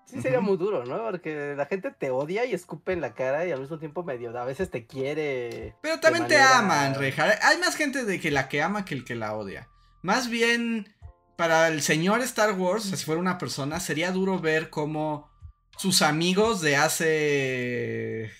sí 0.06 0.22
sería 0.22 0.40
muy 0.40 0.56
duro, 0.56 0.86
¿no? 0.86 0.97
Porque 1.10 1.55
la 1.55 1.66
gente 1.66 1.90
te 1.90 2.10
odia 2.10 2.47
y 2.47 2.55
escupe 2.55 2.94
en 2.94 3.02
la 3.02 3.12
cara 3.12 3.47
y 3.47 3.52
al 3.52 3.60
mismo 3.60 3.78
tiempo 3.78 4.02
medio, 4.02 4.30
a 4.38 4.47
veces 4.47 4.70
te 4.70 4.86
quiere. 4.86 5.76
Pero 5.82 6.01
también 6.01 6.26
te 6.26 6.40
aman, 6.40 6.94
Reja. 6.94 7.34
Hay 7.43 7.59
más 7.59 7.76
gente 7.76 8.06
de 8.06 8.18
que 8.18 8.30
la 8.30 8.48
que 8.48 8.62
ama 8.62 8.86
que 8.86 8.94
el 8.94 9.05
que 9.05 9.14
la 9.14 9.36
odia. 9.36 9.68
Más 10.01 10.30
bien 10.30 10.95
para 11.37 11.69
el 11.69 11.83
señor 11.83 12.21
Star 12.23 12.53
Wars, 12.53 12.85
si 12.85 12.97
fuera 13.05 13.21
una 13.21 13.39
persona, 13.39 13.81
sería 13.81 14.11
duro 14.13 14.39
ver 14.39 14.71
cómo 14.71 15.31
sus 15.77 16.03
amigos 16.03 16.61
de 16.61 16.77
hace. 16.77 18.31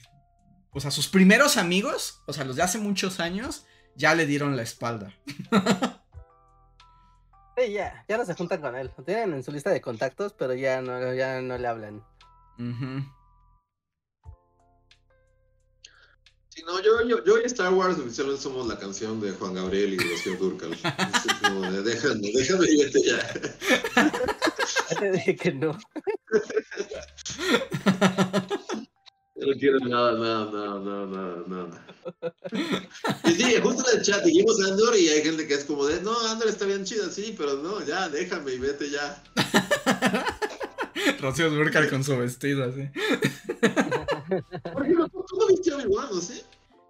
O 0.71 0.81
sea, 0.81 0.91
sus 0.91 1.09
primeros 1.09 1.57
amigos, 1.57 2.23
o 2.27 2.33
sea, 2.33 2.45
los 2.45 2.57
de 2.57 2.63
hace 2.63 2.79
muchos 2.79 3.21
años, 3.21 3.67
ya 3.95 4.15
le 4.15 4.27
dieron 4.27 4.57
la 4.57 4.63
espalda. 4.63 5.15
sí, 7.57 7.73
ya, 7.73 8.05
ya 8.09 8.19
no 8.19 8.25
se 8.25 8.35
juntan 8.35 8.61
con 8.61 8.77
él. 8.77 8.91
Lo 8.97 9.05
tienen 9.05 9.35
en 9.35 9.43
su 9.43 9.53
lista 9.53 9.71
de 9.71 9.81
contactos, 9.81 10.35
pero 10.35 10.55
ya 10.55 10.83
no, 10.83 11.15
ya 11.15 11.41
no 11.41 11.57
le 11.57 11.69
hablan. 11.69 12.05
Sí, 16.57 16.63
no, 16.67 16.81
yo, 16.83 17.07
yo, 17.07 17.23
yo 17.23 17.39
y 17.39 17.45
Star 17.45 17.71
Wars 17.75 17.99
oficialmente 17.99 18.43
somos 18.43 18.67
la 18.67 18.79
canción 18.79 19.21
de 19.21 19.31
Juan 19.33 19.53
Gabriel 19.53 19.93
y 19.93 19.97
de 19.99 20.05
Rocío 20.05 20.37
Durcal. 20.37 20.71
déjame, 21.85 22.33
déjame 22.33 22.67
irte 22.71 23.03
ya. 23.03 23.19
Ya 24.91 24.97
te 24.99 25.13
dije 25.13 25.37
que 25.37 25.53
no. 25.53 25.79
Yo 29.35 29.47
no 29.49 29.59
quiero 29.59 29.81
nada, 29.81 30.13
nada, 30.13 30.51
nada, 30.81 31.07
nada, 31.07 31.45
nada, 31.47 31.87
Y 33.25 33.33
sí, 33.33 33.55
justo 33.63 33.91
en 33.91 33.99
el 33.99 34.03
chat 34.03 34.25
dijimos 34.25 34.59
Andor 34.65 34.97
y 34.97 35.11
hay 35.11 35.21
gente 35.23 35.47
que 35.47 35.53
es 35.53 35.65
como 35.65 35.85
de, 35.85 36.01
no, 36.01 36.19
Andor 36.27 36.49
está 36.49 36.65
bien 36.65 36.87
chida, 36.87 37.11
sí, 37.11 37.35
pero 37.37 37.59
no, 37.59 37.85
ya, 37.85 38.09
déjame 38.09 38.55
y 38.55 38.59
vete 38.59 38.89
ya. 38.89 39.23
Rocío 41.21 41.51
Durcal 41.51 41.91
con 41.91 42.03
su 42.03 42.17
vestido 42.17 42.65
así. 42.65 42.89
¿Por 44.73 44.87
qué 44.87 44.93
no, 44.93 45.09
¿Tú 45.09 45.25
no 45.39 45.47
viste 45.47 45.71
no? 45.71 45.87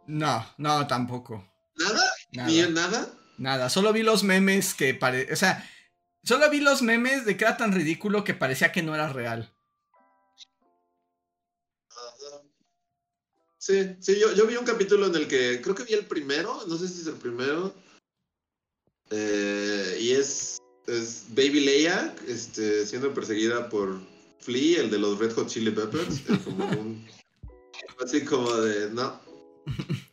No, 0.06 0.46
no, 0.58 0.86
tampoco. 0.86 1.46
¿Nada? 1.76 2.02
¿Ni 2.46 2.60
en 2.60 2.74
nada? 2.74 3.08
Nada, 3.38 3.68
solo 3.68 3.92
vi 3.92 4.02
los 4.02 4.22
memes 4.24 4.74
que 4.74 4.94
pare... 4.94 5.32
O 5.32 5.36
sea, 5.36 5.68
solo 6.22 6.48
vi 6.50 6.60
los 6.60 6.82
memes 6.82 7.26
de 7.26 7.36
que 7.36 7.44
era 7.44 7.56
tan 7.56 7.72
ridículo 7.72 8.24
que 8.24 8.34
parecía 8.34 8.72
que 8.72 8.82
no 8.82 8.94
era 8.94 9.12
real. 9.12 9.52
Sí, 13.58 13.96
sí, 14.00 14.18
yo, 14.20 14.32
yo 14.32 14.46
vi 14.46 14.54
un 14.56 14.64
capítulo 14.64 15.06
en 15.06 15.16
el 15.16 15.26
que 15.26 15.60
creo 15.60 15.74
que 15.74 15.82
vi 15.82 15.94
el 15.94 16.06
primero, 16.06 16.62
no 16.68 16.76
sé 16.78 16.86
si 16.86 17.00
es 17.00 17.08
el 17.08 17.16
primero, 17.16 17.74
eh, 19.10 19.98
y 20.00 20.12
es, 20.12 20.58
es 20.86 21.26
Baby 21.30 21.64
Leia 21.64 22.14
este, 22.28 22.86
siendo 22.86 23.12
perseguida 23.12 23.68
por 23.68 24.00
Flea, 24.38 24.82
el 24.82 24.90
de 24.90 24.98
los 24.98 25.18
Red 25.18 25.32
Hot 25.34 25.48
Chili 25.48 25.72
Peppers, 25.72 26.20
como 26.44 26.64
un 26.64 27.06
Así 28.04 28.24
como 28.24 28.52
de, 28.52 28.90
no. 28.90 29.20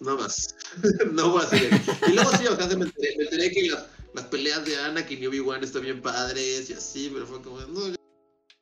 No 0.00 0.16
más. 0.16 0.54
no 1.12 1.30
voy 1.30 1.42
a 1.42 1.44
hacer 1.44 1.70
Y 2.08 2.12
luego 2.12 2.30
sí, 2.36 2.46
o 2.46 2.56
sea, 2.56 2.66
me 2.68 2.86
enteré, 2.86 3.16
me 3.18 3.24
enteré 3.24 3.50
que 3.50 3.68
las, 3.68 3.86
las, 4.14 4.24
peleas 4.24 4.64
de 4.64 4.78
Anakin 4.78 5.22
y 5.22 5.26
Obi-Wan 5.26 5.62
están 5.62 5.82
bien 5.82 6.00
padres 6.00 6.70
y 6.70 6.72
así, 6.72 7.10
pero 7.12 7.26
fue 7.26 7.42
como, 7.42 7.60
no, 7.60 7.94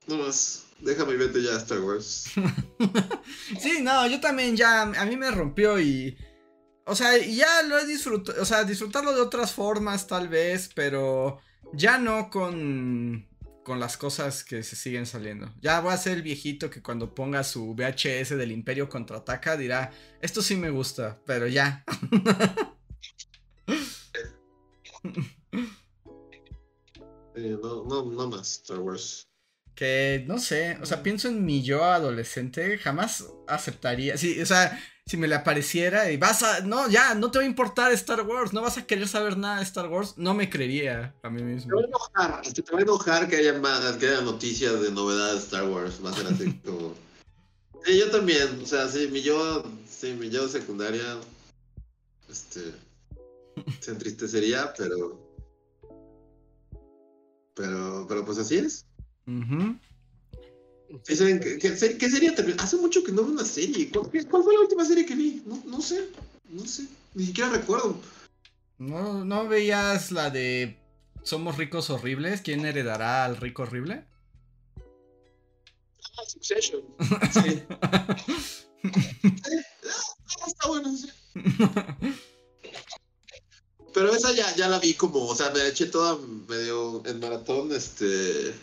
no 0.08 0.16
más. 0.16 0.64
Déjame 0.80 1.14
y 1.14 1.16
vete 1.16 1.42
ya 1.42 1.52
a 1.52 1.58
Star 1.58 1.80
Wars. 1.80 2.24
sí, 3.60 3.78
no, 3.82 4.06
yo 4.06 4.20
también 4.20 4.56
ya, 4.56 4.82
a 4.82 5.04
mí 5.04 5.16
me 5.16 5.30
rompió 5.30 5.80
y... 5.80 6.16
O 6.84 6.94
sea, 6.94 7.18
ya 7.18 7.62
lo 7.64 7.78
he 7.78 7.86
disfrutado, 7.86 8.40
o 8.40 8.44
sea, 8.44 8.64
disfrutarlo 8.64 9.14
de 9.14 9.20
otras 9.20 9.52
formas 9.52 10.06
tal 10.06 10.28
vez, 10.28 10.70
pero 10.74 11.38
ya 11.74 11.98
no 11.98 12.30
con 12.30 13.27
con 13.68 13.78
las 13.78 13.98
cosas 13.98 14.44
que 14.44 14.62
se 14.62 14.76
siguen 14.76 15.04
saliendo. 15.04 15.52
Ya 15.60 15.80
voy 15.82 15.92
a 15.92 15.98
ser 15.98 16.14
el 16.14 16.22
viejito 16.22 16.70
que 16.70 16.80
cuando 16.80 17.14
ponga 17.14 17.44
su 17.44 17.74
VHS 17.74 18.30
del 18.30 18.50
Imperio 18.50 18.88
contraataca 18.88 19.58
dirá, 19.58 19.92
esto 20.22 20.40
sí 20.40 20.56
me 20.56 20.70
gusta, 20.70 21.20
pero 21.26 21.46
ya. 21.46 21.84
no, 27.36 27.84
no, 27.84 28.04
no 28.10 28.28
más 28.30 28.52
Star 28.52 28.78
Wars. 28.78 29.27
Que 29.78 30.24
no 30.26 30.40
sé, 30.40 30.76
o 30.82 30.86
sea, 30.86 31.04
pienso 31.04 31.28
en 31.28 31.44
mi 31.44 31.62
yo 31.62 31.84
adolescente, 31.84 32.78
jamás 32.78 33.26
aceptaría. 33.46 34.18
Sí, 34.18 34.42
o 34.42 34.44
sea, 34.44 34.76
si 35.06 35.16
me 35.16 35.28
le 35.28 35.36
apareciera 35.36 36.10
y 36.10 36.16
vas 36.16 36.42
a, 36.42 36.62
no, 36.62 36.88
ya, 36.88 37.14
no 37.14 37.30
te 37.30 37.38
va 37.38 37.44
a 37.44 37.46
importar 37.46 37.92
Star 37.92 38.22
Wars, 38.22 38.52
no 38.52 38.60
vas 38.60 38.76
a 38.76 38.88
querer 38.88 39.06
saber 39.06 39.36
nada 39.36 39.58
de 39.58 39.62
Star 39.62 39.86
Wars, 39.86 40.14
no 40.16 40.34
me 40.34 40.50
creería 40.50 41.14
a 41.22 41.30
mí 41.30 41.44
mismo. 41.44 41.70
Te 41.70 41.76
va 41.76 41.82
a 41.82 41.86
enojar, 41.86 42.52
te 42.52 42.72
va 42.72 42.78
a 42.80 42.82
enojar 42.82 43.28
que 43.28 43.36
haya, 43.36 43.52
más, 43.60 43.96
que 43.98 44.08
haya 44.08 44.20
noticias 44.22 44.80
de 44.80 44.90
novedades 44.90 45.34
de 45.34 45.44
Star 45.44 45.68
Wars, 45.68 46.00
más 46.00 46.18
así 46.24 46.52
como... 46.64 46.96
Sí, 47.84 48.00
yo 48.00 48.10
también, 48.10 48.60
o 48.60 48.66
sea, 48.66 48.88
sí, 48.88 49.06
mi 49.12 49.22
yo, 49.22 49.62
sí, 49.88 50.12
mi 50.18 50.28
yo 50.28 50.48
secundaria, 50.48 51.20
este, 52.28 52.72
se 53.78 53.92
entristecería, 53.92 54.74
pero... 54.76 55.24
Pero, 57.54 58.06
pero 58.08 58.24
pues 58.24 58.38
así 58.38 58.56
es. 58.56 58.87
Uh 59.28 59.76
¿Qué, 61.06 61.14
sería 61.14 62.34
Hace 62.58 62.76
mucho 62.76 63.04
que 63.04 63.12
no 63.12 63.22
veo 63.22 63.32
una 63.32 63.44
serie. 63.44 63.90
¿Cuál, 63.90 64.42
fue 64.42 64.54
la 64.54 64.60
última 64.60 64.86
serie 64.86 65.04
que 65.04 65.14
vi? 65.14 65.42
No, 65.44 65.62
no 65.66 65.82
sé. 65.82 66.08
No 66.48 66.64
sé. 66.66 66.86
Ni 67.14 67.26
siquiera 67.26 67.50
recuerdo. 67.50 68.00
¿No, 68.78 69.22
¿No 69.24 69.46
veías 69.46 70.12
la 70.12 70.30
de 70.30 70.78
Somos 71.22 71.58
ricos 71.58 71.90
horribles? 71.90 72.40
¿Quién 72.40 72.64
heredará 72.64 73.26
al 73.26 73.36
rico 73.36 73.64
horrible? 73.64 74.06
Ah, 76.16 76.24
Succession. 76.26 76.82
Sí. 77.32 77.62
Ah, 80.40 80.44
está 80.46 80.68
bueno, 80.68 80.96
sí. 80.96 81.10
Pero 83.92 84.14
esa 84.14 84.32
ya, 84.32 84.54
ya 84.54 84.68
la 84.68 84.78
vi 84.78 84.94
como, 84.94 85.26
o 85.26 85.34
sea, 85.34 85.50
me 85.50 85.66
eché 85.66 85.86
toda 85.86 86.16
medio 86.46 87.02
en 87.06 87.18
maratón, 87.18 87.72
este 87.72 88.54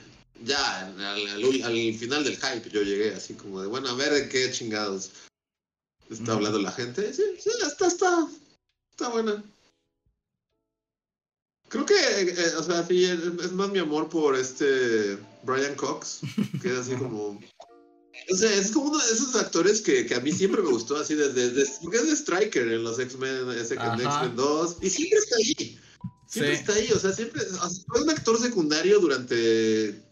ya 0.45 0.87
al, 0.87 1.93
final 1.95 2.23
del 2.23 2.37
hype 2.37 2.69
yo 2.69 2.83
llegué 2.83 3.13
así 3.13 3.33
como 3.33 3.61
de, 3.61 3.67
bueno, 3.67 3.89
a 3.89 3.95
ver 3.95 4.13
de 4.13 4.29
qué 4.29 4.51
chingados 4.51 5.11
está 6.09 6.33
hablando 6.33 6.59
la 6.59 6.71
gente. 6.71 7.13
Sí, 7.13 7.23
sí, 7.39 7.49
está, 7.65 7.87
está, 7.87 8.27
está 8.91 9.09
buena. 9.09 9.43
Creo 11.69 11.85
que, 11.85 11.95
eh, 11.95 12.55
o 12.57 12.63
sea, 12.63 12.85
sí, 12.85 13.05
es, 13.05 13.51
más 13.53 13.69
mi 13.71 13.79
amor 13.79 14.07
por 14.07 14.35
este 14.35 15.17
Brian 15.43 15.75
Cox, 15.75 16.19
que 16.61 16.69
es 16.69 16.77
así 16.77 16.95
como... 16.95 17.39
O 18.31 18.35
sea, 18.35 18.53
es 18.53 18.71
como 18.71 18.91
uno 18.91 18.97
de 18.97 19.13
esos 19.13 19.35
actores 19.35 19.81
que, 19.81 20.05
que 20.05 20.15
a 20.15 20.19
mí 20.19 20.31
siempre 20.31 20.61
me 20.61 20.69
gustó, 20.69 20.95
así 20.95 21.15
desde... 21.15 21.49
desde 21.51 21.71
porque 21.81 21.97
es 21.97 22.05
de 22.05 22.15
Striker 22.15 22.71
en 22.71 22.83
los 22.83 22.99
X-Men, 22.99 23.51
X-Men 23.51 24.35
2, 24.35 24.77
y 24.81 24.89
siempre 24.89 25.19
está 25.19 25.35
ahí. 25.35 25.79
Siempre 26.27 26.53
está 26.53 26.73
ahí, 26.73 26.91
o 26.91 26.99
sea, 26.99 27.11
siempre... 27.11 27.41
fue 27.87 28.01
un 28.03 28.09
actor 28.09 28.39
secundario 28.39 28.99
durante 28.99 30.04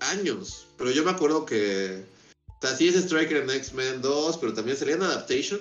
años, 0.00 0.66
pero 0.76 0.90
yo 0.90 1.04
me 1.04 1.10
acuerdo 1.10 1.44
que... 1.46 2.04
O 2.46 2.66
sea, 2.66 2.76
sí 2.76 2.88
es 2.88 2.96
Striker 2.96 3.36
en 3.38 3.50
X-Men 3.50 4.02
2, 4.02 4.38
pero 4.38 4.52
también 4.52 4.76
salía 4.76 4.96
en 4.96 5.02
Adaptation, 5.02 5.60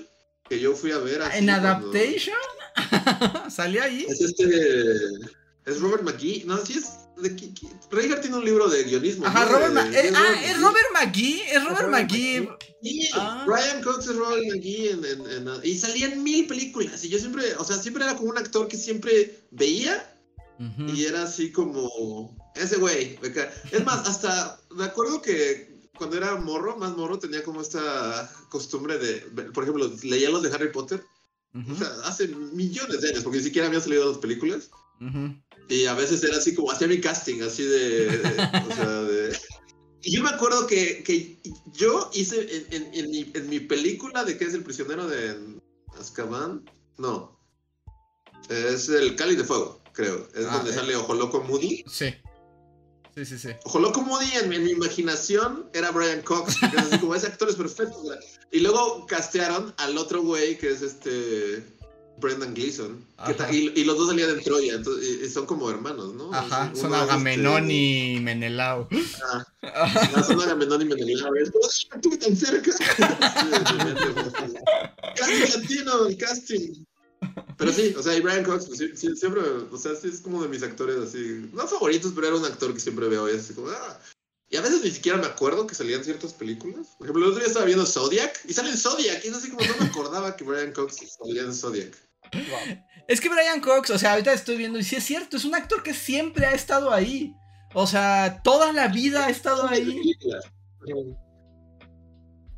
que 0.49 0.59
yo 0.59 0.73
fui 0.73 0.91
a 0.91 0.97
ver. 0.97 1.21
¿En 1.33 1.49
Adaptation? 1.49 2.37
¿Salía 3.49 3.83
ahí? 3.83 4.05
Es 4.07 4.21
este. 4.21 4.49
Es 5.65 5.79
Robert 5.79 6.03
McGee. 6.03 6.43
No, 6.45 6.57
sí 6.65 6.77
es. 6.77 6.91
De, 7.17 7.31
tiene 7.31 8.37
un 8.37 8.45
libro 8.45 8.67
de 8.67 8.83
guionismo. 8.83 9.25
Ajá, 9.25 9.45
Robert, 9.45 9.75
eh, 9.91 10.11
ah, 10.15 10.35
¿es 10.45 10.61
Robert 10.61 10.85
McGee? 10.93 11.41
Es 11.49 11.63
Robert, 11.63 11.89
McGee. 11.89 12.47
Ah. 13.15 13.43
Brian 13.47 13.81
Cox 13.81 14.07
es 14.07 14.15
Robert 14.15 14.43
McGee. 14.47 14.91
En, 14.91 15.03
en, 15.03 15.49
y 15.63 15.75
salía 15.75 16.13
en 16.13 16.21
mil 16.21 16.45
películas. 16.45 17.03
Y 17.03 17.09
yo 17.09 17.17
siempre, 17.17 17.55
o 17.55 17.63
sea, 17.63 17.77
siempre 17.77 18.03
era 18.03 18.15
como 18.15 18.29
un 18.29 18.37
actor 18.37 18.67
que 18.67 18.77
siempre 18.77 19.47
veía. 19.51 20.13
Y 20.87 21.05
era 21.05 21.23
así 21.23 21.51
como. 21.51 22.36
Ese 22.59 22.77
güey. 22.77 23.19
Es 23.71 23.85
más, 23.85 24.07
hasta 24.07 24.59
me 24.71 24.85
acuerdo 24.85 25.21
que 25.21 25.77
cuando 25.97 26.17
era 26.17 26.35
morro, 26.35 26.77
más 26.77 26.95
morro, 26.95 27.19
tenía 27.19 27.43
como 27.43 27.61
esta 27.61 28.31
costumbre 28.49 28.97
de. 28.97 29.17
Por 29.51 29.63
ejemplo, 29.63 29.91
leía 30.03 30.29
los 30.29 30.43
de 30.43 30.51
Harry 30.51 30.71
Potter. 30.71 31.03
O 31.53 31.75
sea, 31.75 31.87
hace 32.03 32.27
millones 32.27 33.01
de 33.01 33.09
años, 33.09 33.23
porque 33.23 33.39
ni 33.39 33.43
siquiera 33.43 33.67
habían 33.67 33.81
salido 33.81 34.07
las 34.07 34.19
películas. 34.19 34.69
Y 35.69 35.85
a 35.85 35.93
veces 35.93 36.23
era 36.23 36.37
así 36.37 36.55
como 36.55 36.71
hacía 36.71 36.87
mi 36.87 37.01
casting, 37.01 37.41
así 37.41 37.63
de. 37.63 38.21
o 38.69 38.75
sea, 38.75 39.01
de. 39.03 39.37
Y 40.03 40.15
yo 40.15 40.23
me 40.23 40.29
acuerdo 40.29 40.67
que, 40.67 41.03
que 41.03 41.37
yo 41.73 42.09
hice 42.13 42.65
en, 42.71 42.93
en, 42.93 43.09
mi, 43.09 43.31
en, 43.33 43.49
mi, 43.49 43.59
película 43.59 44.23
de 44.23 44.37
que 44.37 44.45
es 44.45 44.53
el 44.53 44.63
prisionero 44.63 45.05
de 45.05 45.59
Azkaban. 45.99 46.63
No. 46.97 47.37
Es 48.47 48.87
el 48.87 49.15
Cali 49.17 49.35
de 49.35 49.43
Fuego, 49.43 49.81
creo. 49.91 50.29
Es 50.33 50.45
ah, 50.45 50.57
donde 50.57 50.71
eh. 50.71 50.75
sale 50.75 50.95
Ojo 50.95 51.13
Loco 51.13 51.41
Moody. 51.41 51.83
Sí. 51.89 52.13
Sí, 53.17 53.25
sí, 53.25 53.39
sí. 53.39 53.49
Moody 53.73 54.27
en, 54.43 54.47
mi 54.47 54.69
imaginación 54.69 55.67
era 55.73 55.89
Brian 55.89 56.21
Cox. 56.21 56.55
así 56.61 56.99
como 56.99 57.15
ese 57.15 57.25
actor 57.25 57.49
es 57.49 57.55
perfecto. 57.55 57.97
Y 58.51 58.59
luego 58.59 59.07
castearon 59.07 59.73
al 59.77 59.97
otro 59.97 60.21
güey 60.21 60.55
que 60.59 60.69
es 60.69 60.83
este. 60.83 61.63
Brendan 62.19 62.53
Gleeson. 62.53 63.03
y, 63.51 63.83
los 63.85 63.97
dos 63.97 64.09
salían 64.09 64.35
de 64.35 64.41
Troya. 64.43 64.75
Entonces, 64.75 65.23
y, 65.23 65.29
son 65.29 65.47
como 65.47 65.67
hermanos, 65.71 66.13
¿no? 66.13 66.31
Ajá, 66.31 66.71
son 66.75 66.93
Agamenón 66.93 67.63
este... 67.63 67.73
y 67.73 68.19
Menelao. 68.19 68.87
Ah, 69.63 70.23
son 70.23 70.39
Agamenón 70.39 70.83
y 70.83 70.85
Menelao. 70.85 71.33
Estuve 71.35 72.17
tan 72.17 72.35
cerca. 72.35 72.71
Casi 75.15 75.59
latino 75.59 76.05
el 76.05 76.17
casting. 76.17 76.85
Pero 77.57 77.73
sí, 77.73 77.95
o 77.97 78.03
sea, 78.03 78.15
y 78.15 78.21
Brian 78.21 78.43
Cox, 78.43 78.67
pues, 78.67 78.79
siempre, 79.19 79.41
o 79.41 79.77
sea, 79.77 79.95
sí 79.95 80.09
es 80.09 80.21
como 80.21 80.43
de 80.43 80.49
mis 80.49 80.61
actores 80.63 80.97
así, 80.97 81.49
no 81.53 81.67
favoritos, 81.67 82.11
pero 82.15 82.27
era 82.27 82.35
un 82.35 82.45
actor 82.45 82.73
que 82.73 82.79
siempre 82.79 83.07
veo 83.07 83.31
y 83.31 83.35
así 83.37 83.53
como, 83.53 83.69
ah. 83.69 83.99
Y 84.49 84.55
a 84.55 84.61
veces 84.61 84.81
ni 84.83 84.91
siquiera 84.91 85.17
me 85.17 85.25
acuerdo 85.25 85.67
que 85.67 85.75
salían 85.75 86.03
ciertas 86.03 86.31
películas. 86.33 86.95
Por 86.97 87.07
ejemplo, 87.07 87.25
el 87.25 87.31
otro 87.31 87.39
día 87.39 87.47
estaba 87.47 87.65
viendo 87.65 87.85
Zodiac 87.85 88.39
y 88.47 88.53
sale 88.53 88.69
en 88.69 88.77
Zodiac, 88.77 89.25
y 89.25 89.27
es 89.27 89.33
así 89.33 89.49
como 89.49 89.65
no 89.65 89.75
me 89.79 89.85
acordaba 89.87 90.35
que 90.35 90.43
Brian 90.43 90.71
Cox 90.71 91.17
salía 91.17 91.41
en 91.41 91.53
Zodiac. 91.53 91.97
Es 93.07 93.19
que 93.19 93.29
Brian 93.29 93.61
Cox, 93.61 93.89
o 93.89 93.97
sea, 93.97 94.11
ahorita 94.11 94.33
estoy 94.33 94.57
viendo, 94.57 94.79
y 94.79 94.83
sí 94.83 94.95
es 94.95 95.03
cierto, 95.03 95.37
es 95.37 95.45
un 95.45 95.55
actor 95.55 95.83
que 95.83 95.93
siempre 95.93 96.45
ha 96.45 96.51
estado 96.51 96.93
ahí. 96.93 97.33
O 97.73 97.87
sea, 97.87 98.41
toda 98.43 98.71
la 98.71 98.87
vida 98.87 99.25
ha 99.25 99.29
estado 99.29 99.67
ahí. 99.67 100.01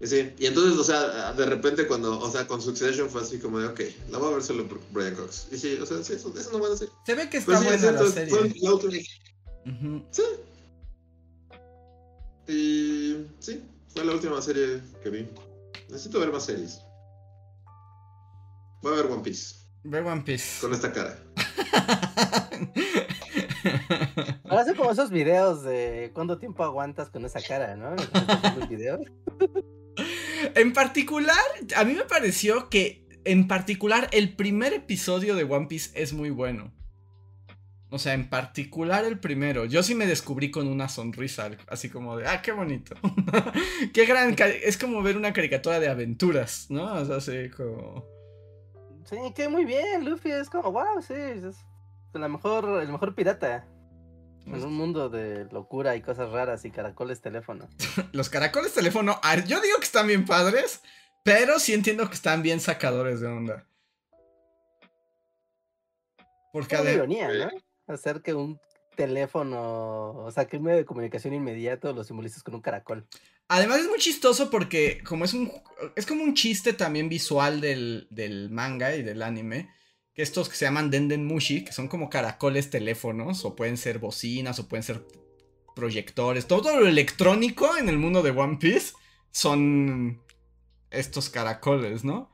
Sí, 0.02 0.34
y 0.40 0.46
entonces, 0.46 0.80
o 0.80 0.84
sea, 0.84 1.34
de 1.34 1.46
repente 1.46 1.86
cuando, 1.86 2.18
o 2.20 2.32
sea, 2.32 2.48
con 2.48 2.62
Succession 2.62 3.10
fue 3.10 3.22
así 3.22 3.38
como 3.38 3.60
de, 3.60 3.68
ok, 3.68 3.82
la 4.10 4.18
voy 4.18 4.32
a 4.32 4.36
ver 4.36 4.44
solo 4.44 4.66
por 4.66 4.80
Brian 4.92 5.14
Cox. 5.14 5.50
Y 5.52 5.58
sí, 5.58 5.78
o 5.82 5.86
sea, 5.86 6.02
sí, 6.02 6.14
eso, 6.14 6.34
eso 6.38 6.52
no 6.54 6.60
van 6.60 6.72
a 6.72 6.78
ser. 6.78 6.88
Se 7.06 7.16
ve 7.16 7.30
que 7.30 7.36
está 7.38 7.60
pues 7.60 7.66
buena 7.66 7.92
la 7.92 8.10
serie. 8.10 8.34
Sí. 10.12 10.24
Y 12.48 13.28
sí, 13.40 13.62
fue 13.90 14.06
la 14.06 14.14
última 14.14 14.42
serie 14.42 14.82
que 15.04 15.10
vi. 15.10 15.28
Necesito 15.90 16.22
ver 16.22 16.32
más 16.32 16.46
series. 16.46 16.80
Voy 18.82 18.94
a 18.94 18.96
ver 18.96 19.08
One 19.08 19.22
Piece. 19.22 19.56
Ver 19.84 20.06
One 20.06 20.22
Piece. 20.22 20.62
Con 20.62 20.74
esta 20.74 20.94
cara. 20.94 21.22
Hace 24.50 24.76
como 24.76 24.92
esos 24.92 25.12
videos 25.12 25.64
de 25.64 26.12
cuánto 26.14 26.38
tiempo 26.38 26.64
aguantas 26.64 27.10
con 27.10 27.26
esa 27.26 27.42
cara, 27.42 27.76
¿no? 27.76 27.96
Los 28.58 28.70
videos. 28.70 29.02
En 30.56 30.74
particular, 30.74 31.38
a 31.76 31.84
mí 31.84 31.94
me 31.94 32.04
pareció 32.04 32.70
que, 32.70 33.08
en 33.26 33.48
particular, 33.48 34.10
el 34.12 34.36
primer 34.36 34.74
episodio 34.74 35.36
de 35.36 35.44
One 35.44 35.68
Piece 35.68 35.92
es 36.02 36.14
muy 36.14 36.30
bueno. 36.30 36.74
O 37.92 37.98
sea, 37.98 38.14
en 38.14 38.30
particular 38.30 39.04
el 39.04 39.20
primero. 39.20 39.66
Yo 39.66 39.82
sí 39.82 39.96
me 39.96 40.06
descubrí 40.06 40.52
con 40.52 40.68
una 40.68 40.90
sonrisa, 40.90 41.50
así 41.68 41.90
como 41.90 42.18
de, 42.18 42.28
ah, 42.28 42.42
qué 42.42 42.52
bonito. 42.52 42.96
qué 43.94 44.06
gran... 44.06 44.36
Es 44.64 44.78
como 44.78 45.02
ver 45.02 45.18
una 45.18 45.34
caricatura 45.34 45.80
de 45.80 45.90
aventuras, 45.90 46.68
¿no? 46.70 46.94
O 46.94 47.06
sea, 47.06 47.16
así 47.18 47.50
como... 47.50 48.06
Sí, 49.06 49.18
que 49.36 49.50
muy 49.50 49.66
bien, 49.66 50.06
Luffy 50.06 50.30
es 50.30 50.52
como, 50.52 50.72
wow, 50.72 51.02
sí, 51.02 51.16
es 51.16 51.66
mejor, 52.14 52.82
el 52.82 52.90
mejor 52.90 53.16
pirata. 53.16 53.68
En 54.46 54.64
un 54.64 54.74
mundo 54.74 55.10
de 55.10 55.46
locura 55.52 55.96
y 55.96 56.02
cosas 56.02 56.32
raras 56.32 56.66
y 56.66 56.72
caracoles 56.72 57.22
teléfono. 57.22 57.68
Los 58.14 58.30
caracoles 58.30 58.74
teléfono, 58.74 59.20
yo 59.48 59.62
digo 59.62 59.78
que 59.78 59.86
están 59.86 60.08
bien 60.08 60.26
padres, 60.26 60.82
pero 61.24 61.60
sí 61.60 61.74
entiendo 61.74 62.08
que 62.08 62.16
están 62.16 62.42
bien 62.42 62.60
sacadores 62.60 63.20
de 63.20 63.28
onda. 63.28 63.66
Porque 66.52 66.78
de 66.78 66.94
ironía, 66.94 67.30
¿no? 67.32 67.50
Hacer 67.94 68.22
que 68.22 68.34
un 68.34 68.60
teléfono, 68.96 70.12
o 70.12 70.32
sea, 70.32 70.46
que 70.46 70.58
un 70.58 70.64
medio 70.64 70.78
de 70.78 70.86
comunicación 70.86 71.34
inmediato 71.34 71.94
lo 71.94 72.04
simbolices 72.04 72.44
con 72.44 72.56
un 72.56 72.62
caracol. 72.62 73.08
Además 73.48 73.80
es 73.80 73.88
muy 73.88 74.00
chistoso 74.00 74.50
porque 74.50 75.02
como 75.04 75.26
es 75.26 75.34
un 75.34 75.52
es 75.96 76.06
como 76.06 76.24
un 76.24 76.34
chiste 76.34 76.74
también 76.74 77.08
visual 77.08 77.62
del, 77.62 78.08
del 78.10 78.50
manga 78.50 78.96
y 78.96 79.02
del 79.04 79.22
anime 79.22 79.70
estos 80.22 80.50
que 80.50 80.56
se 80.56 80.66
llaman 80.66 80.92
Denden 80.92 81.26
Mushi, 81.26 81.64
que 81.64 81.72
son 81.72 81.88
como 81.88 82.10
caracoles 82.10 82.70
teléfonos, 82.70 83.46
o 83.46 83.56
pueden 83.56 83.78
ser 83.78 84.00
bocinas, 84.00 84.60
o 84.60 84.68
pueden 84.68 84.84
ser 84.84 85.06
proyectores, 85.76 86.46
todo 86.46 86.78
lo 86.78 86.88
electrónico 86.88 87.78
en 87.78 87.90
el 87.90 87.98
mundo 87.98 88.22
de 88.22 88.32
One 88.32 88.58
Piece 88.58 88.94
son 89.32 90.22
estos 90.92 91.30
caracoles, 91.30 92.04
¿no? 92.04 92.30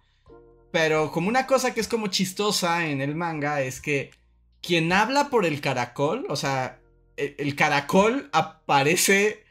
Pero 0.72 1.12
como 1.12 1.30
una 1.30 1.46
cosa 1.46 1.74
que 1.74 1.80
es 1.80 1.88
como 1.88 2.08
chistosa 2.08 2.88
en 2.88 3.02
el 3.02 3.16
manga 3.16 3.62
es 3.62 3.82
que 3.82 4.12
quien 4.62 4.92
habla 4.92 5.30
por 5.30 5.46
el 5.46 5.62
caracol, 5.62 6.26
o 6.28 6.36
sea, 6.36 6.80
el, 7.18 7.36
el 7.38 7.56
caracol 7.56 8.30
aparece 8.34 9.46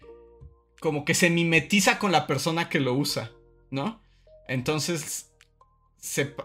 como 0.80 1.04
que 1.04 1.14
se 1.14 1.30
mimetiza 1.30 1.98
con 1.98 2.12
la 2.12 2.26
persona 2.26 2.68
que 2.68 2.80
lo 2.80 2.94
usa, 2.94 3.30
¿no? 3.70 4.02
Entonces 4.48 5.30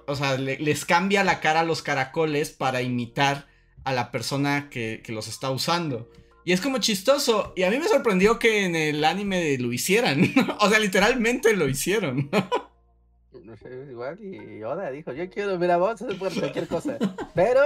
o 0.05 0.15
sea, 0.15 0.37
les 0.37 0.85
cambia 0.85 1.23
la 1.23 1.39
cara 1.39 1.61
a 1.61 1.65
los 1.65 1.81
caracoles 1.81 2.51
para 2.51 2.81
imitar 2.81 3.47
a 3.83 3.93
la 3.93 4.11
persona 4.11 4.69
que, 4.69 5.03
los 5.07 5.27
está 5.27 5.49
usando. 5.51 6.09
Y 6.45 6.53
es 6.53 6.61
como 6.61 6.77
chistoso. 6.79 7.53
Y 7.55 7.63
a 7.63 7.69
mí 7.69 7.77
me 7.77 7.87
sorprendió 7.87 8.39
que 8.39 8.65
en 8.65 8.75
el 8.75 9.03
anime 9.03 9.57
lo 9.57 9.73
hicieran. 9.73 10.23
o 10.59 10.69
sea, 10.69 10.79
literalmente 10.79 11.55
lo 11.55 11.67
hicieron. 11.67 12.29
no 13.43 13.57
sé, 13.57 13.87
igual. 13.89 14.17
Y 14.23 14.63
Oda 14.63 14.89
dijo: 14.91 15.13
Yo 15.13 15.29
quiero 15.29 15.57
ver 15.57 15.71
a 15.71 15.77
vos, 15.77 16.01
hacer 16.01 16.17
cualquier 16.17 16.67
cosa. 16.67 16.97
Pero. 17.35 17.61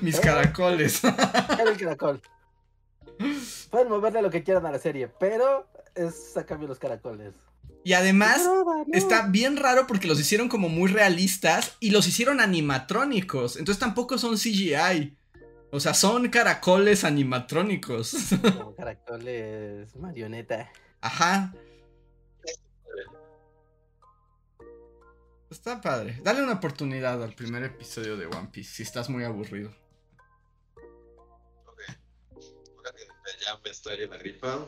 Mis 0.00 0.18
caracoles. 0.18 1.02
el 1.04 1.76
caracol. 1.76 2.20
Pueden 3.70 3.88
moverle 3.88 4.22
lo 4.22 4.30
que 4.30 4.42
quieran 4.42 4.66
a 4.66 4.72
la 4.72 4.78
serie, 4.78 5.08
pero 5.20 5.66
es 5.94 6.36
a 6.36 6.44
cambio 6.46 6.68
los 6.68 6.78
caracoles. 6.78 7.34
Y 7.84 7.92
además 7.94 8.46
está 8.92 9.28
bien 9.28 9.56
raro 9.56 9.86
porque 9.86 10.08
los 10.08 10.20
hicieron 10.20 10.48
como 10.48 10.68
muy 10.68 10.90
realistas 10.90 11.76
y 11.80 11.90
los 11.90 12.06
hicieron 12.06 12.40
animatrónicos. 12.40 13.56
Entonces 13.56 13.78
tampoco 13.80 14.18
son 14.18 14.36
CGI. 14.36 15.16
O 15.70 15.80
sea, 15.80 15.94
son 15.94 16.28
caracoles 16.28 17.04
animatrónicos. 17.04 18.14
Como 18.42 18.74
caracoles 18.76 19.94
marioneta. 19.96 20.70
Ajá. 21.00 21.52
Está 25.50 25.80
padre. 25.80 26.20
Dale 26.22 26.42
una 26.42 26.54
oportunidad 26.54 27.22
al 27.22 27.34
primer 27.34 27.62
episodio 27.64 28.16
de 28.16 28.26
One 28.26 28.48
Piece 28.52 28.76
si 28.76 28.82
estás 28.82 29.08
muy 29.08 29.24
aburrido. 29.24 29.74
Ok. 31.66 31.80
Ya 33.44 33.58
me 33.62 33.70
estoy 33.70 34.02
en 34.02 34.10
la 34.10 34.18
gripa. 34.18 34.66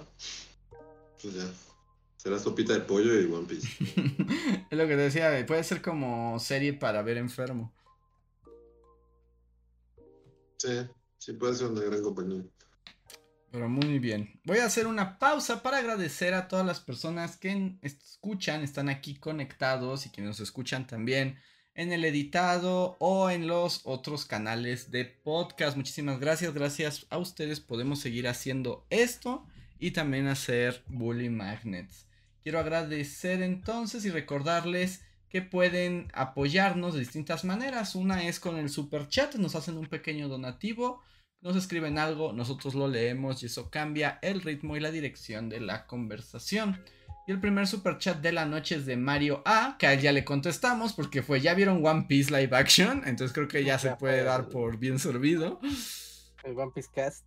Pues 1.21 1.35
ya. 1.35 1.70
Será 2.21 2.39
sopita 2.39 2.75
de 2.75 2.81
pollo 2.81 3.19
y 3.19 3.25
One 3.33 3.47
Piece. 3.47 3.67
es 4.71 4.79
lo 4.79 4.87
que 4.87 4.95
te 4.95 4.97
decía, 4.97 5.47
puede 5.47 5.65
ser 5.65 5.81
como 5.81 6.39
serie 6.39 6.75
para 6.75 7.01
ver 7.01 7.17
enfermo. 7.17 7.73
Sí. 10.59 10.87
Sí, 11.17 11.33
puede 11.33 11.55
ser 11.55 11.69
una 11.69 11.81
gran 11.81 12.03
compañía. 12.03 12.43
Pero 13.51 13.71
muy 13.71 13.99
bien. 13.99 14.39
Voy 14.45 14.59
a 14.59 14.67
hacer 14.67 14.87
una 14.87 15.19
pausa 15.19 15.63
para 15.63 15.79
agradecer 15.79 16.35
a 16.35 16.47
todas 16.47 16.67
las 16.67 16.81
personas 16.81 17.39
que 17.39 17.79
escuchan, 17.81 18.61
están 18.61 18.91
aquí 18.91 19.15
conectados 19.15 20.05
y 20.05 20.11
que 20.11 20.21
nos 20.21 20.41
escuchan 20.41 20.87
también 20.87 21.39
en 21.75 21.91
el 21.91 22.05
editado 22.05 22.99
o 23.01 23.31
en 23.31 23.47
los 23.47 23.81
otros 23.85 24.27
canales 24.27 24.91
de 24.91 25.07
podcast. 25.07 25.75
Muchísimas 25.75 26.21
gracias. 26.21 26.53
Gracias 26.53 27.07
a 27.09 27.17
ustedes 27.17 27.61
podemos 27.61 27.99
seguir 27.99 28.29
haciendo 28.29 28.85
esto 28.91 29.47
y 29.79 29.93
también 29.93 30.27
hacer 30.27 30.85
Bully 30.87 31.31
Magnets. 31.31 32.10
Quiero 32.43 32.59
agradecer 32.59 33.43
entonces 33.43 34.05
y 34.05 34.11
recordarles 34.11 35.03
que 35.29 35.43
pueden 35.43 36.09
apoyarnos 36.15 36.95
de 36.95 37.01
distintas 37.01 37.45
maneras. 37.45 37.95
Una 37.95 38.25
es 38.25 38.41
con 38.41 38.57
el 38.57 38.69
super 38.69 39.09
chat, 39.09 39.35
nos 39.37 39.55
hacen 39.55 39.77
un 39.77 39.87
pequeño 39.87 40.29
donativo 40.29 41.03
nos 41.43 41.57
escriben 41.57 41.99
algo, 41.99 42.33
nosotros 42.33 42.75
lo 42.75 42.87
leemos 42.87 43.43
y 43.43 43.47
eso 43.47 43.71
cambia 43.71 44.19
el 44.23 44.43
ritmo 44.43 44.77
y 44.77 44.81
la 44.81 44.91
dirección 44.91 45.49
de 45.49 45.61
la 45.61 45.87
conversación. 45.87 46.83
Y 47.27 47.33
el 47.33 47.41
primer 47.41 47.67
super 47.67 47.99
chat 47.99 48.19
de 48.21 48.33
la 48.33 48.45
noche 48.45 48.75
es 48.75 48.87
de 48.87 48.97
Mario 48.97 49.43
A, 49.47 49.77
que 49.79 49.87
a 49.87 49.93
él 49.93 50.01
ya 50.01 50.13
le 50.13 50.25
contestamos 50.25 50.93
porque 50.93 51.23
fue, 51.23 51.41
ya 51.41 51.55
vieron 51.55 51.85
One 51.85 52.07
Piece 52.09 52.31
live 52.31 52.55
action, 52.57 53.03
entonces 53.07 53.33
creo 53.33 53.49
que 53.49 53.65
ya 53.65 53.79
se 53.79 53.95
puede 53.97 54.23
dar 54.23 54.49
por 54.49 54.79
bien 54.79 54.99
servido. 54.99 55.61
El 56.45 56.59
One 56.59 56.73
Piece 56.75 56.91
cast. 56.95 57.27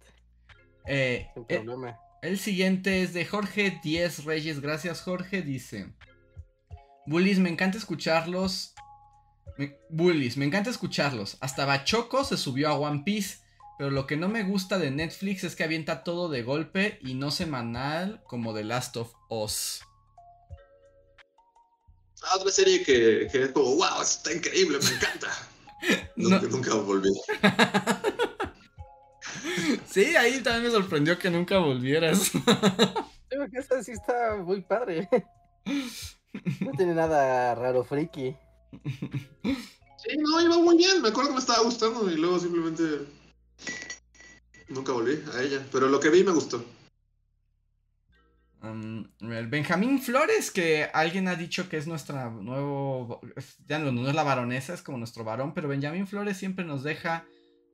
Eh, 0.86 1.28
el, 1.48 1.70
eh, 1.70 1.96
el, 2.24 2.40
siguiente 2.40 3.04
es 3.04 3.14
de 3.14 3.26
Jorge 3.26 3.80
Diez 3.84 4.24
Reyes, 4.24 4.62
gracias 4.62 5.02
Jorge, 5.02 5.42
dice. 5.42 5.94
Bullies, 7.06 7.40
me 7.40 7.50
encanta 7.50 7.78
escucharlos. 7.78 8.74
bullies, 9.90 10.38
me 10.38 10.46
encanta 10.46 10.70
escucharlos. 10.70 11.38
Hasta 11.42 11.66
Bachoco 11.66 12.24
se 12.24 12.38
subió 12.38 12.70
a 12.70 12.74
One 12.74 13.04
Piece. 13.06 13.44
Pero 13.78 13.90
lo 13.90 14.06
que 14.06 14.18
no 14.18 14.30
me 14.30 14.44
gusta 14.44 14.78
de 14.78 14.92
Netflix 14.92 15.44
es 15.44 15.56
que 15.56 15.64
avienta 15.64 16.04
todo 16.04 16.30
de 16.30 16.44
golpe 16.44 17.00
y 17.02 17.16
no 17.16 17.32
semanal 17.32 18.22
como 18.26 18.54
The 18.54 18.64
Last 18.64 18.98
of 18.98 19.14
Us. 19.30 19.82
Ah, 22.24 22.38
otra 22.38 22.52
serie 22.52 22.84
que, 22.84 23.24
es 23.26 23.52
como, 23.52 23.76
wow, 23.76 24.02
está 24.02 24.32
increíble, 24.32 24.78
me 24.80 24.90
encanta. 24.90 25.28
Nunca, 26.16 26.48
nunca 26.48 26.76
volví. 26.76 27.10
sí, 29.86 30.16
ahí 30.16 30.42
también 30.42 30.64
me 30.64 30.72
sorprendió 30.72 31.18
que 31.18 31.30
nunca 31.30 31.58
volvieras. 31.58 32.32
Creo 33.30 33.50
que 33.50 33.60
esta 33.60 33.84
sí 33.84 33.92
está 33.92 34.38
muy 34.38 34.62
padre. 34.62 35.10
No 36.60 36.72
tiene 36.78 36.94
nada 36.94 37.56
raro, 37.56 37.84
friki. 37.84 38.36
Sí, 39.98 40.18
no, 40.18 40.42
iba 40.42 40.58
muy 40.58 40.78
bien. 40.78 41.02
Me 41.02 41.10
acuerdo 41.10 41.30
que 41.30 41.36
me 41.36 41.40
estaba 41.40 41.64
gustando 41.64 42.10
y 42.10 42.16
luego 42.16 42.40
simplemente 42.40 43.08
Nunca 44.70 44.92
volví 44.92 45.22
a 45.36 45.42
ella, 45.42 45.66
pero 45.72 45.88
lo 45.88 46.00
que 46.00 46.10
vi 46.10 46.24
me 46.24 46.32
gustó. 46.32 46.64
Um, 48.62 49.06
Benjamín 49.20 50.02
Flores, 50.02 50.50
que 50.50 50.90
alguien 50.94 51.28
ha 51.28 51.36
dicho 51.36 51.68
que 51.68 51.78
es 51.78 51.86
nuestra 51.86 52.30
nuevo. 52.30 53.22
Ya 53.68 53.78
no, 53.80 53.92
no, 53.92 54.08
es 54.08 54.16
la 54.16 54.24
baronesa, 54.24 54.74
es 54.74 54.82
como 54.82 54.98
nuestro 54.98 55.24
varón, 55.24 55.54
pero 55.54 55.68
Benjamín 55.68 56.08
Flores 56.08 56.38
siempre 56.38 56.64
nos 56.64 56.84
deja 56.84 57.26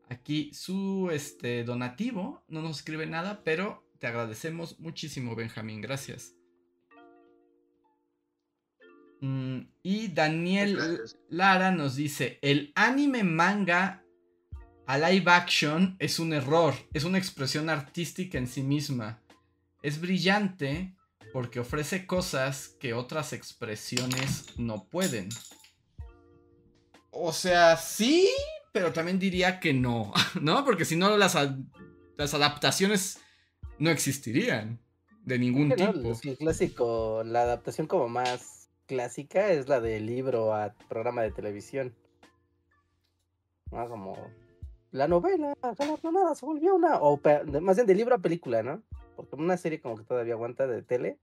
aquí 0.10 0.52
su 0.54 1.10
este, 1.12 1.64
donativo. 1.64 2.44
No 2.48 2.62
nos 2.62 2.78
escribe 2.78 3.06
nada, 3.06 3.42
pero 3.44 3.88
te 4.00 4.08
agradecemos 4.08 4.80
muchísimo, 4.80 5.36
Benjamín. 5.36 5.82
Gracias. 5.82 6.36
Mm, 9.22 9.60
y 9.84 10.08
Daniel 10.10 11.02
Lara 11.30 11.72
nos 11.72 11.96
dice: 11.96 12.40
El 12.42 12.72
anime 12.76 13.24
manga 13.24 14.04
a 14.86 14.98
live 14.98 15.30
action 15.32 15.96
es 16.00 16.20
un 16.20 16.34
error, 16.34 16.74
es 16.94 17.04
una 17.04 17.18
expresión 17.18 17.70
artística 17.70 18.38
en 18.38 18.48
sí 18.48 18.64
misma. 18.64 19.22
Es 19.84 20.02
brillante 20.02 20.96
porque 21.32 21.60
ofrece 21.60 22.08
cosas 22.08 22.70
que 22.80 22.94
otras 22.94 23.34
expresiones 23.34 24.58
no 24.58 24.86
pueden. 24.90 25.30
O 27.12 27.34
sea, 27.34 27.78
sí, 27.78 28.30
pero 28.72 28.94
también 28.94 29.20
diría 29.20 29.60
que 29.60 29.74
no, 29.74 30.14
¿no? 30.42 30.66
Porque 30.66 30.86
si 30.86 30.96
no, 30.96 31.18
las, 31.18 31.38
las 32.18 32.34
adaptaciones 32.34 33.20
no 33.78 33.90
existirían 33.90 34.80
de 35.24 35.40
ningún 35.40 35.72
tipo. 35.72 35.92
el 36.24 36.38
clásico, 36.38 37.24
la 37.26 37.44
adaptación 37.44 37.88
como 37.88 38.10
más 38.10 38.70
clásica 38.88 39.52
es 39.52 39.68
la 39.68 39.80
del 39.80 40.06
libro 40.06 40.54
a 40.54 40.74
programa 40.90 41.22
de 41.22 41.32
televisión. 41.32 41.96
¿No? 43.72 43.88
Como 43.88 44.18
la 44.92 45.08
novela, 45.08 45.54
nada 45.62 46.36
se 46.36 46.46
volvió 46.46 46.76
una, 46.76 46.98
o 46.98 47.22
más 47.62 47.76
bien 47.78 47.88
de 47.88 47.96
libro 47.96 48.16
a 48.16 48.20
película, 48.20 48.64
¿no? 48.64 48.82
Porque 49.16 49.36
una 49.36 49.58
serie 49.58 49.80
como 49.80 49.96
que 49.96 50.04
todavía 50.04 50.34
aguanta 50.34 50.66
de 50.66 50.82
tele. 50.82 51.20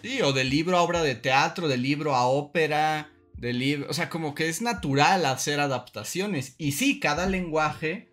Sí, 0.00 0.22
o 0.22 0.32
de 0.32 0.44
libro 0.44 0.76
a 0.76 0.82
obra 0.82 1.02
de 1.02 1.16
teatro, 1.16 1.66
de 1.66 1.76
libro 1.76 2.14
a 2.14 2.26
ópera, 2.26 3.10
de 3.40 3.52
libro, 3.52 3.90
o 3.90 3.94
sea, 3.94 4.08
como 4.10 4.34
que 4.34 4.48
es 4.48 4.62
natural 4.62 5.24
hacer 5.26 5.60
adaptaciones. 5.60 6.54
Y 6.58 6.72
sí, 6.72 7.00
cada 7.00 7.26
lenguaje 7.26 8.10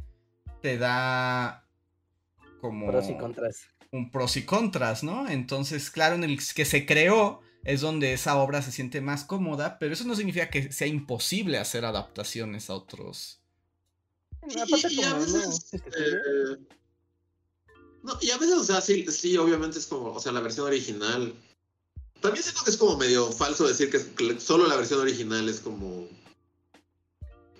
te 0.61 0.77
da 0.77 1.67
como... 2.61 2.87
Pros 2.87 3.09
y 3.09 3.17
contras. 3.17 3.67
Un 3.91 4.11
pros 4.11 4.37
y 4.37 4.43
contras, 4.43 5.03
¿no? 5.03 5.29
Entonces, 5.29 5.91
claro, 5.91 6.15
en 6.15 6.23
el 6.23 6.39
que 6.53 6.65
se 6.65 6.85
creó 6.85 7.41
es 7.63 7.81
donde 7.81 8.13
esa 8.13 8.37
obra 8.37 8.61
se 8.61 8.71
siente 8.71 9.01
más 9.01 9.23
cómoda, 9.25 9.77
pero 9.79 9.93
eso 9.93 10.05
no 10.05 10.15
significa 10.15 10.49
que 10.49 10.71
sea 10.71 10.87
imposible 10.87 11.57
hacer 11.57 11.85
adaptaciones 11.85 12.69
a 12.69 12.75
otros 12.75 13.41
y, 14.49 14.59
a 15.03 15.13
veces, 15.15 15.73
eh, 15.73 16.57
no, 18.03 18.17
y 18.21 18.31
a 18.31 18.37
veces, 18.37 18.55
o 18.55 18.63
sea, 18.63 18.81
sí, 18.81 19.05
sí, 19.11 19.37
obviamente 19.37 19.79
es 19.79 19.87
como, 19.87 20.13
o 20.13 20.19
sea, 20.19 20.31
la 20.31 20.39
versión 20.39 20.67
original. 20.67 21.33
También 22.21 22.43
siento 22.43 22.63
que 22.63 22.71
es 22.71 22.77
como 22.77 22.97
medio 22.97 23.31
falso 23.31 23.67
decir 23.67 23.89
que 23.89 24.39
solo 24.39 24.67
la 24.67 24.75
versión 24.75 24.99
original 24.99 25.47
es 25.49 25.59
como. 25.59 26.07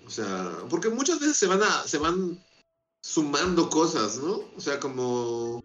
O 0.06 0.10
sea, 0.10 0.56
porque 0.70 0.88
muchas 0.88 1.20
veces 1.20 1.36
se 1.36 1.46
van 1.46 1.62
a, 1.62 1.86
se 1.86 1.98
van 1.98 2.42
sumando 3.02 3.68
cosas, 3.70 4.18
¿no? 4.18 4.42
O 4.56 4.60
sea, 4.60 4.80
como. 4.80 5.64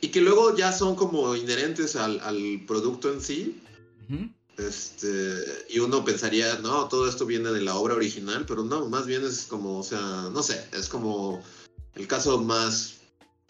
Y 0.00 0.08
que 0.08 0.20
luego 0.20 0.56
ya 0.56 0.72
son 0.72 0.96
como 0.96 1.36
inherentes 1.36 1.94
al, 1.96 2.20
al 2.20 2.64
producto 2.66 3.12
en 3.12 3.20
sí. 3.20 3.62
Este, 4.56 5.66
y 5.70 5.78
uno 5.78 6.04
pensaría, 6.04 6.58
no, 6.58 6.88
todo 6.88 7.08
esto 7.08 7.24
viene 7.24 7.50
de 7.50 7.62
la 7.62 7.76
obra 7.76 7.94
original, 7.94 8.44
pero 8.46 8.62
no, 8.62 8.88
más 8.88 9.06
bien 9.06 9.24
es 9.24 9.46
como, 9.46 9.78
o 9.78 9.82
sea, 9.82 10.28
no 10.32 10.42
sé, 10.42 10.62
es 10.72 10.88
como 10.88 11.42
el 11.94 12.06
caso 12.06 12.38
más 12.42 12.99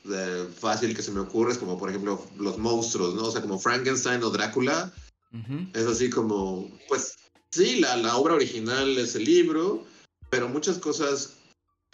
eh, 0.05 0.49
fácil 0.57 0.95
que 0.95 1.03
se 1.03 1.13
me 1.13 1.21
ocurre, 1.21 1.53
es 1.53 1.59
como, 1.59 1.79
por 1.79 1.91
ejemplo, 1.91 2.25
los 2.39 2.59
monstruos, 2.59 3.15
¿no? 3.15 3.25
O 3.25 3.31
sea, 3.31 3.43
como 3.43 3.59
Frankenstein 3.59 4.23
o 4.23 4.31
Drácula. 4.31 4.93
Es 5.75 5.87
así 5.87 6.11
como, 6.11 6.69
pues 6.89 7.15
sí, 7.53 7.79
la, 7.79 7.97
la, 7.97 8.17
obra 8.17 8.35
original 8.35 8.99
es 8.99 9.15
el 9.15 9.25
libro, 9.25 9.85
pero 10.29 10.49
muchas 10.49 10.79
cosas 10.79 11.35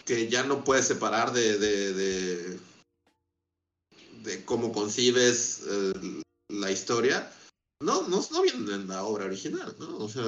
que 0.05 0.27
ya 0.27 0.43
no 0.43 0.63
puedes 0.63 0.87
separar 0.87 1.33
de, 1.33 1.59
de, 1.59 1.93
de, 1.93 2.59
de 4.23 4.43
cómo 4.43 4.71
concibes 4.71 5.61
eh, 5.69 5.93
la 6.49 6.71
historia 6.71 7.31
no, 7.79 8.07
no, 8.07 8.25
no 8.31 8.41
vienen 8.41 8.69
en 8.69 8.87
la 8.87 9.03
obra 9.03 9.25
original, 9.25 9.75
¿no? 9.79 9.97
O 9.97 10.09
sea, 10.09 10.23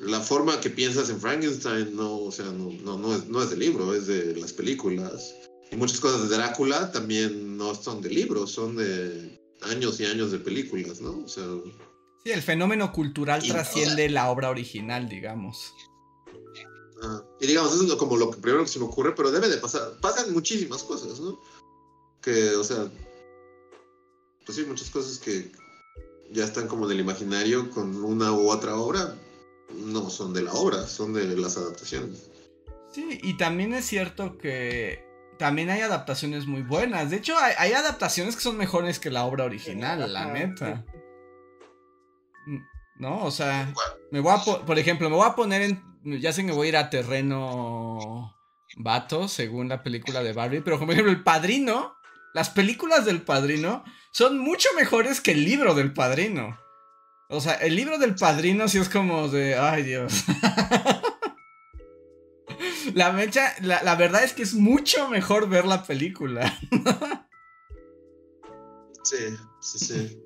la 0.00 0.20
forma 0.20 0.60
que 0.60 0.70
piensas 0.70 1.10
en 1.10 1.20
Frankenstein 1.20 1.96
no, 1.96 2.16
o 2.16 2.30
sea, 2.32 2.46
no, 2.46 2.70
no, 2.70 2.96
no, 2.98 3.14
es, 3.14 3.26
no 3.26 3.42
es 3.42 3.50
del 3.50 3.58
libro, 3.58 3.94
es 3.94 4.06
de 4.06 4.36
las 4.36 4.52
películas. 4.52 5.34
Y 5.74 5.76
muchas 5.76 5.98
cosas 5.98 6.28
de 6.28 6.36
Drácula 6.36 6.92
también 6.92 7.56
no 7.56 7.74
son 7.74 8.00
de 8.00 8.08
libros, 8.08 8.52
son 8.52 8.76
de 8.76 9.40
años 9.62 9.98
y 9.98 10.06
años 10.06 10.30
de 10.30 10.38
películas, 10.38 11.00
¿no? 11.00 11.24
O 11.24 11.28
sea... 11.28 11.44
Sí, 12.22 12.30
el 12.30 12.42
fenómeno 12.42 12.92
cultural 12.92 13.42
trasciende 13.42 14.08
la 14.08 14.30
obra 14.30 14.50
original, 14.50 15.08
digamos. 15.08 15.74
Ah, 17.02 17.24
y 17.40 17.48
digamos, 17.48 17.74
eso 17.74 17.84
es 17.84 17.94
como 17.96 18.16
lo 18.16 18.30
que 18.30 18.38
primero 18.38 18.62
que 18.62 18.70
se 18.70 18.78
me 18.78 18.84
ocurre, 18.84 19.16
pero 19.16 19.32
debe 19.32 19.48
de 19.48 19.56
pasar. 19.56 19.98
Pasan 20.00 20.32
muchísimas 20.32 20.84
cosas, 20.84 21.18
¿no? 21.18 21.40
Que, 22.22 22.54
o 22.54 22.62
sea, 22.62 22.88
pues 24.46 24.56
sí, 24.56 24.64
muchas 24.68 24.90
cosas 24.90 25.18
que, 25.18 25.50
ya 26.30 26.44
están 26.44 26.68
como 26.68 26.86
del 26.86 27.00
imaginario 27.00 27.68
con 27.70 27.96
una 28.04 28.32
u 28.32 28.48
otra 28.48 28.76
obra, 28.76 29.16
no 29.74 30.08
son 30.08 30.32
de 30.34 30.42
la 30.42 30.52
obra, 30.52 30.86
son 30.86 31.14
de 31.14 31.36
las 31.36 31.56
adaptaciones. 31.56 32.30
Sí, 32.92 33.18
y 33.24 33.36
también 33.36 33.74
es 33.74 33.86
cierto 33.86 34.38
que 34.38 35.13
también 35.38 35.70
hay 35.70 35.80
adaptaciones 35.80 36.46
muy 36.46 36.62
buenas. 36.62 37.10
De 37.10 37.16
hecho, 37.16 37.34
hay, 37.38 37.72
adaptaciones 37.72 38.36
que 38.36 38.42
son 38.42 38.56
mejores 38.56 38.98
que 38.98 39.10
la 39.10 39.24
obra 39.24 39.44
original, 39.44 40.12
la 40.12 40.26
neta. 40.26 40.84
Mm, 42.46 42.58
¿No? 42.96 43.24
O 43.24 43.30
sea, 43.30 43.72
me 44.10 44.20
voy 44.20 44.32
a, 44.32 44.64
por 44.64 44.78
ejemplo, 44.78 45.10
me 45.10 45.16
voy 45.16 45.28
a 45.28 45.34
poner 45.34 45.62
en, 45.62 45.82
ya 46.20 46.32
sé 46.32 46.44
que 46.44 46.52
voy 46.52 46.66
a 46.66 46.70
ir 46.70 46.76
a 46.76 46.90
terreno 46.90 48.34
vato, 48.76 49.28
según 49.28 49.68
la 49.68 49.82
película 49.82 50.22
de 50.22 50.32
Barbie, 50.32 50.60
pero 50.60 50.78
como 50.78 50.92
ejemplo, 50.92 51.12
El 51.12 51.22
Padrino, 51.22 51.96
las 52.34 52.50
películas 52.50 53.04
del 53.04 53.22
Padrino 53.22 53.84
son 54.10 54.38
mucho 54.38 54.68
mejores 54.76 55.20
que 55.20 55.32
el 55.32 55.44
libro 55.44 55.74
del 55.74 55.92
padrino. 55.92 56.58
O 57.28 57.40
sea, 57.40 57.54
el 57.54 57.74
libro 57.74 57.98
del 57.98 58.14
padrino 58.14 58.68
sí 58.68 58.78
es 58.78 58.88
como 58.88 59.28
de, 59.28 59.56
ay 59.56 59.82
Dios. 59.82 60.24
La 62.94 63.12
mecha, 63.12 63.54
la, 63.60 63.94
verdad 63.94 64.24
es 64.24 64.32
que 64.32 64.42
es 64.42 64.54
mucho 64.54 65.08
mejor 65.08 65.48
ver 65.48 65.64
la 65.64 65.84
película. 65.84 66.58
sí, 69.02 69.16
sí, 69.60 69.78
sí. 69.78 70.22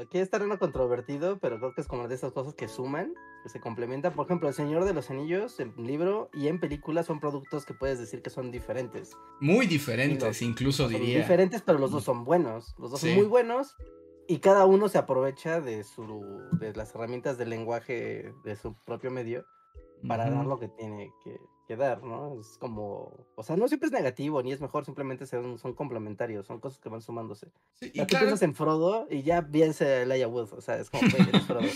aquí 0.00 0.18
está 0.18 0.38
terreno 0.38 0.58
controvertido, 0.58 1.38
pero 1.38 1.58
creo 1.58 1.74
que 1.74 1.80
es 1.80 1.86
como 1.86 2.08
de 2.08 2.14
esas 2.14 2.32
cosas 2.32 2.54
que 2.54 2.68
suman, 2.68 3.14
que 3.42 3.48
se 3.48 3.60
complementan. 3.60 4.14
Por 4.14 4.26
ejemplo, 4.26 4.48
El 4.48 4.54
Señor 4.54 4.84
de 4.84 4.94
los 4.94 5.10
Anillos, 5.10 5.60
en 5.60 5.74
libro 5.76 6.30
y 6.32 6.48
en 6.48 6.60
película, 6.60 7.02
son 7.02 7.20
productos 7.20 7.64
que 7.64 7.74
puedes 7.74 7.98
decir 7.98 8.22
que 8.22 8.30
son 8.30 8.50
diferentes. 8.50 9.12
Muy 9.40 9.66
diferentes, 9.66 10.42
incluso 10.42 10.88
diría. 10.88 11.18
Diferentes, 11.18 11.62
pero 11.62 11.78
los 11.78 11.90
dos 11.90 12.04
son 12.04 12.24
buenos. 12.24 12.74
Los 12.78 12.90
dos 12.90 13.00
son 13.00 13.14
muy 13.14 13.26
buenos 13.26 13.76
y 14.26 14.38
cada 14.38 14.64
uno 14.64 14.88
se 14.88 14.98
aprovecha 14.98 15.60
de 15.60 15.84
su 15.84 16.24
de 16.52 16.72
las 16.74 16.94
herramientas 16.94 17.36
del 17.36 17.50
lenguaje 17.50 18.32
de 18.42 18.56
su 18.56 18.74
propio 18.84 19.10
medio 19.10 19.44
para 20.06 20.30
dar 20.30 20.46
lo 20.46 20.58
que 20.58 20.68
tiene 20.68 21.12
que, 21.22 21.76
dar, 21.76 22.02
¿no? 22.02 22.38
Es 22.40 22.58
como, 22.58 23.26
o 23.34 23.42
sea, 23.42 23.56
no 23.56 23.66
siempre 23.68 23.86
es 23.86 23.92
negativo 23.92 24.42
ni 24.42 24.52
es 24.52 24.60
mejor, 24.60 24.84
simplemente 24.84 25.26
son, 25.26 25.58
son 25.58 25.74
complementarios, 25.74 26.46
son 26.46 26.60
cosas 26.60 26.78
que 26.78 26.88
van 26.88 27.02
sumándose. 27.02 27.50
Sí, 27.74 27.86
y 27.86 28.04
claro. 28.04 28.26
piensas 28.26 28.42
en 28.42 28.54
Frodo 28.54 29.06
y 29.10 29.22
ya 29.22 29.48
piensa 29.48 29.84
Leia 30.04 30.28
Wood, 30.28 30.52
o 30.52 30.60
sea, 30.60 30.76
es 30.76 30.90
como, 30.90 31.08
Frodo. 31.46 31.66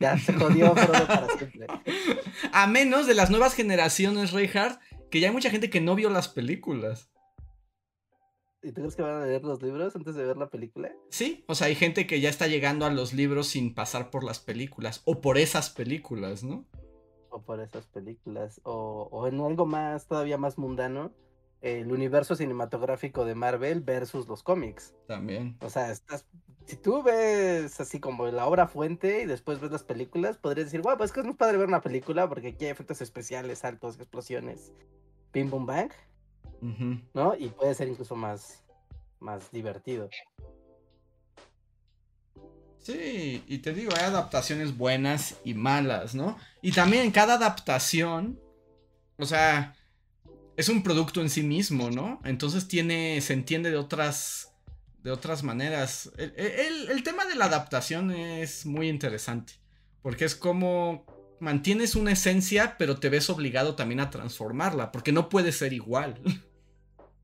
Ya 0.00 0.16
se 0.16 0.32
jodió 0.32 0.76
Frodo 0.76 1.06
para 1.08 1.26
siempre. 1.36 1.66
A 2.52 2.68
menos 2.68 3.08
de 3.08 3.14
las 3.14 3.30
nuevas 3.30 3.54
generaciones, 3.54 4.30
Reinhardt, 4.30 4.78
que 5.10 5.18
ya 5.18 5.26
hay 5.26 5.32
mucha 5.32 5.50
gente 5.50 5.70
que 5.70 5.80
no 5.80 5.96
vio 5.96 6.08
las 6.08 6.28
películas. 6.28 7.10
¿Y 8.62 8.72
tú 8.72 8.80
crees 8.80 8.96
que 8.96 9.02
van 9.02 9.22
a 9.22 9.26
leer 9.26 9.44
los 9.44 9.62
libros 9.62 9.94
antes 9.94 10.14
de 10.16 10.24
ver 10.24 10.36
la 10.36 10.50
película? 10.50 10.92
Sí, 11.10 11.44
o 11.46 11.54
sea, 11.54 11.68
hay 11.68 11.74
gente 11.74 12.06
que 12.06 12.20
ya 12.20 12.28
está 12.28 12.48
llegando 12.48 12.86
a 12.86 12.90
los 12.90 13.12
libros 13.12 13.48
sin 13.48 13.74
pasar 13.74 14.10
por 14.10 14.24
las 14.24 14.40
películas, 14.40 15.02
o 15.04 15.20
por 15.20 15.38
esas 15.38 15.70
películas, 15.70 16.42
¿no? 16.42 16.66
O 17.38 17.42
por 17.42 17.60
esas 17.60 17.86
películas, 17.86 18.60
o, 18.64 19.26
en 19.26 19.40
algo 19.40 19.66
más, 19.66 20.06
todavía 20.06 20.38
más 20.38 20.58
mundano, 20.58 21.12
el 21.60 21.90
universo 21.90 22.36
cinematográfico 22.36 23.24
de 23.24 23.34
Marvel 23.34 23.80
versus 23.80 24.28
los 24.28 24.42
cómics. 24.42 24.94
También. 25.06 25.56
O 25.60 25.70
sea, 25.70 25.90
estás, 25.90 26.26
si 26.66 26.76
tú 26.76 27.02
ves 27.02 27.80
así 27.80 27.98
como 27.98 28.26
la 28.26 28.46
obra 28.46 28.68
fuente 28.68 29.22
y 29.22 29.26
después 29.26 29.60
ves 29.60 29.72
las 29.72 29.84
películas, 29.84 30.36
podrías 30.36 30.66
decir, 30.66 30.82
bueno, 30.82 30.98
pues 30.98 31.10
es 31.10 31.14
que 31.14 31.20
es 31.20 31.26
muy 31.26 31.34
padre 31.34 31.58
ver 31.58 31.68
una 31.68 31.80
película 31.80 32.28
porque 32.28 32.48
aquí 32.48 32.66
hay 32.66 32.70
efectos 32.70 33.00
especiales, 33.00 33.60
saltos, 33.60 33.96
explosiones, 33.96 34.72
pim 35.32 35.50
bum 35.50 35.66
bang. 35.66 35.90
¿no? 37.14 37.34
Y 37.36 37.48
puede 37.48 37.74
ser 37.74 37.88
incluso 37.88 38.16
más, 38.16 38.64
más 39.20 39.50
divertido. 39.50 40.08
Sí, 42.88 43.44
y 43.46 43.58
te 43.58 43.74
digo, 43.74 43.92
hay 43.94 44.04
adaptaciones 44.04 44.78
buenas 44.78 45.34
y 45.44 45.52
malas, 45.52 46.14
¿no? 46.14 46.38
Y 46.62 46.72
también 46.72 47.10
cada 47.10 47.34
adaptación, 47.34 48.40
o 49.18 49.26
sea, 49.26 49.76
es 50.56 50.70
un 50.70 50.82
producto 50.82 51.20
en 51.20 51.28
sí 51.28 51.42
mismo, 51.42 51.90
¿no? 51.90 52.18
Entonces 52.24 52.66
tiene, 52.66 53.20
se 53.20 53.34
entiende 53.34 53.70
de 53.70 53.76
otras, 53.76 54.54
de 55.02 55.10
otras 55.10 55.42
maneras. 55.42 56.10
El, 56.16 56.88
el 56.88 57.02
tema 57.02 57.26
de 57.26 57.34
la 57.34 57.44
adaptación 57.44 58.10
es 58.10 58.64
muy 58.64 58.88
interesante, 58.88 59.52
porque 60.00 60.24
es 60.24 60.34
como 60.34 61.04
mantienes 61.40 61.94
una 61.94 62.12
esencia, 62.12 62.76
pero 62.78 62.98
te 62.98 63.10
ves 63.10 63.28
obligado 63.28 63.74
también 63.74 64.00
a 64.00 64.08
transformarla, 64.08 64.92
porque 64.92 65.12
no 65.12 65.28
puede 65.28 65.52
ser 65.52 65.74
igual. 65.74 66.18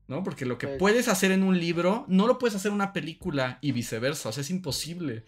¿no? 0.07 0.23
Porque 0.23 0.45
lo 0.45 0.57
que 0.57 0.67
pues 0.67 0.79
puedes 0.79 1.07
hacer 1.07 1.31
en 1.31 1.43
un 1.43 1.59
libro, 1.59 2.05
no 2.07 2.27
lo 2.27 2.37
puedes 2.37 2.55
hacer 2.55 2.69
en 2.69 2.75
una 2.75 2.93
película 2.93 3.57
y 3.61 3.71
viceversa, 3.71 4.29
o 4.29 4.31
sea, 4.31 4.41
es 4.41 4.49
imposible. 4.49 5.23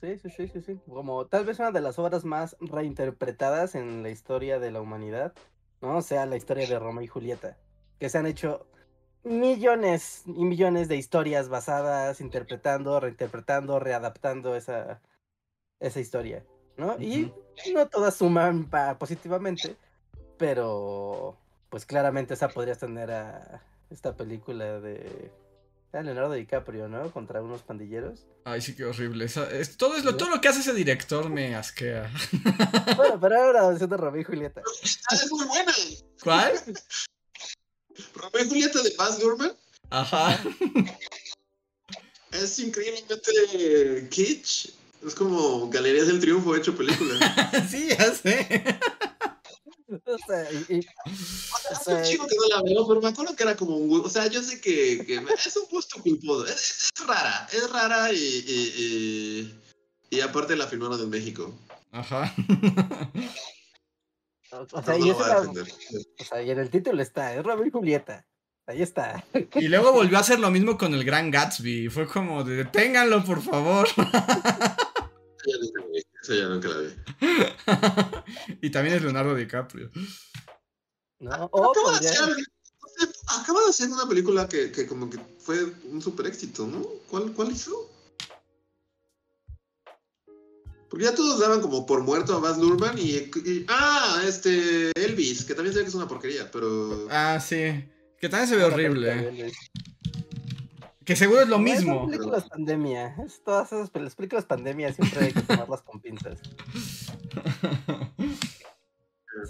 Sí, 0.00 0.18
sí, 0.18 0.30
sí, 0.30 0.48
sí, 0.48 0.60
sí. 0.60 0.80
Como 0.88 1.26
tal 1.26 1.44
vez 1.44 1.58
una 1.58 1.72
de 1.72 1.80
las 1.80 1.98
obras 1.98 2.24
más 2.24 2.56
reinterpretadas 2.60 3.74
en 3.74 4.02
la 4.02 4.10
historia 4.10 4.58
de 4.58 4.70
la 4.70 4.80
humanidad, 4.80 5.32
¿no? 5.80 6.02
Sea 6.02 6.26
la 6.26 6.36
historia 6.36 6.66
de 6.66 6.78
Roma 6.78 7.02
y 7.02 7.06
Julieta, 7.06 7.56
que 7.98 8.08
se 8.08 8.18
han 8.18 8.26
hecho 8.26 8.66
millones 9.24 10.22
y 10.26 10.44
millones 10.44 10.88
de 10.88 10.96
historias 10.96 11.48
basadas, 11.48 12.20
interpretando, 12.20 13.00
reinterpretando, 13.00 13.80
readaptando 13.80 14.54
esa, 14.54 15.00
esa 15.80 16.00
historia, 16.00 16.44
¿no? 16.76 16.96
Y 17.00 17.32
no 17.74 17.88
todas 17.88 18.14
suman 18.14 18.68
positivamente, 18.98 19.76
pero 20.38 21.36
pues 21.70 21.86
claramente 21.86 22.34
esa 22.34 22.48
podrías 22.48 22.78
tener 22.78 23.10
a 23.10 23.62
esta 23.90 24.16
película 24.16 24.80
de 24.80 25.30
Leonardo 26.02 26.32
DiCaprio, 26.32 26.88
¿no? 26.88 27.10
Contra 27.10 27.42
unos 27.42 27.62
pandilleros. 27.62 28.26
Ay, 28.44 28.60
sí, 28.60 28.74
qué 28.74 28.84
horrible. 28.84 29.24
es, 29.24 29.76
todo, 29.76 29.96
es 29.96 30.04
lo, 30.04 30.16
todo 30.16 30.30
lo 30.30 30.40
que 30.40 30.48
hace 30.48 30.60
ese 30.60 30.74
director 30.74 31.28
me 31.28 31.54
asquea. 31.54 32.10
Bueno, 32.96 33.18
pero 33.20 33.36
ahora 33.36 33.62
la 33.62 33.68
versión 33.68 33.90
de 33.90 33.96
Romeo 33.96 34.20
y 34.20 34.24
Julieta. 34.24 34.62
es 34.82 35.30
muy 35.30 35.46
buena. 35.46 35.72
¿Cuál? 36.22 36.52
Romeo 38.14 38.44
y 38.44 38.48
Julieta 38.48 38.82
de 38.82 38.94
Baz 38.96 39.20
Luhrmann. 39.22 39.52
Ajá. 39.90 40.38
Es 42.32 42.58
increíblemente 42.58 44.08
kitsch. 44.10 44.68
Es 45.06 45.14
como 45.14 45.70
Galerías 45.70 46.08
del 46.08 46.20
Triunfo 46.20 46.54
hecho 46.54 46.76
película. 46.76 47.14
sí, 47.70 47.88
ya 47.88 48.12
sé. 48.12 48.62
O 50.06 50.18
sea, 50.26 50.50
y, 50.68 50.86
hace 51.70 51.94
un 51.94 52.02
chico 52.02 52.26
que 52.26 52.36
no 52.36 52.56
la 52.56 52.62
veo, 52.62 52.86
pero 52.88 53.00
me 53.00 53.08
acuerdo 53.08 53.36
que 53.36 53.44
era 53.44 53.56
como 53.56 53.76
un 53.76 54.00
O 54.04 54.08
sea, 54.08 54.26
yo 54.26 54.42
sé 54.42 54.60
que, 54.60 55.04
que 55.06 55.14
es 55.14 55.56
un 55.56 55.68
gusto 55.70 56.02
culposo. 56.02 56.46
Es, 56.46 56.90
es, 56.94 57.06
rara, 57.06 57.46
es 57.52 57.70
rara 57.70 58.12
y, 58.12 58.16
y, 58.16 59.60
y, 60.10 60.20
aparte 60.20 60.56
la 60.56 60.66
filmaron 60.66 61.00
en 61.00 61.10
México. 61.10 61.54
Ajá. 61.92 62.34
O 64.72 64.82
sea, 64.82 64.98
y, 64.98 65.10
o 65.10 66.24
sea, 66.24 66.42
y 66.42 66.50
en 66.50 66.58
el 66.58 66.70
título 66.70 67.02
está, 67.02 67.34
es 67.34 67.44
Romeo 67.44 67.66
y 67.66 67.70
Julieta. 67.70 68.26
Ahí 68.66 68.82
está. 68.82 69.24
Y 69.54 69.68
luego 69.68 69.92
volvió 69.92 70.16
a 70.16 70.20
hacer 70.20 70.40
lo 70.40 70.50
mismo 70.50 70.76
con 70.76 70.92
el 70.94 71.04
Gran 71.04 71.30
Gatsby. 71.30 71.88
Fue 71.88 72.06
como 72.06 72.42
de 72.42 72.56
deténganlo, 72.56 73.24
por 73.24 73.40
favor. 73.40 73.88
Ya 76.34 76.48
nunca 76.48 76.68
la 76.68 76.78
vi. 76.78 76.94
y 78.62 78.70
también 78.70 78.96
es 78.96 79.02
Leonardo 79.02 79.34
DiCaprio. 79.34 79.90
No, 81.18 81.32
acaba, 81.32 81.98
de 81.98 82.08
hacer, 82.08 82.36
acaba, 83.40 83.60
de 83.62 83.70
hacer, 83.70 83.88
una 83.88 84.08
película 84.08 84.48
que, 84.48 84.70
que, 84.70 84.86
como 84.86 85.08
que 85.08 85.18
fue 85.38 85.64
un 85.84 86.02
super 86.02 86.26
éxito, 86.26 86.66
¿no? 86.66 86.82
¿Cuál, 87.08 87.32
cuál 87.32 87.52
hizo? 87.52 87.90
Porque 90.88 91.04
ya 91.04 91.14
todos 91.14 91.40
daban 91.40 91.60
como 91.60 91.84
por 91.84 92.02
muerto 92.02 92.34
a 92.34 92.40
Baz 92.40 92.58
Luhrmann 92.58 92.96
y, 92.98 93.30
ah, 93.68 94.22
este 94.26 94.92
Elvis, 94.94 95.44
que 95.44 95.54
también 95.54 95.72
se 95.72 95.80
ve 95.80 95.84
que 95.84 95.88
es 95.88 95.94
una 95.94 96.08
porquería, 96.08 96.50
pero 96.50 97.08
Ah, 97.10 97.40
sí, 97.40 97.84
que 98.20 98.28
también 98.28 98.48
se 98.48 98.56
ve 98.56 98.64
horrible. 98.64 99.52
Que 101.06 101.14
seguro 101.14 101.40
es 101.40 101.48
lo 101.48 101.58
mismo. 101.58 102.00
Las 102.00 102.10
películas 102.10 102.48
pandemia. 102.48 103.16
Es 103.24 103.42
todas 103.44 103.72
esas 103.72 103.90
las 103.94 104.16
películas 104.16 104.44
pandemia 104.44 104.92
siempre 104.92 105.26
hay 105.26 105.32
que 105.32 105.42
tomarlas 105.42 105.82
con 105.82 106.00
pinzas. 106.00 106.40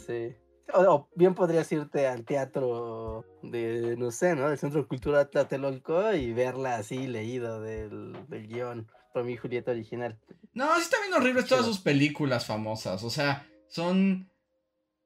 Sí. 0.05 0.35
O, 0.75 1.09
bien 1.15 1.37
podrías 1.37 1.71
irte 1.71 2.09
al 2.09 2.25
teatro 2.25 3.25
de, 3.45 3.97
no 3.97 4.11
sé, 4.11 4.35
¿no? 4.35 4.49
Del 4.49 4.59
Centro 4.59 4.87
Cultural 4.89 5.31
Tlatelolco 5.31 6.13
y 6.13 6.33
verla 6.33 6.75
así 6.75 7.07
leído 7.07 7.61
del, 7.61 8.13
del 8.27 8.49
guion 8.49 8.91
Romeo 9.15 9.35
y 9.35 9.37
Julieta 9.37 9.71
original. 9.71 10.19
No, 10.55 10.75
sí 10.75 10.83
está 10.83 10.97
bien 11.01 11.15
horribles 11.15 11.47
todas 11.47 11.65
sus 11.65 11.79
películas 11.79 12.47
famosas. 12.47 13.05
O 13.05 13.11
sea, 13.11 13.47
son 13.69 14.29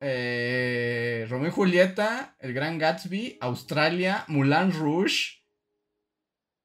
eh, 0.00 1.26
Romeo 1.28 1.48
y 1.48 1.52
Julieta, 1.52 2.36
El 2.38 2.54
Gran 2.54 2.78
Gatsby, 2.78 3.36
Australia, 3.40 4.24
Mulan 4.28 4.72
Rouge. 4.72 5.39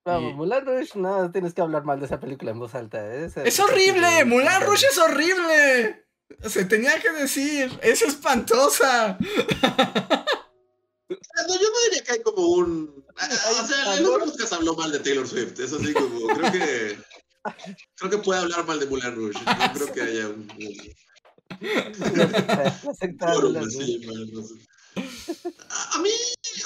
No, 0.06 0.22
Mulan 0.22 0.66
Rouge, 0.66 1.00
no, 1.00 1.32
tienes 1.32 1.56
que 1.56 1.62
hablar 1.62 1.84
mal 1.84 2.00
de 2.00 2.06
esa 2.06 2.20
película 2.20 2.52
en 2.52 2.60
voz 2.60 2.76
alta. 2.76 3.04
¿eh? 3.04 3.32
Es, 3.44 3.60
horrible, 3.60 4.24
Mulan 4.26 4.62
Rouge 4.62 4.86
es 4.86 4.98
horrible. 5.00 6.06
Se 6.44 6.66
tenía 6.66 7.02
que 7.02 7.12
decir, 7.12 7.80
es 7.82 8.04
espantosa. 8.04 9.18
No, 11.08 11.54
yo 11.54 11.70
no 11.70 11.78
diría 11.90 12.04
que 12.04 12.14
hay 12.14 12.22
como 12.22 12.48
un. 12.48 13.06
O 13.16 13.68
sea, 13.68 13.98
el 13.98 14.06
otro 14.06 14.26
podcast 14.26 14.54
habló 14.54 14.76
mal 14.76 14.92
de 14.92 15.00
Taylor 15.00 15.28
Swift. 15.28 15.60
Eso 15.60 15.80
sí, 15.80 15.94
como. 15.94 16.28
Creo 16.28 16.52
que. 16.52 16.98
Creo 17.96 18.12
que 18.12 18.18
puede 18.20 18.42
hablar 18.42 18.66
mal 18.66 18.80
de 18.80 18.86
Mulan 18.88 19.16
Rouge. 19.16 19.40
No 19.44 19.74
creo 19.74 19.94
que 19.94 20.02
haya 20.02 20.30
un. 20.30 20.48
A, 25.94 26.00
mí, 26.00 26.10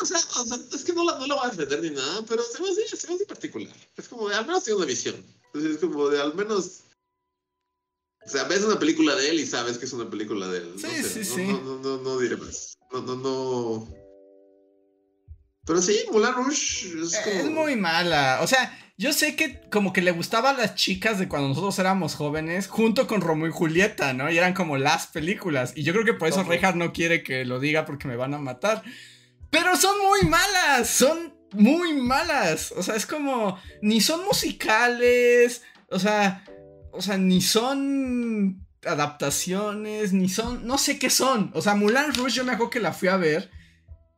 o 0.01 0.05
sea, 0.05 0.17
o 0.17 0.45
sea, 0.45 0.57
es 0.73 0.83
que 0.83 0.93
no, 0.93 1.03
la, 1.03 1.17
no 1.17 1.27
lo 1.27 1.35
voy 1.35 1.45
a 1.45 1.49
defender 1.49 1.81
ni 1.81 1.89
nada, 1.91 2.23
pero 2.27 2.43
se 2.43 2.61
me 2.61 2.69
hace, 2.69 2.95
se 2.95 3.07
me 3.07 3.15
hace 3.15 3.25
particular. 3.25 3.73
Es 3.97 4.07
como 4.07 4.29
de 4.29 4.35
al 4.35 4.45
menos 4.45 4.63
tiene 4.63 4.77
una 4.77 4.85
visión. 4.85 5.15
Entonces 5.45 5.75
es 5.75 5.77
como 5.79 6.09
de 6.09 6.21
al 6.21 6.35
menos. 6.35 6.81
O 8.25 8.29
sea, 8.29 8.43
ves 8.43 8.63
una 8.63 8.77
película 8.77 9.15
de 9.15 9.29
él 9.29 9.39
y 9.39 9.45
sabes 9.47 9.77
que 9.77 9.85
es 9.85 9.93
una 9.93 10.09
película 10.09 10.47
de 10.47 10.59
él. 10.59 10.73
Sí, 10.77 11.03
sí, 11.03 11.19
no, 11.19 11.35
sí. 11.35 11.47
No, 11.47 11.61
no, 11.61 11.79
no, 11.79 11.97
no, 11.97 12.19
diré 12.19 12.37
más. 12.37 12.77
No, 12.91 13.01
no, 13.01 13.15
no. 13.15 13.87
Pero 15.65 15.81
sí, 15.81 15.99
Moulin 16.11 16.33
Rouge 16.33 16.87
es, 17.01 17.17
como... 17.23 17.35
es 17.35 17.45
muy 17.45 17.75
mala. 17.75 18.39
O 18.41 18.47
sea, 18.47 18.88
yo 18.99 19.13
sé 19.13 19.37
que 19.37 19.61
como 19.71 19.93
que 19.93 20.01
le 20.01 20.11
gustaba 20.11 20.49
a 20.49 20.53
las 20.53 20.75
chicas 20.75 21.19
de 21.19 21.29
cuando 21.29 21.47
nosotros 21.47 21.79
éramos 21.79 22.15
jóvenes, 22.15 22.67
junto 22.67 23.07
con 23.07 23.21
Romeo 23.21 23.47
y 23.47 23.51
Julieta, 23.51 24.11
¿no? 24.11 24.29
Y 24.29 24.37
eran 24.37 24.53
como 24.53 24.75
las 24.75 25.07
películas. 25.07 25.71
Y 25.73 25.83
yo 25.83 25.93
creo 25.93 26.03
que 26.03 26.13
por 26.13 26.27
eso 26.27 26.43
Reinhardt 26.43 26.75
no 26.75 26.91
quiere 26.91 27.23
que 27.23 27.45
lo 27.45 27.61
diga 27.61 27.85
porque 27.85 28.09
me 28.09 28.17
van 28.17 28.33
a 28.33 28.39
matar. 28.39 28.83
Pero 29.49 29.77
son 29.77 29.95
muy 29.99 30.29
malas, 30.29 30.89
son 30.89 31.33
muy 31.53 31.93
malas. 31.93 32.73
O 32.73 32.83
sea, 32.83 32.97
es 32.97 33.05
como, 33.05 33.57
ni 33.81 34.01
son 34.01 34.25
musicales, 34.25 35.61
o 35.89 35.97
sea, 35.97 36.43
o 36.91 37.01
sea, 37.01 37.17
ni 37.17 37.39
son 37.39 38.67
adaptaciones, 38.85 40.11
ni 40.11 40.27
son, 40.27 40.67
no 40.67 40.77
sé 40.77 40.99
qué 40.99 41.09
son. 41.09 41.51
O 41.53 41.61
sea, 41.61 41.73
Mulan 41.73 42.13
Rouge 42.13 42.33
yo 42.33 42.43
me 42.43 42.51
acuerdo 42.51 42.71
que 42.71 42.81
la 42.81 42.91
fui 42.91 43.07
a 43.07 43.15
ver, 43.15 43.49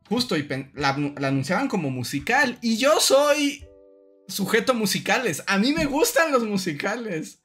justo, 0.08 0.36
y 0.36 0.48
la, 0.74 0.98
la 1.20 1.28
anunciaban 1.28 1.68
como 1.68 1.88
musical. 1.88 2.58
Y 2.60 2.78
yo 2.78 2.98
soy 2.98 3.64
sujeto 4.32 4.74
musicales. 4.74 5.42
A 5.46 5.58
mí 5.58 5.72
me 5.72 5.84
gustan 5.84 6.32
los 6.32 6.44
musicales. 6.44 7.40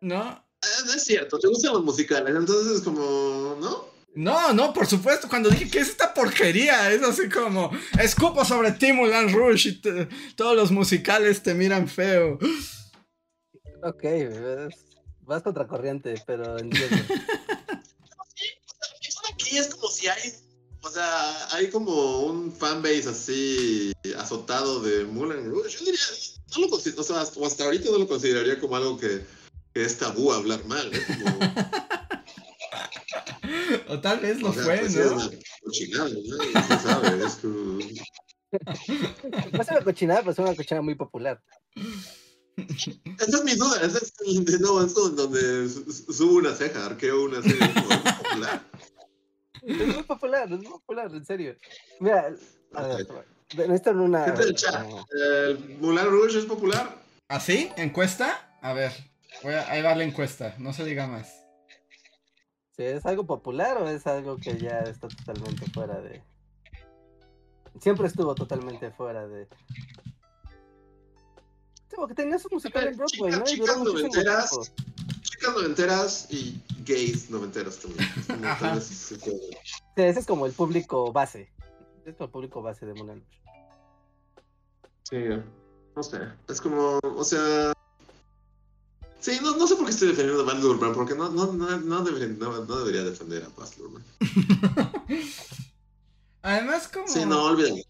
¿No? 0.00 0.22
Ah, 0.22 0.82
no 0.86 0.92
es 0.92 1.04
cierto, 1.04 1.38
te 1.38 1.48
gustan 1.48 1.72
los 1.72 1.84
musicales, 1.84 2.34
entonces 2.34 2.76
es 2.76 2.82
como, 2.82 3.56
¿no? 3.60 3.90
No, 4.14 4.52
no, 4.52 4.72
por 4.72 4.86
supuesto. 4.86 5.28
Cuando 5.28 5.48
dije 5.50 5.70
que 5.70 5.78
es 5.78 5.88
esta 5.88 6.12
porquería, 6.12 6.90
es 6.92 7.02
así 7.02 7.28
como 7.28 7.70
escupo 7.98 8.44
sobre 8.44 8.72
ti, 8.72 8.92
Mulan 8.92 9.32
Rouge 9.32 9.68
y 9.68 9.80
todos 10.34 10.56
los 10.56 10.70
musicales 10.72 11.42
te 11.42 11.54
miran 11.54 11.88
feo. 11.88 12.38
Ok, 13.82 14.04
vas 15.20 15.42
contracorriente, 15.42 16.22
pero 16.26 16.58
entiendo. 16.58 16.96
aquí 19.32 19.58
es 19.58 19.74
como 19.74 19.88
si 19.88 20.08
hay, 20.08 20.32
o 20.82 20.90
sea, 20.90 21.54
hay 21.54 21.68
como 21.70 22.20
un 22.20 22.52
fanbase 22.52 23.08
así 23.08 23.92
azotado 24.16 24.80
de 24.80 25.04
Mulan 25.04 25.50
Rouge. 25.50 25.70
Yo 25.70 25.84
diría, 25.84 26.00
no 26.56 26.66
lo 26.66 26.76
o 26.76 27.02
sea, 27.02 27.20
hasta 27.20 27.64
ahorita 27.64 27.90
no 27.90 27.98
lo 27.98 28.08
consideraría 28.08 28.58
como 28.58 28.76
algo 28.76 28.98
que, 28.98 29.24
que 29.74 29.84
es 29.84 29.98
tabú 29.98 30.32
hablar 30.32 30.64
mal. 30.66 30.90
¿eh? 30.92 31.02
Como... 31.06 31.38
O 33.88 34.00
tal 34.00 34.20
vez 34.20 34.40
lo 34.40 34.52
fue, 34.52 34.78
pues 34.78 34.94
¿no? 34.94 35.20
Es 35.20 35.30
cochinada, 35.64 36.08
¿no? 36.08 36.80
sabe, 36.80 37.24
es 37.24 37.34
como... 37.34 37.78
No 39.52 39.62
es 39.62 39.68
una 39.68 39.84
cochinada, 39.84 40.20
pero 40.20 40.32
es 40.32 40.38
una 40.38 40.54
cochinada 40.54 40.82
muy 40.82 40.94
popular. 40.94 41.42
Esa 42.56 43.36
es 43.38 43.44
mi 43.44 43.54
duda, 43.54 43.80
esa 43.82 43.98
es, 43.98 44.12
no, 44.60 44.84
es 44.84 44.94
donde 44.94 45.68
subo 45.68 46.36
una 46.36 46.54
ceja, 46.54 46.86
arqueo 46.86 47.24
una 47.24 47.42
ceja 47.42 47.68
popular. 48.22 48.64
Es 49.62 49.86
muy 49.94 50.02
popular, 50.04 50.44
es 50.44 50.58
muy 50.58 50.66
popular, 50.66 51.10
en 51.12 51.24
serio. 51.24 51.56
Mira, 52.00 52.34
a 52.74 52.82
ver, 52.86 53.06
necesitan 53.56 54.00
una. 54.00 54.24
¿El 54.24 55.78
Mulan 55.80 56.06
Rouge 56.06 56.38
es 56.38 56.46
popular? 56.46 56.96
¿Ah, 57.28 57.40
sí? 57.40 57.70
¿Encuesta? 57.76 58.58
A 58.62 58.72
ver, 58.72 58.92
voy 59.42 59.54
a, 59.54 59.70
ahí 59.70 59.82
va 59.82 59.94
la 59.94 60.04
encuesta, 60.04 60.54
no 60.58 60.72
se 60.72 60.84
diga 60.84 61.06
más. 61.06 61.40
¿Es 62.76 63.04
algo 63.04 63.26
popular 63.26 63.76
o 63.82 63.88
es 63.88 64.06
algo 64.06 64.38
que 64.38 64.56
ya 64.56 64.80
está 64.80 65.08
totalmente 65.08 65.66
fuera 65.70 66.00
de... 66.00 66.22
Siempre 67.78 68.06
estuvo 68.06 68.34
totalmente 68.34 68.90
fuera 68.90 69.28
de... 69.28 69.46
Como 71.94 72.08
que 72.08 72.14
tenía 72.14 72.38
su 72.38 72.48
musical 72.50 72.88
en 72.88 72.96
Broadway, 72.96 73.32
¿no? 73.32 73.44
Chicas 73.44 73.78
noventeras, 73.78 74.72
chicas 75.40 75.54
noventeras 75.56 76.26
y 76.30 76.60
gays 76.84 77.30
noventeros 77.30 77.78
también. 77.78 78.82
sí, 78.82 79.16
ese 79.96 80.20
es 80.20 80.26
como 80.26 80.46
el 80.46 80.52
público 80.52 81.12
base. 81.12 81.50
Es 82.04 82.14
como 82.16 82.26
el 82.26 82.30
público 82.30 82.62
base 82.62 82.86
de 82.86 82.94
Mulan 82.94 83.24
Sí, 85.04 85.16
no 85.96 86.02
sé. 86.02 86.18
Es 86.48 86.60
como, 86.60 86.98
o 87.02 87.24
sea, 87.24 87.72
Sí, 89.20 89.38
no, 89.42 89.54
no 89.56 89.66
sé 89.66 89.76
por 89.76 89.84
qué 89.84 89.90
estoy 89.90 90.08
defendiendo 90.08 90.42
a 90.42 90.46
Baz 90.46 90.62
Luhrmann, 90.62 90.94
porque 90.94 91.14
no, 91.14 91.28
no, 91.28 91.52
no, 91.52 91.78
no, 91.78 92.02
debería, 92.02 92.28
no, 92.28 92.64
no 92.64 92.76
debería 92.78 93.04
defender 93.04 93.44
a 93.44 93.48
Baz 93.50 93.76
Luhrmann. 93.76 94.02
Además, 96.42 96.88
como... 96.88 97.06
Sí, 97.06 97.26
no, 97.26 97.44
olvídalo. 97.44 97.82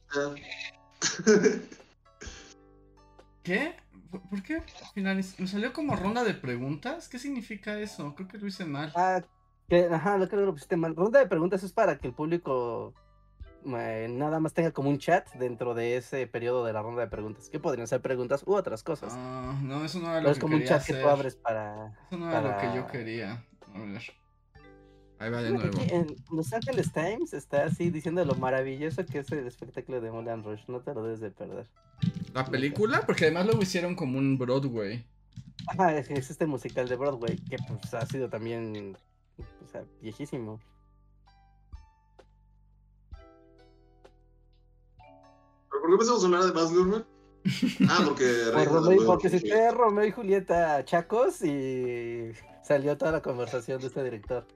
¿Qué? 3.44 3.79
¿Por 4.10 4.42
qué? 4.42 4.62
Al 4.96 5.16
me 5.16 5.46
salió 5.46 5.72
como 5.72 5.96
ronda 5.96 6.24
de 6.24 6.34
preguntas. 6.34 7.08
¿Qué 7.08 7.18
significa 7.18 7.78
eso? 7.78 8.14
Creo 8.14 8.28
que 8.28 8.38
lo 8.38 8.46
hice 8.46 8.64
mal. 8.64 8.92
Ah, 8.96 9.22
que, 9.68 9.86
ajá, 9.86 10.18
lo 10.18 10.28
creo 10.28 10.40
que 10.40 10.46
lo 10.46 10.52
pusiste 10.52 10.76
mal. 10.76 10.96
Ronda 10.96 11.20
de 11.20 11.26
preguntas 11.26 11.62
es 11.62 11.72
para 11.72 11.98
que 11.98 12.08
el 12.08 12.14
público 12.14 12.92
eh, 13.66 14.08
nada 14.10 14.40
más 14.40 14.52
tenga 14.52 14.72
como 14.72 14.90
un 14.90 14.98
chat 14.98 15.28
dentro 15.34 15.74
de 15.74 15.96
ese 15.96 16.26
periodo 16.26 16.64
de 16.64 16.72
la 16.72 16.82
ronda 16.82 17.02
de 17.02 17.08
preguntas. 17.08 17.48
Que 17.48 17.60
podrían 17.60 17.86
ser 17.86 18.00
preguntas 18.00 18.42
u 18.46 18.54
otras 18.54 18.82
cosas. 18.82 19.12
Ah, 19.16 19.58
no, 19.62 19.84
eso 19.84 20.00
no 20.00 20.08
era 20.08 20.20
lo 20.20 20.26
que 20.26 20.32
es 20.32 20.38
como 20.38 20.56
un 20.56 20.64
chat 20.64 20.84
que 20.84 20.94
tú 20.94 21.08
abres 21.08 21.36
para. 21.36 21.92
Eso 22.08 22.18
no 22.18 22.30
era 22.30 22.40
lo 22.40 22.56
que 22.58 22.76
yo 22.76 22.86
quería. 22.88 23.44
A 23.74 23.78
ver. 23.78 24.02
Ahí 25.20 25.30
va 25.30 25.42
de 25.42 25.50
nuevo. 25.50 25.78
en 25.90 26.16
Los 26.32 26.50
Angeles 26.50 26.90
Times 26.92 27.34
está 27.34 27.64
así 27.64 27.90
diciendo 27.90 28.24
lo 28.24 28.34
maravilloso 28.36 29.04
que 29.04 29.18
es 29.18 29.30
el 29.30 29.46
espectáculo 29.46 30.00
de 30.00 30.10
Mulan 30.10 30.42
Rush. 30.42 30.62
No 30.66 30.80
te 30.80 30.94
lo 30.94 31.02
debes 31.02 31.20
de 31.20 31.30
perder. 31.30 31.66
¿La 32.32 32.46
película? 32.46 33.02
Porque 33.04 33.26
además 33.26 33.44
lo 33.44 33.60
hicieron 33.60 33.94
como 33.94 34.16
un 34.16 34.38
Broadway. 34.38 35.04
Ajá, 35.66 35.94
es, 35.94 36.30
este 36.30 36.46
musical 36.46 36.88
de 36.88 36.96
Broadway 36.96 37.36
que 37.36 37.58
pues 37.68 37.92
ha 37.92 38.06
sido 38.06 38.30
también 38.30 38.96
o 39.38 39.68
sea, 39.68 39.84
viejísimo. 40.00 40.58
¿Por 45.68 45.86
qué 45.86 45.92
empezamos 45.92 46.22
a 46.22 46.26
hablar 46.26 46.44
de 46.44 46.52
Baz 46.52 46.72
Luhrmann? 46.72 47.04
Ah, 47.90 48.02
porque... 48.06 49.04
porque 49.06 49.28
si 49.28 49.40
te 49.40 49.70
Romeo 49.70 50.06
y 50.06 50.12
Julieta 50.12 50.82
Chacos 50.86 51.42
y 51.42 52.32
salió 52.62 52.96
toda 52.96 53.12
la 53.12 53.20
conversación 53.20 53.82
de 53.82 53.88
este 53.88 54.02
director. 54.02 54.46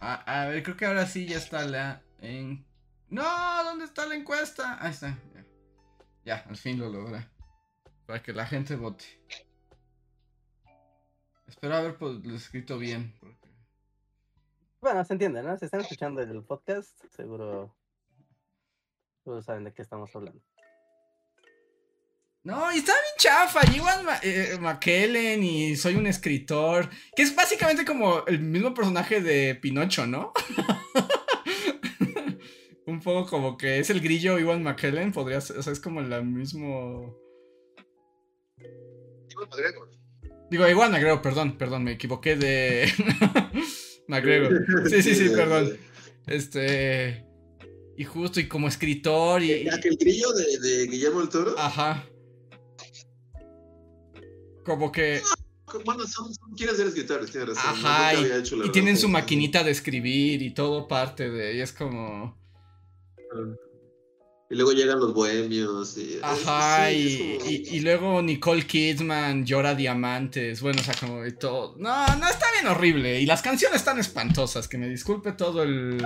A, 0.00 0.46
ver, 0.46 0.62
creo 0.62 0.76
que 0.76 0.86
ahora 0.86 1.06
sí 1.06 1.26
ya 1.26 1.38
está 1.38 1.64
la... 1.64 2.02
En... 2.20 2.64
No, 3.08 3.24
¿dónde 3.64 3.84
está 3.84 4.06
la 4.06 4.14
encuesta? 4.14 4.78
Ahí 4.80 4.92
está. 4.92 5.18
Ya, 6.24 6.44
al 6.48 6.56
fin 6.56 6.78
lo 6.78 6.88
logré. 6.88 7.26
Para 8.06 8.22
que 8.22 8.32
la 8.32 8.46
gente 8.46 8.76
vote. 8.76 9.04
Espero 11.46 11.76
haber 11.76 11.96
pues, 11.96 12.24
escrito 12.26 12.78
bien. 12.78 13.14
Bueno, 14.80 15.04
se 15.04 15.14
entiende, 15.14 15.42
¿no? 15.42 15.56
Si 15.58 15.64
están 15.64 15.80
escuchando 15.80 16.20
el 16.22 16.44
podcast, 16.44 17.04
seguro 17.10 17.74
todos 19.28 19.44
saben 19.44 19.64
de 19.64 19.74
qué 19.74 19.82
estamos 19.82 20.14
hablando. 20.14 20.40
No, 22.44 22.72
y 22.72 22.78
está 22.78 22.92
bien 22.92 23.14
chafa. 23.18 23.60
Igual 23.74 24.06
eh, 24.22 24.56
McKellen 24.60 25.42
y 25.42 25.76
soy 25.76 25.96
un 25.96 26.06
escritor. 26.06 26.88
Que 27.14 27.22
es 27.22 27.34
básicamente 27.34 27.84
como 27.84 28.24
el 28.26 28.40
mismo 28.40 28.74
personaje 28.74 29.20
de 29.20 29.54
Pinocho, 29.54 30.06
¿no? 30.06 30.32
un 32.86 33.00
poco 33.00 33.28
como 33.28 33.58
que 33.58 33.80
es 33.80 33.90
el 33.90 34.00
grillo 34.00 34.38
Iwan 34.38 34.62
McKellen. 34.62 35.12
Podría 35.12 35.40
ser, 35.40 35.58
o 35.58 35.62
sea, 35.62 35.72
es 35.72 35.80
como 35.80 36.00
el 36.00 36.24
mismo. 36.24 37.16
Iwan 39.30 39.48
McGregor. 39.50 39.90
Digo, 40.50 40.66
Iwan 40.66 40.92
McGregor, 40.92 41.20
perdón, 41.20 41.58
perdón, 41.58 41.84
me 41.84 41.92
equivoqué 41.92 42.36
de. 42.36 42.90
McGregor. 44.08 44.64
Sí, 44.88 45.02
sí, 45.02 45.14
sí, 45.14 45.28
perdón. 45.28 45.76
Este. 46.26 47.28
Y 47.98 48.04
justo, 48.04 48.38
y 48.38 48.46
como 48.46 48.68
escritor 48.68 49.42
y... 49.42 49.50
¿El 49.50 49.96
grillo 49.98 50.32
de, 50.32 50.58
de, 50.60 50.86
Guillermo 50.86 51.18
del 51.18 51.28
Toro? 51.30 51.58
Ajá. 51.58 52.08
Como 54.68 54.92
que... 54.92 55.22
Bueno, 55.86 56.06
son, 56.06 56.30
quieren 56.56 56.76
ser 56.76 56.88
escritores, 56.88 57.30
tiene 57.30 57.46
razón. 57.46 57.64
Ajá, 57.66 58.14
y, 58.14 58.70
tienen 58.70 58.98
su 58.98 59.08
maquinita 59.08 59.64
de 59.64 59.70
escribir 59.70 60.42
y 60.42 60.52
todo 60.52 60.86
parte 60.86 61.30
de... 61.30 61.56
Y 61.56 61.60
es 61.60 61.72
como... 61.72 62.36
Y 64.50 64.54
luego 64.54 64.72
llegan 64.72 64.98
los 64.98 65.14
bohemios. 65.14 65.96
Y, 65.96 66.18
Ajá, 66.22 66.90
y, 66.90 67.38
y, 67.70 67.80
luego 67.80 68.20
Nicole 68.22 68.66
Kidman 68.66 69.44
llora 69.44 69.74
diamantes. 69.74 70.60
Bueno, 70.62 70.80
o 70.80 70.84
sea, 70.84 70.94
como 70.94 71.24
y 71.26 71.32
todo. 71.32 71.74
No, 71.76 72.06
no, 72.16 72.28
está 72.28 72.46
bien 72.54 72.66
horrible. 72.66 73.20
Y 73.20 73.26
las 73.26 73.42
canciones 73.42 73.80
están 73.80 73.98
espantosas. 73.98 74.66
Que 74.66 74.78
me 74.78 74.88
disculpe 74.88 75.32
todo 75.32 75.62
el. 75.62 75.98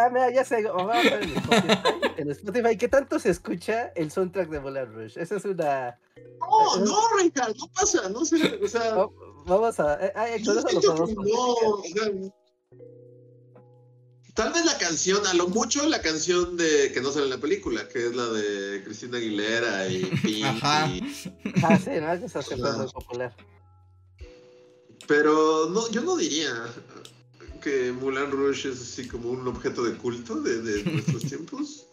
Ah, 0.00 0.08
mira, 0.10 0.30
ya 0.30 0.44
sé. 0.44 0.62
Vamos 0.62 0.94
a 0.94 1.02
ver 1.02 1.22
en 1.22 1.36
Spotify. 1.36 1.78
En 2.16 2.30
Spotify, 2.30 2.76
¿qué 2.76 2.88
tanto 2.88 3.18
se 3.18 3.30
escucha 3.30 3.92
el 3.96 4.10
soundtrack 4.10 4.48
de 4.48 4.60
Moulin 4.60 4.92
Rush? 4.94 5.18
Esa 5.18 5.36
es 5.36 5.44
una. 5.44 5.98
No, 6.40 6.76
no, 6.84 7.00
Ricardo, 7.18 7.54
no 7.58 7.66
pasa, 7.72 8.08
no 8.08 8.24
sé. 8.24 8.60
O 8.62 8.68
sea. 8.68 8.94
Vamos 9.46 9.80
a. 9.80 10.06
Eh, 10.06 10.12
ay, 10.14 10.44
con 10.44 10.58
eso 10.58 10.68
lo 10.68 10.80
podemos 10.80 11.10
no, 11.10 12.32
Tal 14.34 14.52
vez 14.52 14.64
la 14.64 14.78
canción, 14.78 15.26
a 15.26 15.34
lo 15.34 15.48
mucho 15.48 15.86
la 15.88 16.00
canción 16.00 16.56
de 16.56 16.92
que 16.92 17.00
no 17.00 17.10
sale 17.10 17.24
en 17.24 17.30
la 17.30 17.38
película, 17.38 17.88
que 17.88 18.06
es 18.06 18.14
la 18.14 18.26
de 18.26 18.82
Cristina 18.84 19.18
Aguilera 19.18 19.88
y 19.88 20.04
Pink. 20.22 20.44
Ajá. 20.46 20.90
Ah, 21.64 21.78
sí, 21.78 21.90
¿no? 22.00 22.18
Que 22.18 22.26
está 22.26 22.40
siendo 22.40 22.72
muy 22.72 22.90
popular. 22.90 23.34
Pero 25.06 25.68
no, 25.70 25.90
yo 25.90 26.02
no 26.02 26.16
diría 26.16 26.52
que 27.60 27.92
Mulan 27.92 28.30
Rush 28.30 28.66
es 28.66 28.80
así 28.80 29.06
como 29.06 29.30
un 29.30 29.46
objeto 29.46 29.84
de 29.84 29.96
culto 29.96 30.40
de, 30.40 30.62
de 30.62 30.84
nuestros 30.92 31.22
tiempos? 31.22 31.86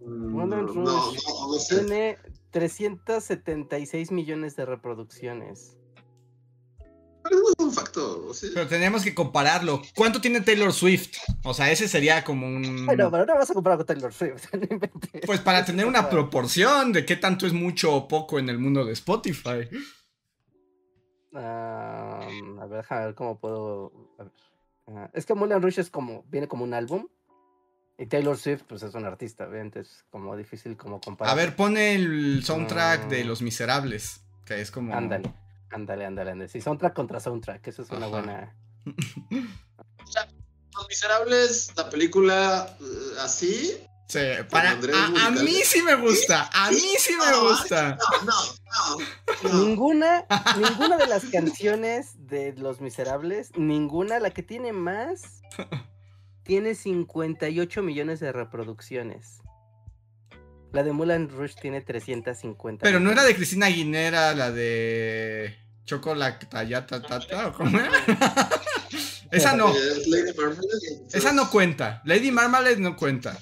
Mulan 0.00 0.68
Rush 0.68 0.76
no, 0.76 1.12
no, 1.12 1.58
tiene 1.68 2.18
376 2.50 4.10
millones 4.10 4.56
de 4.56 4.66
reproducciones. 4.66 5.76
Pero 7.22 7.36
es 7.36 7.54
un 7.58 7.72
factor. 7.72 8.32
Pero 8.54 8.66
tenemos 8.66 9.02
que 9.04 9.14
compararlo. 9.14 9.82
¿Cuánto 9.94 10.20
tiene 10.20 10.40
Taylor 10.40 10.72
Swift? 10.72 11.18
O 11.44 11.52
sea, 11.52 11.70
ese 11.70 11.86
sería 11.86 12.24
como 12.24 12.46
un. 12.46 12.86
Bueno, 12.86 13.10
pero 13.10 13.26
no 13.26 13.34
vas 13.34 13.50
a 13.50 13.54
comparar 13.54 13.78
con 13.78 13.86
Taylor 13.86 14.12
Swift. 14.12 14.46
pues 15.26 15.40
para 15.40 15.64
tener 15.64 15.86
una 15.86 16.08
proporción 16.08 16.92
de 16.92 17.04
qué 17.04 17.16
tanto 17.16 17.46
es 17.46 17.52
mucho 17.52 17.94
o 17.94 18.08
poco 18.08 18.38
en 18.38 18.48
el 18.48 18.58
mundo 18.58 18.84
de 18.84 18.92
Spotify. 18.92 19.68
A 21.34 22.66
ver, 22.68 22.78
déjame 22.78 23.06
ver 23.06 23.14
cómo 23.14 23.38
puedo. 23.38 23.92
Ah, 24.86 25.10
es 25.12 25.26
que 25.26 25.34
Mulan 25.34 25.62
Rush 25.62 25.78
es 25.78 25.90
como. 25.90 26.24
Viene 26.24 26.48
como 26.48 26.64
un 26.64 26.74
álbum. 26.74 27.06
Y 28.00 28.06
Taylor 28.06 28.38
Swift, 28.38 28.62
pues 28.66 28.82
es 28.82 28.94
un 28.94 29.04
artista, 29.04 29.46
entonces 29.52 29.94
es 29.94 30.04
como 30.08 30.34
difícil 30.34 30.74
como 30.74 31.02
comparar. 31.02 31.34
A 31.34 31.36
ver, 31.36 31.54
pone 31.54 31.94
el 31.94 32.42
soundtrack 32.42 33.08
de 33.08 33.24
Los 33.24 33.42
Miserables, 33.42 34.22
que 34.46 34.58
es 34.58 34.70
como... 34.70 34.94
Ándale, 34.94 35.30
ándale, 35.70 36.06
ándale, 36.06 36.30
ándale. 36.30 36.48
Sí, 36.48 36.62
soundtrack 36.62 36.94
contra 36.94 37.20
soundtrack, 37.20 37.68
eso 37.68 37.82
es 37.82 37.90
una 37.90 38.06
buena... 38.06 38.56
Los 38.86 40.88
Miserables, 40.88 41.74
la 41.76 41.90
película 41.90 42.74
eh, 42.80 43.18
así... 43.20 43.76
Sí, 44.10 44.18
para, 44.50 44.72
a, 44.72 45.30
mí 45.30 45.60
sí 45.64 45.82
me 45.82 45.94
gusta, 45.94 46.50
a 46.52 46.68
mí 46.72 46.94
sí 46.98 47.14
me 47.16 47.38
gusta. 47.38 47.96
No, 48.24 48.24
no, 48.24 49.52
no, 49.52 49.64
Ninguna, 49.64 50.24
ninguna 50.58 50.96
de 50.96 51.06
las 51.06 51.26
canciones 51.26 52.14
de 52.26 52.52
Los 52.54 52.80
Miserables, 52.80 53.52
ninguna, 53.56 54.18
la 54.18 54.30
que 54.30 54.42
tiene 54.42 54.72
más 54.72 55.42
tiene 56.42 56.74
58 56.74 57.82
millones 57.82 58.18
de 58.18 58.32
reproducciones. 58.32 59.42
La 60.72 60.82
de 60.82 60.90
Mulan 60.90 61.28
Rush 61.28 61.54
tiene 61.54 61.80
350. 61.80 62.82
Pero 62.82 62.98
no 62.98 63.12
era 63.12 63.22
de 63.22 63.36
Cristina 63.36 63.66
Aguilera, 63.66 64.34
la 64.34 64.50
de 64.50 65.56
Chocolate 65.84 66.46
Tata 66.46 67.00
Tata, 67.00 67.46
¿o 67.46 67.52
cómo 67.52 67.78
era? 67.78 67.92
Esa 69.30 69.54
no. 69.54 69.72
Esa 71.12 71.32
no 71.32 71.48
cuenta. 71.48 72.02
Lady 72.04 72.32
Marmalade 72.32 72.78
no 72.78 72.96
cuenta. 72.96 73.38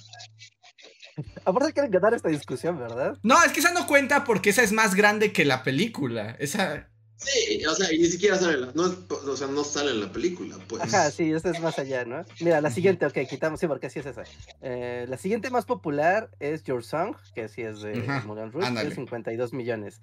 Aparte 1.48 1.72
quieren 1.72 1.90
ganar 1.90 2.12
esta 2.12 2.28
discusión, 2.28 2.78
¿verdad? 2.78 3.16
No, 3.22 3.42
es 3.42 3.52
que 3.52 3.60
esa 3.60 3.72
no 3.72 3.86
cuenta 3.86 4.24
porque 4.24 4.50
esa 4.50 4.62
es 4.62 4.70
más 4.70 4.94
grande 4.94 5.32
que 5.32 5.46
la 5.46 5.62
película. 5.62 6.36
Esa. 6.38 6.90
Sí, 7.16 7.64
o 7.64 7.74
sea, 7.74 7.90
y 7.90 7.98
ni 7.98 8.04
siquiera 8.04 8.36
sale, 8.36 8.58
la, 8.58 8.72
no, 8.74 8.94
o 9.08 9.34
sea, 9.34 9.46
no 9.46 9.64
sale 9.64 9.92
en 9.92 10.00
la 10.00 10.12
película, 10.12 10.58
pues. 10.68 10.82
Ajá, 10.82 11.10
sí, 11.10 11.32
esta 11.32 11.50
es 11.50 11.60
más 11.60 11.78
allá, 11.78 12.04
¿no? 12.04 12.22
Mira, 12.40 12.60
la 12.60 12.70
siguiente, 12.70 13.06
ok, 13.06 13.26
quitamos, 13.26 13.60
sí, 13.60 13.66
porque 13.66 13.86
así 13.86 13.98
es 13.98 14.04
esa. 14.04 14.24
Eh, 14.60 15.06
la 15.08 15.16
siguiente 15.16 15.48
más 15.48 15.64
popular 15.64 16.30
es 16.38 16.64
Your 16.64 16.84
Song, 16.84 17.16
que 17.34 17.48
sí 17.48 17.62
es 17.62 17.80
de 17.80 17.94
Mulan 18.26 18.52
Rouge, 18.52 18.70
de 18.70 18.94
52 18.94 19.54
millones. 19.54 20.02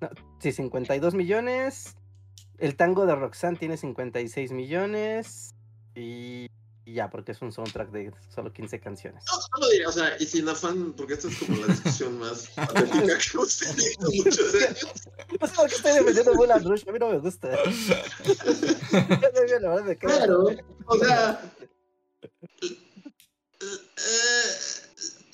No, 0.00 0.08
sí, 0.40 0.52
52 0.52 1.14
millones. 1.14 1.96
El 2.56 2.76
tango 2.76 3.04
de 3.04 3.14
Roxanne 3.14 3.58
tiene 3.58 3.76
56 3.76 4.52
millones. 4.52 5.54
Y 5.94 6.48
y 6.88 6.94
ya, 6.94 7.10
porque 7.10 7.32
es 7.32 7.42
un 7.42 7.52
soundtrack 7.52 7.90
de 7.90 8.14
solo 8.34 8.50
15 8.50 8.80
canciones. 8.80 9.22
No, 9.30 9.38
no 9.38 9.66
lo 9.66 9.70
diría, 9.70 9.88
o 9.88 9.92
sea, 9.92 10.16
y 10.18 10.24
sin 10.24 10.48
afán, 10.48 10.94
porque 10.94 11.12
esta 11.14 11.28
es 11.28 11.36
como 11.36 11.58
la 11.58 11.66
discusión 11.66 12.18
más 12.18 12.48
patética 12.56 13.18
que 13.18 13.24
hemos 13.34 13.58
tenido 13.58 14.10
muchos 14.10 14.54
años. 14.68 14.86
No 15.38 15.46
sé 15.46 15.54
por 15.54 15.68
qué 15.68 15.74
estoy 15.74 15.92
defendiendo 15.92 16.34
Mulan 16.34 16.64
Rush, 16.64 16.88
a 16.88 16.92
mí 16.92 16.98
no 16.98 17.10
me 17.10 17.18
gusta. 17.18 17.50
claro, 20.00 20.48
o 20.86 20.98
sea. 20.98 21.52
Eh, 23.60 24.44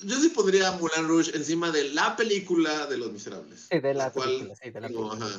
yo 0.01 0.19
sí 0.19 0.27
pondría 0.29 0.71
Mulan 0.73 1.07
Rouge 1.07 1.37
encima 1.37 1.71
de 1.71 1.93
la 1.93 2.17
película 2.17 2.85
de 2.87 2.97
Los 2.97 3.13
Miserables. 3.13 3.67
Sí, 3.71 3.79
de 3.79 3.93
la, 3.93 4.11
película, 4.11 4.55
sí, 4.61 4.71
de 4.71 4.81
la 4.81 4.89
película. 4.89 5.29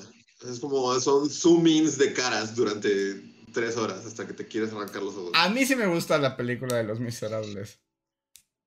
Es 0.50 0.60
como, 0.60 0.98
son 0.98 1.28
zoom-ins 1.28 1.98
de 1.98 2.14
caras 2.14 2.56
durante 2.56 3.35
tres 3.56 3.78
horas 3.78 4.04
hasta 4.04 4.26
que 4.26 4.34
te 4.34 4.46
quieres 4.46 4.70
arrancar 4.74 5.02
los 5.02 5.16
ojos. 5.16 5.30
A 5.32 5.48
mí 5.48 5.64
sí 5.64 5.74
me 5.76 5.86
gusta 5.86 6.18
la 6.18 6.36
película 6.36 6.76
de 6.76 6.84
Los 6.84 7.00
Miserables. 7.00 7.78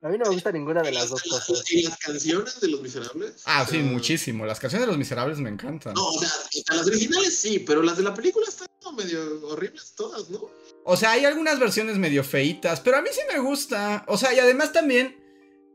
A 0.01 0.09
mí 0.09 0.17
no 0.17 0.25
me 0.25 0.33
gusta 0.33 0.51
ninguna 0.51 0.81
de 0.81 0.91
las 0.91 1.09
dos 1.09 1.21
cosas. 1.21 1.63
¿Y 1.71 1.83
las 1.83 1.95
canciones 1.99 2.59
de 2.59 2.69
Los 2.69 2.81
Miserables? 2.81 3.43
Ah, 3.45 3.67
sí, 3.69 3.77
muchísimo. 3.77 4.47
Las 4.47 4.59
canciones 4.59 4.87
de 4.87 4.91
Los 4.91 4.97
Miserables 4.97 5.37
me 5.37 5.49
encantan. 5.49 5.93
No, 5.93 6.07
o 6.07 6.19
sea, 6.19 6.31
las 6.71 6.87
originales 6.87 7.37
sí, 7.37 7.59
pero 7.59 7.83
las 7.83 7.97
de 7.97 8.03
la 8.03 8.15
película 8.15 8.47
están 8.47 8.67
medio 8.97 9.47
horribles 9.47 9.93
todas, 9.95 10.27
¿no? 10.31 10.49
O 10.85 10.97
sea, 10.97 11.11
hay 11.11 11.25
algunas 11.25 11.59
versiones 11.59 11.99
medio 11.99 12.23
feitas, 12.23 12.81
pero 12.81 12.97
a 12.97 13.03
mí 13.03 13.09
sí 13.13 13.21
me 13.31 13.37
gusta. 13.37 14.05
O 14.07 14.17
sea, 14.17 14.33
y 14.33 14.39
además 14.39 14.73
también 14.73 15.15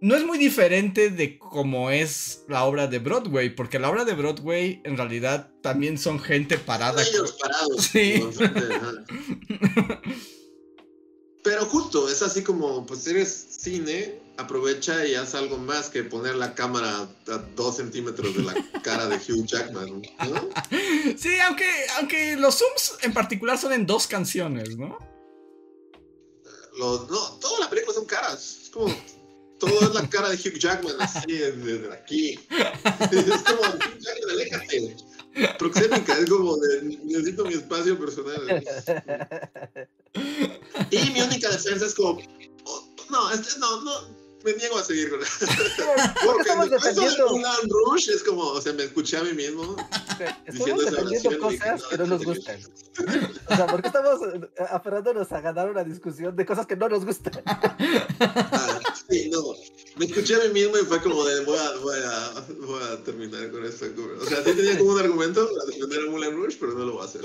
no 0.05 0.15
es 0.17 0.27
muy 0.27 0.37
diferente 0.37 1.09
de 1.09 1.39
cómo 1.39 1.91
es 1.91 2.43
la 2.47 2.65
obra 2.65 2.87
de 2.89 2.99
Broadway, 2.99 3.49
porque 3.49 3.79
la 3.79 3.89
obra 3.89 4.05
de 4.05 4.13
Broadway 4.13 4.83
en 4.85 4.99
realidad 4.99 5.51
también 5.63 5.97
son 5.97 6.21
gente 6.21 6.59
parada. 6.59 7.03
ellos 7.03 7.33
parados. 7.41 7.85
Sí. 7.91 8.23
Pero 11.43 11.65
justo, 11.65 12.11
es 12.11 12.21
así 12.21 12.43
como, 12.43 12.85
pues 12.85 13.07
eres 13.07 13.47
cine, 13.59 14.21
aprovecha 14.37 15.07
y 15.07 15.15
haz 15.15 15.35
algo 15.35 15.57
más 15.57 15.89
que 15.89 16.05
poner 16.05 16.35
la 16.35 16.55
cámara 16.55 17.09
a 17.29 17.39
dos 17.57 17.77
centímetros 17.77 18.37
de 18.37 18.43
la 18.43 18.55
cara 18.83 19.07
de 19.07 19.17
Hugh 19.17 19.47
Jackman, 19.47 20.03
¿no? 20.03 20.51
Sí, 21.17 21.39
aunque, 21.47 21.71
aunque 21.99 22.37
los 22.37 22.57
zooms 22.57 22.99
en 23.01 23.15
particular 23.15 23.57
son 23.57 23.73
en 23.73 23.87
dos 23.87 24.07
canciones, 24.07 24.77
¿no? 24.77 24.99
Los, 26.77 27.09
no, 27.09 27.39
toda 27.41 27.61
la 27.61 27.71
película 27.71 27.95
son 27.95 28.05
caras. 28.05 28.59
Es 28.65 28.69
como 28.69 28.95
todo 29.65 29.89
es 29.89 29.95
la 29.95 30.09
cara 30.09 30.31
de 30.31 30.37
Hugh 30.37 30.59
Jackman 30.59 30.95
así 31.01 31.33
desde 31.33 31.93
aquí. 31.93 32.39
Es 32.51 33.43
como, 33.43 33.63
Hugh 33.63 33.99
Jackman, 33.99 34.31
aléjate. 34.31 34.97
Proxémica, 35.59 36.19
es 36.19 36.31
como 36.31 36.57
de, 36.57 36.83
necesito 37.05 37.45
mi 37.45 37.55
espacio 37.55 37.99
personal. 37.99 38.63
Y 40.91 41.11
mi 41.11 41.21
única 41.21 41.51
defensa 41.51 41.87
es 41.87 41.95
como, 41.95 42.21
oh, 42.65 42.89
no, 43.11 43.31
este, 43.33 43.59
no, 43.59 43.81
no, 43.83 44.24
me 44.45 44.53
niego 44.53 44.79
a 44.79 44.85
seguir 44.85 45.11
con 45.11 45.21
Porque 46.25 46.43
estamos 46.43 46.71
defendiendo 46.71 47.29
rush 47.87 48.11
es 48.11 48.23
como, 48.23 48.43
o 48.43 48.61
sea, 48.61 48.75
me 48.75 48.85
escuché 48.85 49.17
a 49.17 49.23
mí 49.23 49.33
mismo. 49.33 49.77
Estamos 50.47 50.85
defendiendo 50.85 51.39
cosas 51.39 51.83
que 51.85 51.99
no 51.99 52.07
nos 52.07 52.25
gustan. 52.25 52.61
O 53.47 53.57
sea, 53.57 53.67
porque 53.67 53.89
estamos 53.89 54.21
eh, 54.23 54.49
aferrándonos 54.71 55.31
a 55.33 55.41
ganar 55.41 55.69
una 55.69 55.83
discusión 55.83 56.37
de 56.37 56.47
cosas 56.47 56.65
que 56.67 56.77
no 56.77 56.89
nos 56.89 57.05
gustan. 57.05 57.43
Ah, 58.21 58.81
sí, 59.09 59.31
no. 59.31 59.41
Me 59.97 60.07
escuché 60.07 60.35
a 60.35 60.49
mí 60.49 60.55
mismo 60.55 60.77
y 60.77 60.85
fue 60.85 61.01
como 61.01 61.25
de 61.25 61.45
voy 61.45 61.59
a, 61.59 61.77
voy 61.79 61.97
a, 62.05 62.45
voy 62.67 62.83
a 62.83 63.05
terminar 63.05 63.51
con 63.51 63.65
esto. 63.65 63.87
O 64.21 64.25
sea, 64.25 64.43
sí 64.43 64.53
tenía 64.53 64.79
como 64.79 64.93
un 64.93 65.01
argumento 65.01 65.49
para 65.53 65.67
defender 65.67 66.09
a 66.09 66.11
Mulan 66.11 66.37
Rush, 66.37 66.57
pero 66.59 66.73
no 66.73 66.85
lo 66.85 66.93
voy 66.95 67.03
a 67.03 67.05
hacer. 67.05 67.23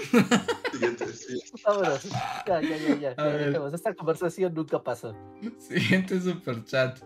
Siguiente, 0.71 1.05
sí. 1.13 1.39
Vámonos. 1.65 2.03
Ya, 2.45 2.61
ya, 2.61 2.77
ya, 2.77 2.99
ya. 2.99 3.15
ya 3.15 3.67
Esta 3.73 3.93
conversación 3.95 4.53
nunca 4.53 4.83
pasó. 4.83 5.15
Siguiente 5.57 6.21
super 6.21 6.63
chat 6.63 6.99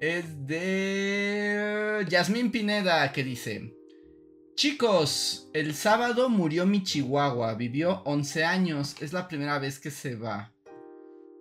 es 0.00 0.46
de 0.46 2.06
Yasmín 2.08 2.50
Pineda 2.50 3.10
que 3.12 3.24
dice, 3.24 3.74
chicos, 4.54 5.48
el 5.52 5.74
sábado 5.74 6.28
murió 6.28 6.66
mi 6.66 6.82
chihuahua, 6.82 7.54
vivió 7.54 8.02
11 8.04 8.44
años, 8.44 8.96
es 9.00 9.12
la 9.12 9.28
primera 9.28 9.58
vez 9.58 9.78
que 9.80 9.90
se 9.90 10.14
va. 10.14 10.52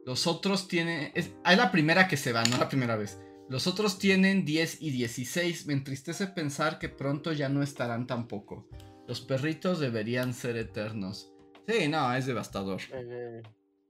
Los 0.05 0.25
otros 0.25 0.67
tienen... 0.67 1.11
Es, 1.13 1.31
es 1.45 1.57
la 1.57 1.71
primera 1.71 2.07
que 2.07 2.17
se 2.17 2.31
va, 2.31 2.43
no 2.45 2.57
la 2.57 2.69
primera 2.69 2.95
vez. 2.95 3.19
Los 3.49 3.65
otros 3.65 3.97
tienen 3.97 4.43
10 4.43 4.81
y 4.81 4.91
16. 4.91 5.67
Me 5.67 5.73
entristece 5.73 6.27
pensar 6.27 6.79
que 6.79 6.89
pronto 6.89 7.31
ya 7.31 7.47
no 7.47 7.63
estarán 7.63 8.05
tampoco. 8.05 8.67
Los 9.07 9.21
perritos 9.21 9.79
deberían 9.79 10.33
ser 10.33 10.57
eternos. 10.57 11.31
Sí, 11.67 11.87
no, 11.87 12.13
es 12.13 12.25
devastador. 12.25 12.81
Eh, 12.91 13.41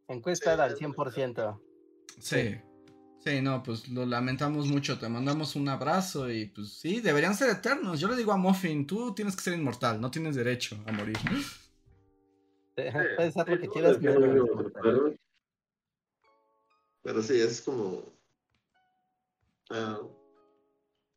encuesta 0.08 0.54
al 0.64 0.76
100%. 0.76 1.60
sí. 2.20 2.58
Sí, 3.20 3.42
no, 3.42 3.62
pues 3.62 3.90
lo 3.90 4.06
lamentamos 4.06 4.68
mucho, 4.68 4.98
te 4.98 5.10
mandamos 5.10 5.58
un 5.58 5.68
abrazo 5.68 6.32
y 6.32 6.46
pues 6.46 6.78
sí, 6.78 7.02
deberían 7.02 7.36
ser 7.36 7.50
eternos. 7.50 8.00
Yo 8.00 8.08
le 8.08 8.16
digo 8.16 8.32
a 8.32 8.38
Muffin, 8.38 8.88
tú 8.88 9.14
tienes 9.14 9.36
que 9.36 9.42
ser 9.42 9.56
inmortal, 9.56 10.00
no 10.00 10.10
tienes 10.10 10.36
derecho 10.36 10.78
a 10.86 10.94
morir. 10.94 11.18
Puedes 12.74 13.36
hacer 13.36 13.50
lo 13.50 13.60
que 13.60 13.68
quieras. 13.68 13.98
Pero 17.04 17.22
sí, 17.22 17.42
es 17.42 17.62
como... 17.62 18.16
Ah, 19.69 19.99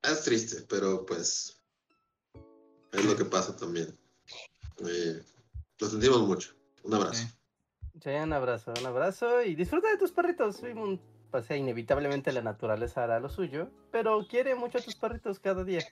es 0.02 0.22
triste, 0.24 0.64
pero 0.68 1.05
pues 1.06 1.60
es 2.93 3.05
lo 3.05 3.16
que 3.16 3.24
pasa 3.24 3.56
también. 3.56 3.97
Eh, 4.86 5.22
lo 5.78 5.89
sentimos 5.89 6.20
mucho. 6.22 6.55
Un 6.82 6.94
abrazo. 6.94 7.24
Sí, 8.02 8.09
un 8.10 8.32
abrazo, 8.32 8.72
un 8.78 8.86
abrazo 8.86 9.43
y 9.43 9.55
disfruta 9.55 9.90
de 9.90 9.98
tus 9.98 10.12
perritos 10.12 10.62
o 11.32 11.43
sea, 11.43 11.56
inevitablemente 11.56 12.32
la 12.32 12.43
naturaleza 12.43 13.05
hará 13.05 13.20
lo 13.20 13.28
suyo, 13.28 13.70
pero 13.93 14.27
quiere 14.28 14.55
mucho 14.55 14.78
a 14.78 14.81
tus 14.81 14.97
perritos 14.97 15.39
cada 15.39 15.64
día. 15.64 15.86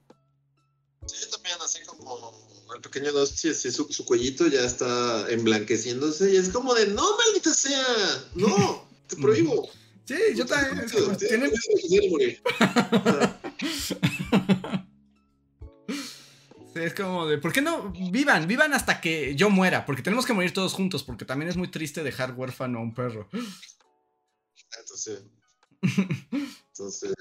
Sí, 1.06 1.30
también 1.30 1.56
así 1.62 1.84
como 1.84 2.32
el 2.74 2.80
pequeño 2.80 3.12
Dusty, 3.12 3.54
su, 3.54 3.84
su, 3.84 4.04
cuellito 4.04 4.46
ya 4.48 4.60
está 4.62 5.30
emblanqueciéndose 5.30 6.32
y 6.32 6.36
es 6.36 6.48
como 6.48 6.74
de, 6.74 6.88
no, 6.88 7.16
maldita 7.16 7.54
sea, 7.54 7.84
no, 8.34 8.88
te 9.06 9.16
prohíbo. 9.22 9.68
Sí, 10.08 10.16
yo 10.34 10.46
también. 10.46 10.86
Es 10.86 10.92
como, 10.92 11.14
¿tiene... 11.18 11.50
sí, 16.72 16.80
es 16.80 16.94
como 16.94 17.26
de, 17.26 17.36
¿por 17.36 17.52
qué 17.52 17.60
no 17.60 17.92
vivan? 18.10 18.48
Vivan 18.48 18.72
hasta 18.72 19.02
que 19.02 19.36
yo 19.36 19.50
muera, 19.50 19.84
porque 19.84 20.00
tenemos 20.00 20.24
que 20.24 20.32
morir 20.32 20.54
todos 20.54 20.72
juntos, 20.72 21.04
porque 21.04 21.26
también 21.26 21.50
es 21.50 21.58
muy 21.58 21.70
triste 21.70 22.02
dejar 22.02 22.32
huérfano 22.32 22.78
a 22.78 22.82
un 22.82 22.94
perro. 22.94 23.28
Entonces, 24.78 25.24
entonces, 26.70 27.12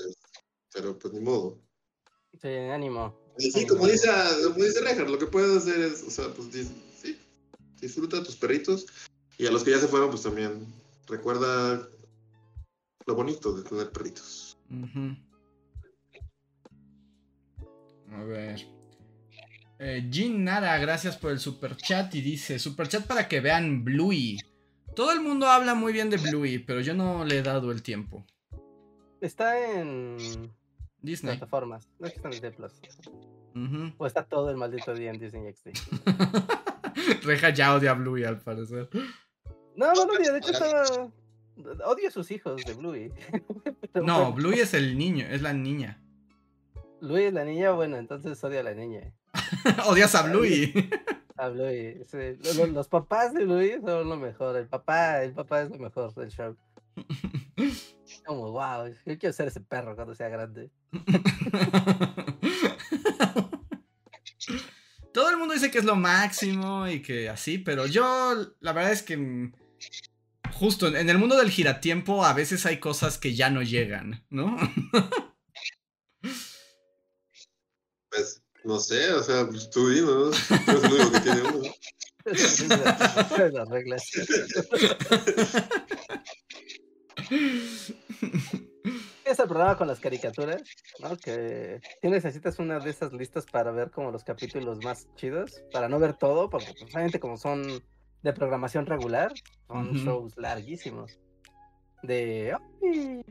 pero 0.71 0.97
pues 0.97 1.13
ni 1.13 1.19
modo. 1.19 1.61
Sí, 2.41 2.47
ánimo. 2.47 3.19
Sí, 3.37 3.67
como 3.67 3.85
dice, 3.85 4.07
como 4.45 4.63
dice 4.63 5.05
lo 5.05 5.19
que 5.19 5.25
puedes 5.25 5.57
hacer 5.57 5.81
es, 5.81 6.03
o 6.03 6.09
sea, 6.09 6.33
pues 6.33 6.47
sí, 7.01 7.19
disfruta 7.81 8.19
a 8.19 8.23
tus 8.23 8.37
perritos 8.37 8.85
y 9.37 9.45
a 9.45 9.51
los 9.51 9.65
que 9.65 9.71
ya 9.71 9.79
se 9.79 9.89
fueron, 9.89 10.09
pues 10.09 10.23
también 10.23 10.65
recuerda 11.05 11.85
lo 13.07 13.15
bonito 13.15 13.53
de 13.53 13.63
tener 13.63 13.91
perritos. 13.91 14.57
A 18.11 18.23
ver. 18.23 18.67
Eh, 19.79 20.07
Jean 20.09 20.43
Nara, 20.43 20.77
gracias 20.77 21.15
por 21.17 21.31
el 21.31 21.39
super 21.39 21.77
chat 21.77 22.13
y 22.15 22.21
dice, 22.21 22.59
super 22.59 22.87
chat 22.87 23.07
para 23.07 23.27
que 23.27 23.39
vean 23.39 23.83
Bluey. 23.83 24.37
Todo 24.95 25.11
el 25.11 25.21
mundo 25.21 25.47
habla 25.47 25.73
muy 25.75 25.93
bien 25.93 26.09
de 26.09 26.17
Bluey, 26.17 26.59
pero 26.59 26.81
yo 26.81 26.93
no 26.93 27.23
le 27.23 27.37
he 27.37 27.43
dado 27.43 27.71
el 27.71 27.81
tiempo. 27.81 28.25
Está 29.21 29.79
en 29.79 30.17
Disney. 31.01 31.37
Plataformas. 31.37 31.87
No 31.99 32.07
está 32.07 32.27
en 32.27 32.31
Disney 32.31 32.51
Plus. 32.51 32.73
O 33.97 34.05
está 34.05 34.23
todo 34.23 34.51
el 34.51 34.57
maldito 34.57 34.93
día 34.93 35.11
en 35.11 35.19
Disney 35.19 35.53
XD. 35.53 35.69
Reja 37.23 37.51
ya 37.51 37.73
odia 37.73 37.91
a 37.91 37.93
Bluey 37.93 38.23
al 38.23 38.41
parecer. 38.41 38.89
No, 39.75 39.93
no, 39.93 40.05
no, 40.05 40.13
de 40.13 40.37
hecho 40.37 40.51
estaba. 40.51 41.11
Odio 41.85 42.07
a 42.07 42.11
sus 42.11 42.29
hijos 42.31 42.63
de 42.65 42.73
Bluey. 42.73 43.11
no, 43.95 44.33
Bluey 44.33 44.59
es 44.59 44.73
el 44.73 44.97
niño, 44.97 45.25
es 45.29 45.41
la 45.41 45.53
niña. 45.53 46.01
Bluey 47.01 47.25
es 47.25 47.33
la 47.33 47.45
niña, 47.45 47.71
bueno, 47.71 47.97
entonces 47.97 48.43
odia 48.43 48.61
a 48.61 48.63
la 48.63 48.73
niña. 48.73 49.13
Odias 49.87 50.15
a 50.15 50.23
Bluey. 50.23 50.89
a 51.37 51.49
Bluey. 51.49 52.03
Los, 52.73 52.87
papás 52.87 53.33
de 53.33 53.45
Bluey 53.45 53.79
son 53.83 54.09
lo 54.09 54.17
mejor. 54.17 54.57
El 54.57 54.67
papá, 54.67 55.23
el 55.23 55.33
papá 55.33 55.61
es 55.61 55.69
lo 55.69 55.77
mejor 55.77 56.13
del 56.15 56.29
show. 56.29 56.55
Como, 58.25 58.51
wow, 58.51 58.87
yo 59.05 59.17
quiero 59.17 59.33
ser 59.33 59.47
ese 59.47 59.61
perro 59.61 59.95
cuando 59.95 60.15
sea 60.15 60.29
grande. 60.29 60.71
Todo 65.13 65.29
el 65.29 65.37
mundo 65.37 65.53
dice 65.53 65.71
que 65.71 65.79
es 65.79 65.85
lo 65.85 65.95
máximo 65.95 66.87
y 66.87 67.01
que 67.01 67.29
así, 67.29 67.57
pero 67.57 67.87
yo 67.87 68.35
la 68.59 68.73
verdad 68.73 68.91
es 68.91 69.01
que 69.01 69.51
justo 70.57 70.87
en 70.87 71.09
el 71.09 71.17
mundo 71.17 71.37
del 71.37 71.51
giratiempo 71.51 72.25
a 72.25 72.33
veces 72.33 72.65
hay 72.65 72.79
cosas 72.79 73.17
que 73.17 73.35
ya 73.35 73.49
no 73.49 73.61
llegan, 73.61 74.25
¿no? 74.29 74.57
Pues 78.09 78.41
no 78.63 78.79
sé, 78.79 79.11
o 79.11 79.21
sea, 79.21 79.45
pues, 79.45 79.69
tú 79.69 79.89
¿no? 79.89 80.31
es 80.31 80.49
lo 80.49 80.95
único 80.95 81.11
que 81.11 81.19
tiene 81.19 81.41
uno. 81.41 81.69
Las 83.53 83.69
reglas. 83.69 84.03
Es 89.25 89.39
el 89.39 89.47
programa 89.47 89.77
con 89.77 89.87
las 89.87 89.99
caricaturas, 89.99 90.63
¿no? 90.99 91.17
Que 91.17 91.81
tú 92.01 92.09
necesitas 92.09 92.59
una 92.59 92.79
de 92.79 92.89
esas 92.89 93.13
listas 93.13 93.45
para 93.45 93.71
ver 93.71 93.91
como 93.91 94.09
los 94.11 94.23
capítulos 94.23 94.83
más 94.83 95.07
chidos, 95.15 95.61
para 95.71 95.89
no 95.89 95.99
ver 95.99 96.13
todo, 96.13 96.49
porque 96.49 96.73
precisamente 96.73 97.19
como 97.19 97.37
son 97.37 97.83
de 98.27 98.33
programación 98.33 98.85
regular, 98.85 99.33
son 99.67 99.93
shows 99.93 100.37
larguísimos. 100.37 101.17
De, 102.03 102.53
¡ay! 102.53 103.23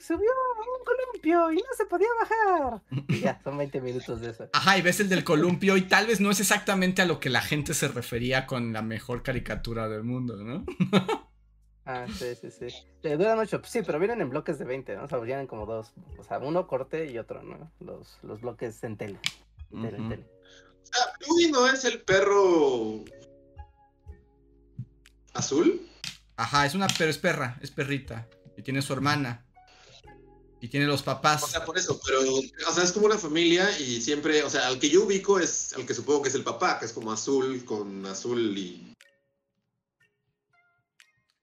Subió 0.00 0.30
un 0.30 0.84
columpio 0.84 1.52
y 1.52 1.56
no 1.56 1.74
se 1.76 1.86
podía 1.86 2.08
bajar. 2.20 2.82
Y 3.08 3.20
ya, 3.20 3.40
son 3.42 3.56
20 3.56 3.80
minutos 3.80 4.20
de 4.20 4.30
eso. 4.30 4.48
Ajá, 4.52 4.78
y 4.78 4.82
ves 4.82 5.00
el 5.00 5.08
del 5.08 5.24
columpio 5.24 5.76
y 5.76 5.82
tal 5.82 6.06
vez 6.06 6.20
no 6.20 6.30
es 6.30 6.40
exactamente 6.40 7.02
a 7.02 7.06
lo 7.06 7.20
que 7.20 7.30
la 7.30 7.40
gente 7.40 7.74
se 7.74 7.88
refería 7.88 8.46
con 8.46 8.72
la 8.72 8.82
mejor 8.82 9.22
caricatura 9.22 9.88
del 9.88 10.04
mundo, 10.04 10.36
¿no? 10.36 10.64
Ah, 11.90 12.06
sí, 12.06 12.34
sí, 12.34 12.50
sí. 12.50 12.68
duran 13.02 13.38
ocho, 13.38 13.62
sí, 13.64 13.80
pero 13.80 13.98
vienen 13.98 14.20
en 14.20 14.28
bloques 14.28 14.58
de 14.58 14.66
20, 14.66 14.94
¿no? 14.96 15.04
O 15.04 15.08
sea, 15.08 15.18
vienen 15.20 15.46
como 15.46 15.64
dos. 15.64 15.94
O 16.18 16.22
sea, 16.22 16.38
uno 16.38 16.66
corte 16.66 17.10
y 17.10 17.16
otro, 17.16 17.42
¿no? 17.42 17.72
Los, 17.80 18.18
los 18.22 18.42
bloques 18.42 18.84
en 18.84 18.98
tele. 18.98 19.18
En 19.72 19.82
tele, 19.82 19.96
en 19.96 20.08
tele. 20.10 20.26
O 20.82 20.86
sea, 20.86 21.02
Bluey 21.18 21.50
no 21.50 21.66
es 21.66 21.86
el 21.86 22.02
perro 22.02 23.04
azul. 25.34 25.86
Ajá, 26.36 26.66
es 26.66 26.74
una, 26.74 26.86
pero 26.98 27.10
es 27.10 27.18
perra, 27.18 27.58
es 27.60 27.70
perrita. 27.70 28.28
Y 28.56 28.62
tiene 28.62 28.82
su 28.82 28.92
hermana. 28.92 29.44
Y 30.60 30.68
tiene 30.68 30.86
los 30.86 31.02
papás. 31.02 31.44
O 31.44 31.46
sea, 31.46 31.64
por 31.64 31.78
eso, 31.78 32.00
pero, 32.04 32.20
o 32.20 32.72
sea, 32.72 32.82
es 32.82 32.92
como 32.92 33.06
una 33.06 33.18
familia 33.18 33.78
y 33.78 34.00
siempre, 34.00 34.42
o 34.42 34.50
sea, 34.50 34.66
al 34.66 34.78
que 34.78 34.90
yo 34.90 35.04
ubico 35.04 35.38
es 35.38 35.72
al 35.74 35.86
que 35.86 35.94
supongo 35.94 36.22
que 36.22 36.30
es 36.30 36.34
el 36.34 36.42
papá, 36.42 36.78
que 36.80 36.86
es 36.86 36.92
como 36.92 37.12
azul 37.12 37.64
con 37.64 38.04
azul 38.06 38.58
y 38.58 38.96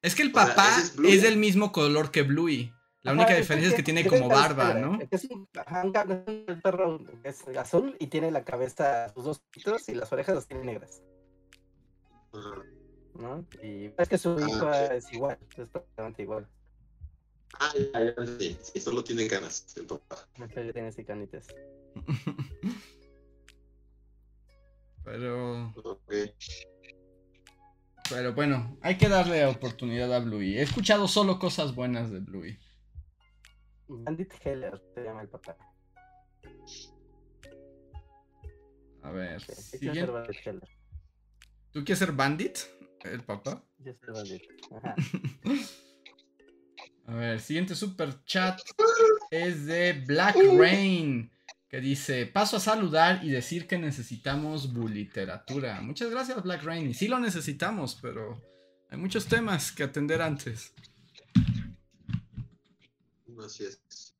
es 0.05 0.13
que 0.13 0.21
el 0.21 0.31
papá 0.31 0.77
es, 0.77 0.95
del 1.23 1.35
mismo 1.35 1.71
color 1.71 2.11
que 2.11 2.21
Bluey. 2.21 2.71
La 3.01 3.13
única 3.13 3.35
diferencia 3.35 3.69
es 3.69 3.75
que, 3.75 3.81
tiene 3.81 4.05
como 4.05 4.27
barba, 4.27 4.75
¿no? 4.75 4.99
Es 5.09 5.25
un, 5.25 5.47
perro 6.61 6.99
es 7.23 7.43
azul 7.57 7.95
y 7.99 8.05
tiene 8.05 8.29
la 8.29 8.43
cabeza, 8.43 9.11
sus 9.15 9.23
dos 9.23 9.39
pitos 9.49 9.89
y 9.89 9.95
las 9.95 10.11
orejas 10.11 10.35
las 10.35 10.45
tiene 10.45 10.63
negras. 10.63 11.01
¿No? 13.19 13.45
Y 13.63 13.91
es 13.97 14.09
que 14.09 14.17
su 14.17 14.37
hijo 14.39 14.67
ah, 14.67 14.87
es 14.93 15.11
igual, 15.13 15.37
es 15.57 15.69
prácticamente 15.69 16.21
igual. 16.23 16.47
Ah, 17.59 17.71
sí, 18.37 18.57
sí, 18.61 18.79
solo 18.79 19.03
tiene 19.03 19.27
canas 19.27 19.65
el 19.77 19.85
papá. 19.85 20.27
Tiene 20.53 20.87
así 20.87 21.05
canitas. 21.05 21.47
Pero. 25.05 25.73
Pero 28.09 28.33
bueno, 28.33 28.77
hay 28.81 28.97
que 28.97 29.07
darle 29.07 29.45
oportunidad 29.45 30.13
a 30.13 30.19
Bluey. 30.19 30.57
He 30.57 30.61
escuchado 30.61 31.07
solo 31.07 31.39
cosas 31.39 31.73
buenas 31.73 32.11
de 32.11 32.19
Bluey. 32.19 32.59
Bandit 33.87 34.33
Heller 34.43 34.81
se 34.93 35.03
llama 35.03 35.21
el 35.21 35.29
papá. 35.29 35.55
A 39.03 39.11
ver. 39.11 39.41
¿Tú 41.71 41.83
quieres 41.83 41.99
ser 41.99 42.11
Bandit? 42.11 42.57
¿El 43.03 43.23
papá? 43.23 43.63
Yo 43.79 43.93
ser 43.93 44.11
Bandit. 44.11 44.43
Ajá. 44.71 44.95
A 47.07 47.13
ver, 47.13 47.39
siguiente 47.39 47.75
super 47.75 48.23
chat 48.25 48.59
es 49.29 49.65
de 49.67 49.93
Black 49.93 50.35
Rain 50.57 51.31
que 51.69 51.79
dice, 51.79 52.25
paso 52.25 52.57
a 52.57 52.59
saludar 52.59 53.23
y 53.23 53.29
decir 53.29 53.67
que 53.67 53.77
necesitamos 53.77 54.73
literatura. 54.73 55.81
Muchas 55.81 56.09
gracias 56.09 56.41
Black 56.41 56.63
Rain. 56.63 56.89
Y 56.89 56.93
sí 56.93 57.07
lo 57.07 57.19
necesitamos, 57.19 57.99
pero 58.01 58.41
hay 58.89 58.97
muchos 58.97 59.27
temas 59.27 59.71
que 59.71 59.83
atender 59.83 60.21
antes. 60.21 60.73
Así 63.43 63.65
es. 63.65 64.15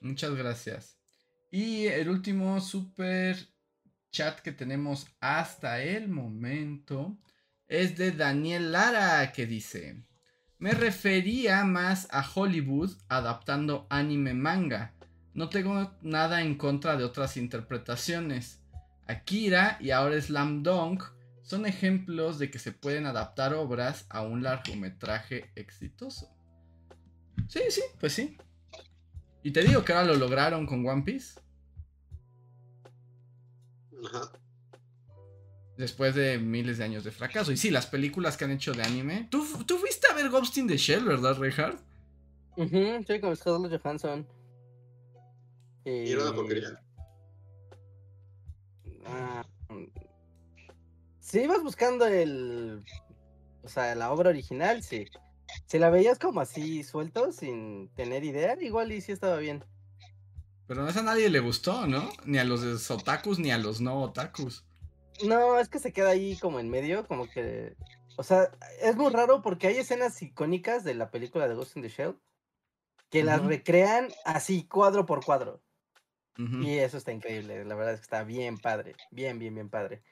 Muchas 0.00 0.34
gracias. 0.34 0.98
Y 1.50 1.86
el 1.86 2.08
último 2.08 2.60
super 2.60 3.36
chat 4.14 4.38
que 4.40 4.52
tenemos 4.52 5.08
hasta 5.20 5.82
el 5.82 6.08
momento 6.08 7.18
es 7.66 7.96
de 7.96 8.12
Daniel 8.12 8.70
Lara 8.70 9.32
que 9.32 9.44
dice, 9.44 10.04
me 10.58 10.70
refería 10.70 11.64
más 11.64 12.06
a 12.12 12.24
Hollywood 12.24 12.92
adaptando 13.08 13.88
anime 13.90 14.32
manga. 14.32 14.94
No 15.34 15.48
tengo 15.48 15.92
nada 16.00 16.42
en 16.42 16.54
contra 16.54 16.96
de 16.96 17.02
otras 17.02 17.36
interpretaciones. 17.36 18.62
Akira 19.08 19.78
y 19.80 19.90
ahora 19.90 20.20
Slam 20.20 20.62
Dunk 20.62 21.02
son 21.42 21.66
ejemplos 21.66 22.38
de 22.38 22.52
que 22.52 22.60
se 22.60 22.70
pueden 22.70 23.06
adaptar 23.06 23.52
obras 23.52 24.06
a 24.10 24.22
un 24.22 24.44
largometraje 24.44 25.50
exitoso. 25.56 26.30
Sí, 27.48 27.62
sí, 27.68 27.82
pues 27.98 28.12
sí. 28.12 28.38
Y 29.42 29.50
te 29.50 29.64
digo 29.64 29.84
que 29.84 29.92
ahora 29.92 30.06
lo 30.06 30.14
lograron 30.14 30.66
con 30.66 30.86
One 30.88 31.02
Piece. 31.02 31.43
Ajá 34.06 34.30
después 35.76 36.14
de 36.14 36.38
miles 36.38 36.78
de 36.78 36.84
años 36.84 37.04
de 37.04 37.10
fracaso. 37.10 37.52
Y 37.52 37.56
sí, 37.56 37.70
las 37.70 37.86
películas 37.86 38.36
que 38.36 38.44
han 38.44 38.52
hecho 38.52 38.72
de 38.72 38.82
anime. 38.82 39.28
¿Tú, 39.30 39.44
tú 39.66 39.78
fuiste 39.78 40.06
a 40.10 40.14
ver 40.14 40.30
Ghost 40.30 40.56
in 40.56 40.68
the 40.68 40.76
Shell, 40.76 41.04
¿verdad, 41.04 41.36
Reinhardt? 41.38 41.80
sí, 42.56 43.20
con 43.20 43.36
Scarlett 43.36 43.82
Johansson. 43.82 44.26
Y 45.84 46.12
era 46.12 46.22
una 46.22 46.34
porquería. 46.34 46.80
Ah, 49.06 49.44
si 51.18 51.40
ibas 51.40 51.62
buscando 51.62 52.06
el. 52.06 52.82
O 53.62 53.68
sea, 53.68 53.94
la 53.94 54.12
obra 54.12 54.30
original, 54.30 54.82
sí. 54.82 55.06
Si 55.66 55.78
la 55.78 55.90
veías 55.90 56.18
como 56.18 56.40
así 56.40 56.82
suelto, 56.84 57.32
sin 57.32 57.88
tener 57.94 58.24
idea, 58.24 58.56
igual 58.62 58.92
y 58.92 59.00
sí 59.00 59.12
estaba 59.12 59.36
bien. 59.38 59.64
Pero 60.66 60.86
a 60.86 60.90
esa 60.90 61.02
nadie 61.02 61.28
le 61.28 61.40
gustó, 61.40 61.86
¿no? 61.86 62.08
Ni 62.24 62.38
a 62.38 62.44
los 62.44 62.90
otakus 62.90 63.38
ni 63.38 63.50
a 63.50 63.58
los 63.58 63.80
no 63.80 64.02
otakus. 64.02 64.64
No, 65.24 65.58
es 65.58 65.68
que 65.68 65.78
se 65.78 65.92
queda 65.92 66.10
ahí 66.10 66.36
como 66.36 66.58
en 66.60 66.70
medio, 66.70 67.06
como 67.06 67.28
que. 67.28 67.76
O 68.16 68.22
sea, 68.22 68.50
es 68.80 68.96
muy 68.96 69.12
raro 69.12 69.42
porque 69.42 69.66
hay 69.66 69.76
escenas 69.76 70.20
icónicas 70.22 70.84
de 70.84 70.94
la 70.94 71.10
película 71.10 71.48
de 71.48 71.54
Ghost 71.54 71.76
in 71.76 71.82
the 71.82 71.88
Shell 71.88 72.16
que 73.14 73.22
las 73.22 73.44
recrean 73.44 74.08
así, 74.24 74.64
cuadro 74.64 75.06
por 75.06 75.24
cuadro. 75.24 75.60
Y 76.36 76.78
eso 76.78 76.96
está 76.98 77.12
increíble, 77.12 77.64
la 77.64 77.76
verdad 77.76 77.94
es 77.94 78.00
que 78.00 78.04
está 78.04 78.24
bien 78.24 78.58
padre, 78.58 78.96
bien, 79.12 79.38
bien, 79.38 79.54
bien 79.54 79.68
padre. 79.68 80.02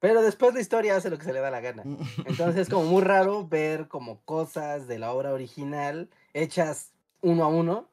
Pero 0.00 0.20
después 0.20 0.52
la 0.52 0.60
historia 0.60 0.96
hace 0.96 1.10
lo 1.10 1.18
que 1.18 1.24
se 1.24 1.32
le 1.32 1.38
da 1.38 1.52
la 1.52 1.60
gana. 1.60 1.84
Entonces 2.26 2.62
es 2.62 2.68
como 2.68 2.82
muy 2.84 3.02
raro 3.02 3.46
ver 3.46 3.86
como 3.86 4.20
cosas 4.22 4.88
de 4.88 4.98
la 4.98 5.12
obra 5.12 5.32
original 5.32 6.10
hechas 6.34 6.90
uno 7.20 7.44
a 7.44 7.48
uno 7.48 7.89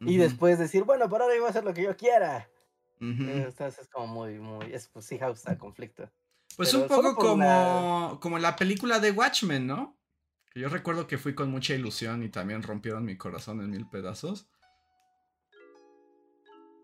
y 0.00 0.16
después 0.16 0.58
decir, 0.58 0.84
bueno, 0.84 1.08
por 1.08 1.22
ahora 1.22 1.34
voy 1.36 1.46
a 1.46 1.50
hacer 1.50 1.64
lo 1.64 1.74
que 1.74 1.82
yo 1.82 1.96
quiera. 1.96 2.48
Entonces 3.00 3.78
es 3.78 3.88
como 3.88 4.06
muy, 4.06 4.38
muy, 4.38 4.72
es 4.72 4.88
pues 4.88 5.06
sí 5.06 5.18
causa 5.18 5.56
conflicto. 5.56 6.10
Pues 6.56 6.74
un 6.74 6.86
poco 6.86 7.14
como, 7.14 8.18
como 8.20 8.38
la 8.38 8.56
película 8.56 9.00
de 9.00 9.12
Watchmen, 9.12 9.66
¿no? 9.66 9.96
Que 10.52 10.60
yo 10.60 10.68
recuerdo 10.68 11.06
que 11.06 11.16
fui 11.16 11.34
con 11.34 11.50
mucha 11.50 11.74
ilusión 11.74 12.22
y 12.22 12.28
también 12.28 12.62
rompieron 12.62 13.04
mi 13.04 13.16
corazón 13.16 13.60
en 13.60 13.70
mil 13.70 13.88
pedazos. 13.88 14.48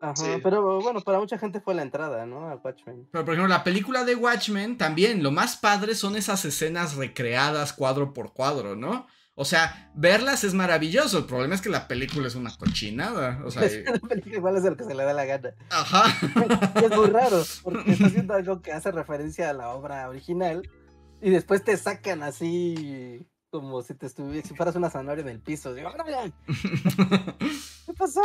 Ajá, 0.00 0.38
pero 0.42 0.80
bueno, 0.80 1.00
para 1.00 1.18
mucha 1.18 1.38
gente 1.38 1.60
fue 1.60 1.74
la 1.74 1.82
entrada, 1.82 2.26
¿no? 2.26 2.48
A 2.48 2.56
Watchmen. 2.56 3.08
Pero 3.10 3.24
por 3.24 3.34
ejemplo, 3.34 3.54
la 3.54 3.64
película 3.64 4.04
de 4.04 4.14
Watchmen 4.14 4.78
también, 4.78 5.22
lo 5.22 5.30
más 5.30 5.56
padre 5.56 5.94
son 5.94 6.16
esas 6.16 6.44
escenas 6.44 6.96
recreadas 6.96 7.72
cuadro 7.72 8.12
por 8.12 8.32
cuadro, 8.32 8.76
¿no? 8.76 9.06
O 9.38 9.44
sea, 9.44 9.90
verlas 9.94 10.44
es 10.44 10.54
maravilloso. 10.54 11.18
El 11.18 11.26
problema 11.26 11.54
es 11.54 11.60
que 11.60 11.68
la 11.68 11.86
película 11.86 12.26
es 12.26 12.34
una 12.34 12.56
cochinada. 12.56 13.42
O 13.44 13.50
sea, 13.50 13.62
la 13.62 13.98
película 14.00 14.36
igual 14.36 14.56
es 14.56 14.64
lo 14.64 14.76
que 14.78 14.84
se 14.84 14.94
le 14.94 15.04
da 15.04 15.12
la 15.12 15.26
gana. 15.26 15.54
Ajá. 15.70 16.04
es 16.82 16.96
muy 16.96 17.08
raro, 17.08 17.42
porque 17.62 17.92
está 17.92 18.06
haciendo 18.06 18.32
algo 18.32 18.62
que 18.62 18.72
hace 18.72 18.90
referencia 18.90 19.50
a 19.50 19.52
la 19.52 19.68
obra 19.68 20.08
original 20.08 20.62
y 21.20 21.28
después 21.28 21.62
te 21.62 21.76
sacan 21.76 22.22
así 22.22 23.28
como 23.50 23.82
si 23.82 23.94
te 23.94 24.06
estuvieras, 24.06 24.48
si 24.48 24.56
fueras 24.56 24.74
una 24.74 24.88
zanahoria 24.88 25.22
en 25.22 25.28
el 25.28 25.40
piso. 25.40 25.74
Digo, 25.74 25.90
¿Qué 26.46 27.92
pasó? 27.92 28.22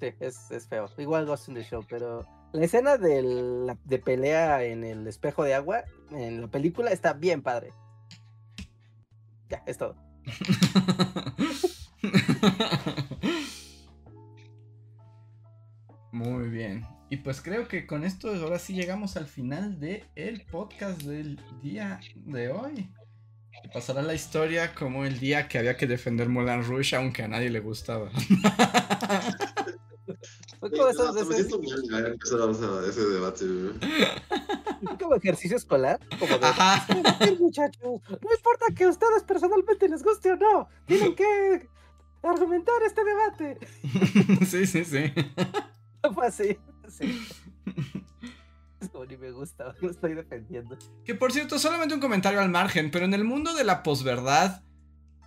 Sí, 0.00 0.08
es, 0.18 0.50
es, 0.50 0.66
feo. 0.66 0.90
Igual 0.98 1.24
Ghost 1.24 1.48
in 1.48 1.54
the 1.54 1.62
Show, 1.62 1.86
pero 1.88 2.26
la 2.52 2.64
escena 2.64 2.96
de, 2.96 3.76
de 3.84 3.98
pelea 4.00 4.64
en 4.64 4.82
el 4.82 5.06
espejo 5.06 5.44
de 5.44 5.54
agua 5.54 5.84
en 6.10 6.40
la 6.40 6.48
película 6.48 6.90
está 6.90 7.12
bien 7.12 7.42
padre. 7.42 7.72
Es 9.66 9.78
todo. 9.78 9.96
Muy 16.12 16.48
bien. 16.48 16.86
Y 17.10 17.18
pues 17.18 17.40
creo 17.40 17.68
que 17.68 17.86
con 17.86 18.04
esto 18.04 18.34
ahora 18.34 18.58
sí 18.58 18.74
llegamos 18.74 19.16
al 19.16 19.26
final 19.26 19.78
del 19.80 20.04
el 20.14 20.42
podcast 20.42 21.02
del 21.02 21.40
día 21.62 22.00
de 22.14 22.50
hoy. 22.50 22.90
Pasará 23.72 24.02
la 24.02 24.14
historia 24.14 24.74
como 24.74 25.04
el 25.04 25.18
día 25.18 25.48
que 25.48 25.58
había 25.58 25.76
que 25.76 25.86
defender 25.86 26.28
Moulin 26.28 26.64
Rouge 26.64 26.96
aunque 26.96 27.22
a 27.22 27.28
nadie 27.28 27.50
le 27.50 27.60
gustaba. 27.60 28.10
Fue 30.64 30.78
como 30.78 30.88
esos 30.88 31.14
no, 31.14 31.26
veces... 31.26 31.58
Me 31.58 32.88
ese 32.88 33.04
debate, 33.04 33.44
como 34.98 35.14
ejercicio 35.14 35.58
escolar. 35.58 36.00
Como 36.18 36.38
de, 36.38 37.36
muchachos, 37.38 37.82
no 37.82 38.34
importa 38.34 38.66
que 38.74 38.84
a 38.84 38.88
ustedes 38.88 39.24
personalmente 39.24 39.86
les 39.90 40.02
guste 40.02 40.32
o 40.32 40.36
no, 40.36 40.66
tienen 40.86 41.14
que 41.14 41.68
argumentar 42.22 42.82
este 42.82 43.02
debate. 43.04 43.58
sí, 44.46 44.66
sí, 44.66 44.86
sí. 44.86 45.12
Fue 46.14 46.26
así, 46.26 46.58
sí. 46.88 47.28
Es 48.80 48.88
como 48.88 49.04
ni 49.04 49.18
me 49.18 49.32
gusta, 49.32 49.74
lo 49.82 49.90
estoy 49.90 50.14
defendiendo. 50.14 50.78
Que 51.04 51.14
por 51.14 51.30
cierto, 51.30 51.58
solamente 51.58 51.94
un 51.94 52.00
comentario 52.00 52.40
al 52.40 52.48
margen, 52.48 52.90
pero 52.90 53.04
en 53.04 53.12
el 53.12 53.24
mundo 53.24 53.52
de 53.52 53.64
la 53.64 53.82
posverdad 53.82 54.62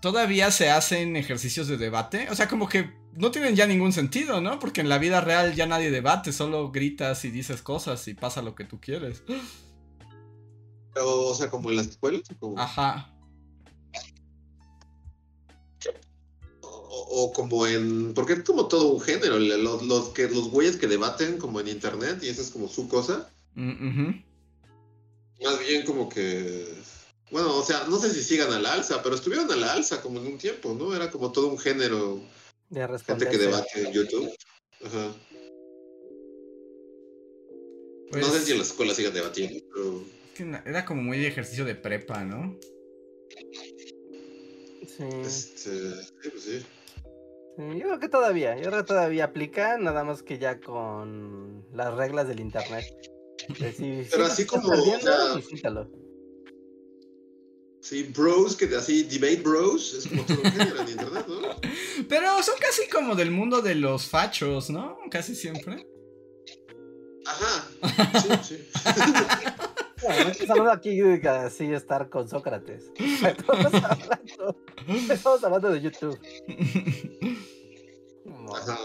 todavía 0.02 0.50
se 0.50 0.72
hacen 0.72 1.16
ejercicios 1.16 1.68
de 1.68 1.78
debate. 1.78 2.28
O 2.32 2.36
sea, 2.36 2.48
como 2.48 2.68
que 2.68 2.97
no 3.14 3.32
tienen 3.32 3.56
ya 3.56 3.66
ningún 3.66 3.94
sentido, 3.94 4.42
¿no? 4.42 4.60
Porque 4.60 4.82
en 4.82 4.90
la 4.90 5.00
vida 5.00 5.22
real 5.22 5.56
ya 5.56 5.66
nadie 5.66 5.92
debate, 5.92 6.32
solo 6.32 6.72
gritas 6.72 7.26
y 7.26 7.32
dices 7.32 7.62
cosas 7.62 8.08
y 8.08 8.14
pasa 8.14 8.42
lo 8.42 8.56
que 8.56 8.64
tú 8.64 8.80
quieres. 8.80 9.24
o 10.96 11.36
sea, 11.36 11.50
como 11.50 11.70
en 11.70 11.78
las 11.78 11.88
escuelas. 11.88 12.22
Ajá. 12.58 13.14
O, 16.70 17.32
como 17.34 17.66
en. 17.66 18.14
Porque 18.14 18.34
es 18.34 18.44
como 18.44 18.68
todo 18.68 18.90
un 18.90 19.02
género. 19.02 19.40
Los, 19.40 20.10
que, 20.10 20.30
los 20.30 20.50
güeyes 20.50 20.78
que 20.78 20.88
debaten 20.88 21.38
como 21.38 21.60
en 21.60 21.70
internet 21.70 22.20
y 22.22 22.28
esa 22.28 22.42
es 22.42 22.52
como 22.52 22.68
su 22.68 22.88
cosa. 22.88 23.32
Mm, 23.56 24.10
Más 25.44 25.60
bien 25.60 25.86
como 25.86 26.10
que. 26.10 26.68
Bueno, 27.32 27.56
o 27.56 27.64
sea, 27.64 27.86
no 27.90 27.98
sé 27.98 28.14
si 28.14 28.24
sigan 28.24 28.54
a 28.54 28.60
la 28.60 28.74
alza, 28.74 29.02
pero 29.04 29.16
estuvieron 29.16 29.52
a 29.52 29.56
la 29.56 29.74
alza 29.74 30.02
como 30.02 30.20
en 30.20 30.28
un 30.28 30.38
tiempo, 30.38 30.76
¿no? 30.78 30.96
Era 30.96 31.12
como 31.12 31.32
todo 31.32 31.48
un 31.48 31.58
género 31.58 32.22
de 32.70 33.00
Gente 33.00 33.30
que 33.30 33.38
debate 33.38 33.88
en 33.88 33.94
YouTube. 33.94 34.34
Ajá. 34.84 35.16
no 38.12 38.28
sé 38.30 38.40
si 38.42 38.52
en 38.52 38.58
la 38.58 38.64
pues 38.64 38.70
escuela 38.70 38.94
sigan 38.94 39.14
debatiendo, 39.14 39.60
pero. 39.74 40.04
era 40.66 40.86
como 40.86 41.02
muy 41.02 41.18
de 41.18 41.28
ejercicio 41.28 41.66
de 41.66 41.76
prepa, 41.76 42.24
¿no? 42.24 42.58
Sí. 44.88 45.04
Este, 45.22 45.70
sí, 45.70 46.30
pues 46.32 46.44
sí. 46.44 46.66
Yo 47.58 47.88
creo 47.88 48.00
que 48.00 48.10
todavía, 48.10 48.56
yo 48.56 48.70
creo 48.70 48.84
que 48.84 48.88
todavía 48.88 49.26
aplica, 49.26 49.78
nada 49.78 50.04
más 50.04 50.22
que 50.22 50.38
ya 50.38 50.60
con 50.60 51.66
las 51.74 51.94
reglas 51.96 52.28
del 52.28 52.40
internet. 52.40 52.86
pero 54.12 54.26
así 54.26 54.46
como. 54.46 54.70
Sí, 57.88 58.04
bros, 58.04 58.58
que 58.58 58.66
así, 58.76 59.04
debate 59.04 59.38
bros, 59.38 59.94
es 59.94 60.08
como 60.10 60.22
todo 60.24 60.42
en 60.44 60.90
internet, 60.90 61.26
¿no? 61.26 61.56
Pero 62.10 62.44
son 62.44 62.56
casi 62.60 62.90
como 62.90 63.16
del 63.16 63.32
mundo 63.32 63.62
de 63.62 63.76
los 63.76 64.10
fachos, 64.10 64.70
¿no? 64.70 64.98
Casi 65.10 65.34
siempre. 65.34 65.88
Ajá, 67.26 67.70
sí, 68.20 68.30
sí. 68.44 68.68
Bueno, 70.48 70.70
aquí 70.70 71.02
así 71.28 71.72
estar 71.72 72.10
con 72.10 72.28
Sócrates. 72.28 72.92
Estamos 73.00 73.74
hablando, 73.74 74.56
estamos 75.10 75.44
hablando 75.44 75.72
de 75.72 75.82
YouTube. 75.82 76.20
Ajá. 78.54 78.78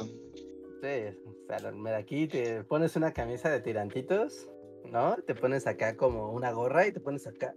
Sí, 0.80 1.18
o 1.26 1.46
sea, 1.48 1.96
aquí 1.98 2.28
te 2.28 2.64
pones 2.64 2.96
una 2.96 3.12
camisa 3.12 3.50
de 3.50 3.60
tirantitos, 3.60 4.48
¿no? 4.90 5.16
Te 5.26 5.34
pones 5.34 5.66
acá 5.66 5.96
como 5.96 6.32
una 6.32 6.52
gorra 6.52 6.86
y 6.86 6.92
te 6.92 7.00
pones 7.00 7.26
acá 7.26 7.54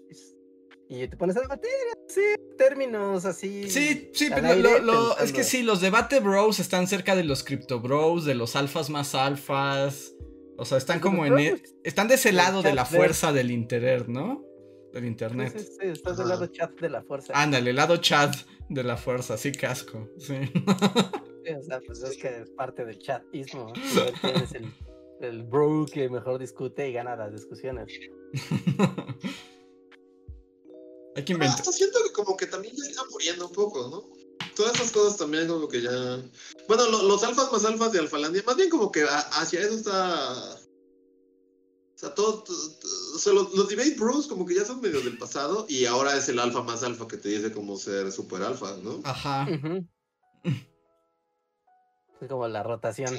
y 0.88 1.08
te 1.08 1.18
pones 1.18 1.36
a 1.38 1.42
debatir, 1.42 1.72
sí, 2.08 2.22
términos 2.58 3.26
así. 3.26 3.70
Sí, 3.70 4.12
sí, 4.14 4.30
pero 4.34 5.18
es 5.18 5.34
que 5.34 5.44
sí, 5.44 5.64
los 5.64 5.82
debate 5.82 6.20
bros 6.20 6.60
están 6.60 6.88
cerca 6.88 7.16
de 7.16 7.24
los 7.24 7.44
crypto 7.44 7.80
bros, 7.80 8.26
de 8.26 8.36
los 8.36 8.56
alfas 8.56 8.90
más 8.90 9.16
alfas. 9.16 10.14
O 10.58 10.66
sea, 10.66 10.78
están 10.78 11.00
como 11.00 11.26
en. 11.26 11.40
E, 11.40 11.64
están 11.84 12.08
de 12.08 12.16
ese 12.16 12.32
lado 12.32 12.62
de 12.62 12.74
la 12.74 12.86
fuerza 12.86 13.34
del 13.34 13.52
internet, 13.52 14.06
¿no? 14.08 14.46
Del 14.94 15.06
internet. 15.06 15.54
Sí, 15.58 15.66
sí, 15.66 15.88
estás 15.88 16.18
del 16.18 16.30
lado 16.30 16.46
chat 16.48 16.80
de 16.80 16.90
la 16.90 17.02
fuerza. 17.02 17.34
Ándale, 17.36 17.72
el 17.72 17.76
lado 17.76 17.98
chat 17.98 18.36
de 18.70 18.84
la 18.84 18.96
fuerza, 18.96 19.38
sí, 19.38 19.52
casco, 19.52 20.08
sí. 20.18 20.36
o 21.58 21.62
sea, 21.64 21.82
pues 21.86 22.02
es 22.04 22.18
que 22.18 22.42
es 22.42 22.50
parte 22.52 22.86
del 22.86 23.00
chatismo. 23.00 23.74
Tienes 24.22 24.54
el, 24.54 24.72
el 25.22 25.44
bro 25.44 25.86
que 25.92 26.10
mejor 26.10 26.40
discute 26.40 26.90
y 26.90 26.94
gana 26.94 27.16
las 27.16 27.34
discusiones. 27.34 27.88
Hay 31.16 31.24
que 31.24 31.34
inventar. 31.34 31.60
Hasta 31.60 31.72
siento 31.72 32.00
que 32.04 32.12
como 32.12 32.36
que 32.36 32.46
también 32.46 32.76
ya 32.76 32.90
está 32.90 33.04
muriendo 33.10 33.48
un 33.48 33.54
poco, 33.54 33.88
¿no? 33.88 34.04
Todas 34.56 34.76
esas 34.76 34.92
cosas 34.92 35.18
también 35.18 35.48
como 35.48 35.68
que 35.68 35.82
ya... 35.82 36.22
Bueno, 36.68 36.88
los 37.04 37.24
alfas 37.24 37.52
más 37.52 37.66
alfas 37.66 37.92
de 37.92 38.00
Alfalandia, 38.00 38.44
más 38.46 38.56
bien 38.58 38.70
como 38.70 38.92
que 38.92 39.04
hacia 39.04 39.62
eso 39.62 39.76
está... 39.76 40.60
O 41.96 41.98
sea, 41.98 42.14
todos, 42.14 42.50
o 43.16 43.20
sea, 43.20 43.32
los, 43.32 43.70
debate 43.70 43.96
bros 43.96 44.28
como 44.28 44.46
que 44.46 44.56
ya 44.56 44.66
son 44.66 44.82
medio 44.82 45.00
del 45.00 45.18
pasado 45.18 45.66
y 45.70 45.86
ahora 45.86 46.18
es 46.18 46.28
el 46.28 46.40
alfa 46.40 46.62
más 46.62 46.84
alfa 46.84 47.08
que 47.08 47.16
te 47.16 47.30
dice 47.30 47.54
cómo 47.54 47.78
ser 47.78 48.12
super 48.12 48.42
alfa, 48.42 48.76
¿no? 48.84 49.00
Ajá. 49.06 49.48
Es 52.22 52.28
como 52.28 52.48
la 52.50 52.64
rotación. 52.64 53.18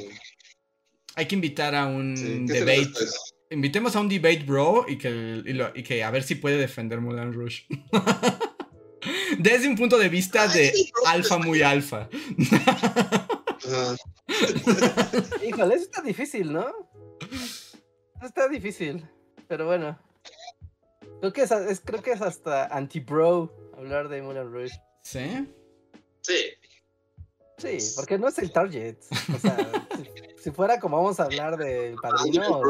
Hay 1.14 1.26
que 1.26 1.34
invitar 1.34 1.74
a 1.74 1.86
un 1.86 2.46
debate 2.46 3.06
Invitemos 3.50 3.94
a 3.94 4.00
un 4.00 4.08
debate 4.08 4.42
bro 4.44 4.84
y 4.88 4.98
que, 4.98 5.42
y, 5.74 5.82
que 5.82 6.02
a 6.02 6.10
ver 6.10 6.24
si 6.24 6.34
puede 6.34 6.56
defender 6.56 7.00
Mulan 7.00 7.32
Rush. 7.32 7.62
Desde 9.38 9.68
un 9.68 9.76
punto 9.76 9.98
de 9.98 10.08
vista 10.08 10.48
de 10.48 10.72
alfa 11.06 11.38
muy 11.38 11.62
alfa. 11.62 12.08
Híjole, 15.46 15.76
eso 15.76 15.84
está 15.84 16.02
difícil, 16.02 16.52
¿no? 16.52 16.66
está 18.22 18.48
difícil. 18.48 19.08
Pero 19.48 19.66
bueno. 19.66 19.98
Creo 21.20 21.32
que 21.32 21.42
es, 21.42 21.80
creo 21.84 22.02
que 22.02 22.12
es 22.12 22.20
hasta 22.20 22.66
anti-bro 22.66 23.72
hablar 23.76 24.08
de 24.08 24.22
Mulan 24.22 24.52
Rush. 24.52 24.72
¿Sí? 25.02 25.46
Sí. 26.20 26.34
Sí, 27.58 27.78
porque 27.96 28.18
no 28.18 28.28
es 28.28 28.38
el 28.38 28.52
target. 28.52 28.96
O 29.34 29.38
sea, 29.38 29.56
si, 30.42 30.50
fuera 30.50 30.78
como 30.78 30.98
vamos 30.98 31.18
a 31.20 31.24
hablar 31.24 31.56
de 31.56 31.94
padrino. 32.00 32.60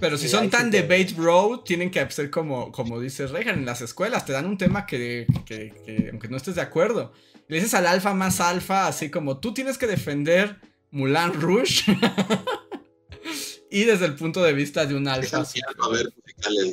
Pero 0.00 0.16
si 0.16 0.28
son 0.28 0.48
tan 0.48 0.70
debate 0.70 1.14
bro, 1.14 1.60
tienen 1.60 1.90
que 1.90 2.10
ser 2.10 2.30
como, 2.30 2.72
como 2.72 2.98
dice 2.98 3.26
Regan, 3.26 3.58
en 3.58 3.66
las 3.66 3.82
escuelas 3.82 4.24
te 4.24 4.32
dan 4.32 4.46
un 4.46 4.56
tema 4.56 4.86
que, 4.86 5.26
que, 5.44 6.08
aunque 6.10 6.28
no 6.28 6.36
estés 6.38 6.54
de 6.54 6.62
acuerdo, 6.62 7.12
le 7.48 7.56
dices 7.56 7.74
al 7.74 7.86
alfa 7.86 8.14
más 8.14 8.40
alfa, 8.40 8.86
así 8.86 9.10
como 9.10 9.38
tú 9.38 9.52
tienes 9.52 9.76
que 9.76 9.86
defender 9.86 10.58
Mulan 10.90 11.38
Rouge. 11.40 11.84
y 13.70 13.84
desde 13.84 14.06
el 14.06 14.14
punto 14.14 14.42
de 14.42 14.54
vista 14.54 14.86
de 14.86 14.94
un 14.94 15.06
alfa. 15.08 15.42
A 15.42 15.88
ver, 15.88 16.10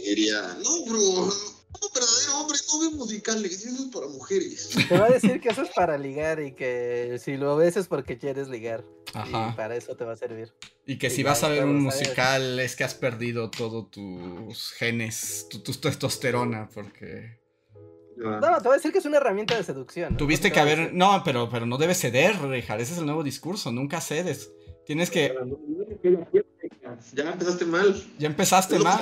diría, 0.05 0.57
no, 0.63 0.85
bro, 0.85 1.29
un 1.81 1.89
verdadero 1.93 2.39
hombre 2.39 2.57
no 2.67 2.79
ve 2.79 2.95
musicales, 2.95 3.65
eso 3.65 3.83
es 3.83 3.89
para 3.91 4.07
mujeres. 4.07 4.69
Te 4.87 4.97
va 4.97 5.05
a 5.05 5.09
decir 5.09 5.39
que 5.41 5.49
eso 5.49 5.63
es 5.63 5.69
para 5.69 5.97
ligar 5.97 6.39
y 6.39 6.53
que 6.53 7.19
si 7.19 7.37
lo 7.37 7.55
ves 7.55 7.77
es 7.77 7.87
porque 7.87 8.17
quieres 8.17 8.49
ligar. 8.49 8.83
Ajá. 9.13 9.49
Y 9.51 9.55
para 9.55 9.75
eso 9.75 9.95
te 9.95 10.05
va 10.05 10.13
a 10.13 10.15
servir. 10.15 10.53
Y 10.85 10.97
que 10.97 11.09
si 11.09 11.23
vas 11.23 11.43
a 11.43 11.49
ver 11.49 11.65
un 11.65 11.81
musical 11.81 12.59
es 12.59 12.75
que 12.75 12.83
has 12.83 12.95
perdido 12.95 13.49
todos 13.49 13.89
tus 13.91 14.71
genes, 14.73 15.47
tu, 15.49 15.61
testosterona, 15.61 16.69
porque... 16.73 17.39
No, 18.15 18.39
te 18.39 18.63
voy 18.63 18.73
a 18.73 18.75
decir 18.75 18.91
que 18.91 18.99
es 18.99 19.05
una 19.05 19.17
herramienta 19.17 19.55
de 19.55 19.63
seducción. 19.63 20.17
Tuviste 20.17 20.51
que 20.51 20.59
haber... 20.59 20.93
No, 20.93 21.23
pero, 21.25 21.49
pero 21.49 21.65
no 21.65 21.77
debes 21.77 21.99
ceder, 21.99 22.39
Richard. 22.41 22.79
Ese 22.79 22.93
es 22.93 22.99
el 22.99 23.05
nuevo 23.05 23.23
discurso. 23.23 23.71
Nunca 23.71 24.01
cedes. 24.01 24.51
Tienes 24.85 25.09
que... 25.09 25.35
Ya 27.13 27.31
empezaste 27.31 27.65
mal. 27.65 28.03
Ya 28.19 28.27
empezaste 28.27 28.79
mal. 28.79 29.01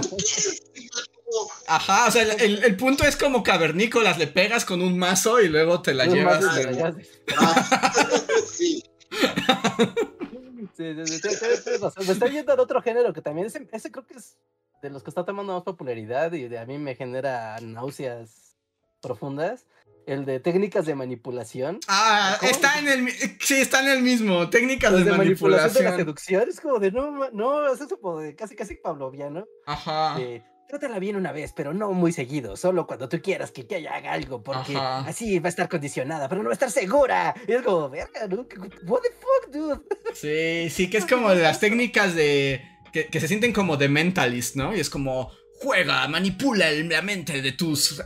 Ajá, 1.67 2.07
o 2.07 2.11
sea, 2.11 2.23
el, 2.23 2.63
el, 2.63 2.75
punto 2.75 3.03
es 3.03 3.15
como 3.15 3.43
cavernícolas, 3.43 4.17
le 4.17 4.27
pegas 4.27 4.65
con 4.65 4.81
un 4.81 4.97
mazo 4.97 5.41
y 5.41 5.47
luego 5.47 5.81
te 5.81 5.93
la 5.93 6.05
llevas. 6.05 6.43
sí. 8.51 8.83
Sí, 10.77 10.95
sí, 11.05 11.19
sí, 11.19 12.07
me 12.07 12.13
está 12.13 12.27
yendo 12.27 12.55
de 12.55 12.61
otro 12.61 12.81
género 12.81 13.13
que 13.13 13.21
también 13.21 13.47
ese, 13.47 13.67
ese, 13.71 13.91
creo 13.91 14.05
que 14.05 14.15
es 14.15 14.37
de 14.81 14.89
los 14.89 15.03
que 15.03 15.09
está 15.09 15.25
tomando 15.25 15.53
más 15.53 15.63
popularidad 15.63 16.31
y 16.33 16.47
de 16.47 16.59
a 16.59 16.65
mí 16.65 16.77
me 16.77 16.95
genera 16.95 17.57
náuseas 17.61 18.55
profundas. 19.01 19.65
El 20.07 20.25
de 20.25 20.39
técnicas 20.39 20.87
de 20.87 20.95
manipulación. 20.95 21.79
Ah, 21.87 22.35
está 22.41 22.79
en 22.79 22.87
el 22.87 23.09
sí, 23.39 23.61
está 23.61 23.81
en 23.81 23.89
el 23.89 24.01
mismo. 24.01 24.49
Técnicas 24.49 25.05
de, 25.05 25.11
manipulación. 25.11 25.73
de 25.73 25.89
la 25.91 25.95
seducción. 25.95 26.49
Es 26.49 26.59
como 26.59 26.79
de 26.79 26.91
no, 26.91 27.29
no, 27.29 27.71
es 27.71 27.81
eso 27.81 27.99
como 27.99 28.19
de 28.19 28.35
casi 28.35 28.55
casi 28.55 28.75
pavloviano. 28.75 29.45
Ajá 29.67 30.17
trátala 30.71 30.99
bien 30.99 31.17
una 31.17 31.33
vez, 31.33 31.51
pero 31.53 31.73
no 31.73 31.91
muy 31.91 32.13
seguido, 32.13 32.55
solo 32.55 32.87
cuando 32.87 33.09
tú 33.09 33.21
quieras 33.21 33.51
que, 33.51 33.67
ella 33.69 33.93
haga 33.93 34.13
algo, 34.13 34.41
porque 34.41 34.73
así 34.75 35.39
va 35.39 35.47
a 35.47 35.49
estar 35.49 35.67
condicionada, 35.67 36.29
pero 36.29 36.41
no 36.41 36.47
va 36.47 36.53
a 36.53 36.53
estar 36.53 36.71
segura. 36.71 37.35
Y 37.45 37.51
es 37.51 37.61
como, 37.61 37.89
verga, 37.89 38.27
¿no? 38.27 38.47
What 38.83 39.01
the 39.01 39.09
fuck, 39.19 39.51
dude? 39.51 39.81
Sí, 40.13 40.69
sí, 40.69 40.89
que 40.89 40.97
es 40.97 41.05
como 41.09 41.29
de 41.29 41.41
las 41.41 41.59
técnicas 41.59 42.15
de. 42.15 42.61
Que, 42.93 43.19
se 43.19 43.27
sienten 43.27 43.53
como 43.53 43.75
de 43.77 43.89
mentalist, 43.89 44.55
¿no? 44.55 44.75
Y 44.75 44.79
es 44.79 44.89
como. 44.89 45.31
Juega, 45.61 46.07
manipula 46.07 46.71
la 46.71 47.03
mente 47.03 47.39
de 47.39 47.51
tus 47.51 48.03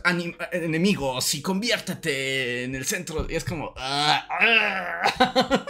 enemigos 0.52 1.34
y 1.34 1.40
conviértete 1.40 2.64
en 2.64 2.74
el 2.74 2.84
centro. 2.84 3.26
Y 3.30 3.36
es 3.36 3.44
como. 3.44 3.72
Ah, 3.76 4.28
ah. 4.28 5.66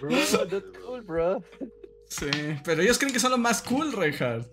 Bro, 0.00 0.10
not 0.50 0.78
cool, 0.78 1.02
bro. 1.02 1.44
Sí, 2.08 2.30
pero 2.64 2.80
ellos 2.80 2.96
creen 2.96 3.12
que 3.12 3.20
son 3.20 3.32
lo 3.32 3.38
más 3.38 3.60
cool, 3.60 3.92
Reinhardt 3.92 4.48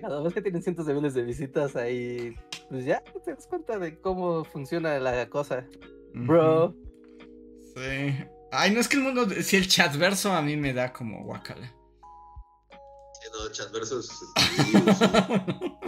cada 0.00 0.22
vez 0.22 0.34
que 0.34 0.42
tienen 0.42 0.62
cientos 0.62 0.86
de 0.86 0.94
miles 0.94 1.14
de 1.14 1.22
visitas 1.22 1.76
ahí, 1.76 2.36
pues 2.68 2.84
ya 2.84 3.02
te 3.24 3.34
das 3.34 3.46
cuenta 3.46 3.78
de 3.78 4.00
cómo 4.00 4.44
funciona 4.44 4.98
la 4.98 5.28
cosa. 5.28 5.66
Bro. 6.14 6.74
Sí. 7.74 8.14
Ay, 8.50 8.70
no 8.70 8.80
es 8.80 8.88
que 8.88 8.96
el 8.96 9.02
mundo. 9.02 9.26
Si 9.42 9.56
el 9.56 9.66
chatverso 9.66 10.32
a 10.32 10.42
mí 10.42 10.56
me 10.56 10.74
da 10.74 10.92
como 10.92 11.24
guacala. 11.24 11.74
Sí, 13.20 13.28
no, 13.32 13.46
el 13.46 13.52
chatverso 13.52 14.00
es. 14.00 14.10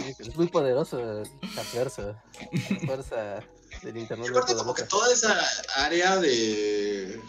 es 0.19 0.35
muy 0.35 0.47
poderoso 0.47 0.99
el 0.99 1.29
chatverso. 1.53 2.15
La 2.51 2.79
fuerza 2.87 3.39
del 3.83 3.97
internet. 3.97 4.31
como 4.57 4.73
que 4.73 4.83
toda 4.83 5.13
esa 5.13 5.39
área 5.75 6.17
de. 6.17 7.21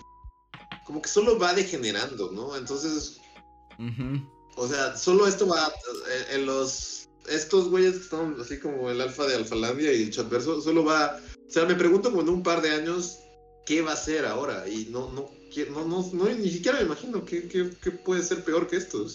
Como 0.87 1.03
que 1.03 1.09
solo 1.09 1.39
va 1.39 1.53
degenerando, 1.53 2.33
¿no? 2.33 2.57
Entonces. 2.57 3.21
O 4.57 4.67
sea, 4.67 4.97
solo 4.97 5.27
esto 5.27 5.47
va 5.47 5.69
eh, 5.69 6.35
en 6.35 6.47
los 6.47 7.09
estos 7.29 7.69
güeyes 7.69 7.95
que 7.95 8.03
están 8.03 8.37
así 8.41 8.59
como 8.59 8.91
el 8.91 9.01
alfa 9.01 9.27
de 9.27 9.35
Alfalandia 9.35 9.93
y 9.93 10.05
el 10.05 10.11
Chatverso, 10.11 10.61
solo 10.61 10.85
va, 10.85 11.21
o 11.35 11.51
sea, 11.51 11.65
me 11.65 11.75
pregunto 11.75 12.11
como 12.11 12.23
en 12.23 12.29
un 12.29 12.43
par 12.43 12.63
de 12.63 12.71
años 12.71 13.19
qué 13.65 13.83
va 13.83 13.93
a 13.93 13.97
ser 13.97 14.27
ahora 14.27 14.69
y 14.69 14.87
no 14.91 15.11
no 15.13 15.29
no 15.71 15.85
no, 15.85 16.11
no 16.13 16.25
ni 16.29 16.51
siquiera 16.51 16.79
me 16.79 16.85
imagino 16.85 17.25
qué, 17.25 17.49
qué, 17.49 17.71
qué 17.83 17.91
puede 17.91 18.23
ser 18.23 18.45
peor 18.45 18.69
que 18.69 18.77
esto 18.77 19.07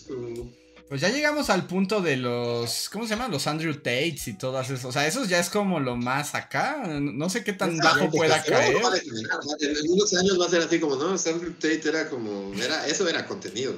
pues 0.91 0.99
ya 0.99 1.07
llegamos 1.07 1.49
al 1.49 1.67
punto 1.67 2.01
de 2.01 2.17
los. 2.17 2.89
¿Cómo 2.89 3.05
se 3.05 3.11
llaman? 3.11 3.31
Los 3.31 3.47
Andrew 3.47 3.73
Tates 3.75 4.27
y 4.27 4.33
todas 4.33 4.69
esas. 4.69 4.83
O 4.83 4.91
sea, 4.91 5.07
esos 5.07 5.29
ya 5.29 5.39
es 5.39 5.49
como 5.49 5.79
lo 5.79 5.95
más 5.95 6.35
acá. 6.35 6.83
No 6.85 7.29
sé 7.29 7.45
qué 7.45 7.53
tan 7.53 7.77
bajo 7.77 8.11
pueda 8.11 8.43
caer. 8.43 8.75
En 8.75 9.89
unos 9.89 10.13
años 10.13 10.37
va 10.37 10.47
a 10.47 10.49
ser 10.49 10.63
así 10.63 10.81
como, 10.81 10.97
¿no? 10.97 11.11
Andrew 11.11 11.53
Tate 11.53 11.87
era 11.87 12.09
como. 12.09 12.53
Era, 12.61 12.85
eso 12.87 13.07
era 13.07 13.25
contenido. 13.25 13.73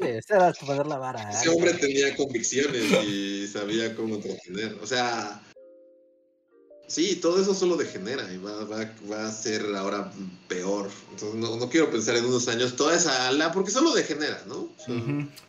eso 0.00 0.34
era 0.34 0.52
poner 0.54 0.88
la 0.88 0.98
vara. 0.98 1.30
Ese 1.30 1.48
hombre 1.50 1.72
tenía 1.74 2.16
convicciones 2.16 2.82
y 3.06 3.46
sabía 3.46 3.94
cómo 3.94 4.16
entretener. 4.16 4.78
O 4.82 4.86
sea. 4.88 5.40
Sí, 6.92 7.16
todo 7.16 7.40
eso 7.40 7.54
solo 7.54 7.78
degenera 7.78 8.30
y 8.30 8.36
va, 8.36 8.64
va, 8.64 8.94
va 9.10 9.26
a 9.26 9.32
ser 9.32 9.64
ahora 9.76 10.12
peor. 10.46 10.90
Entonces 11.12 11.40
no, 11.40 11.56
no, 11.56 11.70
quiero 11.70 11.90
pensar 11.90 12.16
en 12.16 12.26
unos 12.26 12.48
años 12.48 12.76
toda 12.76 12.94
esa 12.94 13.28
ala, 13.28 13.50
porque 13.50 13.70
solo 13.70 13.94
degenera, 13.94 14.44
¿no? 14.46 14.68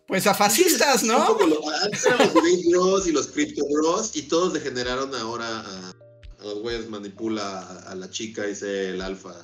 Pues 0.08 0.26
a 0.26 0.34
fascistas, 0.34 1.04
¿no? 1.04 1.38
antes 1.84 2.06
eran 2.06 2.34
los 2.34 2.44
Big 2.46 2.70
Bros 2.70 3.08
y 3.08 3.12
los 3.12 3.28
Crypto 3.28 3.66
Bros 3.74 4.16
y 4.16 4.22
todos 4.22 4.54
degeneraron 4.54 5.14
ahora 5.16 5.60
a, 5.60 5.90
a 5.90 6.44
los 6.46 6.60
güeyes 6.60 6.90
manipula 6.90 7.60
a, 7.88 7.94
la 7.94 8.10
chica 8.10 8.48
y 8.48 8.56
sé 8.56 8.92
el 8.92 9.02
alfa 9.02 9.36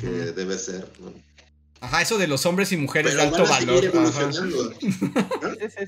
que 0.00 0.08
debe 0.08 0.58
ser, 0.58 0.90
¿no? 0.98 1.12
Ajá, 1.80 2.02
eso 2.02 2.16
de 2.16 2.26
los 2.26 2.46
hombres 2.46 2.72
y 2.72 2.76
mujeres 2.76 3.14
de 3.14 3.22
alto 3.22 3.44
valor. 3.46 3.84
Evolucionando. 3.84 4.74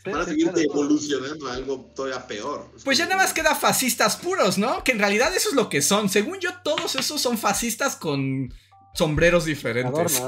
van 0.04 0.20
a 0.20 0.24
seguir 0.24 0.50
evolucionando 0.54 1.48
a 1.48 1.54
algo 1.54 1.90
todavía 1.94 2.26
peor. 2.26 2.70
Pues 2.84 2.98
ya 2.98 3.04
nada 3.04 3.16
más 3.16 3.32
queda 3.32 3.54
fascistas 3.54 4.16
puros, 4.16 4.58
¿no? 4.58 4.84
Que 4.84 4.92
en 4.92 4.98
realidad 4.98 5.34
eso 5.34 5.48
es 5.48 5.54
lo 5.54 5.68
que 5.68 5.80
son. 5.80 6.08
Según 6.08 6.40
yo, 6.40 6.50
todos 6.62 6.94
esos 6.94 7.20
son 7.20 7.38
fascistas 7.38 7.96
con 7.96 8.52
sombreros 8.94 9.44
diferentes. 9.46 10.22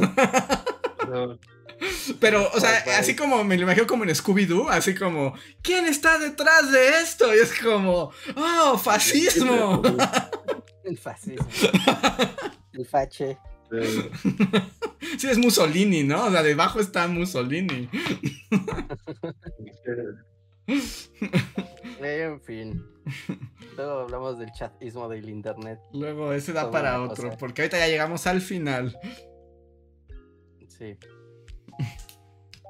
Pero, 2.21 2.51
o 2.53 2.61
sea, 2.61 2.85
así 2.99 3.17
como 3.17 3.43
me 3.45 3.57
lo 3.57 3.63
imagino 3.63 3.87
como 3.87 4.05
en 4.05 4.11
Scooby-Doo, 4.11 4.69
así 4.71 4.95
como, 4.95 5.35
¿quién 5.63 5.87
está 5.87 6.19
detrás 6.19 6.71
de 6.71 7.01
esto? 7.01 7.35
Y 7.35 7.39
es 7.39 7.59
como, 7.59 8.13
¡oh, 8.37 8.79
fascismo! 8.79 9.83
El 10.85 10.99
fascismo. 10.99 11.47
El 12.73 12.87
fache. 12.87 13.39
Sí, 15.19 15.29
es 15.29 15.39
Mussolini, 15.39 16.03
¿no? 16.03 16.27
O 16.27 16.31
sea, 16.31 16.43
debajo 16.43 16.81
está 16.81 17.09
Mussolini. 17.09 17.89
en 22.01 22.41
fin. 22.41 22.85
Luego 23.77 24.01
hablamos 24.01 24.39
del 24.39 24.53
chatismo 24.53 25.09
del 25.09 25.29
internet. 25.29 25.79
Luego, 25.93 26.33
ese 26.33 26.53
da 26.53 26.71
para 26.71 27.03
otro, 27.03 27.37
porque 27.39 27.63
ahorita 27.63 27.79
ya 27.79 27.89
llegamos 27.89 28.27
al 28.27 28.41
final. 28.41 28.99
Sí. 30.69 30.97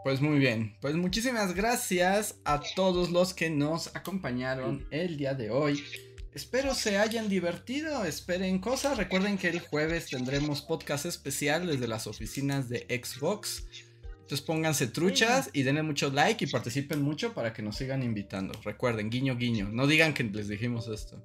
Pues 0.03 0.21
muy 0.23 0.39
bien, 0.39 0.77
pues 0.81 0.95
muchísimas 0.95 1.55
gracias 1.55 2.41
a 2.45 2.61
todos 2.75 3.11
los 3.11 3.35
que 3.35 3.51
nos 3.51 3.95
acompañaron 3.95 4.87
el 4.91 5.19
día 5.19 5.35
de 5.35 5.51
hoy. 5.51 5.85
Espero 6.33 6.75
se 6.75 6.97
hayan 6.97 7.29
divertido, 7.29 8.05
esperen 8.05 8.61
cosas. 8.61 8.97
Recuerden 8.97 9.37
que 9.37 9.49
el 9.49 9.59
jueves 9.59 10.11
tendremos 10.11 10.63
podcast 10.63 11.07
especial 11.07 11.67
desde 11.67 11.89
las 11.89 12.07
oficinas 12.07 12.69
de 12.69 12.87
Xbox. 12.89 13.67
Entonces 14.13 14.43
pónganse 14.43 14.87
truchas 14.87 15.51
y 15.53 15.65
denle 15.65 15.83
mucho 15.83 16.11
like 16.11 16.45
y 16.45 16.49
participen 16.49 17.03
mucho 17.03 17.35
para 17.35 17.53
que 17.53 17.63
nos 17.63 17.77
sigan 17.77 18.05
invitando. 18.05 18.55
Recuerden, 18.63 19.11
guiño, 19.11 19.37
guiño. 19.37 19.71
No 19.73 19.89
digan 19.89 20.15
que 20.15 20.23
les 20.23 20.49
dijimos 20.49 20.89
esto. 20.89 21.21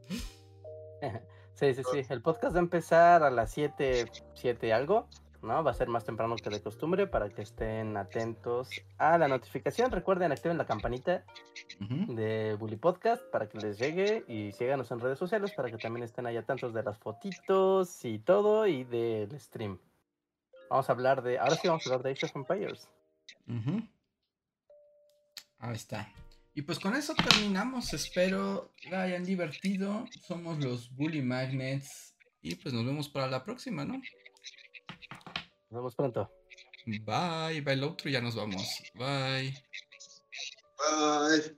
Sí, 1.56 1.73
sí, 1.73 1.84
sí. 1.90 2.02
El 2.10 2.22
podcast 2.22 2.53
va 2.53 2.60
a 2.60 2.64
empezar 2.64 3.23
a 3.23 3.30
las 3.30 3.53
7, 3.53 4.11
7 4.34 4.73
algo. 4.73 5.07
¿No? 5.46 5.64
Va 5.64 5.72
a 5.72 5.74
ser 5.74 5.88
más 5.88 6.04
temprano 6.04 6.36
que 6.36 6.50
de 6.50 6.62
costumbre 6.62 7.08
para 7.08 7.30
que 7.30 7.44
estén 7.44 7.96
atentos 7.96 8.70
a 8.98 9.18
la 9.18 9.28
notificación. 9.28 9.92
Recuerden, 9.92 10.32
activen 10.32 10.58
la 10.58 10.66
campanita 10.66 11.24
de 11.80 12.56
Bully 12.60 12.76
Podcast 12.76 13.24
para 13.32 13.48
que 13.48 13.58
les 13.60 13.80
llegue 13.80 14.26
y 14.28 14.52
síganos 14.52 14.92
en 14.92 15.00
redes 15.00 15.20
sociales 15.20 15.54
para 15.56 15.72
que 15.72 15.78
también 15.78 16.04
estén 16.04 16.26
ahí 16.26 16.38
atentos 16.38 16.74
de 16.74 16.84
las 16.84 16.98
fotitos 16.98 18.04
y 18.04 18.20
todo 18.20 18.68
y 18.68 18.84
del 18.84 19.40
stream. 19.40 19.80
Vamos 20.70 20.90
a 20.90 20.94
hablar 20.94 21.22
de, 21.22 21.40
ahora 21.40 21.56
sí 21.56 21.68
vamos 21.68 21.86
a 21.86 21.90
hablar 21.90 22.04
de 22.04 22.12
Age 22.12 22.26
of 22.26 22.36
Empires. 22.36 22.90
Ahí 25.60 25.74
está. 25.74 26.12
Y 26.54 26.62
pues 26.62 26.80
con 26.80 26.96
eso 26.96 27.14
terminamos. 27.14 27.94
Espero 27.94 28.72
que 28.78 28.96
hayan 28.96 29.26
divertido. 29.26 30.06
Somos 30.22 30.64
los 30.64 30.96
Bully 30.96 31.22
Magnets. 31.22 32.16
Y 32.42 32.56
pues 32.56 32.74
nos 32.74 32.86
vemos 32.86 33.10
para 33.10 33.28
la 33.28 33.44
próxima, 33.44 33.84
¿no? 33.84 34.02
Nos 35.76 35.82
vemos 35.82 35.96
pronto. 35.96 36.32
Bye, 36.86 37.60
bye 37.60 37.74
el 37.74 37.84
otro, 37.84 38.10
ya 38.10 38.22
nos 38.22 38.34
vamos. 38.34 38.82
Bye. 38.94 39.54
Bye. 40.78 41.58